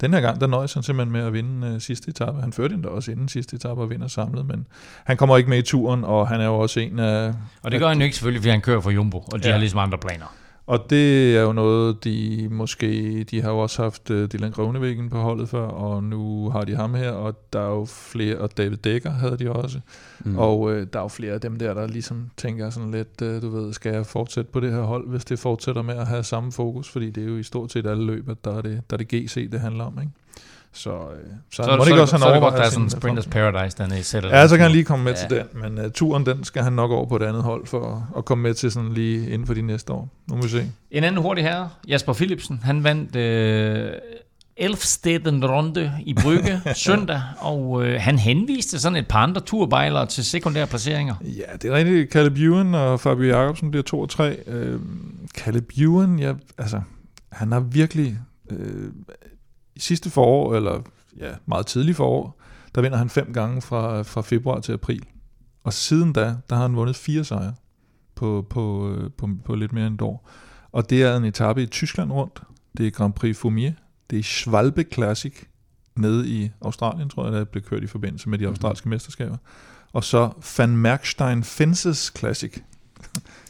Den 0.00 0.12
her 0.14 0.20
gang, 0.20 0.40
der 0.40 0.46
nøjes 0.46 0.74
han 0.74 0.82
simpelthen 0.82 1.12
med 1.12 1.20
at 1.20 1.32
vinde 1.32 1.66
øh, 1.68 1.80
sidste 1.80 2.08
etape. 2.08 2.40
Han 2.40 2.52
førte 2.52 2.74
endda 2.74 2.88
også 2.88 3.10
inden 3.12 3.28
sidste 3.28 3.56
etape 3.56 3.80
og 3.80 3.90
vinder 3.90 4.08
samlet, 4.08 4.46
men 4.46 4.66
han 5.04 5.16
kommer 5.16 5.36
ikke 5.36 5.50
med 5.50 5.58
i 5.58 5.62
turen, 5.62 6.04
og 6.04 6.28
han 6.28 6.40
er 6.40 6.44
jo 6.46 6.58
også 6.58 6.80
en 6.80 6.98
af, 6.98 7.32
Og 7.62 7.70
det 7.70 7.80
gør 7.80 7.88
han 7.88 7.98
jo 7.98 8.04
ikke 8.04 8.16
selvfølgelig, 8.16 8.40
fordi 8.42 8.50
han 8.50 8.60
kører 8.60 8.80
for 8.80 8.90
Jumbo, 8.90 9.18
og 9.32 9.42
de 9.42 9.46
Ja. 9.48 9.52
har 9.52 9.58
ligesom 9.58 9.78
andre 9.78 9.98
planer. 9.98 10.34
Og 10.70 10.90
det 10.90 11.36
er 11.36 11.42
jo 11.42 11.52
noget, 11.52 12.04
de 12.04 12.48
måske, 12.50 13.24
de 13.30 13.42
har 13.42 13.50
jo 13.50 13.58
også 13.58 13.82
haft 13.82 14.10
uh, 14.10 14.24
Dylan 14.24 14.50
Grønnevæggen 14.50 15.10
på 15.10 15.18
holdet 15.18 15.48
før, 15.48 15.66
og 15.66 16.04
nu 16.04 16.50
har 16.50 16.60
de 16.60 16.76
ham 16.76 16.94
her, 16.94 17.10
og 17.10 17.52
der 17.52 17.60
er 17.60 17.70
jo 17.70 17.84
flere, 17.84 18.38
og 18.38 18.56
David 18.56 18.76
Dækker 18.76 19.10
havde 19.10 19.36
de 19.36 19.52
også, 19.52 19.80
mm. 20.24 20.38
og 20.38 20.60
uh, 20.60 20.72
der 20.72 20.98
er 20.98 21.02
jo 21.02 21.08
flere 21.08 21.32
af 21.32 21.40
dem 21.40 21.58
der, 21.58 21.74
der 21.74 21.86
ligesom 21.86 22.30
tænker 22.36 22.70
sådan 22.70 22.90
lidt, 22.90 23.22
uh, 23.22 23.42
du 23.42 23.48
ved, 23.50 23.72
skal 23.72 23.92
jeg 23.92 24.06
fortsætte 24.06 24.50
på 24.52 24.60
det 24.60 24.72
her 24.72 24.80
hold, 24.80 25.08
hvis 25.08 25.24
det 25.24 25.38
fortsætter 25.38 25.82
med 25.82 25.94
at 25.94 26.06
have 26.06 26.22
samme 26.22 26.52
fokus, 26.52 26.88
fordi 26.88 27.10
det 27.10 27.22
er 27.22 27.28
jo 27.28 27.36
i 27.36 27.42
stort 27.42 27.72
set 27.72 27.86
alle 27.86 28.06
løb, 28.06 28.28
at 28.28 28.44
der 28.44 28.56
er 28.56 28.62
det, 28.62 28.82
der 28.90 28.96
er 28.96 28.98
det 28.98 29.08
GC, 29.08 29.50
det 29.50 29.60
handler 29.60 29.84
om, 29.84 29.98
ikke? 30.00 30.12
Så, 30.72 30.90
øh, 30.90 30.96
så, 31.52 31.62
Så, 31.62 31.76
må 31.76 31.84
så, 31.84 31.90
ikke 31.90 32.02
også 32.02 32.10
så, 32.10 32.16
han 32.24 32.28
er 32.28 32.32
det 32.32 32.42
godt, 32.42 32.42
overvejer 32.42 32.56
der 32.60 32.66
er 32.66 32.70
sådan 32.70 32.84
en 32.84 32.90
Sprinters 32.90 33.26
Paradise 33.26 33.78
dernede 33.78 34.00
i 34.00 34.02
sættet. 34.02 34.30
Ja, 34.30 34.48
så 34.48 34.56
kan 34.56 34.62
han 34.62 34.72
lige 34.72 34.84
komme 34.84 35.04
med 35.04 35.12
Ja. 35.12 35.20
ja. 35.36 35.42
til 35.42 35.48
den, 35.52 35.60
men 35.76 35.84
uh, 35.84 35.90
turen 35.92 36.26
den 36.26 36.44
skal 36.44 36.62
han 36.62 36.72
nok 36.72 36.90
over 36.90 37.06
på 37.06 37.16
et 37.16 37.22
andet 37.22 37.42
hold 37.42 37.66
for 37.66 37.96
at, 37.96 38.18
at 38.18 38.24
komme 38.24 38.42
med 38.42 38.54
til 38.54 38.72
sådan 38.72 38.92
lige 38.92 39.30
inden 39.30 39.46
for 39.46 39.54
de 39.54 39.62
næste 39.62 39.92
år. 39.92 40.08
Nu 40.28 40.36
må 40.36 40.42
vi 40.42 40.48
se. 40.48 40.72
En 40.90 41.04
anden 41.04 41.22
hurtig 41.22 41.44
herre, 41.44 41.68
Jasper 41.88 42.12
Philipsen, 42.12 42.60
han 42.64 42.84
vandt 42.84 43.16
øh, 43.16 43.90
Elfsteden 44.56 45.44
Runde 45.50 45.92
i 46.06 46.14
Brygge 46.22 46.60
søndag, 46.74 47.22
og 47.38 47.84
øh, 47.86 48.00
han 48.00 48.18
henviste 48.18 48.78
sådan 48.80 48.96
et 48.96 49.08
par 49.08 49.18
andre 49.22 49.40
turbejlere 49.40 50.06
til 50.06 50.24
sekundære 50.24 50.66
placeringer. 50.66 51.14
Ja, 51.22 51.56
det 51.62 51.70
er 51.70 51.74
rigtigt. 51.76 52.12
Caleb 52.12 52.36
Ewan 52.36 52.74
og 52.74 53.00
Fabio 53.00 53.26
Jacobsen 53.28 53.70
bliver 53.70 53.82
2 53.82 54.00
og 54.00 54.10
3. 54.10 54.36
Øh, 54.46 54.80
Caleb 55.38 55.70
Ewan, 55.78 56.18
ja, 56.18 56.32
altså, 56.58 56.80
han 57.32 57.52
har 57.52 57.60
virkelig 57.60 58.18
øh, 58.50 58.84
i 59.80 59.82
sidste 59.82 60.10
forår, 60.10 60.54
eller 60.56 60.82
ja, 61.18 61.30
meget 61.46 61.66
tidlig 61.66 61.96
forår, 61.96 62.40
der 62.74 62.80
vinder 62.80 62.98
han 62.98 63.10
fem 63.10 63.32
gange 63.32 63.62
fra, 63.62 64.02
fra 64.02 64.20
februar 64.20 64.60
til 64.60 64.72
april. 64.72 65.04
Og 65.64 65.72
siden 65.72 66.12
da, 66.12 66.36
der 66.50 66.54
har 66.54 66.62
han 66.62 66.76
vundet 66.76 66.96
fire 66.96 67.24
sejre 67.24 67.54
på, 68.14 68.46
på, 68.50 68.90
øh, 68.90 69.10
på, 69.10 69.28
på 69.44 69.54
lidt 69.54 69.72
mere 69.72 69.86
end 69.86 69.94
et 69.94 70.02
år. 70.02 70.28
Og 70.72 70.90
det 70.90 71.02
er 71.02 71.16
en 71.16 71.24
etape 71.24 71.62
i 71.62 71.66
Tyskland 71.66 72.12
rundt. 72.12 72.42
Det 72.76 72.86
er 72.86 72.90
Grand 72.90 73.12
Prix 73.12 73.36
Fumier. 73.36 73.72
Det 74.10 74.18
er 74.18 74.22
Schwalbe 74.22 74.84
Classic 74.92 75.34
nede 75.96 76.28
i 76.28 76.50
Australien, 76.60 77.08
tror 77.08 77.24
jeg, 77.24 77.32
der 77.32 77.44
blev 77.44 77.62
kørt 77.62 77.82
i 77.82 77.86
forbindelse 77.86 78.28
med 78.28 78.38
de 78.38 78.46
australske 78.46 78.88
mesterskaber. 78.88 79.36
Og 79.92 80.04
så 80.04 80.30
Van 80.58 80.76
Merkstein 80.76 81.44
Fences 81.44 82.12
Classic. 82.18 82.62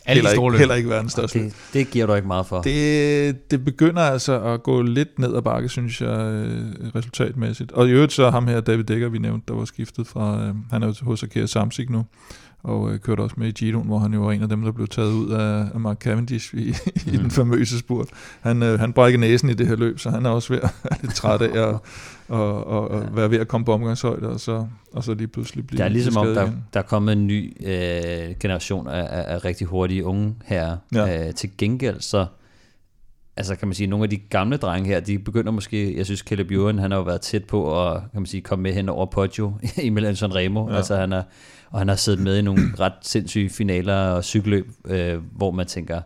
Alle 0.07 0.29
heller, 0.29 0.45
ikke, 0.45 0.59
heller 0.59 0.75
ikke 0.75 0.89
verdens 0.89 1.13
største. 1.13 1.39
Det, 1.39 1.55
det 1.73 1.91
giver 1.91 2.07
du 2.07 2.15
ikke 2.15 2.29
meget 2.29 2.47
for. 2.47 2.61
Det, 2.61 3.51
det 3.51 3.65
begynder 3.65 4.03
altså 4.03 4.41
at 4.43 4.63
gå 4.63 4.83
lidt 4.83 5.19
ned 5.19 5.37
ad 5.37 5.43
bakke, 5.43 5.69
synes 5.69 6.01
jeg, 6.01 6.09
øh, 6.09 6.65
resultatmæssigt. 6.95 7.73
Og 7.73 7.89
i 7.89 7.91
øvrigt 7.91 8.13
så 8.13 8.31
ham 8.31 8.47
her, 8.47 8.61
David 8.61 8.85
Dekker, 8.85 9.09
vi 9.09 9.19
nævnte, 9.19 9.45
der 9.49 9.55
var 9.55 9.65
skiftet 9.65 10.07
fra, 10.07 10.43
øh, 10.43 10.55
han 10.71 10.83
er 10.83 10.87
jo 10.87 10.95
hos 11.03 11.23
Akira 11.23 11.47
Samsic 11.47 11.89
nu, 11.89 12.05
og 12.63 12.93
øh, 12.93 12.99
kørte 12.99 13.21
også 13.21 13.35
med 13.39 13.49
i 13.49 13.51
Giroen, 13.51 13.87
hvor 13.87 13.99
han 13.99 14.15
jo 14.15 14.21
var 14.21 14.33
en 14.33 14.43
af 14.43 14.49
dem, 14.49 14.63
der 14.63 14.73
blev 14.73 14.89
taget 14.89 15.13
ud 15.13 15.31
af, 15.31 15.67
af 15.75 15.81
Mark 15.81 15.99
Cavendish 15.99 16.55
i, 16.55 16.75
i 17.07 17.17
den 17.17 17.31
famøse 17.31 17.79
spurt. 17.79 18.09
Han, 18.41 18.63
øh, 18.63 18.81
han 18.81 18.93
brækker 18.93 19.19
næsen 19.19 19.51
i 19.51 19.55
det 19.55 19.67
her 19.67 19.77
løb, 19.77 19.99
så 19.99 20.11
han 20.11 20.27
er 20.27 20.31
også 20.31 20.53
ved 20.53 20.61
at 20.61 20.71
være 20.85 20.99
lidt 21.03 21.15
træt 21.15 21.43
af 21.43 21.69
at, 21.69 21.79
og, 22.31 22.67
og, 22.67 22.89
og 22.91 23.17
være 23.17 23.31
ved 23.31 23.39
at 23.39 23.49
komme 23.49 23.65
på 23.65 23.73
omgangshøjde, 23.73 24.29
og 24.29 24.41
så, 24.41 24.67
og 24.93 25.05
så 25.05 25.15
lige 25.15 25.29
pludselig 25.29 25.67
blive 25.67 25.79
Det 25.79 25.85
er 25.85 25.89
ligesom 25.89 26.17
om, 26.17 26.27
der, 26.27 26.43
igen. 26.43 26.65
der 26.75 26.81
er 26.81 26.85
kommet 26.85 27.13
en 27.13 27.27
ny 27.27 27.57
øh, 27.67 28.35
generation 28.41 28.89
af, 28.89 29.09
af, 29.11 29.35
af 29.35 29.45
rigtig 29.45 29.67
hurtige 29.67 30.05
unge 30.05 30.35
her. 30.45 30.77
Ja. 30.95 31.07
Ja. 31.07 31.29
Øh, 31.29 31.35
til 31.35 31.51
gengæld 31.59 32.01
så, 32.01 32.27
altså 33.37 33.57
kan 33.57 33.69
man 33.69 33.75
sige, 33.75 33.87
nogle 33.87 34.05
af 34.05 34.11
de 34.11 34.17
gamle 34.17 34.57
drenge 34.57 34.89
her, 34.89 35.01
de 35.01 35.19
begynder 35.19 35.53
måske, 35.53 35.97
jeg 35.97 36.07
synes 36.07 36.21
Caleb 36.21 36.51
Ewan, 36.51 36.79
han 36.79 36.91
har 36.91 36.99
jo 36.99 37.05
været 37.05 37.21
tæt 37.21 37.45
på 37.45 37.87
at 37.87 38.01
kan 38.13 38.21
man 38.21 38.27
sige, 38.27 38.41
komme 38.41 38.63
med 38.63 38.73
hen 38.73 38.89
over 38.89 39.07
Poggio 39.07 39.53
i 39.83 39.89
Milan 39.89 40.17
Sanremo. 40.17 40.67
Ja. 40.67 40.71
Ja. 40.71 40.77
Altså 40.77 40.97
han 40.97 41.13
er, 41.13 41.23
og 41.71 41.79
han 41.79 41.89
har 41.89 41.97
siddet 41.97 42.21
med 42.21 42.39
i 42.39 42.43
nogle 42.43 42.63
ret 42.81 42.93
sindssyge 43.03 43.51
finaler 43.51 43.97
og 43.97 44.25
cykelløb, 44.25 44.71
øh, 44.85 45.19
hvor 45.37 45.51
man 45.51 45.67
tænker, 45.67 46.01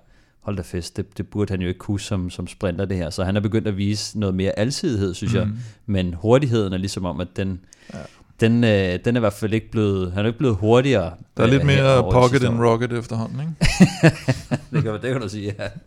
hold 0.44 0.56
da 0.56 0.62
fest, 0.62 0.96
det, 0.96 1.18
det 1.18 1.28
burde 1.28 1.50
han 1.50 1.60
jo 1.60 1.68
ikke 1.68 1.78
kunne 1.78 2.00
som, 2.00 2.30
som 2.30 2.46
sprinter 2.46 2.84
det 2.84 2.96
her. 2.96 3.10
Så 3.10 3.24
han 3.24 3.36
er 3.36 3.40
begyndt 3.40 3.68
at 3.68 3.76
vise 3.76 4.18
noget 4.18 4.34
mere 4.34 4.58
alsidighed, 4.58 5.14
synes 5.14 5.32
mm. 5.32 5.38
jeg. 5.38 5.48
Men 5.86 6.14
hurtigheden 6.14 6.72
er 6.72 6.76
ligesom 6.76 7.04
om, 7.04 7.20
at 7.20 7.28
den, 7.36 7.60
ja. 7.94 7.98
den, 8.40 8.64
øh, 8.64 8.98
den 9.04 9.16
er 9.16 9.18
i 9.18 9.20
hvert 9.20 9.32
fald 9.32 9.54
ikke 9.54 9.70
blevet, 9.70 10.12
han 10.12 10.24
er 10.24 10.26
ikke 10.26 10.38
blevet 10.38 10.56
hurtigere. 10.56 11.12
Der 11.36 11.42
er 11.42 11.46
lidt 11.46 11.60
øh, 11.60 11.66
mere 11.66 12.02
pocket 12.02 12.44
and 12.44 12.64
rocket 12.64 12.92
efterhånden, 12.92 13.40
ikke? 13.40 13.52
det, 14.72 14.82
kan, 14.82 14.92
det 14.92 15.12
kan 15.12 15.20
du 15.20 15.28
sige, 15.28 15.54
ja. 15.58 15.68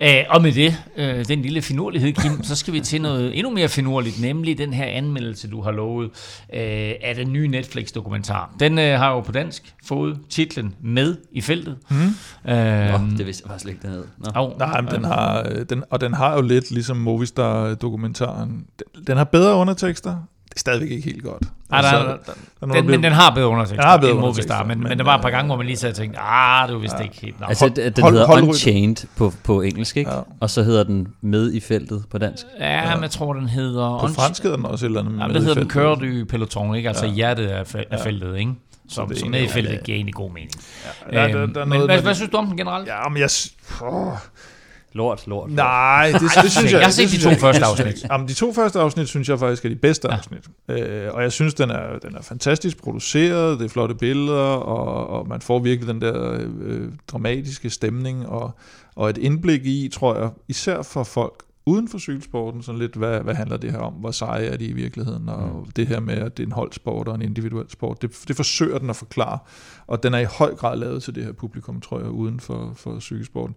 Æh, 0.00 0.24
og 0.30 0.42
med 0.42 0.52
det, 0.52 0.76
øh, 0.96 1.24
den 1.28 1.42
lille 1.42 1.62
finurlighed, 1.62 2.12
Kim, 2.12 2.42
så 2.42 2.56
skal 2.56 2.74
vi 2.74 2.80
til 2.80 3.02
noget 3.02 3.38
endnu 3.38 3.50
mere 3.50 3.68
finurligt, 3.68 4.20
nemlig 4.20 4.58
den 4.58 4.72
her 4.72 4.84
anmeldelse, 4.84 5.48
du 5.48 5.62
har 5.62 5.70
lovet 5.70 6.10
øh, 6.54 6.92
af 7.02 7.14
den 7.16 7.32
nye 7.32 7.48
Netflix-dokumentar. 7.48 8.54
Den 8.60 8.78
øh, 8.78 8.98
har 8.98 9.10
jo 9.10 9.20
på 9.20 9.32
dansk 9.32 9.74
fået 9.84 10.18
titlen 10.30 10.74
Med 10.80 11.16
i 11.32 11.40
feltet. 11.40 11.76
Mm. 11.90 11.96
Øh, 11.96 12.90
Nå, 12.92 13.16
det 13.18 13.26
vidste 13.26 13.42
jeg 13.44 13.50
faktisk 13.50 13.68
ikke, 13.68 13.82
den 13.82 13.90
hed. 13.90 14.04
Nå. 14.18 14.40
oh, 14.40 14.58
Nej, 14.58 14.80
men 14.80 14.90
den 14.90 15.04
har, 15.04 15.46
øh, 15.50 15.66
den, 15.70 15.84
og 15.90 16.00
den 16.00 16.14
har 16.14 16.34
jo 16.34 16.40
lidt 16.40 16.70
ligesom 16.70 16.96
Movistar-dokumentaren. 16.96 18.66
Den, 18.78 19.04
den 19.06 19.16
har 19.16 19.24
bedre 19.24 19.54
undertekster. 19.54 20.16
Det 20.54 20.58
er 20.58 20.60
stadigvæk 20.60 20.90
ikke 20.90 21.04
helt 21.04 21.22
godt. 21.24 21.42
Nej, 21.70 21.80
der, 21.80 21.88
Altså, 21.88 21.98
der, 21.98 22.04
der 22.06 22.12
er 22.60 22.66
den, 22.66 22.74
der 22.74 22.82
men 22.90 23.02
den 23.02 23.12
har 23.12 23.34
bedre 23.34 23.48
undertekster 23.48 23.76
Den 23.82 23.84
har 23.90 23.96
bedre 23.96 24.10
end 24.12 24.20
Movistar, 24.20 24.64
men, 24.64 24.78
men, 24.80 24.88
men, 24.88 24.98
der 24.98 25.04
var 25.04 25.14
et 25.14 25.20
par 25.20 25.28
øh, 25.28 25.32
gange, 25.32 25.46
hvor 25.46 25.56
man 25.56 25.66
lige 25.66 25.76
sad 25.76 25.90
og 25.90 25.94
tænkte, 25.96 26.18
ah, 26.20 26.68
det 26.68 26.74
var 26.74 26.80
vist 26.80 26.94
ikke 27.02 27.20
helt. 27.20 27.40
Nå, 27.40 27.46
Altså, 27.46 27.64
hold- 27.64 27.90
den 27.92 28.02
hold- 28.02 28.12
hedder 28.14 28.26
hold- 28.26 28.42
Unchained 28.42 28.96
på, 29.16 29.32
på 29.44 29.60
engelsk, 29.62 29.96
ikke? 29.96 30.10
Ja. 30.10 30.16
Ja. 30.16 30.22
Og 30.40 30.50
så 30.50 30.62
hedder 30.62 30.84
den 30.84 31.08
Med 31.20 31.52
i 31.52 31.60
feltet 31.60 32.04
på 32.10 32.18
dansk. 32.18 32.46
ja, 32.60 32.94
men 32.94 33.02
jeg 33.02 33.10
tror, 33.10 33.32
den 33.32 33.48
hedder... 33.48 33.98
På 34.00 34.08
fransk 34.08 34.42
hedder 34.42 34.56
den 34.56 34.66
også 34.66 34.86
et 34.86 34.88
eller 34.88 35.00
andet. 35.00 35.18
Ja, 35.20 35.26
med 35.26 35.34
det 35.34 35.42
hedder 35.42 35.54
den 35.62 35.70
feltet. 35.70 36.20
du 36.20 36.24
Peloton, 36.30 36.74
ikke? 36.74 36.88
Altså 36.88 37.06
ja. 37.06 37.12
hjertet 37.12 37.46
af, 37.46 37.74
af 37.90 38.00
feltet, 38.00 38.36
ikke? 38.38 38.52
Så, 38.88 39.06
det 39.08 39.18
så 39.18 39.24
egentlig- 39.24 39.30
med 39.30 39.40
i 39.40 39.42
ja, 39.44 39.48
feltet 39.54 39.72
ja. 39.72 39.78
giver 39.78 39.96
egentlig 39.96 40.14
god 40.14 40.30
mening. 40.30 40.50
Ja, 41.12 41.28
der- 41.28 41.42
Øhm, 41.42 41.54
der 41.54 41.60
er 41.60 41.64
men 41.64 41.84
hvad, 41.84 42.14
synes 42.14 42.30
du 42.30 42.36
om 42.36 42.46
den 42.46 42.56
generelt? 42.56 42.86
Ja, 42.88 43.08
men 43.08 43.18
jeg... 43.22 43.28
Åh, 43.82 44.12
Lort, 44.94 45.26
lort. 45.26 45.50
nej, 45.50 46.10
det, 46.12 46.20
det 46.20 46.52
synes 46.52 46.72
jeg... 46.72 46.78
Jeg 46.78 46.86
har 46.86 46.90
set 46.90 47.10
de 47.10 47.18
to 47.22 47.28
jeg- 47.28 47.38
første 47.40 47.64
afsnit. 47.64 48.04
Jamen, 48.10 48.28
de 48.28 48.34
to 48.34 48.52
første 48.52 48.80
afsnit 48.80 49.08
synes 49.08 49.28
jeg 49.28 49.38
faktisk 49.38 49.64
er 49.64 49.68
de 49.68 49.76
bedste 49.76 50.08
Ja. 50.10 50.16
afsnit. 50.16 50.48
Øh, 50.68 51.14
og 51.14 51.22
jeg 51.22 51.32
synes, 51.32 51.54
den 51.54 51.70
er, 51.70 51.98
den 51.98 52.14
er 52.14 52.22
fantastisk 52.22 52.82
produceret, 52.82 53.58
det 53.58 53.64
er 53.64 53.68
flotte 53.68 53.94
billeder, 53.94 54.38
og, 54.42 55.06
og 55.20 55.28
man 55.28 55.40
får 55.40 55.58
virkelig 55.58 55.94
den 55.94 56.00
der 56.00 56.38
øh, 56.60 56.88
dramatiske 57.08 57.70
stemning, 57.70 58.26
og, 58.28 58.50
og 58.96 59.10
et 59.10 59.18
indblik 59.18 59.66
i, 59.66 59.88
tror 59.92 60.16
jeg, 60.18 60.30
især 60.48 60.82
for 60.82 61.04
folk 61.04 61.42
uden 61.66 61.88
for 61.88 61.98
cykelsporten, 61.98 62.62
sådan 62.62 62.78
lidt, 62.78 62.94
hvad, 62.96 63.20
hvad 63.20 63.34
handler 63.34 63.56
det 63.56 63.70
her 63.72 63.78
om, 63.78 63.92
hvor 63.92 64.10
seje 64.10 64.44
er 64.46 64.56
de 64.56 64.64
i 64.64 64.72
virkeligheden, 64.72 65.28
og 65.28 65.48
mm. 65.66 65.70
det 65.72 65.86
her 65.86 66.00
med, 66.00 66.14
at 66.14 66.36
det 66.36 66.42
er 66.42 66.46
en 66.46 66.52
holdsport 66.52 67.08
og 67.08 67.14
en 67.14 67.22
individuel 67.22 67.70
sport, 67.70 68.02
det, 68.02 68.10
det 68.28 68.36
forsøger 68.36 68.78
den 68.78 68.90
at 68.90 68.96
forklare, 68.96 69.38
og 69.86 70.02
den 70.02 70.14
er 70.14 70.18
i 70.18 70.24
høj 70.24 70.54
grad 70.54 70.76
lavet 70.78 71.02
til 71.02 71.14
det 71.14 71.24
her 71.24 71.32
publikum, 71.32 71.80
tror 71.80 71.98
jeg, 72.00 72.08
uden 72.08 72.40
for, 72.40 72.72
for 72.76 73.00
cykelsporten. 73.00 73.54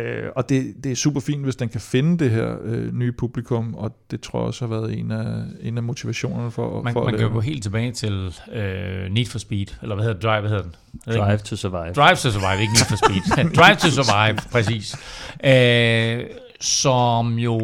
Øh, 0.00 0.28
og 0.36 0.48
det, 0.48 0.74
det 0.84 0.92
er 0.92 0.96
super 0.96 1.20
fint, 1.20 1.44
hvis 1.44 1.56
den 1.56 1.68
kan 1.68 1.80
finde 1.80 2.24
det 2.24 2.30
her 2.30 2.54
øh, 2.64 2.94
nye 2.94 3.12
publikum, 3.12 3.74
og 3.74 3.96
det 4.10 4.20
tror 4.20 4.38
jeg 4.38 4.46
også 4.46 4.66
har 4.66 4.74
været 4.74 4.98
en 4.98 5.10
af, 5.10 5.42
en 5.62 5.76
af 5.76 5.82
motivationerne 5.82 6.50
for, 6.50 6.82
Man, 6.82 6.92
for 6.92 7.04
man 7.04 7.14
at 7.14 7.18
kan 7.20 7.28
jo 7.28 7.34
gå 7.34 7.40
helt 7.40 7.62
tilbage 7.62 7.92
til 7.92 8.34
øh, 8.52 9.10
Need 9.10 9.26
for 9.26 9.38
Speed, 9.38 9.66
eller 9.82 9.94
hvad 9.94 10.04
hedder 10.04 10.14
det? 10.20 10.22
Drive, 10.22 10.40
hvad 10.40 10.50
hedder 10.50 10.62
den? 10.64 10.74
Drive 11.06 11.32
ikke. 11.32 11.44
to 11.44 11.56
survive. 11.56 11.92
Drive 11.92 12.16
to 12.16 12.30
Survive, 12.30 12.60
ikke 12.60 12.72
Need 12.72 12.86
for 12.88 12.96
Speed. 12.96 13.44
Drive 13.62 13.76
to 13.76 13.88
Survive, 13.90 14.38
præcis. 14.52 14.96
Øh, 15.44 16.24
som 16.60 17.38
jo 17.38 17.56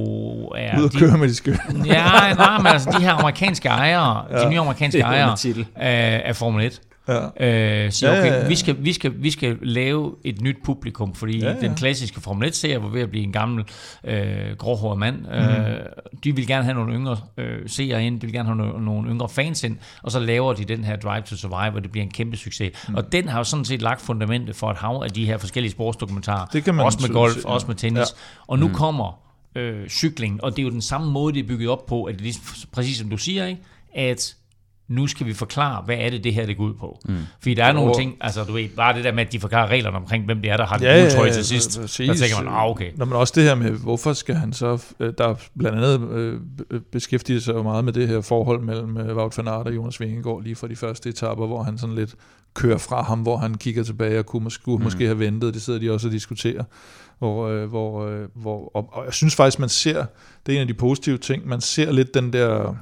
er... 0.56 0.78
ud 0.78 0.84
og 0.84 0.92
de- 0.92 0.98
køre 0.98 1.18
med 1.18 1.28
de 1.28 1.34
skø. 1.34 1.54
Ja, 1.86 2.34
nej, 2.34 2.58
men 2.58 2.66
altså 2.66 2.90
de 2.98 3.04
her 3.04 3.12
amerikanske 3.12 3.68
ejere, 3.68 4.24
ja, 4.30 4.44
de 4.44 4.50
nye 4.50 4.58
amerikanske 4.58 5.00
er 5.00 5.04
ejere 5.06 5.36
af, 5.76 6.22
af 6.24 6.36
Formel 6.36 6.64
1, 6.66 6.80
Ja. 7.08 7.84
øh, 7.84 7.92
siger, 7.92 8.12
Ja, 8.12 8.20
okay, 8.20 8.30
ja, 8.30 8.38
ja. 8.42 8.48
Vi, 8.48 8.56
skal, 8.56 8.76
vi, 8.78 8.92
skal, 8.92 9.12
vi 9.16 9.30
skal 9.30 9.58
lave 9.62 10.14
et 10.24 10.40
nyt 10.40 10.56
publikum, 10.64 11.14
fordi 11.14 11.38
Ja, 11.38 11.44
ja, 11.46 11.50
ja. 11.52 11.56
ja. 11.62 11.68
den 11.68 11.76
klassiske 11.76 12.20
Formel 12.20 12.48
1-serie 12.48 12.82
var 12.82 12.88
ved 12.88 13.00
at 13.00 13.10
blive 13.10 13.24
en 13.24 13.32
gammel 13.32 13.64
øh, 14.04 14.56
gråhåret 14.58 14.98
mand. 14.98 15.16
Mm. 15.16 15.24
Mhm. 15.26 15.32
Øh, 15.38 15.80
de 16.24 16.36
vil 16.36 16.46
gerne 16.46 16.64
have 16.64 16.74
nogle 16.74 16.94
yngre 16.94 17.16
øh, 17.36 17.58
seere 17.68 18.04
ind, 18.06 18.20
de 18.20 18.26
vil 18.26 18.32
gerne 18.34 18.48
have 18.48 18.56
nogle, 18.56 18.84
nogle 18.84 19.10
yngre 19.10 19.28
fans 19.28 19.64
ind, 19.64 19.76
og 20.02 20.10
så 20.10 20.20
laver 20.20 20.52
de 20.52 20.64
den 20.64 20.84
her 20.84 20.96
Drive 20.96 21.22
to 21.22 21.36
Survive, 21.36 21.76
og 21.76 21.82
det 21.82 21.90
bliver 21.90 22.04
en 22.04 22.10
kæmpe 22.10 22.36
succes. 22.36 22.70
Mhm. 22.72 22.92
Mm. 22.92 22.96
Og 22.96 23.12
den 23.12 23.28
har 23.28 23.38
jo 23.38 23.44
sådan 23.44 23.64
set 23.64 23.82
lagt 23.82 24.00
fundamentet 24.00 24.56
for 24.56 24.70
et 24.70 24.76
hav 24.76 25.02
af 25.04 25.10
de 25.10 25.26
her 25.26 25.38
forskellige 25.38 25.72
sportsdokumentarer, 25.72 26.46
Det 26.46 26.64
kan 26.64 26.74
man 26.74 26.84
også 26.84 26.98
med 27.02 27.14
golf, 27.14 27.34
se, 27.34 27.40
ja. 27.44 27.54
også 27.54 27.66
med 27.66 27.74
tennis. 27.74 27.98
Ja. 27.98 28.04
Og 28.46 28.58
nu 28.58 28.68
mm. 28.68 28.74
kommer 28.74 29.20
øh, 29.54 29.88
cykling, 29.88 30.44
og 30.44 30.50
det 30.50 30.58
er 30.58 30.62
jo 30.64 30.70
den 30.70 30.82
samme 30.82 31.10
måde, 31.12 31.34
det 31.34 31.40
er 31.44 31.48
bygget 31.48 31.68
op 31.68 31.86
på, 31.86 32.04
at 32.04 32.18
det 32.18 32.28
er 32.28 32.66
præcis 32.72 32.98
som 32.98 33.10
du 33.10 33.16
siger, 33.16 33.46
ikke? 33.46 33.60
at 33.94 34.34
nu 34.88 35.06
skal 35.06 35.26
vi 35.26 35.32
forklare, 35.34 35.82
hvad 35.84 35.96
er 36.00 36.10
det, 36.10 36.24
det 36.24 36.34
her 36.34 36.46
det 36.46 36.56
går 36.56 36.64
ud 36.64 36.74
på. 36.74 37.00
Mm. 37.08 37.14
Fordi 37.40 37.54
der 37.54 37.64
er 37.64 37.72
nogle 37.72 37.90
Og- 37.90 37.96
ting, 37.96 38.14
altså 38.20 38.44
du 38.44 38.52
ved, 38.52 38.68
bare 38.76 38.96
det 38.96 39.04
der 39.04 39.12
med, 39.12 39.26
at 39.26 39.32
de 39.32 39.40
forklarer 39.40 39.66
reglerne 39.68 39.96
omkring, 39.96 40.24
hvem 40.24 40.42
det 40.42 40.50
er, 40.50 40.56
der 40.56 40.66
har 40.66 40.76
det 40.78 40.84
Ja, 40.86 40.92
ja, 40.94 41.00
ja, 41.00 41.06
udtøj 41.06 41.26
ja, 41.26 41.32
til 41.32 41.44
sidst. 41.44 41.80
præcis. 41.80 42.08
Der 42.08 42.14
tænker 42.14 42.42
man, 42.44 42.52
ah, 42.54 42.70
okay. 42.70 42.90
Nå, 42.96 43.04
men 43.04 43.14
også 43.14 43.32
det 43.36 43.44
her 43.44 43.54
med, 43.54 43.70
hvorfor 43.70 44.12
skal 44.12 44.34
han 44.34 44.52
så... 44.52 44.82
øh, 45.00 45.12
Der 45.18 45.28
er 45.28 45.34
blandt 45.58 45.78
andet 45.78 46.10
øh, 46.10 46.40
be- 46.70 46.80
beskæftiget 46.80 47.42
sig 47.42 47.54
jo 47.54 47.62
meget 47.62 47.84
med 47.84 47.92
det 47.92 48.08
her 48.08 48.20
forhold 48.20 48.60
mellem 48.62 48.96
øh, 48.96 49.16
Wout 49.16 49.38
van 49.38 49.48
Aert 49.48 49.66
og 49.66 49.74
Jonas 49.76 50.00
Vingegaard 50.00 50.42
lige 50.42 50.56
fra 50.56 50.68
de 50.68 50.76
første 50.76 51.08
etapper, 51.08 51.46
hvor 51.46 51.62
han 51.62 51.78
sådan 51.78 51.94
lidt 51.94 52.14
kører 52.54 52.78
fra 52.78 53.02
ham, 53.02 53.18
hvor 53.20 53.36
han 53.36 53.54
kigger 53.54 53.82
tilbage 53.84 54.18
og 54.18 54.26
kunne, 54.26 54.44
måske, 54.44 54.64
kunne 54.64 54.76
mm. 54.76 54.82
måske 54.84 55.04
have 55.04 55.18
ventet. 55.18 55.54
Det 55.54 55.62
sidder 55.62 55.78
de 55.80 55.90
også 55.92 56.08
og 56.08 56.12
diskuterer. 56.12 56.64
Hvor, 57.18 57.48
øh, 57.48 57.64
hvor, 57.68 58.06
øh, 58.06 58.28
hvor, 58.34 58.70
og, 58.74 58.88
og 58.92 59.04
jeg 59.04 59.14
synes 59.14 59.34
faktisk, 59.36 59.58
man 59.58 59.68
ser, 59.68 60.04
det 60.46 60.52
er 60.52 60.56
en 60.56 60.60
af 60.60 60.66
de 60.68 60.74
positive 60.74 61.18
ting, 61.18 61.48
man 61.48 61.60
ser 61.60 61.92
lidt 61.92 62.14
den 62.14 62.32
der 62.32 62.76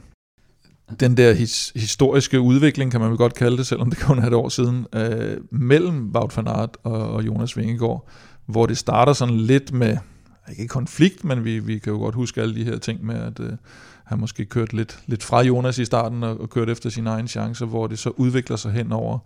den 1.01 1.16
der 1.16 1.32
his, 1.32 1.72
historiske 1.76 2.41
udvikling, 2.41 2.91
kan 2.91 3.01
man 3.01 3.11
vel 3.11 3.18
godt 3.18 3.35
kalde 3.35 3.57
det, 3.57 3.66
selvom 3.66 3.91
det 3.91 3.99
kun 4.01 4.18
er 4.18 4.26
et 4.26 4.35
år 4.35 4.49
siden, 4.49 4.87
øh, 4.95 5.37
mellem 5.51 6.11
Wout 6.14 6.37
van 6.37 6.49
Aert 6.49 6.76
og, 6.82 7.11
og 7.11 7.26
Jonas 7.26 7.57
Vingegaard, 7.57 8.09
hvor 8.47 8.66
det 8.66 8.78
starter 8.78 9.12
sådan 9.12 9.37
lidt 9.37 9.72
med, 9.72 9.97
ikke 10.51 10.68
konflikt, 10.68 11.24
men 11.24 11.45
vi, 11.45 11.59
vi 11.59 11.78
kan 11.78 11.93
jo 11.93 11.99
godt 11.99 12.14
huske 12.14 12.43
alle 12.43 12.55
de 12.55 12.64
her 12.64 12.78
ting 12.78 13.05
med, 13.05 13.14
at 13.14 13.41
øh, 13.41 13.53
han 14.05 14.18
måske 14.18 14.45
kørte 14.45 14.76
lidt, 14.76 14.99
lidt 15.07 15.22
fra 15.22 15.43
Jonas 15.43 15.78
i 15.78 15.85
starten 15.85 16.22
og, 16.22 16.41
og 16.41 16.51
kørte 16.51 16.72
efter 16.72 16.91
sine 16.91 17.11
egne 17.11 17.28
chancer, 17.28 17.66
hvor 17.66 17.87
det 17.87 17.99
så 17.99 18.11
udvikler 18.11 18.57
sig 18.57 18.72
hen 18.72 18.93
over, 18.93 19.18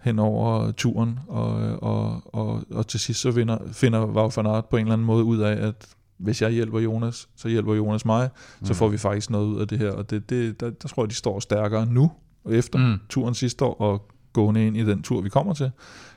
hen 0.00 0.18
over 0.18 0.72
turen, 0.72 1.18
og, 1.28 1.62
øh, 1.62 1.74
og, 1.74 2.34
og, 2.34 2.62
og 2.70 2.86
til 2.86 3.00
sidst 3.00 3.20
så 3.20 3.30
vinder, 3.30 3.58
finder 3.72 4.06
Wout 4.06 4.36
van 4.36 4.46
Aert 4.46 4.66
på 4.66 4.76
en 4.76 4.86
eller 4.86 4.92
anden 4.92 5.06
måde 5.06 5.24
ud 5.24 5.38
af, 5.38 5.66
at 5.66 5.88
hvis 6.18 6.42
jeg 6.42 6.50
hjælper 6.50 6.80
Jonas, 6.80 7.28
så 7.36 7.48
hjælper 7.48 7.74
Jonas 7.74 8.04
mig, 8.04 8.28
så 8.64 8.72
Mm. 8.72 8.74
får 8.74 8.88
vi 8.88 8.98
faktisk 8.98 9.30
noget 9.30 9.46
ud 9.46 9.60
af 9.60 9.68
det 9.68 9.78
her. 9.78 9.90
Og 9.90 10.10
det, 10.10 10.30
det, 10.30 10.60
der, 10.60 10.70
der 10.70 10.88
tror 10.88 11.02
jeg, 11.02 11.10
de 11.10 11.14
står 11.14 11.40
stærkere 11.40 11.86
nu, 11.86 12.10
og 12.44 12.54
efter 12.54 12.78
Mm. 12.78 13.00
turen 13.08 13.34
sidste 13.34 13.64
år, 13.64 13.74
og 13.80 14.08
gående 14.36 14.66
ind 14.66 14.76
i 14.76 14.84
den 14.84 15.02
tur, 15.02 15.20
vi 15.20 15.28
kommer 15.28 15.54
til, 15.54 15.70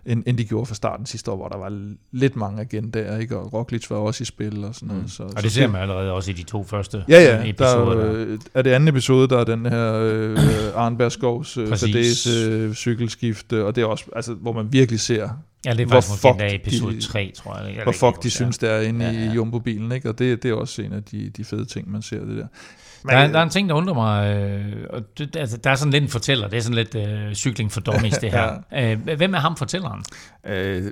end, 0.05 0.23
end 0.27 0.37
de 0.37 0.45
gjorde 0.45 0.65
fra 0.65 0.75
starten 0.75 1.05
sidste 1.05 1.31
år, 1.31 1.35
hvor 1.35 1.47
der 1.47 1.57
var 1.57 1.91
lidt 2.11 2.35
mange 2.35 2.61
agendaer, 2.61 3.17
ikke? 3.17 3.37
og 3.37 3.53
Roglic 3.53 3.89
var 3.89 3.95
også 3.95 4.21
i 4.21 4.25
spil 4.25 4.63
og 4.63 4.75
sådan 4.75 4.87
noget. 4.87 5.01
Mm. 5.03 5.09
Så, 5.09 5.23
Og 5.23 5.29
så 5.29 5.41
det 5.41 5.51
ser 5.51 5.67
man 5.67 5.81
allerede 5.81 6.11
også 6.11 6.31
i 6.31 6.33
de 6.33 6.43
to 6.43 6.63
første 6.63 7.03
Ja, 7.09 7.19
ja. 7.21 7.37
Der, 7.37 7.43
episoder. 7.49 7.95
Der, 7.95 8.13
øh, 8.27 8.39
er 8.53 8.61
det 8.61 8.71
anden 8.71 8.87
episode, 8.89 9.27
der 9.27 9.37
er 9.37 9.43
den 9.43 9.65
her 9.65 9.93
øh, 9.93 10.37
Arnberg 10.75 11.11
Skovs 11.11 11.57
øh. 11.57 11.67
Fadæs 11.67 12.27
øh, 12.27 12.73
cykelskifte, 12.73 13.65
og 13.65 13.75
det 13.75 13.81
er 13.81 13.85
også, 13.85 14.05
altså, 14.15 14.33
hvor 14.33 14.53
man 14.53 14.67
virkelig 14.73 14.99
ser, 14.99 15.29
ja, 15.65 15.71
det 15.71 15.79
er 15.81 15.85
hvor 15.85 15.93
faktisk 15.95 16.11
måske 16.11 16.29
endda 16.29 16.55
episode 16.55 16.95
de- 16.95 17.01
3, 17.01 17.31
tror 17.35 17.57
jeg. 17.57 17.75
Jeg 17.75 17.83
hvor 17.83 17.91
fuck 17.91 18.15
de 18.23 18.27
ja. 18.27 18.29
synes, 18.29 18.57
det 18.57 18.69
er 18.71 18.79
inde 18.81 19.05
Ja, 19.05 19.11
ja, 19.11 19.19
ja. 19.19 19.31
i 19.31 19.35
Jumbo-bilen, 19.35 19.91
ikke? 19.91 20.09
og 20.09 20.19
det, 20.19 20.43
det 20.43 20.51
er 20.51 20.55
også 20.55 20.81
en 20.81 20.93
af 20.93 21.03
de, 21.03 21.29
de 21.37 21.43
fede 21.43 21.65
ting, 21.65 21.91
man 21.91 22.01
ser 22.01 22.25
det 22.25 22.37
der. 22.37 22.47
Der 23.03 23.17
er, 23.17 23.27
der 23.31 23.39
er 23.39 23.43
en 23.43 23.49
ting, 23.49 23.69
der 23.69 23.75
undrer 23.75 23.93
mig. 23.93 24.35
Øh, 24.35 24.83
og 24.89 25.17
det, 25.17 25.35
altså, 25.35 25.57
der 25.57 25.69
er 25.69 25.75
sådan 25.75 25.91
lidt 25.91 26.03
en 26.03 26.09
fortæller. 26.09 26.47
Det 26.47 26.57
er 26.57 26.61
sådan 26.61 26.75
lidt 26.75 26.95
øh, 26.95 27.33
cykling 27.33 27.71
for 27.71 27.81
dummies, 27.81 28.17
det 28.23 28.31
her. 28.31 28.53
ja. 28.71 28.91
øh, 28.91 29.17
hvem 29.17 29.33
er 29.33 29.39
ham 29.39 29.57
fortælleren? 29.57 30.03
Øh, 30.47 30.83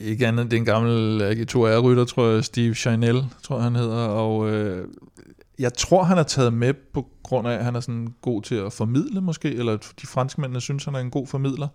ikke 0.00 0.26
andet, 0.26 0.44
det 0.44 0.52
er 0.52 0.58
en 0.60 0.64
gammel 0.64 1.22
AG2R-rytter, 1.22 2.04
tror 2.04 2.28
jeg, 2.28 2.44
Steve 2.44 2.74
Chanel, 2.74 3.24
tror 3.42 3.56
jeg 3.56 3.64
han 3.64 3.76
hedder, 3.76 4.06
og 4.06 4.50
øh, 4.50 4.88
jeg 5.58 5.74
tror, 5.74 6.02
han 6.04 6.18
er 6.18 6.22
taget 6.22 6.52
med 6.52 6.74
på 6.74 7.06
grund 7.22 7.48
af, 7.48 7.52
at 7.52 7.64
han 7.64 7.76
er 7.76 7.80
sådan 7.80 8.14
god 8.22 8.42
til 8.42 8.54
at 8.54 8.72
formidle 8.72 9.20
måske, 9.20 9.54
eller 9.54 9.76
de 9.76 10.06
franskmændene 10.06 10.60
synes, 10.60 10.84
han 10.84 10.94
er 10.94 10.98
en 10.98 11.10
god 11.10 11.26
formidler. 11.26 11.68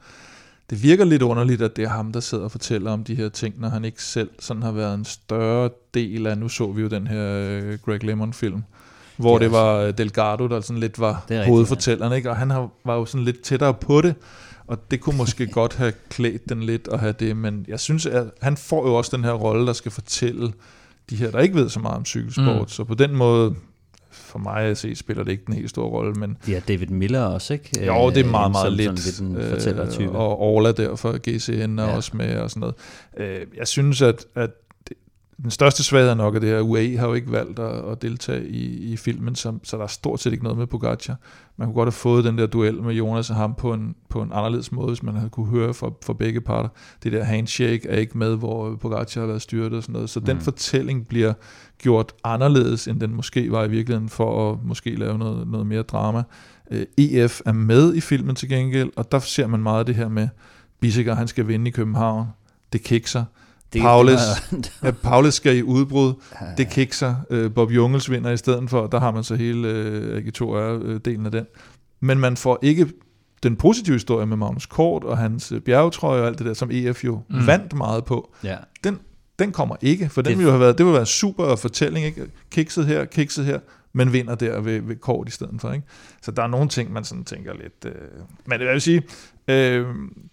Det 0.69 0.83
virker 0.83 1.05
lidt 1.05 1.21
underligt, 1.21 1.61
at 1.61 1.75
det 1.75 1.83
er 1.83 1.89
ham, 1.89 2.11
der 2.11 2.19
sidder 2.19 2.43
og 2.43 2.51
fortæller 2.51 2.91
om 2.91 3.03
de 3.03 3.15
her 3.15 3.29
ting, 3.29 3.59
når 3.59 3.69
han 3.69 3.85
ikke 3.85 4.03
selv 4.03 4.29
sådan 4.39 4.63
har 4.63 4.71
været 4.71 4.93
en 4.93 5.05
større 5.05 5.69
del 5.93 6.27
af, 6.27 6.37
nu 6.37 6.49
så 6.49 6.71
vi 6.71 6.81
jo 6.81 6.87
den 6.87 7.07
her 7.07 7.27
øh, 7.49 7.77
Greg 7.85 8.03
Lemon-film, 8.03 8.63
hvor 9.23 9.33
Det 9.37 9.41
det 9.45 9.51
var 9.51 9.75
øh, 9.77 9.93
Delgado, 9.97 10.47
der 10.47 10.61
sådan 10.61 10.79
lidt 10.79 10.99
var 10.99 11.25
Det 11.29 11.37
er 11.37 11.45
hovedfortælleren, 11.45 12.13
ikke? 12.13 12.29
og 12.29 12.35
han 12.37 12.49
var 12.85 12.95
jo 12.95 13.05
sådan 13.05 13.25
lidt 13.25 13.41
tættere 13.41 13.73
på 13.73 14.01
det, 14.01 14.15
og 14.67 14.91
det 14.91 15.01
kunne 15.01 15.17
måske 15.17 15.47
godt 15.59 15.75
have 15.75 15.93
klædt 16.09 16.49
den 16.49 16.63
lidt 16.63 16.87
at 16.91 16.99
have 16.99 17.13
det, 17.19 17.37
men 17.37 17.65
jeg 17.67 17.79
synes, 17.79 18.05
at 18.05 18.25
han 18.41 18.57
får 18.57 18.87
jo 18.87 18.93
også 18.95 19.17
den 19.17 19.23
her 19.25 19.31
rolle, 19.33 19.67
der 19.67 19.73
skal 19.73 19.91
fortælle 19.91 20.53
de 21.09 21.15
her, 21.15 21.31
der 21.31 21.39
ikke 21.39 21.55
ved 21.55 21.69
så 21.69 21.79
meget 21.79 21.97
om 21.97 22.05
cykelsport, 22.05 22.61
Mm. 22.61 22.67
så 22.67 22.83
på 22.83 22.93
den 22.93 23.15
måde, 23.15 23.55
for 24.11 24.39
mig 24.39 24.61
at 24.63 24.77
se, 24.77 24.95
spiller 24.95 25.23
det 25.23 25.31
ikke 25.31 25.43
den 25.47 25.53
helt 25.53 25.69
store 25.69 25.89
rolle, 25.89 26.13
men 26.13 26.37
Ja, 26.47 26.61
David 26.67 26.87
Miller 26.87 27.21
også, 27.21 27.53
ikke? 27.53 27.85
jo, 27.85 28.09
det 28.09 28.17
er 28.17 28.23
Øh, 28.25 28.31
meget, 28.31 28.45
som 28.45 28.51
meget 28.51 28.55
sådan 28.55 28.73
lidt, 28.95 29.05
lidt 29.05 29.19
en 29.19 29.49
fortællertype. 29.49 30.03
øh, 30.03 30.15
og 30.15 30.39
Orla 30.41 30.71
der 30.71 30.95
fra 30.95 31.17
GCN 31.29 31.79
er 31.79 31.83
Ja. 31.89 31.95
også 31.95 32.11
med 32.17 32.37
og 32.37 32.49
sådan 32.49 32.59
noget. 32.59 32.75
Øh, 33.17 33.47
jeg 33.57 33.67
synes, 33.67 34.01
at, 34.01 34.25
at 34.35 34.49
den 35.41 35.51
største 35.51 35.83
svaghed 35.83 36.09
er 36.09 36.15
nok, 36.15 36.35
at 36.35 36.41
det 36.41 36.49
her 36.49 36.61
UAE 36.61 36.97
har 36.97 37.07
jo 37.07 37.13
ikke 37.13 37.31
valgt 37.31 37.59
at, 37.59 37.91
at 37.91 38.01
deltage 38.01 38.47
i, 38.47 38.91
i 38.93 38.97
filmen, 38.97 39.35
så, 39.35 39.53
så 39.63 39.77
der 39.77 39.83
er 39.83 39.87
stort 39.87 40.19
set 40.19 40.31
ikke 40.31 40.43
noget 40.43 40.57
med 40.57 40.67
Pogacar. 40.67 41.15
Man 41.57 41.67
kunne 41.67 41.75
godt 41.75 41.87
have 41.87 41.91
fået 41.91 42.23
den 42.23 42.37
der 42.37 42.45
duel 42.45 42.83
med 42.83 42.93
Jonas 42.93 43.29
og 43.29 43.35
ham 43.35 43.55
på 43.55 43.73
en, 43.73 43.95
på 44.09 44.21
en 44.21 44.31
anderledes 44.33 44.71
måde, 44.71 44.87
hvis 44.87 45.03
man 45.03 45.15
havde 45.15 45.29
kunne 45.29 45.45
høre 45.45 45.73
fra, 45.73 45.91
fra 46.05 46.13
begge 46.13 46.41
parter. 46.41 46.69
Det 47.03 47.11
der 47.11 47.23
handshake 47.23 47.89
er 47.89 47.97
ikke 47.97 48.17
med, 48.17 48.35
hvor 48.35 48.75
Pogacar 48.75 49.21
har 49.21 49.27
været 49.27 49.41
styrtet 49.41 49.77
og 49.77 49.83
sådan 49.83 49.93
noget. 49.93 50.09
Så 50.09 50.19
mm. 50.19 50.25
den 50.25 50.41
fortælling 50.41 51.07
bliver 51.07 51.33
gjort 51.77 52.13
anderledes, 52.23 52.87
end 52.87 52.99
den 52.99 53.15
måske 53.15 53.51
var 53.51 53.63
i 53.63 53.69
virkeligheden, 53.69 54.09
for 54.09 54.51
at 54.51 54.57
måske 54.63 54.95
lave 54.95 55.17
noget, 55.17 55.47
noget 55.47 55.67
mere 55.67 55.81
drama. 55.81 56.23
Øh, 56.71 56.85
EF 56.97 57.41
er 57.45 57.53
med 57.53 57.95
i 57.95 58.01
filmen 58.01 58.35
til 58.35 58.49
gengæld, 58.49 58.89
og 58.95 59.11
der 59.11 59.19
ser 59.19 59.47
man 59.47 59.59
meget 59.63 59.87
det 59.87 59.95
her 59.95 60.09
med, 60.09 60.27
Bissiger, 60.79 61.15
han 61.15 61.27
skal 61.27 61.47
vinde 61.47 61.67
i 61.67 61.71
København. 61.71 62.27
Det 62.73 62.83
kikser. 62.83 63.25
Det- 63.73 63.81
Paulus, 63.81 64.19
det 64.51 64.71
ja, 64.83 64.91
Paulus 64.91 65.33
skal 65.33 65.57
i 65.57 65.63
udbrud. 65.63 66.13
var- 66.41 66.47
Det 66.57 66.69
kikser. 66.69 67.15
Øh, 67.29 67.53
Bob 67.53 67.71
Jungels 67.71 68.11
vinder 68.11 68.31
i 68.31 68.37
stedet 68.37 68.69
for. 68.69 68.87
Der 68.87 68.99
har 68.99 69.11
man 69.11 69.23
så 69.23 69.35
hele 69.35 69.67
øh, 69.67 70.17
AG2R-delen 70.25 71.25
af 71.25 71.31
den. 71.31 71.45
Men 71.99 72.19
man 72.19 72.37
får 72.37 72.59
ikke 72.61 72.87
den 73.43 73.55
positive 73.55 73.95
historie 73.95 74.25
med 74.25 74.37
Magnus 74.37 74.65
Kort 74.65 75.03
og 75.03 75.17
hans 75.17 75.51
øh, 75.51 75.61
bjergetrøje 75.61 76.21
og 76.21 76.27
alt 76.27 76.37
det 76.37 76.45
der, 76.47 76.53
som 76.53 76.69
EF 76.71 77.03
jo 77.05 77.19
Mm. 77.29 77.47
vandt 77.47 77.73
meget 77.73 78.05
på. 78.05 78.33
Ja. 78.43 78.55
Den 79.39 79.51
kommer 79.51 79.75
ikke, 79.81 80.09
for 80.09 80.21
den 80.21 80.29
Det- 80.29 80.37
ville 80.37 80.47
jo 80.47 80.51
have 80.51 80.59
været, 80.61 80.77
det 80.77 80.85
ville 80.85 80.93
være 80.93 81.01
en 81.01 81.05
super 81.05 81.55
fortælling, 81.55 82.05
ikke? 82.05 82.21
Kikset 82.51 82.85
her, 82.85 83.05
kikset 83.05 83.45
her, 83.45 83.59
men 83.93 84.13
vinder 84.13 84.35
der 84.35 84.59
ved, 84.61 84.81
ved 84.81 84.95
Kort 84.95 85.27
i 85.27 85.31
stedet 85.31 85.61
for, 85.61 85.71
ikke? 85.71 85.85
Så 86.21 86.31
der 86.31 86.43
er 86.43 86.47
nogle 86.47 86.69
ting, 86.69 86.93
man 86.93 87.03
sådan 87.03 87.23
tænker 87.23 87.53
lidt... 87.53 87.85
Øh... 87.85 87.91
Men 88.45 88.61
jeg 88.61 88.73
vil 88.73 88.81
sige, 88.81 89.01
øh, 89.47 89.85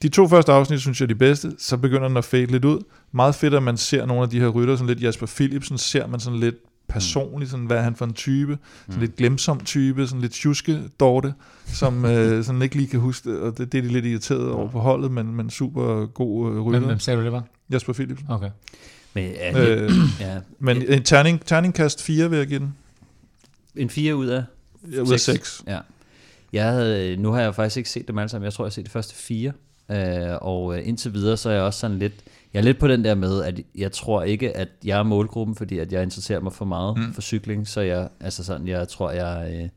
de 0.03 0.09
to 0.09 0.29
første 0.29 0.53
afsnit, 0.53 0.81
synes 0.81 1.01
jeg 1.01 1.05
er 1.05 1.09
de 1.09 1.15
bedste, 1.15 1.53
så 1.59 1.77
begynder 1.77 2.09
den 2.09 2.17
at 2.17 2.25
fade 2.25 2.47
lidt 2.47 2.65
ud. 2.65 2.79
Meget 3.13 3.35
fedt, 3.35 3.55
at 3.55 3.63
man 3.63 3.77
ser 3.77 4.07
nogle 4.07 4.23
af 4.23 4.29
de 4.31 4.41
her 4.41 4.49
rytter, 4.49 4.77
sådan 4.77 4.87
lidt 4.89 5.03
Jasper 5.03 5.27
Philipsen, 5.27 5.79
ser 5.79 6.07
man 6.07 6.21
sådan 6.21 6.39
lidt 6.41 6.55
personligt, 6.89 7.51
sådan, 7.51 7.67
hvad 7.67 7.77
er 7.77 7.83
han 7.83 7.97
for 7.97 8.05
en 8.05 8.13
type, 8.13 8.59
sådan 8.87 8.95
Mm. 8.95 9.01
lidt 9.01 9.17
glemsom 9.17 9.61
type, 9.65 10.07
sådan 10.07 10.21
lidt 10.21 10.33
tjuske 10.33 10.81
dorte, 11.01 11.35
som 11.67 12.05
øh, 12.11 12.45
sådan 12.45 12.63
ikke 12.63 12.77
lige 12.77 12.89
kan 12.89 13.01
huske 13.01 13.41
og 13.41 13.59
det, 13.59 13.73
det 13.73 13.79
er 13.79 13.83
de 13.83 13.89
lidt 13.89 14.05
irriteret 14.07 14.51
over 14.51 14.69
på 14.71 14.79
holdet, 14.79 15.11
men, 15.11 15.35
men 15.35 15.51
super 15.51 16.07
god 16.07 16.47
øh, 16.49 16.53
Hvem, 16.55 16.63
rytter. 16.65 16.81
hvem 16.81 16.99
sagde 16.99 17.19
du 17.21 17.25
det 17.25 17.33
var? 17.33 17.45
Jasper 17.73 17.93
Philipsen. 17.93 18.27
Okay. 18.31 18.51
Men, 19.15 19.25
ja, 19.31 19.75
Øh, 19.85 19.91
ja, 20.21 20.39
men 20.59 20.83
en 20.89 21.03
terning, 21.03 21.45
terningkast 21.47 22.03
4 22.03 22.31
vil 22.31 22.39
jeg 22.39 22.47
give 22.47 22.59
den. 22.61 22.75
En 23.83 23.91
fire 23.91 24.17
ud 24.17 24.27
af 24.27 24.45
Ja, 24.93 25.01
Ud 25.01 25.13
af 25.13 25.21
6. 25.21 25.63
Ja. 25.67 25.79
Jeg 26.53 26.73
havde, 26.73 27.17
nu 27.17 27.31
har 27.31 27.41
jeg 27.41 27.55
faktisk 27.55 27.77
ikke 27.77 27.91
set 27.91 28.09
dem 28.09 28.19
alle 28.19 28.29
sammen. 28.29 28.45
Jeg 28.45 28.53
tror, 28.53 28.65
jeg 28.65 28.69
har 28.69 28.73
set 28.73 28.87
de 28.87 28.91
første 28.91 29.15
fire. 29.15 29.53
Øh, 29.91 30.37
og 30.41 30.79
øh, 30.79 30.89
indtil 30.89 31.15
videre, 31.15 31.37
så 31.37 31.51
er 31.51 31.53
jeg 31.53 31.63
også 31.63 31.81
sådan 31.81 31.99
lidt... 31.99 32.13
Jeg 32.55 32.61
er 32.61 32.65
lidt 32.65 32.79
på 32.79 32.89
den 32.89 33.05
der 33.05 33.15
med, 33.15 33.43
at 33.43 33.61
jeg 33.75 33.93
tror 33.93 34.23
ikke, 34.23 34.57
at 34.57 34.69
jeg 34.85 34.99
er 34.99 35.03
målgruppen, 35.03 35.57
fordi 35.57 35.79
at 35.79 35.93
jeg 35.93 36.03
interesserer 36.03 36.41
mig 36.41 36.53
for 36.53 36.65
meget 36.65 36.99
mm. 36.99 37.13
for 37.13 37.21
cykling. 37.21 37.69
Så 37.69 37.81
jeg, 37.81 38.09
altså 38.21 38.45
sådan, 38.45 38.69
jeg 38.69 38.89
tror, 38.89 39.11
jeg... 39.11 39.71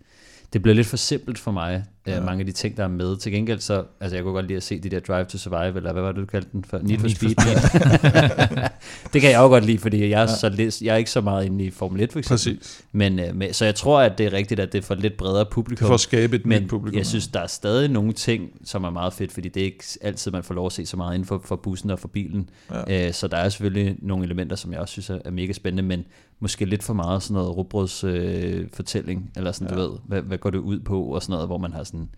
Øh, 0.53 0.53
det 0.53 0.61
bliver 0.61 0.75
lidt 0.75 0.87
for 0.87 0.97
simpelt 0.97 1.39
for 1.39 1.51
mig, 1.51 1.83
ja. 2.07 2.13
Ja. 2.13 2.21
mange 2.21 2.39
af 2.39 2.45
de 2.45 2.51
ting, 2.51 2.77
der 2.77 2.83
er 2.83 2.87
med. 2.87 3.17
Til 3.17 3.31
gengæld 3.31 3.59
så, 3.59 3.83
altså 3.99 4.15
jeg 4.15 4.23
kunne 4.23 4.33
godt 4.33 4.47
lide 4.47 4.57
at 4.57 4.63
se 4.63 4.79
de 4.79 4.89
der 4.89 4.99
Drive 4.99 5.25
to 5.25 5.37
Survive, 5.37 5.77
eller 5.77 5.93
hvad 5.93 6.01
var 6.01 6.11
det, 6.11 6.21
du 6.21 6.25
kaldte 6.25 6.49
den? 6.51 6.63
For? 6.63 6.79
Need 6.83 6.99
for 6.99 7.07
Speed. 7.07 7.35
det 9.13 9.21
kan 9.21 9.31
jeg 9.31 9.39
jo 9.39 9.47
godt 9.47 9.65
lide, 9.65 9.77
fordi 9.77 10.09
jeg 10.09 10.17
er, 10.17 10.19
ja. 10.19 10.27
så 10.27 10.49
lidt, 10.49 10.81
jeg 10.81 10.93
er 10.93 10.97
ikke 10.97 11.11
så 11.11 11.21
meget 11.21 11.45
inde 11.45 11.65
i 11.65 11.69
Formel 11.69 12.01
1 12.01 12.11
for 12.11 12.19
eksempel. 12.19 12.57
Præcis. 12.57 12.85
Men, 12.91 13.19
øh, 13.19 13.35
med, 13.35 13.53
så 13.53 13.65
jeg 13.65 13.75
tror, 13.75 14.01
at 14.01 14.17
det 14.17 14.25
er 14.25 14.33
rigtigt, 14.33 14.59
at 14.59 14.71
det 14.71 14.77
er 14.77 14.81
for 14.81 14.95
lidt 14.95 15.17
bredere 15.17 15.45
publikum. 15.45 15.87
For 15.87 15.93
at 15.93 15.99
skabe 15.99 16.35
et 16.35 16.45
Men 16.45 16.63
nyt 16.63 16.69
publikum. 16.69 16.97
jeg 16.97 17.05
synes, 17.05 17.27
der 17.27 17.39
er 17.39 17.47
stadig 17.47 17.89
nogle 17.89 18.13
ting, 18.13 18.51
som 18.65 18.83
er 18.83 18.89
meget 18.89 19.13
fedt, 19.13 19.31
fordi 19.31 19.49
det 19.49 19.61
er 19.61 19.65
ikke 19.65 19.83
altid, 20.01 20.31
man 20.31 20.43
får 20.43 20.53
lov 20.53 20.65
at 20.65 20.71
se 20.71 20.85
så 20.85 20.97
meget 20.97 21.13
inden 21.13 21.27
for, 21.27 21.41
for 21.45 21.55
bussen 21.55 21.89
og 21.89 21.99
for 21.99 22.07
bilen. 22.07 22.49
Ja. 22.87 23.07
Øh, 23.07 23.13
så 23.13 23.27
der 23.27 23.37
er 23.37 23.49
selvfølgelig 23.49 23.95
nogle 24.01 24.25
elementer, 24.25 24.55
som 24.55 24.71
jeg 24.71 24.79
også 24.79 24.91
synes 24.91 25.09
er, 25.09 25.17
er 25.25 25.31
mega 25.31 25.53
spændende, 25.53 25.83
men 25.83 26.05
måske 26.39 26.65
lidt 26.65 26.83
for 26.83 26.93
meget 26.93 27.23
sådan 27.23 27.33
noget 27.33 27.57
rugbrøds 27.57 28.03
øh, 28.03 28.67
fortælling, 28.73 29.31
eller 29.35 29.51
sådan, 29.51 29.67
ja. 29.67 29.83
du 29.83 29.89
ved, 29.89 29.99
hvad, 30.07 30.21
hvad 30.21 30.37
går 30.37 30.49
det 30.49 30.57
ud 30.57 30.79
på, 30.79 31.03
og 31.03 31.21
sådan 31.21 31.33
noget, 31.33 31.47
hvor 31.47 31.57
man 31.57 31.73
har 31.73 31.83
sådan, 31.83 32.09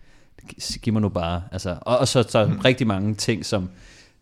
giv 0.82 0.92
mig 0.92 1.02
nu 1.02 1.08
bare, 1.08 1.42
altså, 1.52 1.76
og, 1.80 1.98
og 1.98 2.08
så, 2.08 2.22
så 2.22 2.46
mm. 2.46 2.58
rigtig 2.58 2.86
mange 2.86 3.14
ting, 3.14 3.44
som 3.44 3.68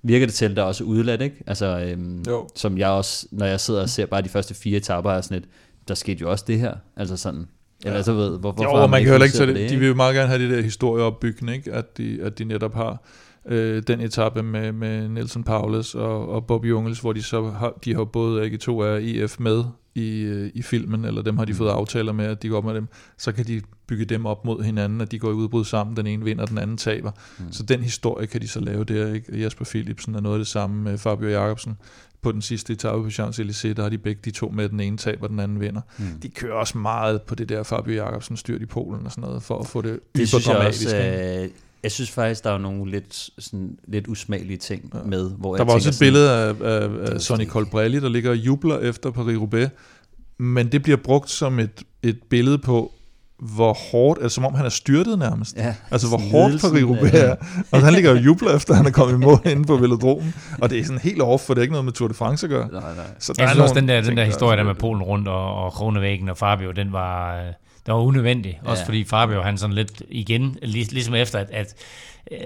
virker 0.03 0.27
det 0.27 0.35
til, 0.35 0.57
der 0.57 0.63
er 0.63 0.67
også 0.67 0.85
udladt, 0.85 1.23
ikke? 1.23 1.37
Altså, 1.47 1.81
øhm, 1.87 2.23
Jo. 2.23 2.49
som 2.55 2.79
jeg 2.79 2.89
også, 2.89 3.27
når 3.31 3.47
jeg 3.47 3.61
sidder 3.61 3.83
og 3.83 3.89
ser 3.89 4.07
bare 4.07 4.23
de 4.23 4.29
første 4.29 4.55
fire 4.55 4.77
etaper, 4.77 5.11
er 5.11 5.21
sådan 5.21 5.39
lidt, 5.39 5.51
der 5.89 5.95
skete 5.95 6.21
jo 6.21 6.31
også 6.31 6.45
det 6.49 6.59
her, 6.59 6.75
altså 6.97 7.17
sådan, 7.17 7.47
eller 7.85 8.03
så 8.03 8.13
ved, 8.13 8.39
hvor, 8.39 8.53
hvorfor 8.53 8.81
Jo, 8.81 8.87
man 8.87 9.01
ikke 9.01 9.09
kan 9.09 9.13
heller 9.13 9.25
ikke 9.25 9.37
tage 9.37 9.53
på 9.53 9.59
det. 9.59 9.71
De 9.71 9.77
vil 9.77 9.89
jo 9.89 9.95
meget 9.95 10.15
gerne 10.15 10.29
have 10.29 10.43
det 10.43 10.51
der 10.51 10.63
historieopbygning, 10.63 11.57
ikke? 11.57 11.73
At, 11.73 11.99
de, 11.99 12.19
at 12.23 12.39
de 12.39 12.45
netop 12.45 12.75
har 12.75 13.03
øh, 13.47 13.83
den 13.87 14.01
etape 14.01 14.43
med, 14.43 14.73
med 14.73 15.09
Nelson 15.09 15.45
Paulus 15.45 15.95
og, 15.95 16.29
og 16.29 16.47
Bobby 16.47 16.71
Jungels, 16.71 17.01
hvor 17.01 17.13
de 17.13 17.23
så 17.23 17.51
har, 17.51 17.75
de 17.85 17.95
har 17.95 18.05
både 18.05 18.47
AG2 18.47 18.69
og 18.69 19.05
EF 19.05 19.39
med 19.39 19.65
i, 19.95 20.21
øh, 20.21 20.51
i 20.55 20.63
filmen, 20.63 21.05
eller 21.05 21.23
dem 21.23 21.39
har 21.39 21.45
de 21.45 21.53
Mm. 21.53 21.57
fået 21.59 21.71
aftaler 21.71 22.13
med, 22.13 22.25
at 22.25 22.43
de 22.43 22.49
går 22.49 22.57
op 22.57 22.65
med 22.65 22.75
dem, 22.75 22.89
så 23.19 23.33
kan 23.33 23.45
de 23.47 23.61
bygge 23.87 24.05
dem 24.05 24.27
op 24.27 24.45
mod 24.45 24.63
hinanden, 24.63 25.01
at 25.01 25.11
de 25.13 25.19
går 25.19 25.31
i 25.31 25.35
udbrud 25.35 25.65
sammen, 25.65 25.97
den 25.97 26.07
ene 26.07 26.25
vinder, 26.25 26.47
den 26.47 26.59
anden 26.59 26.77
taber. 26.77 27.11
Mm. 27.39 27.53
Så 27.53 27.63
den 27.63 27.81
historie 27.83 28.27
kan 28.27 28.41
de 28.41 28.49
så 28.49 28.61
lave 28.61 28.85
der, 28.85 29.13
ikke? 29.15 29.39
Jasper 29.39 29.65
Philipsen 29.65 30.15
er 30.15 30.21
noget 30.21 30.37
af 30.37 30.39
det 30.41 30.47
samme 30.47 30.83
med 30.83 30.99
Fabio 30.99 31.29
Jacobsen. 31.29 31.75
På 32.23 32.33
den 32.33 32.43
sidste 32.43 32.73
etape 32.73 33.03
på 33.03 33.09
Champs-Élysées, 33.09 33.73
der 33.73 33.83
har 33.83 33.89
de 33.89 33.99
begge 33.99 34.21
de 34.25 34.31
to 34.31 34.49
med, 34.49 34.69
den 34.69 34.81
ene 34.81 34.97
taber, 34.97 35.27
den 35.27 35.41
anden 35.41 35.61
vinder. 35.61 35.81
Mm. 35.99 36.05
De 36.23 36.29
kører 36.29 36.55
også 36.55 36.79
meget 36.79 37.23
på 37.23 37.35
det 37.35 37.49
der 37.49 37.63
Fabio 37.63 37.95
Jacobsen 37.95 38.37
styrt 38.37 38.63
i 38.63 38.67
Polen 38.67 39.07
og 39.07 39.11
sådan 39.13 39.23
noget, 39.29 39.43
for 39.43 39.59
at 39.59 39.67
få 39.67 39.83
det, 39.83 40.01
Det 40.17 40.29
synes 40.29 40.49
jeg 40.49 40.57
også, 40.57 40.97
øh, 40.97 41.49
jeg 41.85 41.93
synes 41.93 42.11
faktisk, 42.11 42.45
der 42.45 42.51
er 42.51 42.59
nogle 42.59 42.91
lidt, 42.91 43.31
sådan, 43.39 43.79
lidt 43.89 44.09
usmagelige 44.09 44.57
ting 44.57 44.91
ja. 44.95 44.99
Med, 45.05 45.31
hvor 45.31 45.53
Der 45.53 45.61
jeg 45.61 45.67
var 45.67 45.75
også 45.75 45.89
et 45.89 45.97
billede 46.01 46.31
af, 46.31 46.55
af, 46.61 46.89
af 47.13 47.21
Sonny 47.21 47.49
Colbrelli, 47.49 48.01
der 48.01 48.09
ligger 48.09 48.31
og 48.31 48.37
jubler 48.37 48.79
efter 48.79 49.11
Paris-Roubaix, 49.11 49.69
men 50.39 50.73
det 50.73 50.83
bliver 50.83 50.97
brugt 50.97 51.31
som 51.31 51.59
et, 51.59 51.83
et 52.03 52.19
billede 52.31 52.59
på, 52.59 52.93
hvor 53.39 53.73
hårdt, 53.73 54.23
altså 54.23 54.35
som 54.35 54.45
om 54.45 54.55
han 54.55 54.67
er 54.67 54.71
styrtet 54.71 55.19
nærmest. 55.19 55.57
Ja, 55.57 55.75
Altså 55.91 56.09
hvor 56.09 56.19
sådan 56.19 56.31
hårdt 56.31 56.55
Paris-Roubaix 56.55 57.17
er. 57.17 57.37
Og 57.73 57.83
han 57.83 57.93
ligger 57.93 58.11
og 58.11 58.25
jubler 58.25 58.57
efter, 58.57 58.75
han 58.75 58.87
er 58.87 58.91
kommet 58.91 59.15
i 59.15 59.19
mål 59.19 59.41
inde 59.53 59.65
på 59.65 59.77
velodromen. 59.77 60.35
Og 60.63 60.71
det 60.71 60.79
er 60.79 60.85
sådan 60.85 61.01
helt 61.01 61.23
off, 61.23 61.43
for 61.43 61.55
det 61.55 61.61
er 61.61 61.63
ikke 61.63 61.73
noget 61.73 61.85
med 61.85 61.93
Tour 61.93 62.09
de 62.09 62.15
France 62.15 62.47
at 62.47 62.51
gøre. 62.51 62.69
Nej, 62.73 62.95
nej. 62.95 63.05
Så 63.19 63.35
Jeg 63.39 63.49
synes 63.49 63.63
også, 63.63 63.75
den 63.75 63.89
der, 63.89 64.01
den 64.01 64.17
der 64.17 64.23
er 64.23 64.27
historie 64.27 64.57
der 64.57 64.63
sådan 64.63 64.67
med 64.67 64.75
Polen 64.75 65.03
rundt 65.03 65.29
og, 65.29 65.65
og 65.65 65.73
Kronevæggen 65.73 66.29
og 66.29 66.39
Fabio, 66.39 66.71
den 66.71 66.93
var, 66.93 67.37
øh, 67.37 67.53
der 67.87 67.93
var 67.93 68.01
unødvendigt. 68.01 68.57
Også 68.65 68.83
Ja. 68.83 68.87
fordi 68.87 69.05
Fabio, 69.05 69.43
han 69.43 69.59
sådan 69.59 69.75
lidt 69.75 70.03
igen, 70.09 70.57
lig, 70.63 70.93
ligesom 70.93 71.15
efter, 71.15 71.39
at, 71.39 71.51
at 71.51 71.75
øh, 72.33 72.39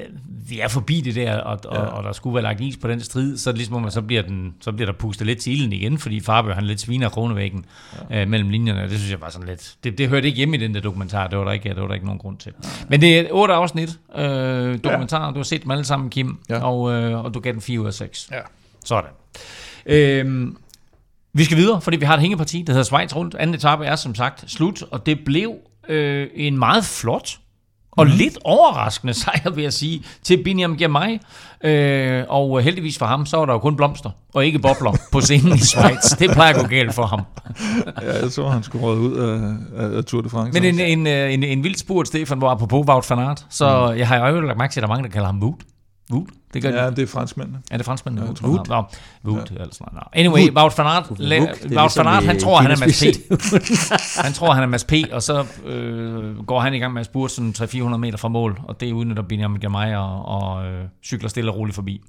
vi 0.49 0.61
er 0.61 0.69
forbi 0.69 1.01
det 1.01 1.15
der, 1.15 1.37
og, 1.37 1.59
og, 1.65 1.77
Ja. 1.77 1.81
og, 1.83 2.05
der 2.05 2.13
skulle 2.13 2.35
være 2.35 2.43
lagt 2.43 2.61
is 2.61 2.77
på 2.77 2.89
den 2.89 3.01
strid, 3.01 3.37
så 3.37 3.51
det 3.51 3.59
ligesom, 3.59 3.77
om, 3.77 3.91
så 3.91 4.03
bliver, 4.03 4.23
den, 4.23 4.55
så 4.61 4.73
bliver 4.73 4.87
der 4.93 4.99
pustet 4.99 5.27
lidt 5.27 5.39
til 5.39 5.53
ilden 5.53 5.73
igen, 5.73 5.99
fordi 5.99 6.21
Fabio, 6.21 6.53
han 6.53 6.65
lidt 6.65 6.81
sviner 6.81 7.09
kronevæggen 7.09 7.65
ja. 8.11 8.21
øh, 8.23 8.29
mellem 8.29 8.49
linjerne, 8.51 8.83
og 8.83 8.89
det 8.91 8.99
synes 8.99 9.11
jeg 9.11 9.21
var 9.21 9.31
sådan 9.31 9.49
lidt, 9.49 9.77
det, 9.85 9.99
det 9.99 10.09
hørte 10.09 10.27
ikke 10.27 10.37
hjemme 10.37 10.57
i 10.57 10.61
den 10.61 10.75
der 10.75 10.81
dokumentar, 10.81 11.27
det 11.27 11.39
var 11.39 11.45
der 11.45 11.53
ikke, 11.53 11.69
det 11.69 11.81
var 11.81 11.87
der 11.87 11.95
ikke 11.95 12.07
nogen 12.07 12.19
grund 12.21 12.39
til. 12.39 12.53
Men 12.89 13.01
det 13.01 13.19
er 13.19 13.27
otte 13.31 13.55
afsnit 13.55 13.99
øh, 14.17 14.79
dokumentar, 14.85 15.25
ja. 15.27 15.31
du 15.31 15.37
har 15.37 15.43
set 15.43 15.63
dem 15.63 15.71
alle 15.71 15.85
sammen, 15.85 16.11
Kim, 16.11 16.39
Ja. 16.49 16.65
og, 16.65 16.93
øh, 16.93 17.25
og 17.25 17.35
du 17.35 17.41
gav 17.41 17.53
den 17.53 17.61
4 17.61 17.81
ud 17.81 17.87
af 17.87 17.95
6. 17.95 18.29
Ja. 18.33 18.41
Sådan. 18.85 19.11
Øhm, 19.87 20.57
vi 21.39 21.45
skal 21.45 21.57
videre, 21.57 21.81
fordi 21.81 21.97
vi 21.97 22.05
har 22.05 22.15
et 22.15 22.21
hængeparti, 22.21 22.63
der 22.63 22.73
hedder 22.73 22.85
Schweiz 22.85 23.17
rundt. 23.17 23.35
Anden 23.35 23.55
etape 23.55 23.85
er 23.85 23.97
som 23.97 24.15
sagt 24.15 24.45
slut, 24.51 24.83
og 24.91 25.07
det 25.07 25.19
blev 25.25 25.55
øh, 25.89 26.27
en 26.35 26.59
meget 26.59 26.85
flot 26.85 27.39
og 27.99 28.07
mm. 28.07 28.13
lidt 28.13 28.39
overraskende 28.45 29.15
sejr, 29.15 29.51
vil 29.51 29.63
jeg 29.63 29.73
sige, 29.73 30.05
til 30.23 30.43
Biniam 30.45 30.77
Girmay. 30.77 31.19
Øh, 31.65 32.25
og 32.29 32.63
heldigvis 32.63 32.99
for 32.99 33.07
ham, 33.07 33.27
så 33.27 33.37
var 33.37 33.47
der 33.47 33.53
jo 33.53 33.59
kun 33.59 33.77
blomster, 33.77 34.11
og 34.35 34.47
ikke 34.47 34.59
bobler 34.59 34.93
på 35.13 35.21
scenen 35.21 35.55
i 35.55 35.59
Schweiz. 35.59 36.17
Det 36.19 36.31
plejer 36.31 36.55
at 36.55 36.61
gå 36.61 36.67
galt 36.69 36.95
for 36.95 37.07
ham. 37.07 37.21
Ja, 38.03 38.23
jeg 38.23 38.31
så, 38.31 38.49
han 38.49 38.63
skulle 38.63 38.85
råde 38.85 38.99
ud 39.01 39.17
af, 39.17 39.97
af, 39.97 40.05
Tour 40.05 40.23
de 40.23 40.29
France. 40.29 40.61
Men 40.61 40.75
en, 40.75 40.81
en, 40.81 41.07
øh, 41.07 41.35
en, 41.35 41.43
en 41.43 41.65
vild 41.65 41.77
spurt, 41.77 42.09
Stefan, 42.09 42.39
hvor 42.39 42.49
apropos 42.49 42.87
Wout 42.89 43.11
van 43.11 43.19
Aert, 43.19 43.47
så 43.51 43.91
mm. 43.93 43.99
jeg 43.99 44.09
har 44.09 44.29
jo 44.29 44.41
lagt 44.41 44.59
mærke 44.59 44.73
til, 44.73 44.81
at 44.81 44.83
der 44.83 44.89
er 44.89 44.95
mange, 44.95 45.09
der 45.09 45.13
kalder 45.13 45.27
ham 45.27 45.43
Wout. 45.43 45.61
Wout? 46.13 46.29
Det 46.55 46.63
gør 46.63 46.71
de. 46.71 46.83
Ja, 46.83 46.91
det 46.91 46.99
er 46.99 47.07
franskmændene. 47.07 47.59
Er 47.71 47.77
det 47.77 47.87
franskmændene? 47.87 48.27
Ja, 48.27 48.33
tror, 48.33 48.49
Wout? 48.49 48.69
Nå, 48.69 48.85
Wout, 49.25 49.53
ja. 49.57 49.63
altså, 49.63 49.85
no. 49.93 50.01
Anyway, 50.13 50.51
Wout 50.57 50.79
van 50.79 50.87
Aert, 50.87 51.05
la- 51.05 51.35
er 51.35 51.41
Wout 51.41 51.63
ligesom 51.63 52.05
van 52.05 52.15
Aert, 52.15 52.25
han 52.25 52.37
i 52.37 52.41
tror, 52.41 52.57
han 52.61 52.71
er 52.71 52.77
Mads 52.77 53.03
P. 53.03 53.07
Han 54.25 54.33
tror, 54.33 54.53
han 54.53 54.63
er 54.63 54.67
Mads 54.67 54.85
P, 54.85 54.93
og 55.13 55.23
så 55.23 55.47
øh, 55.67 56.45
går 56.47 56.61
han 56.61 56.75
i 56.75 56.79
gang 56.79 56.93
med 56.93 57.01
at 57.01 57.07
spurte 57.07 57.35
sådan 57.35 57.55
300-400 57.59 57.97
meter 57.97 58.19
fra 58.19 58.29
mål, 58.29 58.61
og 58.65 58.81
det 58.81 58.93
udnytter 58.93 59.23
Benjamin 59.23 59.61
Gamay 59.61 59.95
og, 59.95 60.25
og 60.25 60.67
øh, 60.67 60.85
cykler 61.05 61.29
stille 61.29 61.51
og 61.51 61.57
roligt 61.57 61.75
forbi. 61.75 62.03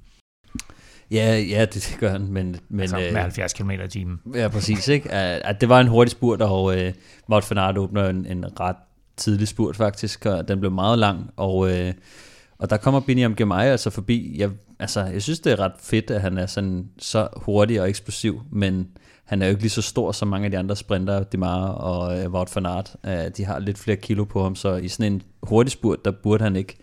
Ja, 1.10 1.38
ja, 1.38 1.64
det, 1.64 1.96
gør 2.00 2.10
han, 2.12 2.26
men... 2.26 2.56
men 2.68 2.80
Altså 2.80 2.98
øh, 3.00 3.12
med 3.12 3.20
70 3.20 3.52
km 3.52 3.70
i 3.70 3.88
timen. 3.88 4.20
Ja, 4.34 4.48
præcis. 4.48 4.88
Ikke? 4.88 5.12
At 5.12 5.60
det 5.60 5.68
var 5.68 5.80
en 5.80 5.86
hurtig 5.88 6.10
spurt, 6.10 6.42
og 6.42 6.78
øh, 6.78 6.92
Wout 7.30 7.50
van 7.50 7.58
Aert 7.58 7.78
åbner 7.78 8.08
en, 8.08 8.26
en 8.26 8.60
ret 8.60 8.76
tidlig 9.16 9.48
spurt 9.48 9.76
faktisk, 9.76 10.26
og 10.26 10.48
den 10.48 10.60
blev 10.60 10.72
meget 10.72 10.98
lang, 10.98 11.30
og, 11.36 11.70
øh, 11.72 11.92
og 12.60 12.70
der 12.70 12.76
kommer 12.76 13.00
Biniam 13.00 13.34
Gemay 13.34 13.64
altså 13.64 13.90
forbi. 13.90 14.34
Jeg, 14.38 14.50
altså, 14.78 15.04
jeg 15.04 15.22
synes, 15.22 15.40
det 15.40 15.52
er 15.52 15.60
ret 15.60 15.72
fedt, 15.80 16.10
at 16.10 16.20
han 16.20 16.38
er 16.38 16.46
sådan 16.46 16.88
så 16.98 17.28
hurtig 17.36 17.80
og 17.80 17.88
eksplosiv, 17.88 18.42
men 18.52 18.88
han 19.24 19.42
er 19.42 19.46
jo 19.46 19.50
ikke 19.50 19.62
lige 19.62 19.70
så 19.70 19.82
stor 19.82 20.12
som 20.12 20.28
mange 20.28 20.44
af 20.44 20.50
de 20.50 20.58
andre 20.58 20.76
sprinter, 20.76 21.22
Demar 21.22 21.68
og 21.68 22.18
øh, 22.18 22.30
Wout 22.30 22.56
van 22.56 22.66
Aert. 22.66 22.96
Øh, 23.06 23.30
de 23.36 23.44
har 23.44 23.58
lidt 23.58 23.78
flere 23.78 23.96
kilo 23.96 24.24
på 24.24 24.42
ham, 24.42 24.54
så 24.54 24.76
i 24.76 24.88
sådan 24.88 25.12
en 25.12 25.22
hurtig 25.42 25.72
spurt, 25.72 26.04
der 26.04 26.10
burde 26.22 26.44
han 26.44 26.56
ikke 26.56 26.76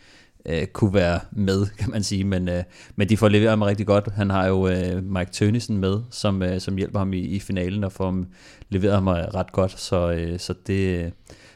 øh, 0.45 0.65
kunne 0.65 0.93
være 0.93 1.19
med, 1.31 1.65
kan 1.79 1.91
man 1.91 2.03
sige. 2.03 2.23
Men, 2.23 2.49
øh, 2.49 2.63
men 2.95 3.09
de 3.09 3.17
får 3.17 3.29
leveret 3.29 3.49
ham 3.49 3.61
rigtig 3.61 3.87
godt. 3.87 4.07
Han 4.15 4.29
har 4.29 4.47
jo 4.47 4.67
øh, 4.67 5.03
Mike 5.03 5.31
Tønnesen 5.31 5.77
med, 5.77 5.99
som, 6.11 6.43
øh, 6.43 6.59
som 6.59 6.77
hjælper 6.77 6.99
ham 6.99 7.13
i, 7.13 7.19
i 7.19 7.39
finalen 7.39 7.83
og 7.83 7.91
får 7.91 8.05
ham, 8.05 8.27
leveret 8.69 8.93
ham 8.93 9.07
øh, 9.07 9.15
ret 9.15 9.51
godt. 9.51 9.79
Så, 9.79 10.11
øh, 10.11 10.39
så 10.39 10.53
det, 10.67 11.03
øh, 11.03 11.11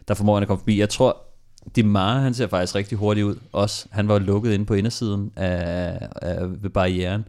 der 0.07 0.13
formår 0.13 0.33
han 0.33 0.43
at 0.43 0.47
komme 0.47 0.59
forbi. 0.59 0.79
Jeg 0.79 0.89
tror, 0.89 1.30
Di 1.75 1.81
Mare, 1.81 2.21
han 2.21 2.33
ser 2.33 2.47
faktisk 2.47 2.75
rigtig 2.75 2.97
hurtigt 2.97 3.25
ud. 3.25 3.35
Også, 3.51 3.87
han 3.91 4.07
var 4.07 4.19
lukket 4.19 4.53
inde 4.53 4.65
på 4.65 4.73
indersiden 4.73 5.31
af, 5.35 6.07
af, 6.21 6.37
ved 6.63 6.69
barrieren 6.69 7.25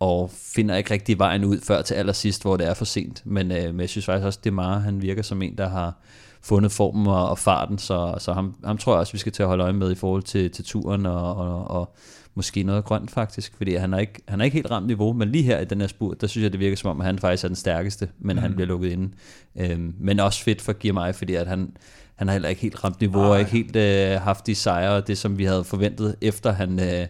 og 0.00 0.30
finder 0.30 0.76
ikke 0.76 0.90
rigtig 0.90 1.18
vejen 1.18 1.44
ud 1.44 1.60
før 1.60 1.82
til 1.82 1.94
allersidst, 1.94 2.42
hvor 2.42 2.56
det 2.56 2.66
er 2.66 2.74
for 2.74 2.84
sent. 2.84 3.22
Men, 3.24 3.52
øh, 3.52 3.64
men 3.64 3.80
jeg 3.80 3.88
synes 3.88 4.06
faktisk 4.06 4.26
også, 4.26 4.38
at 4.40 4.44
Demar, 4.44 4.78
han 4.78 5.02
virker 5.02 5.22
som 5.22 5.42
en, 5.42 5.58
der 5.58 5.68
har 5.68 5.94
fundet 6.42 6.72
formen 6.72 7.06
og, 7.06 7.28
og 7.28 7.38
farten, 7.38 7.78
så, 7.78 8.14
så 8.18 8.32
ham, 8.32 8.54
ham 8.64 8.78
tror 8.78 8.92
jeg 8.92 9.00
også, 9.00 9.12
vi 9.12 9.18
skal 9.18 9.32
til 9.32 9.42
at 9.42 9.48
holde 9.48 9.64
øje 9.64 9.72
med 9.72 9.92
i 9.92 9.94
forhold 9.94 10.22
til, 10.22 10.50
til 10.50 10.64
turen, 10.64 11.06
og, 11.06 11.36
og, 11.36 11.70
og 11.70 11.94
måske 12.34 12.62
noget 12.62 12.84
grønt 12.84 13.10
faktisk, 13.10 13.56
fordi 13.56 13.74
han 13.74 13.92
har 13.92 14.00
ikke, 14.00 14.22
han 14.28 14.38
har 14.38 14.44
ikke 14.44 14.54
helt 14.54 14.70
ramt 14.70 14.86
niveau, 14.86 15.12
men 15.12 15.28
lige 15.28 15.44
her 15.44 15.60
i 15.60 15.64
den 15.64 15.80
her 15.80 15.88
spurt, 15.88 16.20
der 16.20 16.26
synes 16.26 16.42
jeg, 16.42 16.52
det 16.52 16.60
virker 16.60 16.76
som 16.76 16.90
om, 16.90 17.00
at 17.00 17.06
han 17.06 17.18
faktisk 17.18 17.44
er 17.44 17.48
den 17.48 17.56
stærkeste, 17.56 18.08
men 18.18 18.36
mm. 18.36 18.42
han 18.42 18.54
bliver 18.54 18.66
lukket 18.66 18.92
inde. 18.92 19.10
Øhm, 19.56 19.94
men 19.98 20.20
også 20.20 20.42
fedt 20.42 20.62
for 20.62 20.72
Girmay, 20.72 21.14
fordi 21.14 21.34
at 21.34 21.46
han, 21.46 21.76
han 22.16 22.28
har 22.28 22.32
heller 22.32 22.48
ikke 22.48 22.62
helt 22.62 22.84
ramt 22.84 23.00
niveau, 23.00 23.22
og 23.22 23.38
ikke 23.38 23.50
helt 23.50 23.76
øh, 23.76 24.20
haft 24.20 24.46
de 24.46 24.54
sejre, 24.54 25.00
det 25.00 25.18
som 25.18 25.38
vi 25.38 25.44
havde 25.44 25.64
forventet, 25.64 26.16
efter 26.20 26.52
han... 26.52 26.80
Øh, 26.80 27.06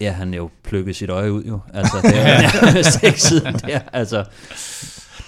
Ja, 0.00 0.12
han 0.12 0.34
jo 0.34 0.50
plukkede 0.64 0.94
sit 0.94 1.10
øje 1.10 1.32
ud 1.32 1.44
jo. 1.44 1.60
Altså, 1.74 1.96
det 2.02 2.18
er 2.18 3.04
ikke 3.06 3.20
siden 3.22 3.54
der. 3.54 3.80
Altså, 3.92 4.24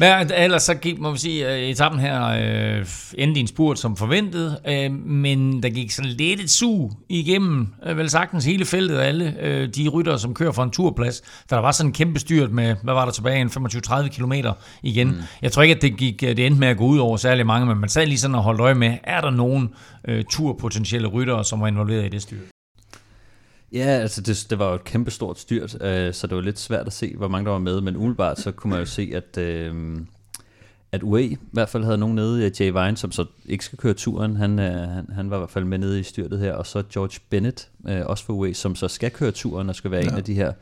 Men 0.02 0.30
ellers 0.36 0.62
så 0.62 0.74
gik, 0.74 0.98
må 0.98 1.12
vi 1.12 1.18
sige, 1.18 1.46
at 1.46 1.70
etappen 1.70 2.00
her 2.00 2.26
øh, 2.26 2.86
endte 3.14 3.38
i 3.38 3.40
en 3.40 3.46
spurt 3.46 3.78
som 3.78 3.96
forventet, 3.96 4.58
øh, 4.68 4.92
men 4.92 5.62
der 5.62 5.68
gik 5.68 5.90
sådan 5.90 6.10
lidt 6.10 6.40
et 6.40 6.50
sug 6.50 6.92
igennem, 7.08 7.68
øh, 7.86 7.96
vel 7.98 8.10
sagtens 8.10 8.44
hele 8.44 8.64
feltet 8.64 8.96
af 8.96 9.08
alle 9.08 9.36
øh, 9.40 9.68
de 9.68 9.88
ryttere, 9.88 10.18
som 10.18 10.34
kører 10.34 10.52
fra 10.52 10.62
en 10.62 10.70
turplads, 10.70 11.20
da 11.50 11.54
der 11.56 11.62
var 11.62 11.72
sådan 11.72 11.88
en 11.88 11.94
kæmpe 11.94 12.20
styrt 12.20 12.50
med, 12.50 12.76
hvad 12.82 12.94
var 12.94 13.04
der 13.04 13.12
tilbage, 13.12 13.40
en 13.40 13.48
25-30 13.48 14.08
kilometer 14.08 14.52
igen. 14.82 15.08
Mm. 15.08 15.22
Jeg 15.42 15.52
tror 15.52 15.62
ikke, 15.62 15.74
at 15.74 15.82
det, 15.82 15.96
gik, 15.96 16.22
øh, 16.22 16.36
det 16.36 16.46
endte 16.46 16.60
med 16.60 16.68
at 16.68 16.76
gå 16.76 16.84
ud 16.84 16.98
over 16.98 17.16
særlig 17.16 17.46
mange, 17.46 17.66
men 17.66 17.78
man 17.78 17.88
sad 17.88 18.06
lige 18.06 18.18
sådan 18.18 18.34
og 18.34 18.42
holdt 18.42 18.60
øje 18.60 18.74
med, 18.74 18.96
er 19.04 19.20
der 19.20 19.30
nogen 19.30 19.68
øh, 20.08 20.24
turpotentielle 20.30 21.08
ryttere, 21.08 21.44
som 21.44 21.60
var 21.60 21.66
involveret 21.66 22.06
i 22.06 22.08
det 22.08 22.22
styrt? 22.22 22.61
Ja, 23.72 23.84
altså 23.84 24.20
det, 24.20 24.46
det 24.50 24.58
var 24.58 24.68
jo 24.68 24.74
et 24.74 24.84
kæmpe 24.84 25.10
stort 25.10 25.38
styrt, 25.38 25.82
øh, 25.82 26.14
så 26.14 26.26
det 26.26 26.36
var 26.36 26.42
lidt 26.42 26.58
svært 26.58 26.86
at 26.86 26.92
se, 26.92 27.16
hvor 27.16 27.28
mange 27.28 27.44
der 27.44 27.50
var 27.50 27.58
med, 27.58 27.80
men 27.80 27.96
umiddelbart 27.96 28.40
så 28.40 28.52
kunne 28.52 28.70
man 28.70 28.78
jo 28.78 28.86
se, 28.86 29.12
at, 29.14 29.38
øh, 29.38 29.96
at 30.92 31.02
UAE 31.02 31.24
i 31.24 31.38
hvert 31.52 31.68
fald 31.68 31.84
havde 31.84 31.98
nogen 31.98 32.14
nede, 32.14 32.52
Jay 32.60 32.70
Vine, 32.72 32.96
som 32.96 33.12
så 33.12 33.24
ikke 33.46 33.64
skal 33.64 33.78
køre 33.78 33.94
turen, 33.94 34.36
han, 34.36 34.58
øh, 34.58 34.72
han, 34.72 35.06
han 35.14 35.30
var 35.30 35.36
i 35.36 35.40
hvert 35.40 35.50
fald 35.50 35.64
med 35.64 35.78
nede 35.78 36.00
i 36.00 36.02
styrtet 36.02 36.38
her, 36.38 36.54
og 36.54 36.66
så 36.66 36.82
George 36.92 37.20
Bennett, 37.30 37.68
øh, 37.88 38.06
også 38.06 38.24
for 38.24 38.32
UAE, 38.32 38.54
som 38.54 38.74
så 38.74 38.88
skal 38.88 39.10
køre 39.10 39.30
turen 39.30 39.68
og 39.68 39.74
skal 39.74 39.90
være 39.90 40.02
ja. 40.04 40.10
en 40.10 40.16
af 40.16 40.24
de 40.24 40.34
her 40.34 40.52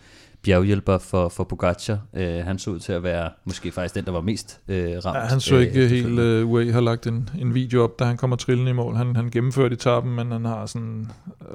bjerghjælper 0.42 0.98
for, 0.98 1.28
for 1.28 1.44
Pogacar. 1.44 1.98
Øh, 2.14 2.44
han 2.44 2.58
så 2.58 2.70
ud 2.70 2.78
til 2.78 2.92
at 2.92 3.02
være 3.02 3.30
måske 3.44 3.72
faktisk 3.72 3.94
den, 3.94 4.04
der 4.04 4.12
var 4.12 4.20
mest 4.20 4.60
øh, 4.68 4.92
ramt. 5.04 5.16
Ja, 5.16 5.20
han 5.22 5.40
så 5.40 5.54
øh, 5.54 5.60
ikke 5.62 5.72
helt 5.74 5.92
efterfølgende. 5.92 6.44
uh, 6.44 6.50
Way 6.52 6.72
har 6.72 6.80
lagt 6.80 7.06
en, 7.06 7.28
en 7.38 7.54
video 7.54 7.82
op, 7.84 7.98
da 7.98 8.04
han 8.04 8.16
kommer 8.16 8.36
trillende 8.36 8.70
i 8.70 8.74
mål. 8.74 8.94
Han, 8.96 9.16
han 9.16 9.30
gennemførte 9.30 9.74
etappen, 9.74 10.14
men 10.16 10.32
han 10.32 10.44
har 10.44 10.66
sådan 10.66 11.10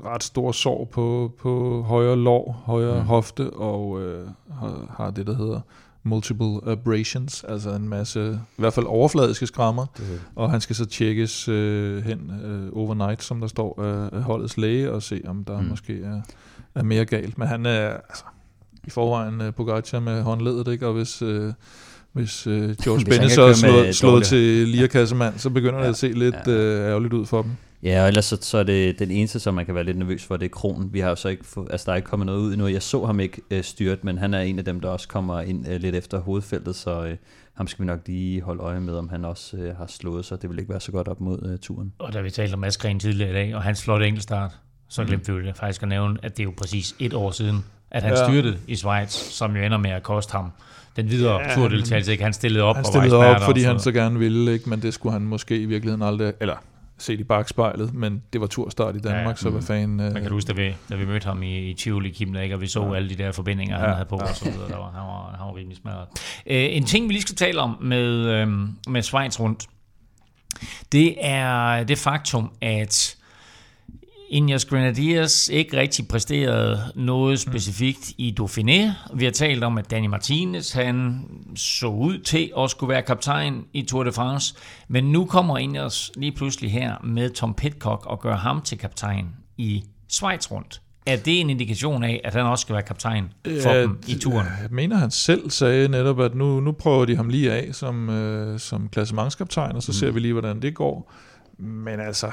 ret 0.05 0.23
stor 0.23 0.51
sår 0.51 0.85
på, 0.91 1.31
på 1.39 1.81
højre 1.87 2.15
lår, 2.15 2.63
højre 2.65 2.99
Mm. 2.99 3.05
hofte, 3.05 3.49
og 3.49 4.01
øh, 4.01 4.27
har, 4.59 4.93
har 4.97 5.11
det, 5.11 5.27
der 5.27 5.35
hedder 5.35 5.59
multiple 6.03 6.59
abrasions, 6.67 7.43
altså 7.43 7.69
en 7.69 7.89
masse, 7.89 8.39
i 8.57 8.61
hvert 8.61 8.73
fald 8.73 8.85
overfladiske 8.85 9.47
skrammer, 9.47 9.85
Det- 9.97 10.21
og 10.35 10.51
han 10.51 10.61
skal 10.61 10.75
så 10.75 10.85
tjekkes 10.85 11.47
øh, 11.47 12.03
hen 12.03 12.31
øh, 12.45 12.69
overnight, 12.73 13.23
som 13.23 13.39
der 13.41 13.47
står 13.47 13.83
af 14.13 14.21
holdets 14.23 14.57
læge, 14.57 14.91
og 14.91 15.03
se, 15.03 15.21
om 15.27 15.43
der 15.43 15.61
mm. 15.61 15.67
måske 15.67 16.01
er, 16.03 16.21
er 16.75 16.83
mere 16.83 17.05
galt. 17.05 17.37
Men 17.37 17.47
han 17.47 17.65
er 17.65 17.87
altså, 17.89 18.23
i 18.87 18.89
forvejen 18.89 19.41
uh, 19.41 19.53
Pogacar 19.53 19.99
med 19.99 20.21
håndledet, 20.21 20.67
ikke? 20.67 20.87
og 20.87 20.93
hvis... 20.93 21.21
Øh, 21.21 21.53
hvis 22.13 22.47
øh, 22.47 22.53
George 22.53 22.69
Hvis 22.73 22.87
han 22.87 23.05
Bennett 23.05 23.33
så 23.33 23.41
er 23.41 23.53
slået, 23.53 23.95
slået 23.95 24.23
til 24.23 24.67
lirakassemand, 24.67 25.37
så 25.37 25.49
begynder 25.49 25.77
det 25.77 25.85
Ja, 25.85 25.89
at 25.89 25.95
se 25.95 26.07
lidt 26.07 26.35
ja. 26.47 26.51
øh, 26.51 26.89
ærgerligt 26.89 27.13
ud 27.13 27.25
for 27.25 27.41
dem. 27.41 27.51
Ja, 27.83 28.01
og 28.01 28.07
ellers 28.07 28.25
så, 28.25 28.37
så 28.41 28.57
er 28.57 28.63
det 28.63 28.99
den 28.99 29.11
eneste, 29.11 29.39
som 29.39 29.53
man 29.53 29.65
kan 29.65 29.75
være 29.75 29.83
lidt 29.83 29.97
nervøs 29.97 30.23
for, 30.23 30.37
det 30.37 30.45
er 30.45 30.49
Kron. 30.49 30.89
Vi 30.93 30.99
har 30.99 31.09
jo 31.09 31.15
så 31.15 31.29
ikke 31.29 31.45
få, 31.45 31.67
altså 31.71 31.85
der 31.85 31.91
er 31.91 31.95
ikke 31.95 32.07
kommet 32.07 32.25
noget 32.25 32.39
ud 32.39 32.53
endnu. 32.53 32.67
Jeg 32.67 32.81
så 32.81 33.05
ham 33.05 33.19
ikke 33.19 33.41
øh, 33.51 33.63
styrt, 33.63 34.03
men 34.03 34.17
han 34.17 34.33
er 34.33 34.39
en 34.39 34.59
af 34.59 34.65
dem, 34.65 34.79
der 34.79 34.89
også 34.89 35.07
kommer 35.07 35.41
ind 35.41 35.67
øh, 35.67 35.81
lidt 35.81 35.95
efter 35.95 36.19
hovedfeltet, 36.19 36.75
så 36.75 37.05
øh, 37.05 37.17
ham 37.53 37.67
skal 37.67 37.83
vi 37.83 37.85
nok 37.85 37.99
lige 38.05 38.41
holde 38.41 38.63
øje 38.63 38.79
med, 38.79 38.93
om 38.93 39.09
han 39.09 39.25
også 39.25 39.57
øh, 39.57 39.77
har 39.77 39.87
slået 39.87 40.25
sig. 40.25 40.41
Det 40.41 40.49
vil 40.49 40.59
ikke 40.59 40.71
være 40.71 40.79
så 40.79 40.91
godt 40.91 41.07
op 41.07 41.21
mod 41.21 41.49
øh, 41.51 41.59
turen. 41.59 41.93
Og 41.99 42.13
da 42.13 42.21
vi 42.21 42.29
talte 42.29 42.53
om 42.53 42.63
Askren 42.63 42.99
tidligere 42.99 43.29
i 43.29 43.33
dag, 43.33 43.55
og 43.55 43.63
hans 43.63 43.83
flotte 43.83 44.07
enkeltstart, 44.07 44.51
så 44.89 45.03
glemte 45.03 45.33
vi 45.33 45.39
jo 45.39 45.45
det 45.45 45.57
faktisk 45.57 45.83
at 45.83 45.87
nævne, 45.89 46.17
at 46.23 46.37
det 46.37 46.43
er 46.43 46.47
jo 46.47 46.53
præcis 46.57 46.95
et 46.99 47.13
år 47.13 47.31
siden, 47.31 47.65
at 47.91 48.03
han 48.03 48.11
Ja. 48.13 48.25
styrtede 48.27 48.57
i 48.67 48.75
Schweiz, 48.75 49.11
som 49.11 49.55
jo 49.55 49.63
ender 49.63 49.77
med 49.77 49.89
at 49.91 50.03
koste 50.03 50.31
ham 50.31 50.51
den 50.95 51.09
videre 51.09 51.41
Ja, 51.41 51.55
turdeltagelse. 51.55 52.11
Ikke? 52.11 52.23
Han 52.23 52.33
stillede 52.33 52.63
op 52.63 52.75
Han 52.75 52.85
og 52.85 52.87
stillede 52.91 53.11
var 53.17 53.35
op, 53.35 53.41
fordi 53.41 53.61
og 53.63 53.67
han 53.67 53.79
så 53.79 53.91
gerne 53.91 54.19
ville, 54.19 54.53
ikke? 54.53 54.69
men 54.69 54.81
det 54.81 54.93
skulle 54.93 55.13
han 55.13 55.21
måske 55.21 55.57
i 55.57 55.65
virkeligheden 55.65 56.01
aldrig, 56.01 56.33
eller 56.41 56.55
set 56.97 57.19
i 57.19 57.23
bagspejlet, 57.23 57.93
men 57.93 58.21
det 58.33 58.41
var 58.41 58.47
turstart 58.47 58.95
i 58.95 58.99
Danmark, 58.99 59.27
Ja, 59.27 59.35
så 59.35 59.49
hvad 59.49 59.61
fanden... 59.61 59.99
Øh, 59.99 60.13
Man 60.13 60.21
kan 60.21 60.31
huske, 60.31 60.47
da 60.47 60.53
vi, 60.61 60.75
da 60.89 60.95
vi 60.95 61.05
mødte 61.05 61.25
ham 61.25 61.43
i, 61.43 61.69
i 61.69 61.73
Tivoli, 61.73 62.09
Kim, 62.09 62.35
ikke? 62.35 62.55
og 62.55 62.61
vi 62.61 62.67
så 62.67 62.83
ja. 62.85 62.93
alle 62.95 63.09
de 63.09 63.15
der 63.15 63.31
forbindinger, 63.31 63.77
han 63.79 63.89
Ja, 63.89 63.93
havde 63.93 64.05
på, 64.09 64.19
ja. 64.21 64.29
og 64.29 64.35
så 64.35 64.45
videre. 64.51 64.69
Der 64.69 64.77
var, 64.77 64.91
han, 64.91 65.01
var, 65.07 65.35
han 65.39 65.47
var 65.47 65.55
rimelig 65.55 65.77
smadret. 65.77 66.07
Øh, 66.47 66.75
en 66.77 66.85
ting, 66.85 67.07
vi 67.07 67.13
lige 67.13 67.21
skal 67.21 67.35
tale 67.35 67.59
om 67.61 67.77
med, 67.81 68.07
øh, 68.27 68.47
med 68.87 69.01
Schweiz 69.01 69.39
rundt, 69.39 69.63
det 70.91 71.15
er 71.21 71.83
det 71.83 71.97
faktum, 71.97 72.51
at 72.61 73.15
Ineos 74.29 74.65
Grenadiers 74.65 75.49
ikke 75.49 75.77
rigtig 75.77 76.07
præsterede 76.07 76.79
noget 76.95 77.39
specifikt 77.39 78.13
i 78.17 78.35
Dauphiné. 78.39 78.91
Vi 79.13 79.25
har 79.25 79.31
talt 79.31 79.63
om, 79.63 79.77
at 79.77 79.91
Danny 79.91 80.07
Martinez 80.07 80.71
han 80.71 81.25
så 81.55 81.87
ud 81.87 82.17
til 82.17 82.51
at 82.57 82.69
skulle 82.69 82.89
være 82.89 83.01
kaptajn 83.01 83.63
i 83.73 83.81
Tour 83.81 84.03
de 84.03 84.11
France, 84.11 84.55
men 84.87 85.03
nu 85.11 85.25
kommer 85.25 85.57
Ineos 85.57 86.11
lige 86.15 86.31
pludselig 86.31 86.71
her 86.71 86.95
med 87.03 87.29
Tom 87.29 87.53
Pitcock 87.53 88.05
og 88.05 88.19
gør 88.19 88.35
ham 88.35 88.61
til 88.61 88.77
kaptajn 88.77 89.27
i 89.57 89.83
Schweiz 90.09 90.51
rundt. 90.51 90.81
Er 91.07 91.17
det 91.17 91.41
en 91.41 91.49
indikation 91.49 92.03
af, 92.03 92.21
at 92.23 92.33
han 92.33 92.45
også 92.45 92.61
skal 92.61 92.73
være 92.73 92.83
kaptajn 92.83 93.29
for 93.45 93.69
Ja, 93.69 93.81
dem 93.81 93.99
i 94.07 94.15
turen? 94.15 94.47
Jeg 94.61 94.69
mener, 94.71 94.97
han 94.97 95.11
selv 95.11 95.49
sagde 95.49 95.87
netop, 95.87 96.19
at 96.19 96.35
nu, 96.35 96.59
nu 96.59 96.71
prøver 96.71 97.05
de 97.05 97.15
ham 97.15 97.29
lige 97.29 97.51
af 97.51 97.75
som, 97.75 98.09
øh, 98.09 98.59
som 98.59 98.89
klassementskaptajn, 98.89 99.75
og 99.75 99.83
så 99.83 99.89
mm. 99.89 99.93
ser 99.93 100.11
vi 100.11 100.19
lige, 100.19 100.33
hvordan 100.33 100.61
det 100.61 100.75
går. 100.75 101.13
Men 101.59 101.99
altså, 101.99 102.31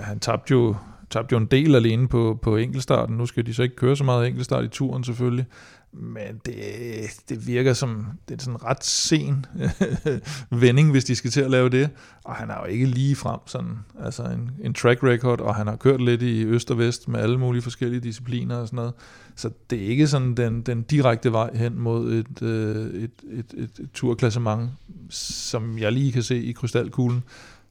han 0.00 0.20
tabte 0.20 0.50
jo, 0.50 0.76
tabte 1.10 1.32
jo 1.32 1.38
en 1.38 1.46
del 1.46 1.74
alene 1.74 2.08
på, 2.08 2.38
på 2.42 2.56
enkeltstarten. 2.56 3.16
Nu 3.16 3.26
skal 3.26 3.46
de 3.46 3.54
så 3.54 3.62
ikke 3.62 3.76
køre 3.76 3.96
så 3.96 4.04
meget 4.04 4.26
enkeltstart 4.26 4.64
i 4.64 4.68
turen 4.68 5.04
selvfølgelig. 5.04 5.46
Men 5.96 6.40
det, 6.46 6.54
det 7.28 7.46
virker 7.46 7.72
som 7.72 8.06
det 8.28 8.34
er 8.34 8.44
sådan 8.44 8.54
en 8.54 8.64
ret 8.64 8.84
sen 8.84 9.46
vending, 10.62 10.90
hvis 10.90 11.04
de 11.04 11.16
skal 11.16 11.30
til 11.30 11.40
at 11.40 11.50
lave 11.50 11.68
det. 11.68 11.90
Og 12.24 12.34
han 12.34 12.50
er 12.50 12.54
jo 12.60 12.64
ikke 12.64 12.86
lige 12.86 13.16
frem 13.16 13.40
sådan, 13.46 13.78
altså 14.00 14.22
en, 14.22 14.50
en 14.62 14.74
track 14.74 15.02
record, 15.02 15.40
og 15.40 15.54
han 15.54 15.66
har 15.66 15.76
kørt 15.76 16.00
lidt 16.00 16.22
i 16.22 16.44
øst 16.44 16.70
og 16.70 16.78
vest 16.78 17.08
med 17.08 17.20
alle 17.20 17.38
mulige 17.38 17.62
forskellige 17.62 18.00
discipliner 18.00 18.56
og 18.56 18.66
sådan 18.66 18.76
noget. 18.76 18.92
Så 19.36 19.50
det 19.70 19.82
er 19.82 19.86
ikke 19.86 20.06
sådan 20.06 20.34
den, 20.34 20.62
den 20.62 20.82
direkte 20.82 21.32
vej 21.32 21.50
hen 21.54 21.78
mod 21.78 22.12
et, 22.12 22.42
øh, 22.42 22.86
et, 22.86 23.10
et, 23.30 23.54
et, 23.56 23.70
et 23.78 23.90
turklassement, 23.94 24.70
som 25.10 25.78
jeg 25.78 25.92
lige 25.92 26.12
kan 26.12 26.22
se 26.22 26.42
i 26.42 26.52
krystalkuglen. 26.52 27.22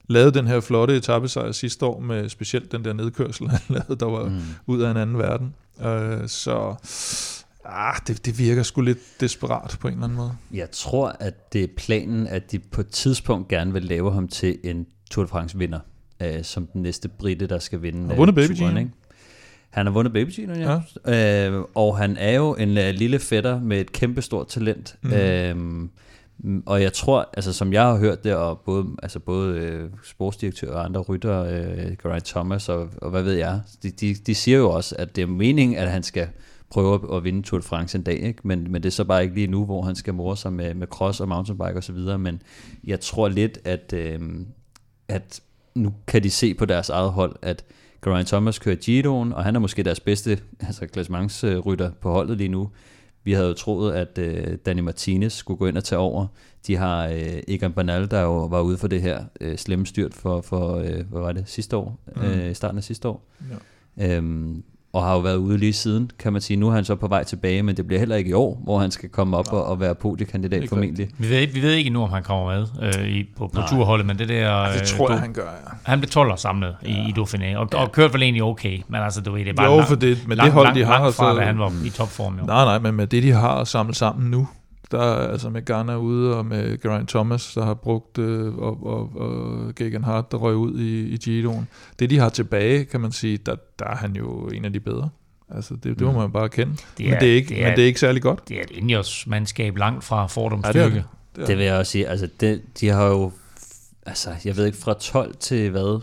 Lavede 0.10 0.32
den 0.32 0.48
her 0.48 0.60
flotte 0.60 0.96
etappesejr 0.96 1.52
sidste 1.52 1.86
år 1.86 2.00
med 2.00 2.30
specielt 2.30 2.72
den 2.72 2.86
der 2.86 2.94
nedkørsel, 2.94 3.50
han 3.50 3.62
lavede, 3.70 3.96
der 3.96 4.06
var 4.06 4.30
mm. 4.30 4.42
ud 4.68 4.82
af 4.82 4.92
en 4.92 4.98
anden 4.98 5.18
verden. 5.18 5.56
Øh, 5.82 6.28
så 6.28 6.76
Ah, 7.66 7.96
det, 8.08 8.26
det 8.26 8.40
virker 8.40 8.64
sgu 8.64 8.82
lidt 8.82 9.00
desperat 9.20 9.78
på 9.80 9.88
en 9.88 9.94
eller 9.94 10.04
anden 10.04 10.18
måde. 10.18 10.32
Jeg 10.54 10.72
tror, 10.72 11.16
at 11.20 11.54
det 11.54 11.64
er 11.64 11.68
planen, 11.78 12.28
at 12.28 12.52
de 12.52 12.60
på 12.60 12.82
et 12.82 12.88
tidspunkt 12.88 13.48
gerne 13.48 13.74
vil 13.74 13.84
lave 13.84 14.14
ham 14.14 14.28
til 14.28 14.58
en 14.64 14.86
Tour 15.12 15.24
de 15.24 15.30
France 15.30 15.58
vinder, 15.58 15.80
øh, 16.22 16.44
som 16.44 16.68
den 16.68 16.82
næste 16.82 17.10
britte, 17.10 17.48
der 17.48 17.60
skal 17.60 17.82
vinde. 17.82 18.00
Han 18.00 18.10
har 18.10 18.16
vundet 18.16 18.36
Baby 18.36 18.58
turen, 18.58 18.78
ikke? 18.78 18.92
Han 19.70 19.86
har 19.86 19.94
vundet 19.94 20.14
Baby 20.14 20.30
Gino, 20.30 20.54
ja. 20.54 20.80
ja. 21.08 21.50
Øh, 21.50 21.64
og 21.76 21.98
han 21.98 22.18
er 22.18 22.32
jo 22.32 22.56
en 22.56 22.70
uh, 22.70 22.84
lille 22.94 23.20
fætter 23.20 23.60
med 23.60 23.82
et 23.82 23.92
kæmpe 23.92 24.22
stort 24.22 24.48
talent. 24.48 24.96
Mm. 25.02 25.14
Øh, 25.14 25.90
og 26.66 26.82
jeg 26.82 26.94
tror, 26.94 27.30
altså 27.34 27.54
som 27.54 27.74
jeg 27.74 27.84
har 27.84 27.98
hørt 27.98 28.24
det, 28.24 28.36
og 28.36 28.60
både, 28.60 28.86
altså 29.04 29.20
både 29.20 29.58
øh, 29.60 29.90
sportsdirektør 30.04 30.74
og 30.74 30.86
andre 30.86 31.02
rytter, 31.02 31.44
øh, 31.44 31.98
Geraint 32.04 32.26
Thomas 32.26 32.70
og, 32.70 32.90
og 33.02 33.10
hvad 33.10 33.24
ved 33.24 33.34
jeg, 33.34 33.62
de, 33.84 33.92
de, 33.92 34.14
de 34.14 34.36
siger 34.36 34.58
jo 34.58 34.70
også, 34.70 34.96
at 35.00 35.16
det 35.16 35.22
er 35.22 35.26
meningen, 35.26 35.78
at 35.78 35.92
han 35.92 36.04
skal 36.04 36.28
prøve 36.70 37.16
at 37.16 37.24
vinde 37.24 37.42
Tour 37.42 37.60
de 37.60 37.66
France 37.66 37.98
en 37.98 38.04
dag, 38.04 38.20
ikke? 38.20 38.40
Men, 38.44 38.72
men 38.72 38.84
det 38.84 38.90
er 38.90 38.92
så 38.92 39.04
bare 39.04 39.24
ikke 39.24 39.36
lige 39.36 39.48
nu, 39.48 39.66
hvor 39.66 39.82
han 39.82 39.96
skal 39.96 40.14
more 40.14 40.38
sig 40.38 40.54
med, 40.54 40.74
med 40.74 40.88
cross 40.88 41.20
og 41.20 41.28
mountainbike 41.28 41.78
osv., 41.78 42.18
men 42.20 42.42
jeg 42.84 43.00
tror 43.00 43.28
lidt, 43.28 43.60
at, 43.66 43.94
øh, 43.94 44.20
at 45.08 45.42
nu 45.76 45.94
kan 46.08 46.24
de 46.24 46.30
se 46.30 46.54
på 46.54 46.66
deres 46.66 46.90
eget 46.90 47.12
hold, 47.12 47.36
at 47.42 47.66
Geraint 48.04 48.28
Thomas 48.28 48.60
kører 48.60 48.76
Giroen, 48.76 49.34
og 49.34 49.44
han 49.44 49.56
er 49.56 49.60
måske 49.60 49.84
deres 49.84 50.00
bedste 50.00 50.40
altså 50.60 50.88
klassementsrytter 50.88 51.92
på 52.02 52.12
holdet 52.12 52.38
lige 52.38 52.50
nu. 52.50 52.70
Vi 53.24 53.34
havde 53.34 53.48
jo 53.48 53.54
troet, 53.54 53.94
at 53.94 54.18
øh, 54.18 54.58
Danny 54.66 54.80
Martinez 54.80 55.34
skulle 55.34 55.58
gå 55.58 55.66
ind 55.66 55.78
og 55.78 55.84
tage 55.84 56.00
over. 56.00 56.28
De 56.68 56.76
har 56.76 57.08
øh, 57.08 57.42
Egan 57.48 57.74
Bernal, 57.74 58.12
der 58.12 58.22
jo 58.22 58.46
var 58.46 58.62
ude 58.62 58.78
for 58.78 58.88
det 58.88 59.02
her 59.02 59.24
øh, 59.42 59.58
slemme 59.58 59.86
styrt 59.86 60.14
for, 60.14 60.42
for 60.42 60.76
øh, 60.76 61.10
hvad 61.10 61.22
var 61.22 61.32
det, 61.32 61.44
sidste 61.50 61.78
år, 61.78 62.00
mm. 62.16 62.22
øh, 62.22 62.56
starten 62.56 62.78
af 62.78 62.84
sidste 62.84 63.08
år. 63.08 63.26
Ja. 63.98 64.18
Øhm, 64.18 64.64
og 64.94 65.04
har 65.04 65.14
jo 65.14 65.20
været 65.20 65.36
ude 65.36 65.58
lige 65.58 65.74
siden, 65.74 66.12
kan 66.20 66.34
man 66.34 66.42
sige. 66.42 66.58
Nu 66.58 66.68
er 66.68 66.72
han 66.72 66.86
så 66.86 66.96
på 66.96 67.08
vej 67.08 67.24
tilbage, 67.24 67.64
men 67.64 67.78
det 67.78 67.88
bliver 67.88 68.00
heller 68.00 68.16
ikke 68.16 68.30
i 68.30 68.34
år, 68.34 68.62
hvor 68.64 68.80
han 68.80 68.92
skal 68.92 69.10
komme 69.10 69.38
op 69.38 69.54
og, 69.54 69.66
og 69.66 69.80
være 69.80 69.96
podiekandidat 69.96 70.70
formentlig. 70.70 71.10
Vi 71.18 71.30
ved, 71.30 71.48
vi 71.48 71.62
ved 71.62 71.72
ikke 71.72 71.88
endnu, 71.88 72.04
om 72.04 72.10
han 72.10 72.24
kommer 72.24 72.56
med 72.56 72.68
øh, 72.82 73.08
i, 73.08 73.24
på, 73.38 73.48
på 73.48 73.62
turholdet, 73.70 74.06
men 74.08 74.20
det 74.20 74.30
der... 74.30 74.36
Ja, 74.36 74.74
det 74.74 74.82
øh, 74.82 74.88
tror 74.88 75.12
jeg, 75.12 75.20
han 75.20 75.34
gør, 75.34 75.44
ja. 75.44 75.72
Han 75.84 76.00
blev 76.00 76.10
12 76.10 76.38
samlet 76.38 76.76
ja. 76.84 76.88
i, 76.88 76.92
i 76.92 77.14
Dauphiné, 77.18 77.58
og, 77.58 77.70
ja. 77.74 77.82
og 77.82 77.92
kørte 77.92 78.14
vel 78.14 78.24
egentlig 78.24 78.44
okay, 78.44 78.82
men 78.88 79.02
altså, 79.02 79.22
du 79.22 79.32
ved, 79.32 79.40
det 79.40 79.50
er 79.50 79.54
bare 79.54 79.72
jo, 79.72 79.76
langt, 79.76 79.88
for 79.88 79.96
det, 79.96 80.28
men 80.28 80.38
langt, 80.38 80.46
det 80.46 80.54
hold, 80.54 80.76
de 80.76 80.86
har, 80.86 81.00
langt 81.00 81.16
fra, 81.16 81.34
så, 81.34 81.40
da 81.40 81.46
han 81.46 81.60
var 81.60 81.74
i 81.86 81.90
topform. 81.90 82.38
Jo. 82.40 82.46
Nej, 82.46 82.66
nej, 82.66 82.80
men 82.80 82.96
med 82.96 83.08
det, 83.08 83.24
de 83.24 83.32
har 83.32 83.64
samlet 83.64 83.96
sammen 83.96 84.32
nu, 84.32 84.48
der 84.94 85.00
er 85.00 85.28
altså 85.32 85.50
med 85.50 85.66
Garner 85.66 85.96
ude, 85.96 86.38
og 86.38 86.46
med 86.46 86.78
Geraint 86.82 87.10
Thomas, 87.10 87.54
der 87.54 87.66
har 87.66 87.74
brugt, 87.74 88.18
øh, 88.18 88.58
og, 88.58 88.88
og, 88.88 89.12
og 89.16 89.76
Gagan 89.76 90.04
Hart, 90.04 90.32
der 90.32 90.38
røg 90.38 90.56
ud 90.56 90.80
i, 90.80 91.14
i 91.14 91.18
Giroen. 91.18 91.68
Det, 92.00 92.10
de 92.10 92.20
har 92.20 92.30
tilbage, 92.30 92.86
kan 92.86 93.02
man 93.02 93.12
sige, 93.12 93.38
der, 93.38 93.56
der 93.80 93.86
er 93.86 93.96
han 93.96 94.16
jo 94.16 94.48
en 94.48 94.66
af 94.66 94.74
de 94.74 94.80
bedre. 94.80 95.10
Altså, 95.50 95.74
det, 95.74 96.00
det 96.00 96.02
må 96.02 96.12
mm. 96.12 96.18
man 96.18 96.32
bare 96.32 96.50
kende. 96.50 96.76
Det 96.98 97.06
er, 97.06 97.10
men, 97.10 97.20
det 97.20 97.32
er 97.32 97.36
ikke, 97.36 97.50
det 97.50 97.64
er, 97.64 97.68
men 97.68 97.76
det 97.76 97.82
er 97.82 97.88
ikke 97.88 98.00
særlig 98.00 98.22
godt. 98.22 98.50
Det 98.50 98.58
er 98.58 98.62
et 98.62 98.72
Ingers-mandskab 98.72 99.78
langt 99.78 100.04
fra 100.04 100.28
Fordums 100.28 100.66
ja, 100.66 100.72
styrke. 100.72 100.96
Det, 100.96 101.04
det, 101.36 101.40
det, 101.40 101.48
det 101.48 101.58
vil 101.58 101.66
jeg 101.66 101.78
også 101.78 101.92
sige. 101.92 102.08
Altså, 102.08 102.30
det, 102.40 102.62
de 102.80 102.90
har 102.90 103.06
jo, 103.06 103.32
altså, 104.06 104.30
jeg 104.46 104.58
ved 104.58 104.66
ikke, 104.66 104.78
fra 104.78 104.94
12 104.94 105.36
til 105.36 105.70
hvad, 105.70 106.02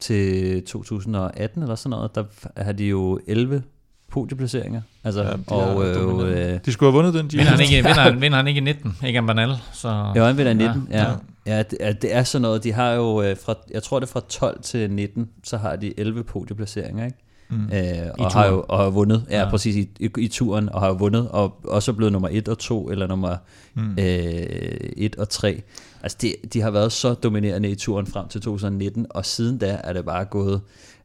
til 0.00 0.64
2018 0.64 1.62
eller 1.62 1.74
sådan 1.74 1.90
noget, 1.90 2.14
der 2.14 2.24
har 2.56 2.72
de 2.72 2.84
jo 2.84 3.20
11 3.26 3.62
podieplaceringer. 4.10 4.82
Altså, 5.04 5.22
ja, 5.22 5.30
de, 5.30 5.42
og, 5.46 5.86
øh, 5.86 6.52
øh, 6.52 6.60
de 6.64 6.72
skulle 6.72 6.92
have 6.92 7.02
vundet 7.02 7.14
den. 7.14 7.30
De 7.30 7.36
vinder, 7.36 7.50
han 7.50 7.60
ikke, 7.60 7.76
vinder, 7.88 8.00
han, 8.00 8.20
vinder 8.20 8.36
han 8.36 8.46
ikke 8.46 8.58
i 8.58 8.64
19, 8.64 8.96
ikke 9.06 9.18
en 9.18 9.26
banal. 9.26 9.56
Så, 9.72 10.12
jo, 10.16 10.24
han 10.24 10.36
vinder 10.36 10.52
i 10.52 10.54
19, 10.54 10.88
ja. 10.90 11.02
ja. 11.02 11.10
ja. 11.46 11.56
ja 11.56 11.62
det, 11.62 12.02
det 12.02 12.14
er 12.14 12.22
sådan 12.22 12.42
noget. 12.42 12.64
De 12.64 12.72
har 12.72 12.90
jo, 12.90 13.22
øh, 13.22 13.36
fra, 13.44 13.54
jeg 13.70 13.82
tror 13.82 14.00
det 14.00 14.06
er 14.06 14.12
fra 14.12 14.22
12 14.28 14.62
til 14.62 14.90
19, 14.90 15.28
så 15.44 15.56
har 15.56 15.76
de 15.76 16.00
11 16.00 16.24
podieplaceringer, 16.24 17.04
ikke? 17.04 17.18
Mm. 17.50 17.70
Øh, 17.72 18.10
og, 18.18 18.30
har 18.32 18.46
jo, 18.46 18.64
og 18.68 18.78
har 18.78 18.90
vundet, 18.90 19.24
ja, 19.30 19.40
ja. 19.40 19.50
præcis, 19.50 19.76
i, 19.76 19.88
i, 20.00 20.10
i 20.18 20.28
turen, 20.28 20.68
og 20.68 20.80
har 20.80 20.92
vundet, 20.92 21.28
og 21.28 21.60
også 21.64 21.92
blevet 21.92 22.12
nummer 22.12 22.28
1 22.32 22.48
og 22.48 22.58
2, 22.58 22.90
eller 22.90 23.06
nummer 23.06 23.36
mm. 23.74 23.90
øh, 23.98 24.90
1 24.96 25.16
og 25.16 25.28
3. 25.28 25.62
Altså, 26.02 26.18
de, 26.22 26.34
de 26.52 26.60
har 26.60 26.70
været 26.70 26.92
så 26.92 27.14
dominerende 27.14 27.70
i 27.70 27.74
turen 27.74 28.06
frem 28.06 28.28
til 28.28 28.40
2019, 28.40 29.06
og 29.10 29.26
siden 29.26 29.58
da 29.58 29.80
er 29.84 29.92
det 29.92 30.04
bare 30.04 30.24
gået, 30.24 30.60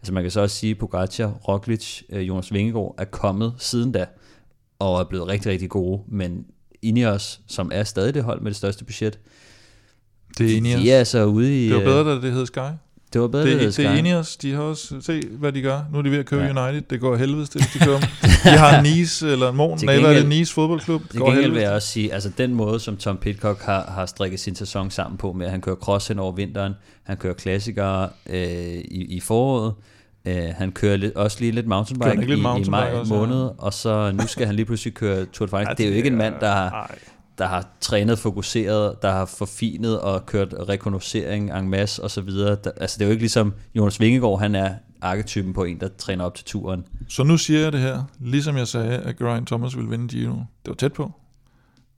altså 0.06 0.14
man 0.14 0.24
kan 0.24 0.32
så 0.32 0.42
også 0.42 0.56
sige, 0.56 0.72
at 0.72 0.78
Pogacar, 0.78 1.28
Roglic, 1.28 2.02
øh, 2.10 2.28
Jonas 2.28 2.54
Vingegaard 2.54 2.96
er 2.98 3.06
kommet 3.06 3.54
siden 3.58 3.92
da, 3.92 4.06
og 4.80 5.00
er 5.00 5.04
blevet 5.04 5.28
rigtig, 5.28 5.52
rigtig 5.52 5.70
gode, 5.70 6.02
men 6.08 6.46
Ineos, 6.82 7.40
som 7.48 7.72
er 7.74 7.84
stadig 7.84 8.14
det 8.14 8.24
hold 8.24 8.42
med 8.42 8.52
det 8.52 8.56
største 8.58 8.86
budget, 8.86 9.20
det 10.38 10.52
er 10.52 10.58
Ineos. 10.58 10.82
De 10.82 10.92
er 10.92 11.00
altså 11.00 11.26
ude 11.26 11.66
i... 11.66 11.70
Det 11.70 11.76
var 11.76 11.84
bedre, 11.84 12.16
da 12.16 12.22
det 12.22 12.34
hed 12.34 12.46
Sky. 12.46 12.60
Det 13.14 13.22
var 13.22 13.28
bedre, 13.28 13.50
det, 13.50 13.60
det, 13.60 13.78
det 13.78 13.86
er 13.86 13.94
Ineos, 13.94 14.38
de 14.38 14.54
har 14.54 14.62
også, 14.62 15.02
se 15.02 15.22
hvad 15.28 15.52
de 15.52 15.62
gør. 15.62 15.82
Nu 15.92 15.98
er 15.98 16.02
de 16.02 16.12
ved 16.12 16.18
at 16.18 16.26
købe 16.26 16.44
ja. 16.44 16.66
United, 16.66 16.82
det 16.90 17.00
går 17.00 17.16
helvedes 17.16 17.50
til, 17.50 17.62
de 17.62 17.80
kører 17.86 18.00
De 18.44 18.50
har 18.50 18.82
Nice, 18.82 19.32
eller 19.32 19.52
Morgen, 19.52 19.80
nej, 19.86 20.00
hvad 20.00 20.16
er 20.16 20.20
det, 20.20 20.28
Nice 20.30 20.54
fodboldklub? 20.54 21.02
Det 21.12 21.20
går 21.20 21.32
helvedes 21.32 21.54
vil 21.54 21.62
jeg 21.62 21.72
også 21.72 21.88
sige, 21.88 22.14
altså 22.14 22.32
den 22.38 22.54
måde, 22.54 22.80
som 22.80 22.98
Tom 22.98 23.18
Pitcock 23.18 23.62
har, 23.62 23.92
har 23.92 24.06
strikket 24.06 24.40
sin 24.40 24.56
sæson 24.56 24.92
sammen 24.92 25.18
på, 25.18 25.34
med 25.34 25.46
at 25.46 25.52
han 25.52 25.62
kører 25.62 25.76
cross 25.76 26.08
hen 26.08 26.20
over 26.20 26.32
vinteren, 26.32 26.74
han 27.04 27.18
kører 27.18 27.34
klassikere 27.34 28.10
øh, 28.30 28.38
i, 28.38 29.06
i 29.10 29.20
foråret, 29.20 29.74
Uh, 30.26 30.56
han 30.58 30.72
kører 30.72 30.98
lidt, 30.98 31.16
også 31.16 31.38
lige 31.40 31.52
lidt 31.52 31.68
mountainbike, 31.68 32.26
lidt 32.26 32.40
i, 32.40 32.42
mountainbike 32.42 32.68
i 32.68 32.72
maj 32.72 32.94
også, 32.94 33.14
måned, 33.14 33.42
ja. 33.42 33.50
og 33.58 33.74
så 33.74 34.12
nu 34.12 34.28
skal 34.28 34.46
han 34.46 34.56
lige 34.56 34.66
pludselig 34.66 34.94
køre 34.94 35.26
Tour 35.26 35.46
de 35.46 35.50
France. 35.50 35.72
Det 35.78 35.86
er 35.86 35.90
jo 35.90 35.96
ikke 35.96 36.08
en 36.08 36.18
mand, 36.18 36.34
der 36.40 36.52
har, 36.52 36.92
der 37.38 37.46
har 37.46 37.68
trænet 37.82 38.20
fokuseret, 38.20 39.02
der 39.02 39.12
har 39.12 39.26
forfinet 39.26 40.00
og 40.00 40.26
kørt 40.26 40.54
rekognoscering 40.70 41.52
en 41.58 41.70
masse 41.70 42.04
og 42.04 42.12
så 42.12 42.22
videre. 42.22 42.58
altså 42.78 42.98
det 43.00 43.02
er 43.02 43.06
jo 43.06 43.12
ikke 43.12 43.24
ligesom 43.24 43.54
Jonas 43.76 44.00
Vingegaard, 44.00 44.40
han 44.40 44.56
er 44.56 44.74
arketypen 45.02 45.54
på 45.54 45.64
en, 45.64 45.80
der 45.80 45.88
træner 45.98 46.26
op 46.26 46.36
til 46.36 46.46
turen. 46.46 46.84
Så 47.10 47.24
nu 47.24 47.38
siger 47.38 47.60
jeg 47.60 47.72
det 47.72 47.80
her, 47.80 48.04
ligesom 48.20 48.58
jeg 48.58 48.68
sagde, 48.68 48.98
at 48.98 49.18
Geraint 49.18 49.48
Thomas 49.48 49.76
ville 49.76 49.90
vinde 49.90 50.08
Giro. 50.08 50.34
Det 50.34 50.68
var 50.68 50.74
tæt 50.74 50.94
på. 50.94 51.12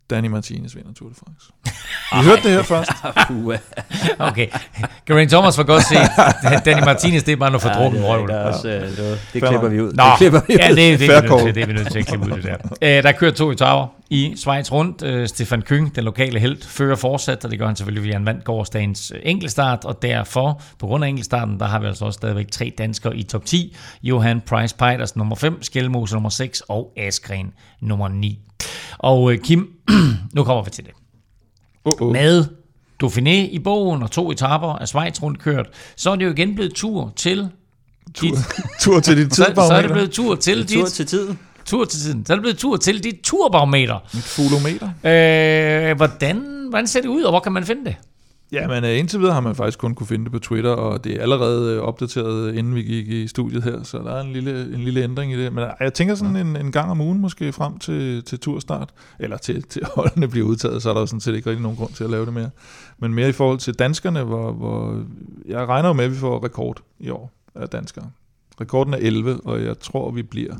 Danny 0.09 0.27
Martinez 0.27 0.75
vinder 0.75 0.93
Tour 0.93 1.09
de 1.09 1.15
France. 1.15 1.51
Vi 2.21 2.27
hørte 2.29 2.43
det 2.43 2.51
her 2.51 2.63
først. 2.63 2.91
okay. 4.29 4.47
Geraint 5.07 5.31
Thomas 5.31 5.57
var 5.57 5.63
godt 5.63 5.83
set. 5.83 6.09
Danny 6.65 6.85
Martinez, 6.85 7.23
det 7.23 7.31
er 7.31 7.35
bare 7.35 7.51
noget 7.51 7.61
fordrukken 7.61 8.01
ja, 8.01 8.07
røv. 8.07 8.27
Det, 8.27 8.63
det, 8.63 8.97
det, 8.97 9.19
det 9.33 9.43
klipper 9.43 9.67
vi 9.67 9.81
ud. 9.81 9.93
Nå, 9.93 10.03
det 10.03 10.17
klipper 10.17 10.41
vi 10.47 10.53
ja, 10.59 10.67
det, 10.69 10.99
det, 10.99 10.99
det, 10.99 11.09
er 11.09 11.21
vi 11.21 11.27
nødt 11.27 11.45
til, 11.45 11.55
det 11.55 11.63
er 11.63 11.67
vi 11.67 11.73
nødt 11.73 11.91
til 11.91 11.99
at 11.99 12.05
klippe 12.05 12.25
ud, 12.25 12.31
det 12.31 12.43
der. 12.43 12.97
Uh, 12.97 13.03
der 13.03 13.11
kører 13.11 13.31
to 13.31 13.51
etaper 13.51 13.87
i 14.09 14.33
Schweiz 14.35 14.71
rundt. 14.71 15.01
Uh, 15.01 15.25
Stefan 15.25 15.63
Küng, 15.71 15.95
den 15.95 16.03
lokale 16.03 16.39
held, 16.39 16.63
fører 16.63 16.95
fortsat, 16.95 17.45
og 17.45 17.51
det 17.51 17.59
gør 17.59 17.65
han 17.65 17.75
selvfølgelig 17.75 18.03
via 18.03 18.15
en 18.15 18.25
vand 18.25 18.41
gårdsdagens 18.41 19.11
øh, 19.15 19.19
enkeltstart, 19.23 19.85
og 19.85 20.01
derfor, 20.01 20.61
på 20.79 20.87
grund 20.87 21.03
af 21.03 21.07
enkeltstarten, 21.07 21.59
der 21.59 21.65
har 21.65 21.79
vi 21.79 21.87
altså 21.87 22.05
også 22.05 22.17
stadigvæk 22.17 22.51
tre 22.51 22.73
danskere 22.77 23.17
i 23.17 23.23
top 23.23 23.45
10. 23.45 23.75
Johan 24.03 24.41
Price 24.41 24.75
Peiters 24.75 25.15
nummer 25.15 25.35
5, 25.35 25.63
Skelmose 25.63 26.15
nummer 26.15 26.29
6 26.29 26.61
og 26.61 26.93
Askren 26.97 27.53
nummer 27.81 28.07
9. 28.07 28.46
Og 28.97 29.33
øh, 29.33 29.39
Kim, 29.39 29.73
nu 30.35 30.43
kommer 30.43 30.63
vi 30.63 30.69
til 30.69 30.83
det. 30.85 30.93
Uh-uh. 31.89 32.11
Med 32.11 32.45
Dauphiné 33.03 33.29
i 33.29 33.59
bogen 33.63 34.03
og 34.03 34.11
to 34.11 34.31
etaper 34.31 34.67
af 34.67 34.87
Schweiz 34.87 35.21
rundt 35.23 35.39
kørt, 35.39 35.65
så 35.95 36.11
er 36.11 36.15
det 36.15 36.25
jo 36.25 36.31
igen 36.31 36.55
blevet 36.55 36.73
tur 36.73 37.13
til... 37.15 37.49
Tur, 38.13 38.27
dit, 38.27 38.37
tur 38.81 38.99
til 38.99 39.17
dit 39.17 39.31
tidbarometer. 39.31 39.61
Så, 39.61 39.67
så 39.67 39.73
er 39.73 39.81
det 39.81 39.91
blevet 39.91 40.11
tur 40.11 40.35
til 40.35 40.57
dit... 40.67 40.77
Tur 40.77 40.85
til 40.85 41.05
tiden. 41.05 41.39
Tur 41.65 41.85
til 41.85 41.99
tiden. 41.99 42.25
Så 42.25 42.33
er 42.33 42.35
det 42.35 42.41
blevet 42.41 42.57
tur 42.57 42.77
til 42.77 43.03
dit 43.03 43.15
turbarometer. 43.23 43.95
Et 44.13 44.23
fulometer. 44.23 44.87
Øh, 44.87 45.97
hvordan, 45.97 46.67
hvordan 46.69 46.87
ser 46.87 47.01
det 47.01 47.07
ud, 47.09 47.21
og 47.21 47.31
hvor 47.31 47.39
kan 47.39 47.51
man 47.51 47.65
finde 47.65 47.85
det? 47.85 47.95
Ja, 48.51 48.67
men 48.67 48.83
uh, 48.83 48.89
indtil 48.89 49.19
videre 49.19 49.33
har 49.33 49.41
man 49.41 49.55
faktisk 49.55 49.79
kun 49.79 49.95
kunne 49.95 50.07
finde 50.07 50.23
det 50.23 50.31
på 50.31 50.39
Twitter, 50.39 50.71
og 50.71 51.03
det 51.03 51.15
er 51.15 51.21
allerede 51.21 51.81
uh, 51.81 51.87
opdateret, 51.87 52.55
inden 52.55 52.75
vi 52.75 52.81
gik 52.81 53.07
i 53.07 53.27
studiet 53.27 53.63
her, 53.63 53.83
så 53.83 53.97
der 53.97 54.11
er 54.11 54.21
en 54.21 54.33
lille, 54.33 54.61
en 54.61 54.83
lille 54.83 55.03
ændring 55.03 55.33
i 55.33 55.43
det. 55.43 55.53
Men 55.53 55.65
jeg 55.79 55.93
tænker 55.93 56.15
sådan 56.15 56.35
en, 56.35 56.55
en 56.55 56.71
gang 56.71 56.91
om 56.91 57.01
ugen 57.01 57.19
måske 57.19 57.53
frem 57.53 57.77
til, 57.77 58.23
til 58.23 58.39
turstart, 58.39 58.89
eller 59.19 59.37
til, 59.37 59.63
til 59.63 59.81
holdene 59.95 60.27
bliver 60.27 60.47
udtaget, 60.47 60.83
så 60.83 60.89
er 60.89 60.93
der 60.93 61.05
sådan 61.05 61.19
set 61.19 61.35
ikke 61.35 61.49
rigtig 61.49 61.63
nogen 61.63 61.77
grund 61.77 61.91
til 61.91 62.03
at 62.03 62.09
lave 62.09 62.25
det 62.25 62.33
mere. 62.33 62.49
Men 62.97 63.13
mere 63.13 63.29
i 63.29 63.31
forhold 63.31 63.59
til 63.59 63.73
danskerne, 63.73 64.23
hvor, 64.23 64.51
hvor 64.51 65.03
jeg 65.47 65.67
regner 65.67 65.89
jo 65.89 65.93
med, 65.93 66.05
at 66.05 66.11
vi 66.11 66.17
får 66.17 66.43
rekord 66.43 66.81
i 66.99 67.09
år 67.09 67.31
af 67.55 67.69
danskere. 67.69 68.09
Rekorden 68.61 68.93
er 68.93 68.97
11, 68.97 69.39
og 69.45 69.63
jeg 69.63 69.79
tror, 69.79 70.11
vi 70.11 70.23
bliver 70.23 70.55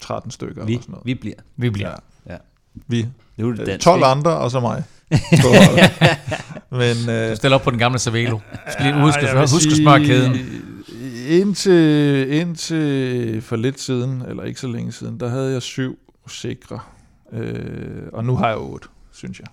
13 0.00 0.30
stykker. 0.30 0.64
Vi, 0.64 0.72
eller 0.72 0.82
sådan 0.82 0.92
noget. 0.92 1.06
vi 1.06 1.14
bliver. 1.14 1.34
Vi 1.56 1.70
bliver. 1.70 1.94
Ja. 2.26 2.32
ja. 2.32 2.38
Vi. 2.86 3.08
Det 3.36 3.68
er 3.68 3.78
12 3.78 4.04
andre, 4.04 4.30
og 4.30 4.50
så 4.50 4.60
mig. 4.60 4.84
Men, 6.72 7.10
øh, 7.10 7.30
Du 7.30 7.36
stiller 7.36 7.54
op 7.54 7.62
på 7.62 7.70
den 7.70 7.78
gamle 7.78 7.98
Cervelo. 7.98 8.38
Skal 8.72 8.84
lige 8.86 9.00
huske, 9.02 9.26
jeg 9.26 9.32
vil 9.34 9.40
husk 9.40 9.54
at 9.54 9.60
sige, 9.72 9.76
smøre 9.76 10.04
kæden. 10.04 10.36
Indtil, 11.28 12.32
indtil 12.32 13.42
for 13.42 13.56
lidt 13.56 13.80
siden, 13.80 14.22
eller 14.28 14.42
ikke 14.42 14.60
så 14.60 14.66
længe 14.66 14.92
siden, 14.92 15.20
der 15.20 15.28
havde 15.28 15.52
jeg 15.52 15.62
syv 15.62 15.98
sikre. 16.28 16.78
Øh, 17.32 18.02
og 18.12 18.24
nu 18.24 18.36
har 18.36 18.48
jeg 18.48 18.56
otte, 18.56 18.88
synes 19.12 19.38
jeg. 19.38 19.46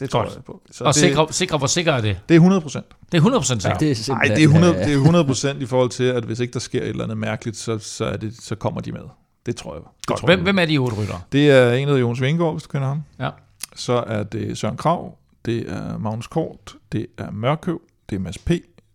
Det 0.00 0.10
tror 0.10 0.22
Godt. 0.22 0.34
jeg 0.34 0.44
på. 0.44 0.62
Så 0.70 0.84
Og 0.84 0.94
det, 0.94 1.00
sikre, 1.00 1.26
sikre, 1.30 1.58
hvor 1.58 1.66
sikker 1.66 1.92
er 1.92 2.00
det? 2.00 2.20
det 2.28 2.34
er 2.34 2.38
100 2.38 2.60
procent. 2.60 2.86
Det 3.12 3.18
er 3.18 3.22
100% 3.22 3.42
sikkert. 3.60 3.80
Det 3.80 4.08
er 4.08 4.14
Nej, 4.14 4.22
det 4.22 4.38
er 4.38 4.42
100, 4.48 4.74
øh, 4.74 4.84
det 4.84 4.92
er 4.92 4.96
100 4.96 5.24
procent 5.24 5.62
i 5.62 5.66
forhold 5.66 5.90
til, 5.90 6.04
at 6.04 6.24
hvis 6.24 6.40
ikke 6.40 6.52
der 6.52 6.58
sker 6.58 6.82
et 6.82 6.88
eller 6.88 7.04
andet 7.04 7.18
mærkeligt, 7.18 7.56
så, 7.56 7.78
så, 7.78 8.04
er 8.04 8.16
det, 8.16 8.34
så 8.42 8.54
kommer 8.54 8.80
de 8.80 8.92
med. 8.92 9.00
Det 9.46 9.56
tror 9.56 9.74
jeg. 9.74 9.82
Det, 9.98 10.06
Godt. 10.06 10.20
tror 10.20 10.26
Hvem, 10.26 10.38
jeg. 10.38 10.42
hvem 10.44 10.58
er 10.58 10.64
de 10.64 10.78
otte 10.78 10.96
ryttere? 10.96 11.20
det 11.32 11.50
er 11.50 11.72
en 11.72 11.88
af 11.88 12.00
Jonas 12.00 12.20
Vingegaard, 12.20 12.52
hvis 12.54 12.62
du 12.62 12.68
kender 12.68 12.88
ham. 12.88 13.02
Ja. 13.20 13.30
Så 13.76 14.04
er 14.06 14.22
det 14.22 14.58
Søren 14.58 14.76
Krav, 14.76 15.14
det 15.48 15.72
er 15.72 15.98
Magnus 15.98 16.26
Kort, 16.26 16.76
det 16.92 17.06
er 17.18 17.30
Mørkøv, 17.30 17.80
det 18.10 18.16
er 18.16 18.20
Mads 18.20 18.38
P., 18.38 18.50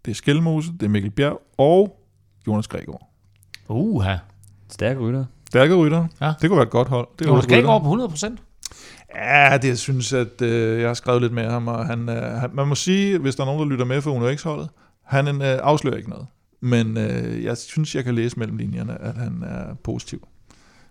det 0.05 0.11
er 0.11 0.15
Skelmose, 0.15 0.71
det 0.71 0.83
er 0.83 0.89
Mikkel 0.89 1.11
Bjerg 1.11 1.41
og 1.57 1.99
Jonas 2.47 2.67
Gregor. 2.67 3.09
Uha. 3.69 4.15
Stærke 4.69 4.99
rytter. 4.99 5.25
Stærke 5.49 5.75
rytter. 5.75 6.07
Ja. 6.21 6.33
Det 6.41 6.49
kunne 6.49 6.57
være 6.57 6.65
et 6.65 6.71
godt 6.71 6.87
hold. 6.87 7.07
Det 7.19 7.27
Jonas. 7.27 7.47
Gregor 7.47 7.79
på 7.79 8.13
100%? 8.13 8.35
Ja, 9.15 9.57
det 9.61 9.67
jeg 9.67 9.77
synes, 9.77 10.13
at 10.13 10.41
øh, 10.41 10.79
jeg 10.79 10.89
har 10.89 10.93
skrevet 10.93 11.21
lidt 11.21 11.33
med 11.33 11.49
ham, 11.49 11.67
og 11.67 11.85
han, 11.85 12.09
øh, 12.09 12.23
han, 12.23 12.49
man 12.53 12.67
må 12.67 12.75
sige, 12.75 13.17
hvis 13.17 13.35
der 13.35 13.43
er 13.43 13.45
nogen, 13.45 13.61
der 13.61 13.67
lytter 13.67 13.85
med 13.85 14.01
for 14.01 14.11
Uno 14.11 14.35
X-holdet, 14.35 14.69
han 15.03 15.27
øh, 15.27 15.59
afslører 15.63 15.97
ikke 15.97 16.09
noget. 16.09 16.27
Men 16.61 16.97
øh, 16.97 17.43
jeg 17.43 17.57
synes, 17.57 17.95
jeg 17.95 18.03
kan 18.03 18.15
læse 18.15 18.39
mellem 18.39 18.57
linjerne, 18.57 19.01
at 19.01 19.15
han 19.15 19.43
er 19.43 19.73
positiv. 19.83 20.27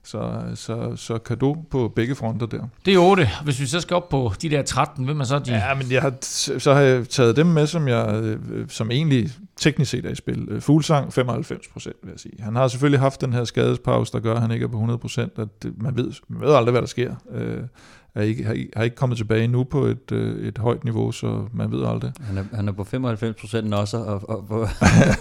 Så, 0.04 0.42
så, 0.54 0.96
så 0.96 1.18
kado 1.18 1.56
på 1.70 1.92
begge 1.96 2.14
fronter 2.14 2.46
der. 2.46 2.68
Det 2.84 2.94
er 2.94 2.98
8. 2.98 3.28
Hvis 3.44 3.60
vi 3.60 3.66
så 3.66 3.80
skal 3.80 3.96
op 3.96 4.08
på 4.08 4.32
de 4.42 4.50
der 4.50 4.62
13, 4.62 5.04
hvem 5.04 5.20
er 5.20 5.24
så 5.24 5.38
de? 5.38 5.52
Ja, 5.52 5.74
men 5.74 5.92
jeg 5.92 6.02
har, 6.02 6.12
så 6.58 6.74
har 6.74 6.80
jeg 6.80 7.08
taget 7.08 7.36
dem 7.36 7.46
med, 7.46 7.66
som 7.66 7.88
jeg 7.88 8.14
øh, 8.22 8.68
som 8.68 8.90
egentlig 8.90 9.30
teknisk 9.56 9.90
set 9.90 10.06
er 10.06 10.10
i 10.10 10.14
spil. 10.14 10.48
Øh, 10.50 10.60
Fuglsang 10.60 11.12
95 11.12 11.68
procent, 11.68 11.96
vil 12.02 12.10
jeg 12.10 12.20
sige. 12.20 12.34
Han 12.40 12.56
har 12.56 12.68
selvfølgelig 12.68 13.00
haft 13.00 13.20
den 13.20 13.32
her 13.32 13.44
skadespause, 13.44 14.12
der 14.12 14.20
gør, 14.20 14.34
at 14.34 14.40
han 14.40 14.50
ikke 14.50 14.64
er 14.64 14.68
på 14.68 14.76
100 14.76 14.98
procent. 14.98 15.38
Man 15.76 15.96
ved, 15.96 16.12
man 16.28 16.48
ved 16.48 16.54
aldrig, 16.54 16.70
hvad 16.70 16.82
der 16.82 16.88
sker. 16.88 17.14
Er 18.14 18.22
ikke, 18.22 18.44
har, 18.44 18.52
ikke- 18.52 18.70
har 18.76 18.84
ikke 18.84 18.96
kommet 18.96 19.18
tilbage 19.18 19.48
nu 19.48 19.64
på 19.64 19.84
et, 19.84 20.12
øh, 20.12 20.46
et 20.48 20.58
højt 20.58 20.84
niveau, 20.84 21.12
så 21.12 21.44
man 21.54 21.72
ved 21.72 21.86
aldrig. 21.86 22.12
Han 22.20 22.38
er, 22.38 22.44
han 22.56 22.68
er 22.68 22.72
på 22.72 22.84
95 22.84 23.36
procent 23.40 23.74
også, 23.74 23.96
og, 23.96 24.30
og 24.30 24.44
på 24.48 24.64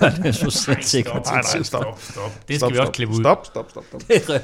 90 0.01 0.43
procent 0.43 0.85
sikker 0.85 1.11
Nej, 1.13 1.21
nej, 1.53 1.63
stop. 1.63 1.85
stop. 1.99 2.25
Det 2.33 2.41
skal 2.47 2.57
Stop, 2.57 2.71
vi 2.71 2.77
også 2.77 2.85
stop. 2.85 2.93
klippe 2.93 3.13
ud. 3.15 3.19
Stop, 3.19 3.45
stop, 3.45 3.69
stop. 3.69 3.83
stop. 4.23 4.41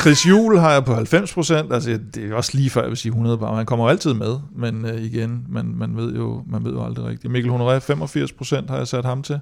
Chris 0.00 0.26
Juhl 0.26 0.58
har 0.58 0.72
jeg 0.72 0.84
på 0.84 0.94
90 0.94 1.34
procent. 1.34 1.72
Altså, 1.72 2.00
det 2.14 2.30
er 2.30 2.34
også 2.34 2.50
lige 2.54 2.70
før, 2.70 2.80
jeg 2.80 2.88
vil 2.90 2.96
sige 2.98 3.10
100 3.10 3.38
bare. 3.38 3.56
Han 3.56 3.66
kommer 3.66 3.84
jo 3.84 3.88
altid 3.90 4.14
med, 4.14 4.36
men 4.56 4.84
øh, 4.84 5.00
igen, 5.02 5.44
man, 5.48 5.74
man, 5.76 5.96
ved 5.96 6.14
jo, 6.14 6.42
man 6.46 6.64
ved 6.64 6.72
jo 6.72 6.84
aldrig 6.84 7.06
rigtigt. 7.06 7.32
Mikkel 7.32 7.52
Honoré, 7.52 7.78
85 7.78 8.32
procent 8.32 8.70
har 8.70 8.76
jeg 8.76 8.88
sat 8.88 9.04
ham 9.04 9.22
til. 9.22 9.40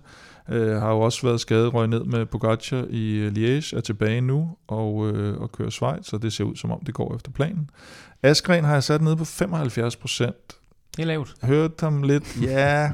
Øh, 0.50 0.76
har 0.76 0.90
jo 0.90 1.00
også 1.00 1.26
været 1.26 1.40
skadet, 1.40 1.74
røg 1.74 1.88
ned 1.88 2.04
med 2.04 2.26
Pogacar 2.26 2.86
i 2.90 3.14
øh, 3.14 3.32
Liège, 3.32 3.76
er 3.76 3.80
tilbage 3.80 4.20
nu 4.20 4.56
og, 4.66 5.10
øh, 5.10 5.40
og 5.40 5.52
kører 5.52 5.70
Schweiz, 5.70 6.06
så 6.06 6.18
det 6.18 6.32
ser 6.32 6.44
ud 6.44 6.56
som 6.56 6.70
om, 6.70 6.80
det 6.86 6.94
går 6.94 7.14
efter 7.14 7.30
planen. 7.30 7.70
Askren 8.22 8.64
har 8.64 8.72
jeg 8.72 8.82
sat 8.82 9.02
ned 9.02 9.16
på 9.16 9.24
75 9.24 9.96
procent. 9.96 10.56
Det 10.96 11.02
er 11.02 11.06
lavt. 11.06 11.34
Hørte 11.42 11.74
ham 11.80 12.02
lidt, 12.02 12.42
ja, 12.42 12.92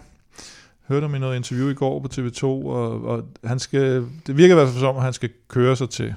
hørte 0.88 1.04
ham 1.04 1.14
i 1.14 1.18
noget 1.18 1.36
interview 1.36 1.68
i 1.68 1.74
går 1.74 2.00
på 2.00 2.08
TV2, 2.14 2.44
og, 2.44 3.04
og 3.04 3.24
han 3.44 3.58
skal, 3.58 4.06
det 4.26 4.36
virker 4.36 4.54
i 4.54 4.58
hvert 4.58 4.68
fald 4.68 4.80
som, 4.80 4.96
at 4.96 5.02
han 5.02 5.12
skal 5.12 5.30
køre 5.48 5.76
sig 5.76 5.90
til 5.90 6.14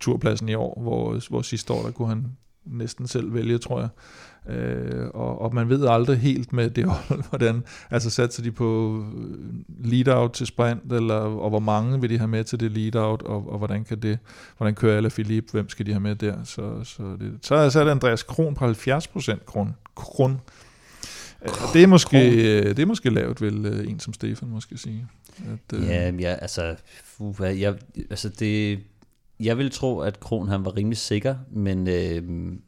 turpladsen 0.00 0.48
i 0.48 0.54
år, 0.54 0.80
hvor, 0.82 1.28
hvor 1.30 1.42
sidste 1.42 1.72
år, 1.72 1.82
der 1.82 1.90
kunne 1.90 2.08
han 2.08 2.24
næsten 2.64 3.06
selv 3.06 3.34
vælge, 3.34 3.58
tror 3.58 3.80
jeg. 3.80 3.88
Øh, 4.48 5.06
og, 5.14 5.40
og 5.40 5.54
man 5.54 5.68
ved 5.68 5.86
aldrig 5.88 6.18
helt 6.18 6.52
med 6.52 6.70
det 6.70 6.84
hold, 6.84 7.24
hvordan, 7.28 7.64
altså 7.90 8.10
satser 8.10 8.42
de 8.42 8.52
på 8.52 9.04
lead-out 9.84 10.32
til 10.32 10.46
sprint, 10.46 10.92
eller, 10.92 11.14
og 11.14 11.50
hvor 11.50 11.58
mange 11.58 12.00
vil 12.00 12.10
de 12.10 12.18
have 12.18 12.28
med 12.28 12.44
til 12.44 12.60
det 12.60 12.72
lead-out, 12.72 13.22
og, 13.22 13.52
og 13.52 13.58
hvordan 13.58 13.84
kan 13.84 14.02
det, 14.02 14.18
hvordan 14.56 14.74
kører 14.74 14.96
alle 14.96 15.10
Philippe, 15.10 15.52
hvem 15.52 15.68
skal 15.68 15.86
de 15.86 15.92
have 15.92 16.00
med 16.00 16.14
der, 16.14 16.44
så, 16.44 16.84
så, 16.84 17.02
det, 17.20 17.32
så 17.42 17.54
er 17.54 17.62
jeg 17.62 17.72
sat 17.72 17.88
Andreas 17.88 18.22
Kron 18.22 18.54
på 18.54 18.64
70 18.64 19.06
procent 19.06 19.46
Kron, 19.46 19.74
Kron. 19.94 20.40
Øh, 21.42 21.50
det 21.72 21.82
er 21.82 21.86
måske, 21.86 22.30
øh, 22.58 22.66
det 22.66 22.78
er 22.78 22.86
måske 22.86 23.10
lavt, 23.10 23.40
vil 23.40 23.66
øh, 23.66 23.90
en 23.90 24.00
som 24.00 24.12
Stefan 24.12 24.48
måske 24.48 24.78
sige. 24.78 25.06
At, 25.38 25.78
øh, 25.78 25.86
Ja, 25.86 26.10
ja 26.10 26.34
altså, 26.34 26.76
fuha, 27.04 27.60
jeg, 27.60 27.74
altså 28.10 28.28
det, 28.28 28.78
jeg 29.40 29.58
vil 29.58 29.70
tro, 29.70 29.98
at 29.98 30.20
Kron 30.20 30.48
han 30.48 30.64
var 30.64 30.76
rimelig 30.76 30.98
sikker, 30.98 31.36
men, 31.50 31.88
øh, 31.88 32.22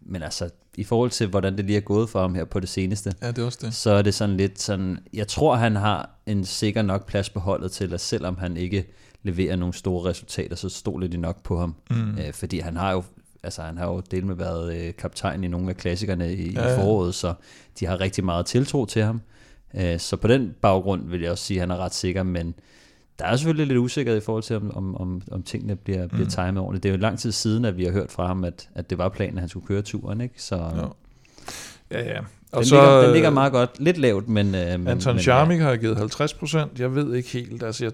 men 0.06 0.22
altså, 0.22 0.50
i 0.80 0.84
forhold 0.84 1.10
til, 1.10 1.26
hvordan 1.26 1.56
det 1.56 1.64
lige 1.64 1.76
er 1.76 1.80
gået 1.80 2.08
for 2.08 2.20
ham 2.20 2.34
her 2.34 2.44
på 2.44 2.60
det 2.60 2.68
seneste, 2.68 3.12
ja, 3.22 3.28
det 3.28 3.38
er 3.38 3.46
også 3.46 3.58
det. 3.62 3.74
så 3.74 3.90
er 3.90 4.02
det 4.02 4.14
sådan 4.14 4.36
lidt 4.36 4.60
sådan, 4.60 4.98
jeg 5.12 5.28
tror, 5.28 5.54
han 5.54 5.76
har 5.76 6.10
en 6.26 6.44
sikker 6.44 6.82
nok 6.82 7.06
plads 7.06 7.30
på 7.30 7.40
holdet 7.40 7.72
til, 7.72 7.94
at 7.94 8.00
selvom 8.00 8.36
han 8.38 8.56
ikke 8.56 8.84
leverer 9.22 9.56
nogle 9.56 9.74
store 9.74 10.08
resultater, 10.10 10.56
så 10.56 10.68
stoler 10.68 11.08
de 11.08 11.16
nok 11.16 11.42
på 11.42 11.58
ham. 11.58 11.74
Mm. 11.90 12.18
Øh, 12.18 12.32
fordi 12.32 12.58
han 12.58 12.76
har 12.76 12.92
jo 12.92 13.02
altså 13.42 13.62
han 13.62 13.78
har 13.78 13.86
jo 13.86 14.02
delt 14.10 14.26
med 14.26 14.34
været 14.34 14.76
øh, 14.76 14.94
kaptajn 14.94 15.44
i 15.44 15.48
nogle 15.48 15.70
af 15.70 15.76
klassikerne 15.76 16.34
i, 16.34 16.52
ja, 16.52 16.68
ja. 16.68 16.72
i 16.72 16.76
foråret, 16.76 17.14
så 17.14 17.34
de 17.80 17.86
har 17.86 18.00
rigtig 18.00 18.24
meget 18.24 18.46
tiltro 18.46 18.86
til 18.86 19.02
ham. 19.02 19.20
Øh, 19.74 19.98
så 19.98 20.16
på 20.16 20.28
den 20.28 20.54
baggrund 20.62 21.08
vil 21.08 21.20
jeg 21.20 21.30
også 21.30 21.44
sige, 21.44 21.58
at 21.58 21.60
han 21.60 21.70
er 21.70 21.84
ret 21.84 21.94
sikker, 21.94 22.22
men 22.22 22.54
der 23.20 23.26
er 23.26 23.36
selvfølgelig 23.36 23.66
lidt 23.66 23.78
usikkerhed 23.78 24.20
i 24.20 24.24
forhold 24.24 24.42
til, 24.42 24.56
om, 24.56 24.76
om, 24.76 24.96
om, 24.96 25.22
om 25.30 25.42
tingene 25.42 25.76
bliver, 25.76 26.06
bliver 26.06 26.24
Mm. 26.24 26.30
timet 26.30 26.58
ordentligt. 26.58 26.82
Det 26.82 26.88
er 26.88 26.92
jo 26.92 26.98
lang 27.00 27.18
tid 27.18 27.32
siden, 27.32 27.64
at 27.64 27.76
vi 27.76 27.84
har 27.84 27.92
hørt 27.92 28.10
fra 28.12 28.26
ham, 28.26 28.44
at, 28.44 28.68
at 28.74 28.90
det 28.90 28.98
var 28.98 29.08
planen, 29.08 29.34
at 29.36 29.40
han 29.40 29.48
skulle 29.48 29.66
køre 29.66 29.82
turen, 29.82 30.20
ikke? 30.20 30.34
Så 30.42 30.56
Ja. 30.56 30.70
Ja, 31.98 32.04
ja. 32.08 32.16
den, 32.16 32.24
Og 32.52 32.64
så, 32.64 32.74
ligger, 32.74 33.02
den 33.02 33.12
ligger 33.12 33.30
meget 33.30 33.52
godt. 33.52 33.70
Lidt 33.78 33.98
lavt, 33.98 34.28
men... 34.28 34.54
Øh, 34.54 34.60
Anton 34.72 35.14
men, 35.14 35.22
Charmik 35.22 35.60
har 35.60 35.68
jeg 35.70 35.78
givet 35.78 35.96
50 35.96 36.34
procent. 36.34 36.80
Jeg 36.80 36.94
ved 36.94 37.14
ikke 37.14 37.28
helt. 37.28 37.62
Altså, 37.62 37.84
jeg 37.84 37.92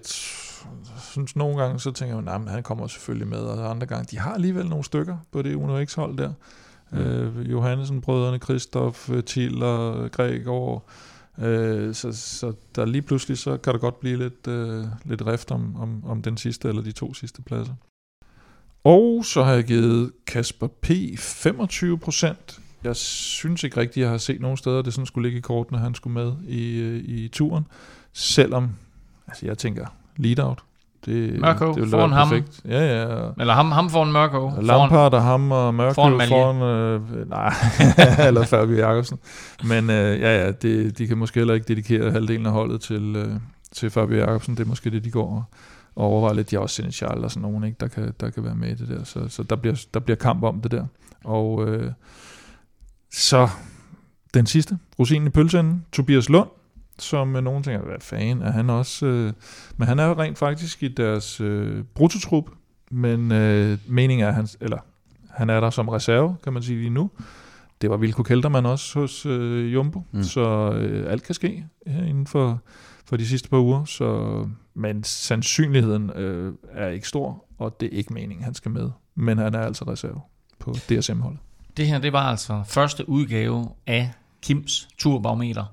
synes 1.13 1.35
nogle 1.35 1.57
gange, 1.61 1.79
så 1.79 1.91
tænker 1.91 2.15
jeg, 2.15 2.23
nej, 2.23 2.37
men 2.37 2.47
han 2.47 2.63
kommer 2.63 2.87
selvfølgelig 2.87 3.27
med. 3.27 3.39
Og 3.39 3.69
andre 3.69 3.87
gange, 3.87 4.05
de 4.11 4.19
har 4.19 4.33
alligevel 4.33 4.65
nogle 4.65 4.83
stykker 4.83 5.17
på 5.31 5.41
det 5.41 5.55
Uno 5.55 5.85
X-hold 5.85 6.17
der. 6.17 6.31
Mm. 6.91 6.97
Øh, 6.97 7.51
Johansen, 7.51 8.01
brødrene, 8.01 8.37
Christoph, 8.37 9.09
Thiel 9.25 9.63
og 9.63 10.11
Gregor. 10.11 10.83
Øh, 11.39 11.93
så, 11.95 12.11
så 12.11 12.53
der 12.75 12.85
lige 12.85 13.01
pludselig, 13.01 13.37
så 13.37 13.57
kan 13.57 13.73
der 13.73 13.79
godt 13.79 13.99
blive 13.99 14.17
lidt, 14.17 14.47
øh, 14.47 14.85
lidt 15.05 15.25
rift 15.25 15.51
om, 15.51 15.75
om, 15.75 16.05
om 16.05 16.21
den 16.21 16.37
sidste 16.37 16.67
eller 16.67 16.81
de 16.81 16.91
to 16.91 17.13
sidste 17.13 17.41
pladser. 17.41 17.73
Og 18.83 19.25
så 19.25 19.43
har 19.43 19.53
jeg 19.53 19.63
givet 19.63 20.11
Kasper 20.27 20.67
P. 20.67 20.91
25 21.17 21.97
procent. 21.99 22.59
Jeg 22.83 22.95
synes 22.95 23.63
ikke 23.63 23.79
rigtigt, 23.79 24.01
jeg 24.03 24.09
har 24.09 24.17
set 24.17 24.41
nogen 24.41 24.57
steder, 24.57 24.81
det 24.81 24.93
sådan 24.93 25.05
skulle 25.05 25.27
ligge 25.27 25.37
i 25.37 25.41
kortene, 25.41 25.79
han 25.79 25.95
skulle 25.95 26.13
med 26.13 26.33
i, 26.47 26.79
øh, 26.79 27.03
i 27.03 27.27
turen. 27.27 27.67
Selvom, 28.13 28.69
altså 29.27 29.45
jeg 29.45 29.57
tænker, 29.57 29.85
lead-out. 30.17 30.63
Det, 31.05 31.39
Mørkøv 31.39 31.75
det 31.75 31.89
foran 31.89 32.11
ham. 32.11 32.29
perfekt. 32.29 32.61
Ja, 32.65 33.01
ja. 33.01 33.29
Eller 33.39 33.53
ham, 33.53 33.71
ham 33.71 33.89
foran 33.89 34.11
Mørko. 34.11 34.51
Lampard 34.61 35.13
og 35.13 35.23
ham 35.23 35.51
og 35.51 35.75
Mørkøv 35.75 35.93
foran 35.93 36.27
foran, 36.27 36.61
øh, 36.61 37.29
nej, 37.29 37.53
eller 38.27 38.45
Fabio 38.45 38.75
Jakobsen. 38.75 39.19
Men 39.63 39.89
øh, 39.89 40.21
ja, 40.21 40.45
ja, 40.45 40.51
det, 40.51 40.97
de 40.97 41.07
kan 41.07 41.17
måske 41.17 41.39
heller 41.39 41.53
ikke 41.53 41.67
dedikere 41.67 42.11
halvdelen 42.11 42.45
af 42.45 42.51
holdet 42.51 42.81
til, 42.81 43.15
øh, 43.15 43.31
til 43.71 43.89
Fabio 43.89 44.17
Jakobsen. 44.17 44.57
Det 44.57 44.63
er 44.63 44.67
måske 44.67 44.89
det, 44.89 45.03
de 45.03 45.11
går 45.11 45.49
og, 45.95 46.03
overvejer 46.05 46.33
lidt. 46.33 46.51
De 46.51 46.55
har 46.55 46.61
også 46.61 46.75
Senechal 46.75 47.23
og 47.23 47.31
sådan 47.31 47.41
nogen, 47.41 47.63
ikke, 47.63 47.77
der, 47.79 47.87
kan, 47.87 48.13
der 48.19 48.29
kan 48.29 48.43
være 48.43 48.55
med 48.55 48.69
i 48.69 48.75
det 48.75 48.87
der. 48.87 49.03
Så, 49.03 49.19
så 49.29 49.43
der, 49.43 49.55
bliver, 49.55 49.85
der 49.93 49.99
bliver 49.99 50.17
kamp 50.17 50.43
om 50.43 50.61
det 50.61 50.71
der. 50.71 50.85
Og 51.23 51.67
øh, 51.67 51.91
så 53.11 53.49
den 54.33 54.45
sidste, 54.45 54.77
rosinen 54.99 55.27
i 55.27 55.29
pølseenden, 55.29 55.85
Tobias 55.91 56.29
Lund, 56.29 56.49
som 56.99 57.35
øh, 57.35 57.43
nogen 57.43 57.63
tænker, 57.63 57.85
hvad 57.85 57.99
fanden 57.99 58.41
er 58.41 58.51
han 58.51 58.69
også? 58.69 59.05
Øh, 59.05 59.33
men 59.77 59.87
han 59.87 59.99
er 59.99 60.19
rent 60.19 60.37
faktisk 60.37 60.83
i 60.83 60.87
deres 60.87 61.41
øh, 61.41 61.83
brutotrup, 61.95 62.49
men 62.91 63.31
øh, 63.31 63.77
meningen 63.87 64.25
er, 64.25 64.27
at 64.27 64.35
han, 64.35 64.47
eller, 64.61 64.77
han 65.29 65.49
er 65.49 65.59
der 65.59 65.69
som 65.69 65.89
reserve, 65.89 66.35
kan 66.43 66.53
man 66.53 66.63
sige 66.63 66.79
lige 66.79 66.89
nu. 66.89 67.09
Det 67.81 67.89
var 67.89 67.97
Vilko 67.97 68.23
Keltermann 68.23 68.65
også 68.65 68.99
hos 68.99 69.25
øh, 69.25 69.73
Jumbo, 69.73 70.03
mm. 70.11 70.23
Så 70.23 70.71
øh, 70.71 71.11
alt 71.11 71.23
kan 71.23 71.35
ske 71.35 71.65
her 71.87 72.03
inden 72.03 72.27
for, 72.27 72.61
for 73.05 73.17
de 73.17 73.27
sidste 73.27 73.49
par 73.49 73.57
uger. 73.57 73.85
Så, 73.85 74.45
men 74.73 75.03
sandsynligheden 75.03 76.09
øh, 76.09 76.53
er 76.71 76.87
ikke 76.87 77.07
stor, 77.07 77.45
og 77.57 77.79
det 77.79 77.85
er 77.93 77.97
ikke 77.97 78.13
meningen, 78.13 78.43
han 78.43 78.53
skal 78.53 78.71
med. 78.71 78.89
Men 79.15 79.37
han 79.37 79.55
er 79.55 79.61
altså 79.61 79.85
reserve 79.85 80.21
på 80.59 80.73
DSM-holdet. 80.73 81.39
Det 81.77 81.87
her, 81.87 81.99
det 81.99 82.13
var 82.13 82.23
altså 82.23 82.63
første 82.65 83.09
udgave 83.09 83.69
af 83.87 84.11
Kims 84.41 84.87
turbarometer. 84.97 85.65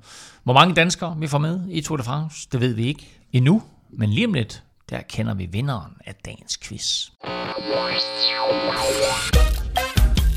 Hvor 0.45 0.53
mange 0.53 0.75
danskere 0.75 1.17
vi 1.19 1.27
får 1.27 1.39
med 1.39 1.61
i 1.71 1.81
Tour 1.81 1.97
de 1.97 2.03
France, 2.03 2.49
det 2.53 2.61
ved 2.61 2.75
vi 2.75 2.87
ikke 2.87 3.09
endnu. 3.33 3.63
Men 3.91 4.11
lige 4.11 4.27
om 4.27 4.35
lidt, 4.35 4.63
der 4.91 5.01
kender 5.09 5.35
vi 5.35 5.47
vinderen 5.47 5.93
af 6.07 6.15
dagens 6.15 6.57
quiz. 6.57 7.09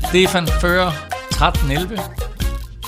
Stefan 0.08 0.46
fører 0.60 0.90
13-11. 1.34 2.00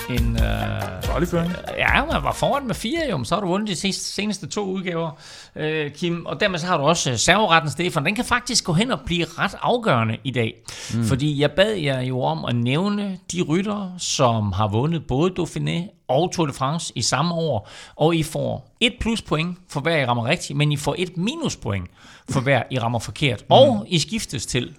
En, 0.09 0.35
øh, 0.35 1.03
Farlig 1.03 1.27
føring. 1.27 1.53
Ja, 1.77 2.05
man 2.05 2.23
var 2.23 2.33
foran 2.33 2.67
med 2.67 2.75
fire, 2.75 2.99
jo, 3.09 3.17
men 3.17 3.25
så 3.25 3.35
har 3.35 3.41
du 3.41 3.47
vundet 3.47 3.69
de 3.69 3.75
seneste, 3.75 4.05
seneste 4.05 4.47
to 4.47 4.65
udgaver, 4.65 5.11
øh, 5.55 5.91
Kim. 5.91 6.25
Og 6.25 6.39
dermed 6.39 6.59
så 6.59 6.67
har 6.67 6.77
du 6.77 6.83
også 6.83 7.11
øh, 7.11 7.17
serveretten, 7.17 7.71
Stefan. 7.71 8.05
Den 8.05 8.15
kan 8.15 8.25
faktisk 8.25 8.63
gå 8.63 8.73
hen 8.73 8.91
og 8.91 8.99
blive 9.05 9.25
ret 9.37 9.55
afgørende 9.61 10.17
i 10.23 10.31
dag. 10.31 10.53
Mm. 10.93 11.03
Fordi 11.03 11.41
jeg 11.41 11.51
bad 11.51 11.73
jer 11.73 12.01
jo 12.01 12.21
om 12.21 12.45
at 12.45 12.55
nævne 12.55 13.17
de 13.31 13.41
rytter, 13.41 13.91
som 13.97 14.51
har 14.51 14.67
vundet 14.67 15.07
både 15.07 15.31
Dauphiné 15.39 16.00
og 16.11 16.31
Tour 16.31 16.45
de 16.47 16.53
France 16.53 16.93
i 16.95 17.01
samme 17.01 17.33
år, 17.35 17.69
og 17.95 18.15
I 18.15 18.23
får 18.23 18.75
et 18.79 18.93
pluspoint 18.99 19.57
for 19.69 19.79
hver 19.79 19.97
I 19.97 20.05
rammer 20.05 20.25
rigtigt, 20.25 20.57
men 20.57 20.71
I 20.71 20.77
får 20.77 20.95
et 20.97 21.17
minuspoint 21.17 21.89
for 22.29 22.39
hver 22.39 22.63
I 22.71 22.79
rammer 22.79 22.99
forkert. 22.99 23.45
Og 23.49 23.85
I 23.89 23.99
skiftes 23.99 24.45
til 24.45 24.75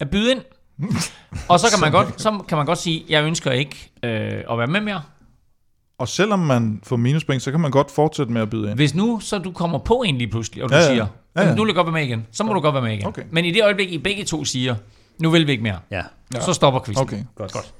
at 0.00 0.10
byde 0.10 0.30
ind. 0.30 0.40
Og 1.48 1.60
så 1.60 1.66
kan 1.70 1.80
man 1.80 1.92
godt, 1.92 2.20
så 2.22 2.38
kan 2.48 2.56
man 2.56 2.66
godt 2.66 2.78
sige, 2.78 3.04
jeg 3.08 3.24
ønsker 3.24 3.50
ikke 3.52 3.90
øh, 4.02 4.42
at 4.50 4.58
være 4.58 4.66
med 4.66 4.80
mere. 4.80 5.02
Og 5.98 6.08
selvom 6.08 6.38
man 6.38 6.80
får 6.84 6.96
minuspoint, 6.96 7.42
så 7.42 7.50
kan 7.50 7.60
man 7.60 7.70
godt 7.70 7.90
fortsætte 7.90 8.32
med 8.32 8.42
at 8.42 8.50
byde 8.50 8.68
ind. 8.70 8.74
Hvis 8.78 8.94
nu 8.94 9.20
så 9.20 9.38
du 9.38 9.52
kommer 9.52 9.78
på 9.78 9.94
en 10.06 10.18
lige 10.18 10.28
pludselig, 10.30 10.64
og 10.64 10.70
du 10.70 10.74
Ja, 10.74 10.80
ja. 10.80 10.86
siger, 10.86 11.06
Ja, 11.36 11.40
ja. 11.40 11.40
"Jamen, 11.42 11.56
nu 11.56 11.62
vil 11.64 11.68
jeg 11.68 11.74
godt 11.74 11.86
være 11.86 11.92
med 11.92 12.02
igen, 12.02 12.26
så 12.32 12.44
må 12.44 12.52
du 12.54 12.60
godt 12.60 12.74
være 12.74 12.82
med 12.82 12.92
igen. 12.92 13.06
Okay. 13.06 13.22
Men 13.30 13.44
i 13.44 13.50
det 13.50 13.62
øjeblik, 13.64 13.92
I 13.92 13.98
begge 13.98 14.24
to 14.24 14.44
siger, 14.44 14.74
nu 15.18 15.30
vil 15.30 15.46
vi 15.46 15.52
ikke 15.52 15.62
mere, 15.62 15.78
Ja, 15.90 16.02
ja. 16.34 16.40
så 16.40 16.52
stopper 16.52 16.80
quizzen. 16.80 17.02
Okay. 17.02 17.24
godt. 17.34 17.52
godt. 17.52 17.74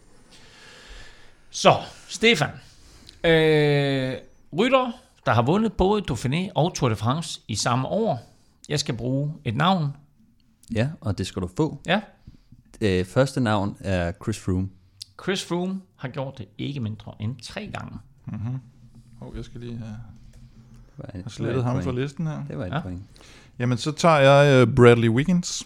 Så, 1.51 1.75
Stefan. 2.09 2.49
Øh, 3.25 4.15
rytter, 4.59 4.93
der 5.27 5.33
har 5.33 5.43
vundet 5.43 5.73
både 5.73 6.03
Dauphiné 6.11 6.51
og 6.55 6.75
Tour 6.75 6.89
de 6.89 6.97
France 6.97 7.41
i 7.49 7.55
samme 7.55 7.89
år. 7.89 8.33
Jeg 8.69 8.81
skal 8.81 8.97
bruge 8.97 9.35
et 9.45 9.57
navn. 9.57 9.89
Ja, 10.75 10.89
og 11.01 11.19
det 11.19 11.27
skal 11.27 11.43
du 11.43 11.51
få. 11.57 11.81
Ja, 11.87 12.01
Øh, 12.81 13.05
første 13.05 13.41
navn 13.41 13.77
er 13.81 14.13
Chris 14.23 14.39
Froome. 14.39 14.69
Chris 15.23 15.45
Froome 15.45 15.81
har 15.97 16.09
gjort 16.09 16.39
det 16.39 16.47
ikke 16.59 16.81
mindre 16.81 17.13
end 17.21 17.37
tre 17.43 17.71
gange. 17.75 17.99
Oh, 19.21 19.37
jeg 19.37 19.45
skal 19.45 19.61
lige 19.61 19.77
have 19.79 19.97
have 21.15 21.25
slettet 21.29 21.59
et 21.59 21.65
ham 21.65 21.83
fra 21.83 21.93
listen 21.93 22.27
her. 22.27 22.45
Det 22.49 22.59
var 22.59 22.67
et 22.67 22.71
Ja. 22.73 22.81
point. 22.81 23.03
Jamen, 23.59 23.79
så 23.79 23.93
tager 23.93 24.17
jeg 24.19 24.69
uh, 24.69 24.75
Bradley 24.75 25.09
Wiggins. 25.09 25.65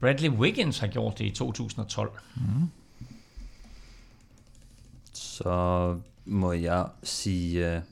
Bradley 0.00 0.28
Wiggins 0.30 0.78
har 0.78 0.86
gjort 0.86 1.18
det 1.18 1.24
i 1.24 1.30
2012. 1.30 2.10
Så 5.12 5.96
må 6.24 6.52
jeg 6.52 6.86
sige 7.02 7.76
uh, 7.76 7.82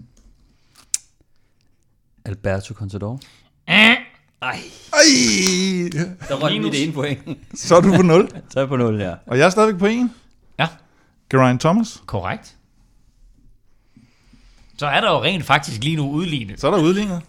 Alberto 2.24 2.74
Contador. 2.74 3.20
Ah, 3.66 3.97
Ej! 4.43 4.57
Der 6.28 6.40
var 6.40 6.51
Minus. 6.51 6.65
mit 6.73 6.82
ene 6.82 6.93
point. 6.93 7.19
Så 7.55 7.77
er 7.77 7.81
du 7.81 7.97
på 7.97 8.02
0. 8.02 8.28
Så 8.51 8.59
er 8.59 8.62
jeg 8.62 8.69
på 8.69 8.77
0, 8.77 9.01
ja. 9.01 9.15
Og 9.27 9.39
jeg 9.39 9.47
er 9.47 9.51
stadigvæk 9.51 9.78
på 9.78 9.86
1. 9.86 10.11
Ja, 10.59 10.69
Geraint 11.31 11.61
Thomas. 11.61 12.02
korrekt. 12.07 12.57
Så 14.78 14.86
er 14.86 15.01
der 15.01 15.11
jo 15.11 15.23
rent 15.23 15.44
faktisk 15.44 15.85
lige 15.85 15.97
nu 15.97 16.11
udlignet. 16.11 16.61
Så 16.61 16.66
er 16.66 16.70
der 16.77 16.82
udlignet. 16.82 17.23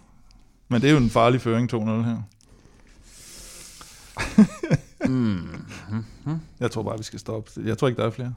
Men 0.69 0.81
det 0.81 0.87
er 0.87 0.91
jo 0.91 0.97
en 0.97 1.09
farlig 1.09 1.41
føring 1.41 1.73
2-0 1.73 1.77
her. 1.79 2.17
Jeg 6.59 6.71
tror 6.71 6.83
bare, 6.83 6.97
vi 6.97 7.03
skal 7.03 7.19
stoppe. 7.19 7.51
Jeg 7.65 7.77
tror 7.77 7.87
ikke, 7.87 8.01
der 8.01 8.07
er 8.07 8.11
flere. 8.11 8.33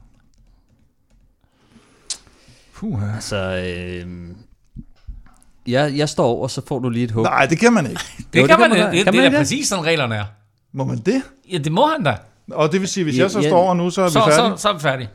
Puh, 2.75 3.15
Altså, 3.15 3.35
øh, 3.35 4.05
jeg, 5.67 5.97
jeg 5.97 6.09
står 6.09 6.25
over, 6.25 6.47
så 6.47 6.61
får 6.67 6.79
du 6.79 6.89
lige 6.89 7.03
et 7.03 7.11
håb. 7.11 7.23
Nej, 7.23 7.45
det 7.45 7.59
kan 7.59 7.73
man 7.73 7.89
ikke. 7.89 8.01
Det, 8.33 8.41
Jo, 8.41 8.47
kan 8.47 8.59
man, 8.59 8.69
da. 8.71 8.75
det, 8.75 8.83
Kan 8.91 8.91
det, 8.91 9.05
man 9.05 9.13
det 9.13 9.25
er 9.25 9.29
det? 9.29 9.37
præcis 9.37 9.67
sådan 9.67 9.85
reglerne 9.85 10.15
er. 10.15 10.25
Må 10.73 10.83
man 10.83 10.97
det? 10.97 11.21
Ja, 11.51 11.57
det 11.57 11.71
må 11.71 11.87
han 11.87 12.03
da. 12.03 12.17
Og 12.51 12.71
det 12.71 12.81
vil 12.81 12.89
sige, 12.89 13.03
hvis 13.03 13.17
Ja, 13.17 13.21
jeg 13.21 13.31
så 13.31 13.39
ja. 13.39 13.49
står 13.49 13.57
over 13.57 13.73
nu, 13.73 13.89
så 13.89 14.01
er 14.01 14.05
vi 14.05 14.11
Så, 14.11 14.19
færdige. 14.19 14.57
så, 14.57 14.61
så 14.61 14.69
er 14.69 14.73
vi 14.73 14.79
færdige. 14.79 15.09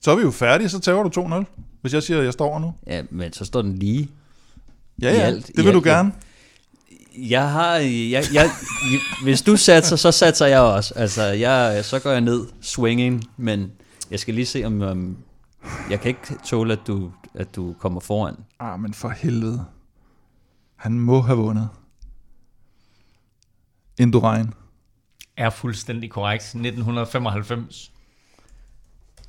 Så 0.00 0.10
er 0.10 0.16
vi 0.16 0.22
jo 0.22 0.30
færdige, 0.30 0.68
så 0.68 0.78
tager 0.80 1.02
du 1.02 1.20
2-0. 1.20 1.44
Hvis 1.80 1.94
jeg 1.94 2.02
siger, 2.02 2.18
at 2.18 2.24
jeg 2.24 2.32
står 2.32 2.48
over 2.48 2.58
nu. 2.58 2.74
Ja, 2.86 3.02
men 3.10 3.32
så 3.32 3.44
står 3.44 3.62
den 3.62 3.78
lige. 3.78 4.08
Ja, 5.02 5.12
ja, 5.14 5.20
alt- 5.20 5.46
det 5.56 5.64
vil 5.64 5.72
du 5.72 5.78
alt, 5.78 5.86
ja. 5.86 5.90
gerne. 5.96 6.12
Jeg 7.18 7.50
har, 7.50 7.74
jeg, 7.76 8.24
jeg, 8.32 8.50
hvis 9.22 9.42
du 9.42 9.56
satser, 9.56 9.96
så 9.96 10.12
satser 10.12 10.46
jeg 10.46 10.60
også. 10.60 10.94
Altså, 10.96 11.22
jeg, 11.22 11.84
så 11.84 11.98
går 11.98 12.10
jeg 12.10 12.20
ned 12.20 12.46
swinging, 12.60 13.24
men 13.36 13.70
jeg 14.10 14.20
skal 14.20 14.34
lige 14.34 14.46
se, 14.46 14.64
om, 14.64 14.82
om 14.82 15.16
jeg 15.90 16.00
kan 16.00 16.08
ikke 16.08 16.36
tåle, 16.44 16.72
at 16.72 16.80
du, 16.86 17.12
at 17.34 17.56
du 17.56 17.74
kommer 17.78 18.00
foran. 18.00 18.36
Ah, 18.58 18.80
men 18.80 18.94
for 18.94 19.08
helvede. 19.08 19.64
Han 20.76 21.00
må 21.00 21.20
have 21.20 21.38
vundet. 21.38 21.68
Indurain. 23.98 24.54
Er 25.36 25.50
fuldstændig 25.50 26.10
korrekt. 26.10 26.42
1995. 26.42 27.92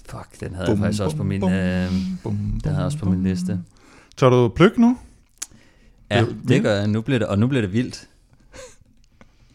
Fuck, 0.09 0.39
den 0.39 0.55
havde 0.55 0.67
Bum, 0.67 0.77
jeg 0.77 0.83
faktisk 0.85 1.03
også 1.03 1.15
på 1.15 1.23
bum, 1.23 1.27
min, 1.27 1.39
bum, 1.41 1.51
øh, 1.51 1.91
Bum, 2.23 2.35
den 2.37 2.61
havde 2.65 2.77
jeg 2.77 2.85
også 2.85 2.97
på 2.97 3.09
min 3.09 3.23
liste. 3.23 3.63
Tager 4.17 4.29
du 4.29 4.47
pløk 4.55 4.77
nu? 4.77 4.97
Ja, 6.11 6.21
Det- 6.25 6.41
det 6.47 6.61
gør 6.61 6.75
jeg. 6.75 6.87
Nu 6.87 7.01
bliver 7.01 7.19
det, 7.19 7.27
og 7.27 7.39
nu 7.39 7.47
bliver 7.47 7.61
det 7.61 7.73
vildt. 7.73 8.09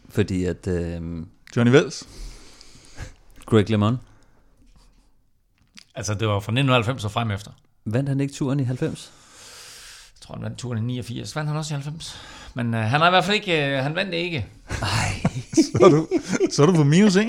Fordi 0.09 0.43
at 0.45 0.67
øh, 0.67 1.01
Johnny 1.55 1.71
Vels? 1.71 2.09
Greg 3.45 3.69
LeMond, 3.69 3.97
Altså, 5.95 6.13
det 6.13 6.27
var 6.27 6.33
fra 6.33 6.51
1990 6.51 7.05
og 7.05 7.11
frem 7.11 7.31
efter. 7.31 7.51
vandt 7.85 8.09
han 8.09 8.19
ikke 8.19 8.33
turen 8.33 8.59
i 8.59 8.63
90? 8.63 9.11
Jeg 10.15 10.21
tror, 10.21 10.35
han 10.35 10.43
vandt 10.43 10.57
turen 10.57 10.77
i 10.77 10.81
89. 10.81 11.35
Vandt 11.35 11.49
han 11.49 11.57
også 11.57 11.73
i 11.73 11.75
90? 11.75 12.21
Men 12.53 12.73
øh, 12.73 12.79
han 12.79 12.99
har 12.99 13.07
i 13.07 13.09
hvert 13.09 13.25
fald 13.25 13.35
ikke... 13.35 13.67
Øh, 13.77 13.83
han 13.83 13.95
vandt 13.95 14.11
det 14.11 14.17
ikke. 14.17 14.45
Så 15.55 15.85
er 15.85 15.89
du, 15.89 16.07
så 16.51 16.61
er 16.61 16.65
du 16.65 16.73
på 16.75 16.83
minus 16.83 17.15
1. 17.15 17.25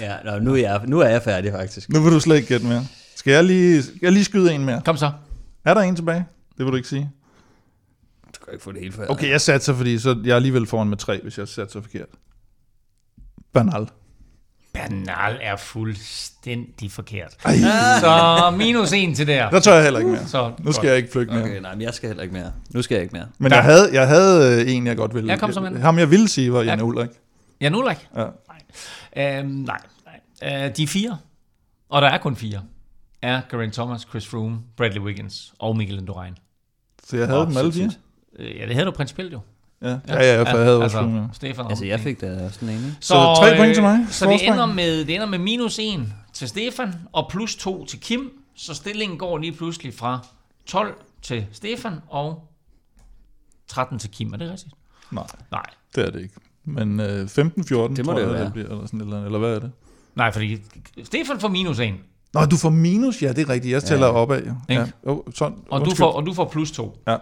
Ja, 0.00 0.16
nå, 0.24 0.38
nu, 0.38 0.52
er 0.54 0.56
jeg, 0.56 0.80
nu 0.86 1.00
er 1.00 1.08
jeg 1.08 1.22
færdig 1.22 1.52
faktisk. 1.52 1.88
Nu 1.88 2.00
vil 2.02 2.12
du 2.12 2.20
slet 2.20 2.36
ikke 2.36 2.48
gætte 2.48 2.66
mere. 2.66 2.86
Skal 3.16 3.32
jeg 3.32 3.44
lige, 3.44 3.82
skal 3.82 3.98
jeg 4.02 4.12
lige 4.12 4.24
skyde 4.24 4.54
en 4.54 4.64
mere? 4.64 4.82
Kom 4.84 4.96
så. 4.96 5.12
Er 5.64 5.74
der 5.74 5.80
en 5.80 5.96
tilbage? 5.96 6.26
Det 6.58 6.64
vil 6.64 6.72
du 6.72 6.76
ikke 6.76 6.88
sige. 6.88 7.10
Du 8.34 8.44
kan 8.44 8.52
ikke 8.52 8.64
få 8.64 8.72
det 8.72 8.80
helt 8.80 8.94
færdigt. 8.94 9.10
Okay, 9.10 9.30
jeg 9.30 9.40
satser, 9.40 9.74
fordi 9.74 9.98
så 9.98 10.20
jeg 10.24 10.30
er 10.32 10.36
alligevel 10.36 10.66
foran 10.66 10.88
med 10.88 10.96
tre, 10.96 11.20
hvis 11.22 11.38
jeg 11.38 11.48
satser 11.48 11.80
forkert. 11.82 12.08
Bernal. 13.52 13.88
Bernal 14.88 15.38
er 15.42 15.56
fuldstændig 15.56 16.92
forkert. 16.92 17.34
Ej, 17.44 17.54
Så 18.00 18.54
minus 18.56 18.92
en 18.92 19.14
til 19.14 19.26
der. 19.26 19.50
der 19.50 19.60
tør 19.60 19.74
jeg 19.74 19.82
heller 19.82 19.98
ikke 20.00 20.10
mere. 20.12 20.26
Så, 20.26 20.52
Nu 20.58 20.72
skal 20.72 20.88
jeg 20.88 20.96
ikke 20.96 21.08
flygte 21.12 21.34
mere. 21.34 21.44
Okay, 21.44 21.60
nej, 21.60 21.74
men 21.74 21.82
jeg 21.82 21.94
skal 21.94 22.08
heller 22.08 22.22
ikke 22.22 22.34
mere. 22.34 22.52
Nu 22.70 22.82
skal 22.82 22.94
jeg 22.94 23.02
ikke 23.02 23.12
mere. 23.16 23.26
Men 23.38 23.52
Ja. 23.52 23.56
jeg 23.56 23.64
havde, 23.64 23.88
jeg 23.92 24.08
havde 24.08 24.60
øh, 24.64 24.72
en, 24.74 24.86
jeg 24.86 24.96
godt 24.96 25.14
ville. 25.14 25.32
Ja, 25.32 25.38
kom 25.38 25.52
så 25.52 25.60
med 25.60 25.70
den. 25.70 25.80
Ham, 25.80 25.98
jeg 25.98 26.10
ville 26.10 26.28
sige, 26.28 26.52
var 26.52 26.62
Janne 26.62 26.82
Ja. 26.82 26.86
Ulrik. 26.88 27.10
Ja, 27.60 27.68
nu 27.68 27.88
like. 27.88 28.08
Ja. 28.16 29.38
Øhm, 29.38 29.48
nej, 29.48 29.78
nej. 30.42 30.64
Øh, 30.66 30.76
de 30.76 30.86
fire, 30.88 31.18
og 31.88 32.02
der 32.02 32.08
er 32.08 32.18
kun 32.18 32.36
fire, 32.36 32.60
er 33.22 33.40
Geraint 33.50 33.74
Thomas, 33.74 34.00
Chris 34.10 34.26
Froome, 34.26 34.58
Bradley 34.76 35.00
Wiggins 35.02 35.52
og 35.58 35.76
Mikkel 35.76 35.98
Indurain. 35.98 36.34
Så 37.04 37.16
jeg 37.16 37.26
havde 37.26 37.40
Åh, 37.40 37.48
dem 37.48 37.56
alle 37.56 37.72
fire. 37.72 37.90
Øh, 38.38 38.56
ja, 38.56 38.66
det 38.66 38.74
havde 38.74 38.86
du 38.86 38.90
principielt 38.90 39.32
jo. 39.32 39.40
Ja, 39.82 39.88
ja, 39.88 39.96
ja, 40.08 40.34
ja 40.34 40.42
for 40.42 40.56
jeg 40.56 40.64
havde 40.66 40.82
også 40.82 40.98
altså, 40.98 41.16
ja. 41.16 41.22
Stefan 41.32 41.64
og- 41.64 41.70
Altså, 41.70 41.84
jeg 41.84 42.00
fik 42.00 42.20
da 42.20 42.44
også 42.46 42.58
den 42.60 42.68
ene. 42.68 42.78
ikke? 42.78 42.96
Så 43.00 43.14
tre 43.14 43.56
point 43.56 43.74
til 43.74 43.82
mig. 43.82 44.06
Så 44.10 44.26
det 44.30 44.46
ender, 44.48 44.66
med, 44.66 45.04
det 45.04 45.14
ender 45.14 45.26
med 45.26 45.38
minus 45.38 45.78
1 45.78 46.12
til 46.34 46.48
Stefan, 46.48 46.94
og 47.12 47.26
plus 47.30 47.56
2 47.56 47.84
til 47.84 48.00
Kim. 48.00 48.30
Så 48.54 48.74
stillingen 48.74 49.18
går 49.18 49.38
lige 49.38 49.52
pludselig 49.52 49.94
fra 49.94 50.26
12 50.66 50.94
til 51.22 51.46
Stefan 51.52 51.92
og 52.08 52.48
13 53.68 53.98
til 53.98 54.10
Kim. 54.10 54.32
Er 54.32 54.36
det 54.36 54.50
rigtigt? 54.50 54.74
Nej, 55.10 55.24
Nej. 55.50 55.62
det 55.94 56.06
er 56.06 56.10
det 56.10 56.20
ikke. 56.22 56.34
Men 56.64 57.00
øh, 57.00 57.06
15-14 57.24 57.96
Det 57.96 58.06
må 58.06 58.12
tror 58.12 58.18
det 58.18 58.22
jeg, 58.26 58.32
være. 58.32 58.44
det 58.44 58.52
bliver, 58.52 58.68
eller, 58.68 58.86
sådan, 58.86 59.00
eller, 59.00 59.24
eller 59.24 59.38
hvad 59.38 59.54
er 59.54 59.58
det? 59.58 59.70
Nej, 60.14 60.32
fordi 60.32 60.62
Stefan 61.04 61.40
får 61.40 61.48
minus 61.48 61.78
1, 61.78 61.94
Nå, 62.34 62.44
du 62.44 62.56
får 62.56 62.70
minus, 62.70 63.22
ja, 63.22 63.32
det 63.32 63.38
er 63.38 63.48
rigtigt. 63.48 63.72
Jeg 63.72 63.82
tæller 63.82 64.06
Ja. 64.06 64.12
opad. 64.12 64.42
Ja. 64.42 64.52
Ikke? 64.80 64.92
Oh, 65.02 65.18
sådan, 65.34 65.56
og 65.70 65.84
du, 65.84 65.94
får, 65.94 66.12
og 66.12 66.26
du 66.26 66.34
får 66.34 66.44
plus 66.48 66.70
2. 66.72 66.98
Ja. 67.06 67.16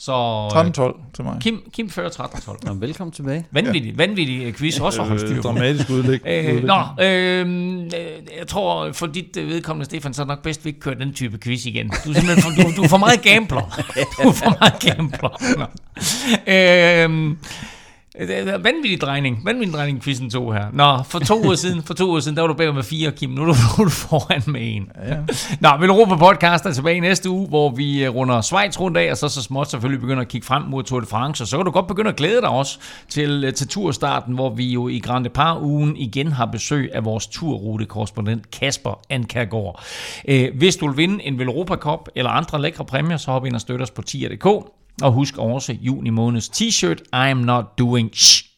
Så 0.00 0.12
13-12 0.48 1.14
til 1.14 1.24
mig. 1.24 1.36
Kim, 1.40 1.62
Kim 1.72 1.90
fører 1.90 2.08
13-12. 2.10 2.56
Nå, 2.66 2.72
velkommen 2.74 3.12
tilbage. 3.12 3.44
Vanvittig, 3.50 3.90
ja. 3.90 3.96
vanvittig 3.96 4.42
øh, 4.42 4.52
quiz 4.54 4.80
også 4.80 5.00
at 5.02 5.08
holde 5.08 5.20
styr 5.20 5.30
Øh, 5.30 5.36
på. 5.36 5.42
dramatisk 5.42 5.90
udlæg. 5.90 6.20
Øh, 6.26 6.64
nå, 6.64 6.80
øh, 7.04 7.92
jeg 8.38 8.46
tror 8.48 8.92
for 8.92 9.06
dit 9.06 9.36
øh, 9.36 9.48
vedkommende, 9.48 9.84
Stefan, 9.84 10.14
så 10.14 10.22
er 10.22 10.24
det 10.24 10.28
nok 10.28 10.42
bedst, 10.42 10.64
vi 10.64 10.68
ikke 10.68 10.80
kører 10.80 10.94
den 10.94 11.12
type 11.14 11.38
quiz 11.38 11.66
igen. 11.66 11.88
Du 11.88 12.10
er 12.10 12.14
simpelthen 12.14 12.42
for, 12.42 12.50
du, 12.62 12.76
du 12.76 12.82
er 12.82 12.88
for 12.88 12.96
meget 12.96 13.22
gambler. 13.22 13.80
Du 14.22 14.28
er 14.28 14.32
for 14.32 14.56
meget 14.60 14.80
gambler. 14.96 15.56
Nå. 15.58 15.66
Øh, 16.52 17.36
det 18.18 18.48
er 18.48 18.58
vanvittig 18.58 19.00
drejning. 19.00 19.40
Vanvittig 19.44 19.74
drejning 19.74 20.02
quizzen 20.02 20.30
to 20.30 20.50
her. 20.50 20.64
Nå, 20.72 21.02
for 21.02 21.18
to 21.18 21.44
uger 21.44 21.54
siden, 21.54 21.82
for 21.82 21.94
to 21.94 22.08
uger 22.08 22.20
siden, 22.20 22.36
der 22.36 22.42
var 22.42 22.48
du 22.48 22.54
bagud 22.54 22.74
med 22.74 22.82
fire, 22.82 23.10
Kim. 23.12 23.30
Nu 23.30 23.42
er 23.42 23.46
du, 23.46 23.84
du 23.84 23.88
foran 23.88 24.42
med 24.46 24.60
en. 24.76 24.88
Ja. 25.08 25.16
Nå, 25.60 25.68
men 25.80 25.90
Europa 25.90 26.16
Podcast 26.16 26.66
er 26.66 26.72
tilbage 26.72 26.96
i 26.96 27.00
næste 27.00 27.30
uge, 27.30 27.48
hvor 27.48 27.70
vi 27.70 28.04
øh, 28.04 28.14
runder 28.14 28.40
Schweiz 28.40 28.80
rundt 28.80 28.96
af, 28.96 29.10
og 29.10 29.16
så 29.16 29.28
så 29.28 29.42
småt 29.42 29.70
selvfølgelig 29.70 30.00
begynder 30.00 30.20
at 30.20 30.28
kigge 30.28 30.46
frem 30.46 30.62
mod 30.62 30.82
Tour 30.82 31.00
de 31.00 31.06
France. 31.06 31.44
Og 31.44 31.48
så 31.48 31.56
kan 31.56 31.64
du 31.64 31.70
godt 31.70 31.86
begynde 31.86 32.10
at 32.10 32.16
glæde 32.16 32.40
dig 32.40 32.48
også 32.48 32.78
til, 33.08 33.44
øh, 33.44 33.52
til 33.54 33.68
turstarten, 33.68 34.34
hvor 34.34 34.50
vi 34.54 34.66
jo 34.72 34.88
i 34.88 34.98
Grand 34.98 35.24
Depart 35.24 35.62
ugen 35.62 35.96
igen 35.96 36.32
har 36.32 36.46
besøg 36.46 36.90
af 36.94 37.04
vores 37.04 37.26
turrute-korrespondent 37.26 38.50
Kasper 38.50 39.00
Ankergaard. 39.10 39.84
Øh, 40.28 40.48
Hvis 40.58 40.76
du 40.76 40.88
vil 40.88 40.96
vinde 40.96 41.24
en 41.24 41.38
Velropa 41.38 41.74
Cup 41.74 42.08
eller 42.14 42.30
andre 42.30 42.62
lækre 42.62 42.84
præmier, 42.84 43.16
så 43.16 43.30
hop 43.30 43.44
ind 43.46 43.54
og 43.54 43.60
støt 43.60 43.82
os 43.82 43.90
på 43.90 44.02
tier.dk. 44.02 44.77
Og 45.02 45.12
husk 45.12 45.38
også 45.38 45.76
juni 45.80 46.10
måneds 46.10 46.48
t-shirt, 46.48 47.00
I 47.12 47.30
am 47.30 47.36
not 47.36 47.64
doing 47.78 48.10
shh 48.14 48.48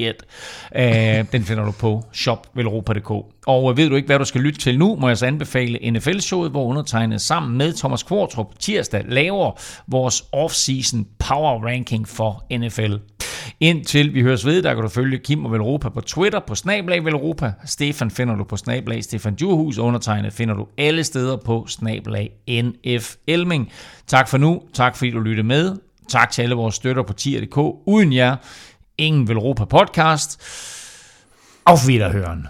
øh, 0.00 0.06
yet. 0.06 0.24
Den 1.32 1.44
finder 1.44 1.64
du 1.64 1.70
på 1.70 2.04
shopvelropa.dk. 2.12 3.10
Og 3.46 3.70
øh, 3.70 3.76
ved 3.76 3.88
du 3.88 3.96
ikke, 3.96 4.06
hvad 4.06 4.18
du 4.18 4.24
skal 4.24 4.40
lytte 4.40 4.60
til 4.60 4.78
nu, 4.78 4.96
må 4.96 5.08
jeg 5.08 5.18
så 5.18 5.26
anbefale 5.26 5.90
NFL-showet, 5.90 6.50
hvor 6.50 6.64
undertegnet 6.64 7.20
sammen 7.20 7.58
med 7.58 7.72
Thomas 7.72 8.02
Kvartrup 8.02 8.58
tirsdag 8.58 9.04
laver 9.08 9.60
vores 9.86 10.20
off-season 10.20 11.04
power 11.18 11.66
ranking 11.66 12.08
for 12.08 12.44
NFL. 12.58 12.94
Indtil 13.60 14.14
vi 14.14 14.22
høres 14.22 14.46
ved, 14.46 14.62
der 14.62 14.74
kan 14.74 14.82
du 14.82 14.88
følge 14.88 15.18
Kim 15.18 15.44
og 15.44 15.52
Velropa 15.52 15.88
på 15.88 16.00
Twitter, 16.00 16.40
på 16.40 16.54
Snablag 16.54 17.04
Velropa. 17.04 17.52
Stefan 17.64 18.10
finder 18.10 18.34
du 18.36 18.44
på 18.44 18.56
Snablag 18.56 19.04
Stefan 19.04 19.34
Djurhus. 19.34 19.78
Undertegnet 19.78 20.32
finder 20.32 20.54
du 20.54 20.66
alle 20.78 21.04
steder 21.04 21.36
på 21.36 21.66
Snablag 21.68 22.30
NF 22.48 23.14
Elming. 23.26 23.72
Tak 24.06 24.28
for 24.28 24.38
nu. 24.38 24.62
Tak 24.72 24.96
fordi 24.96 25.10
du 25.10 25.20
lyttede 25.20 25.46
med. 25.46 25.76
Tak 26.08 26.30
til 26.30 26.42
alle 26.42 26.54
vores 26.54 26.74
støtter 26.74 27.02
på 27.02 27.12
tier.dk. 27.12 27.58
Uden 27.86 28.12
jer, 28.12 28.36
ingen 28.98 29.28
Velropa 29.28 29.64
podcast. 29.64 30.40
Auf 31.66 31.88
Wiederhören. 31.88 32.48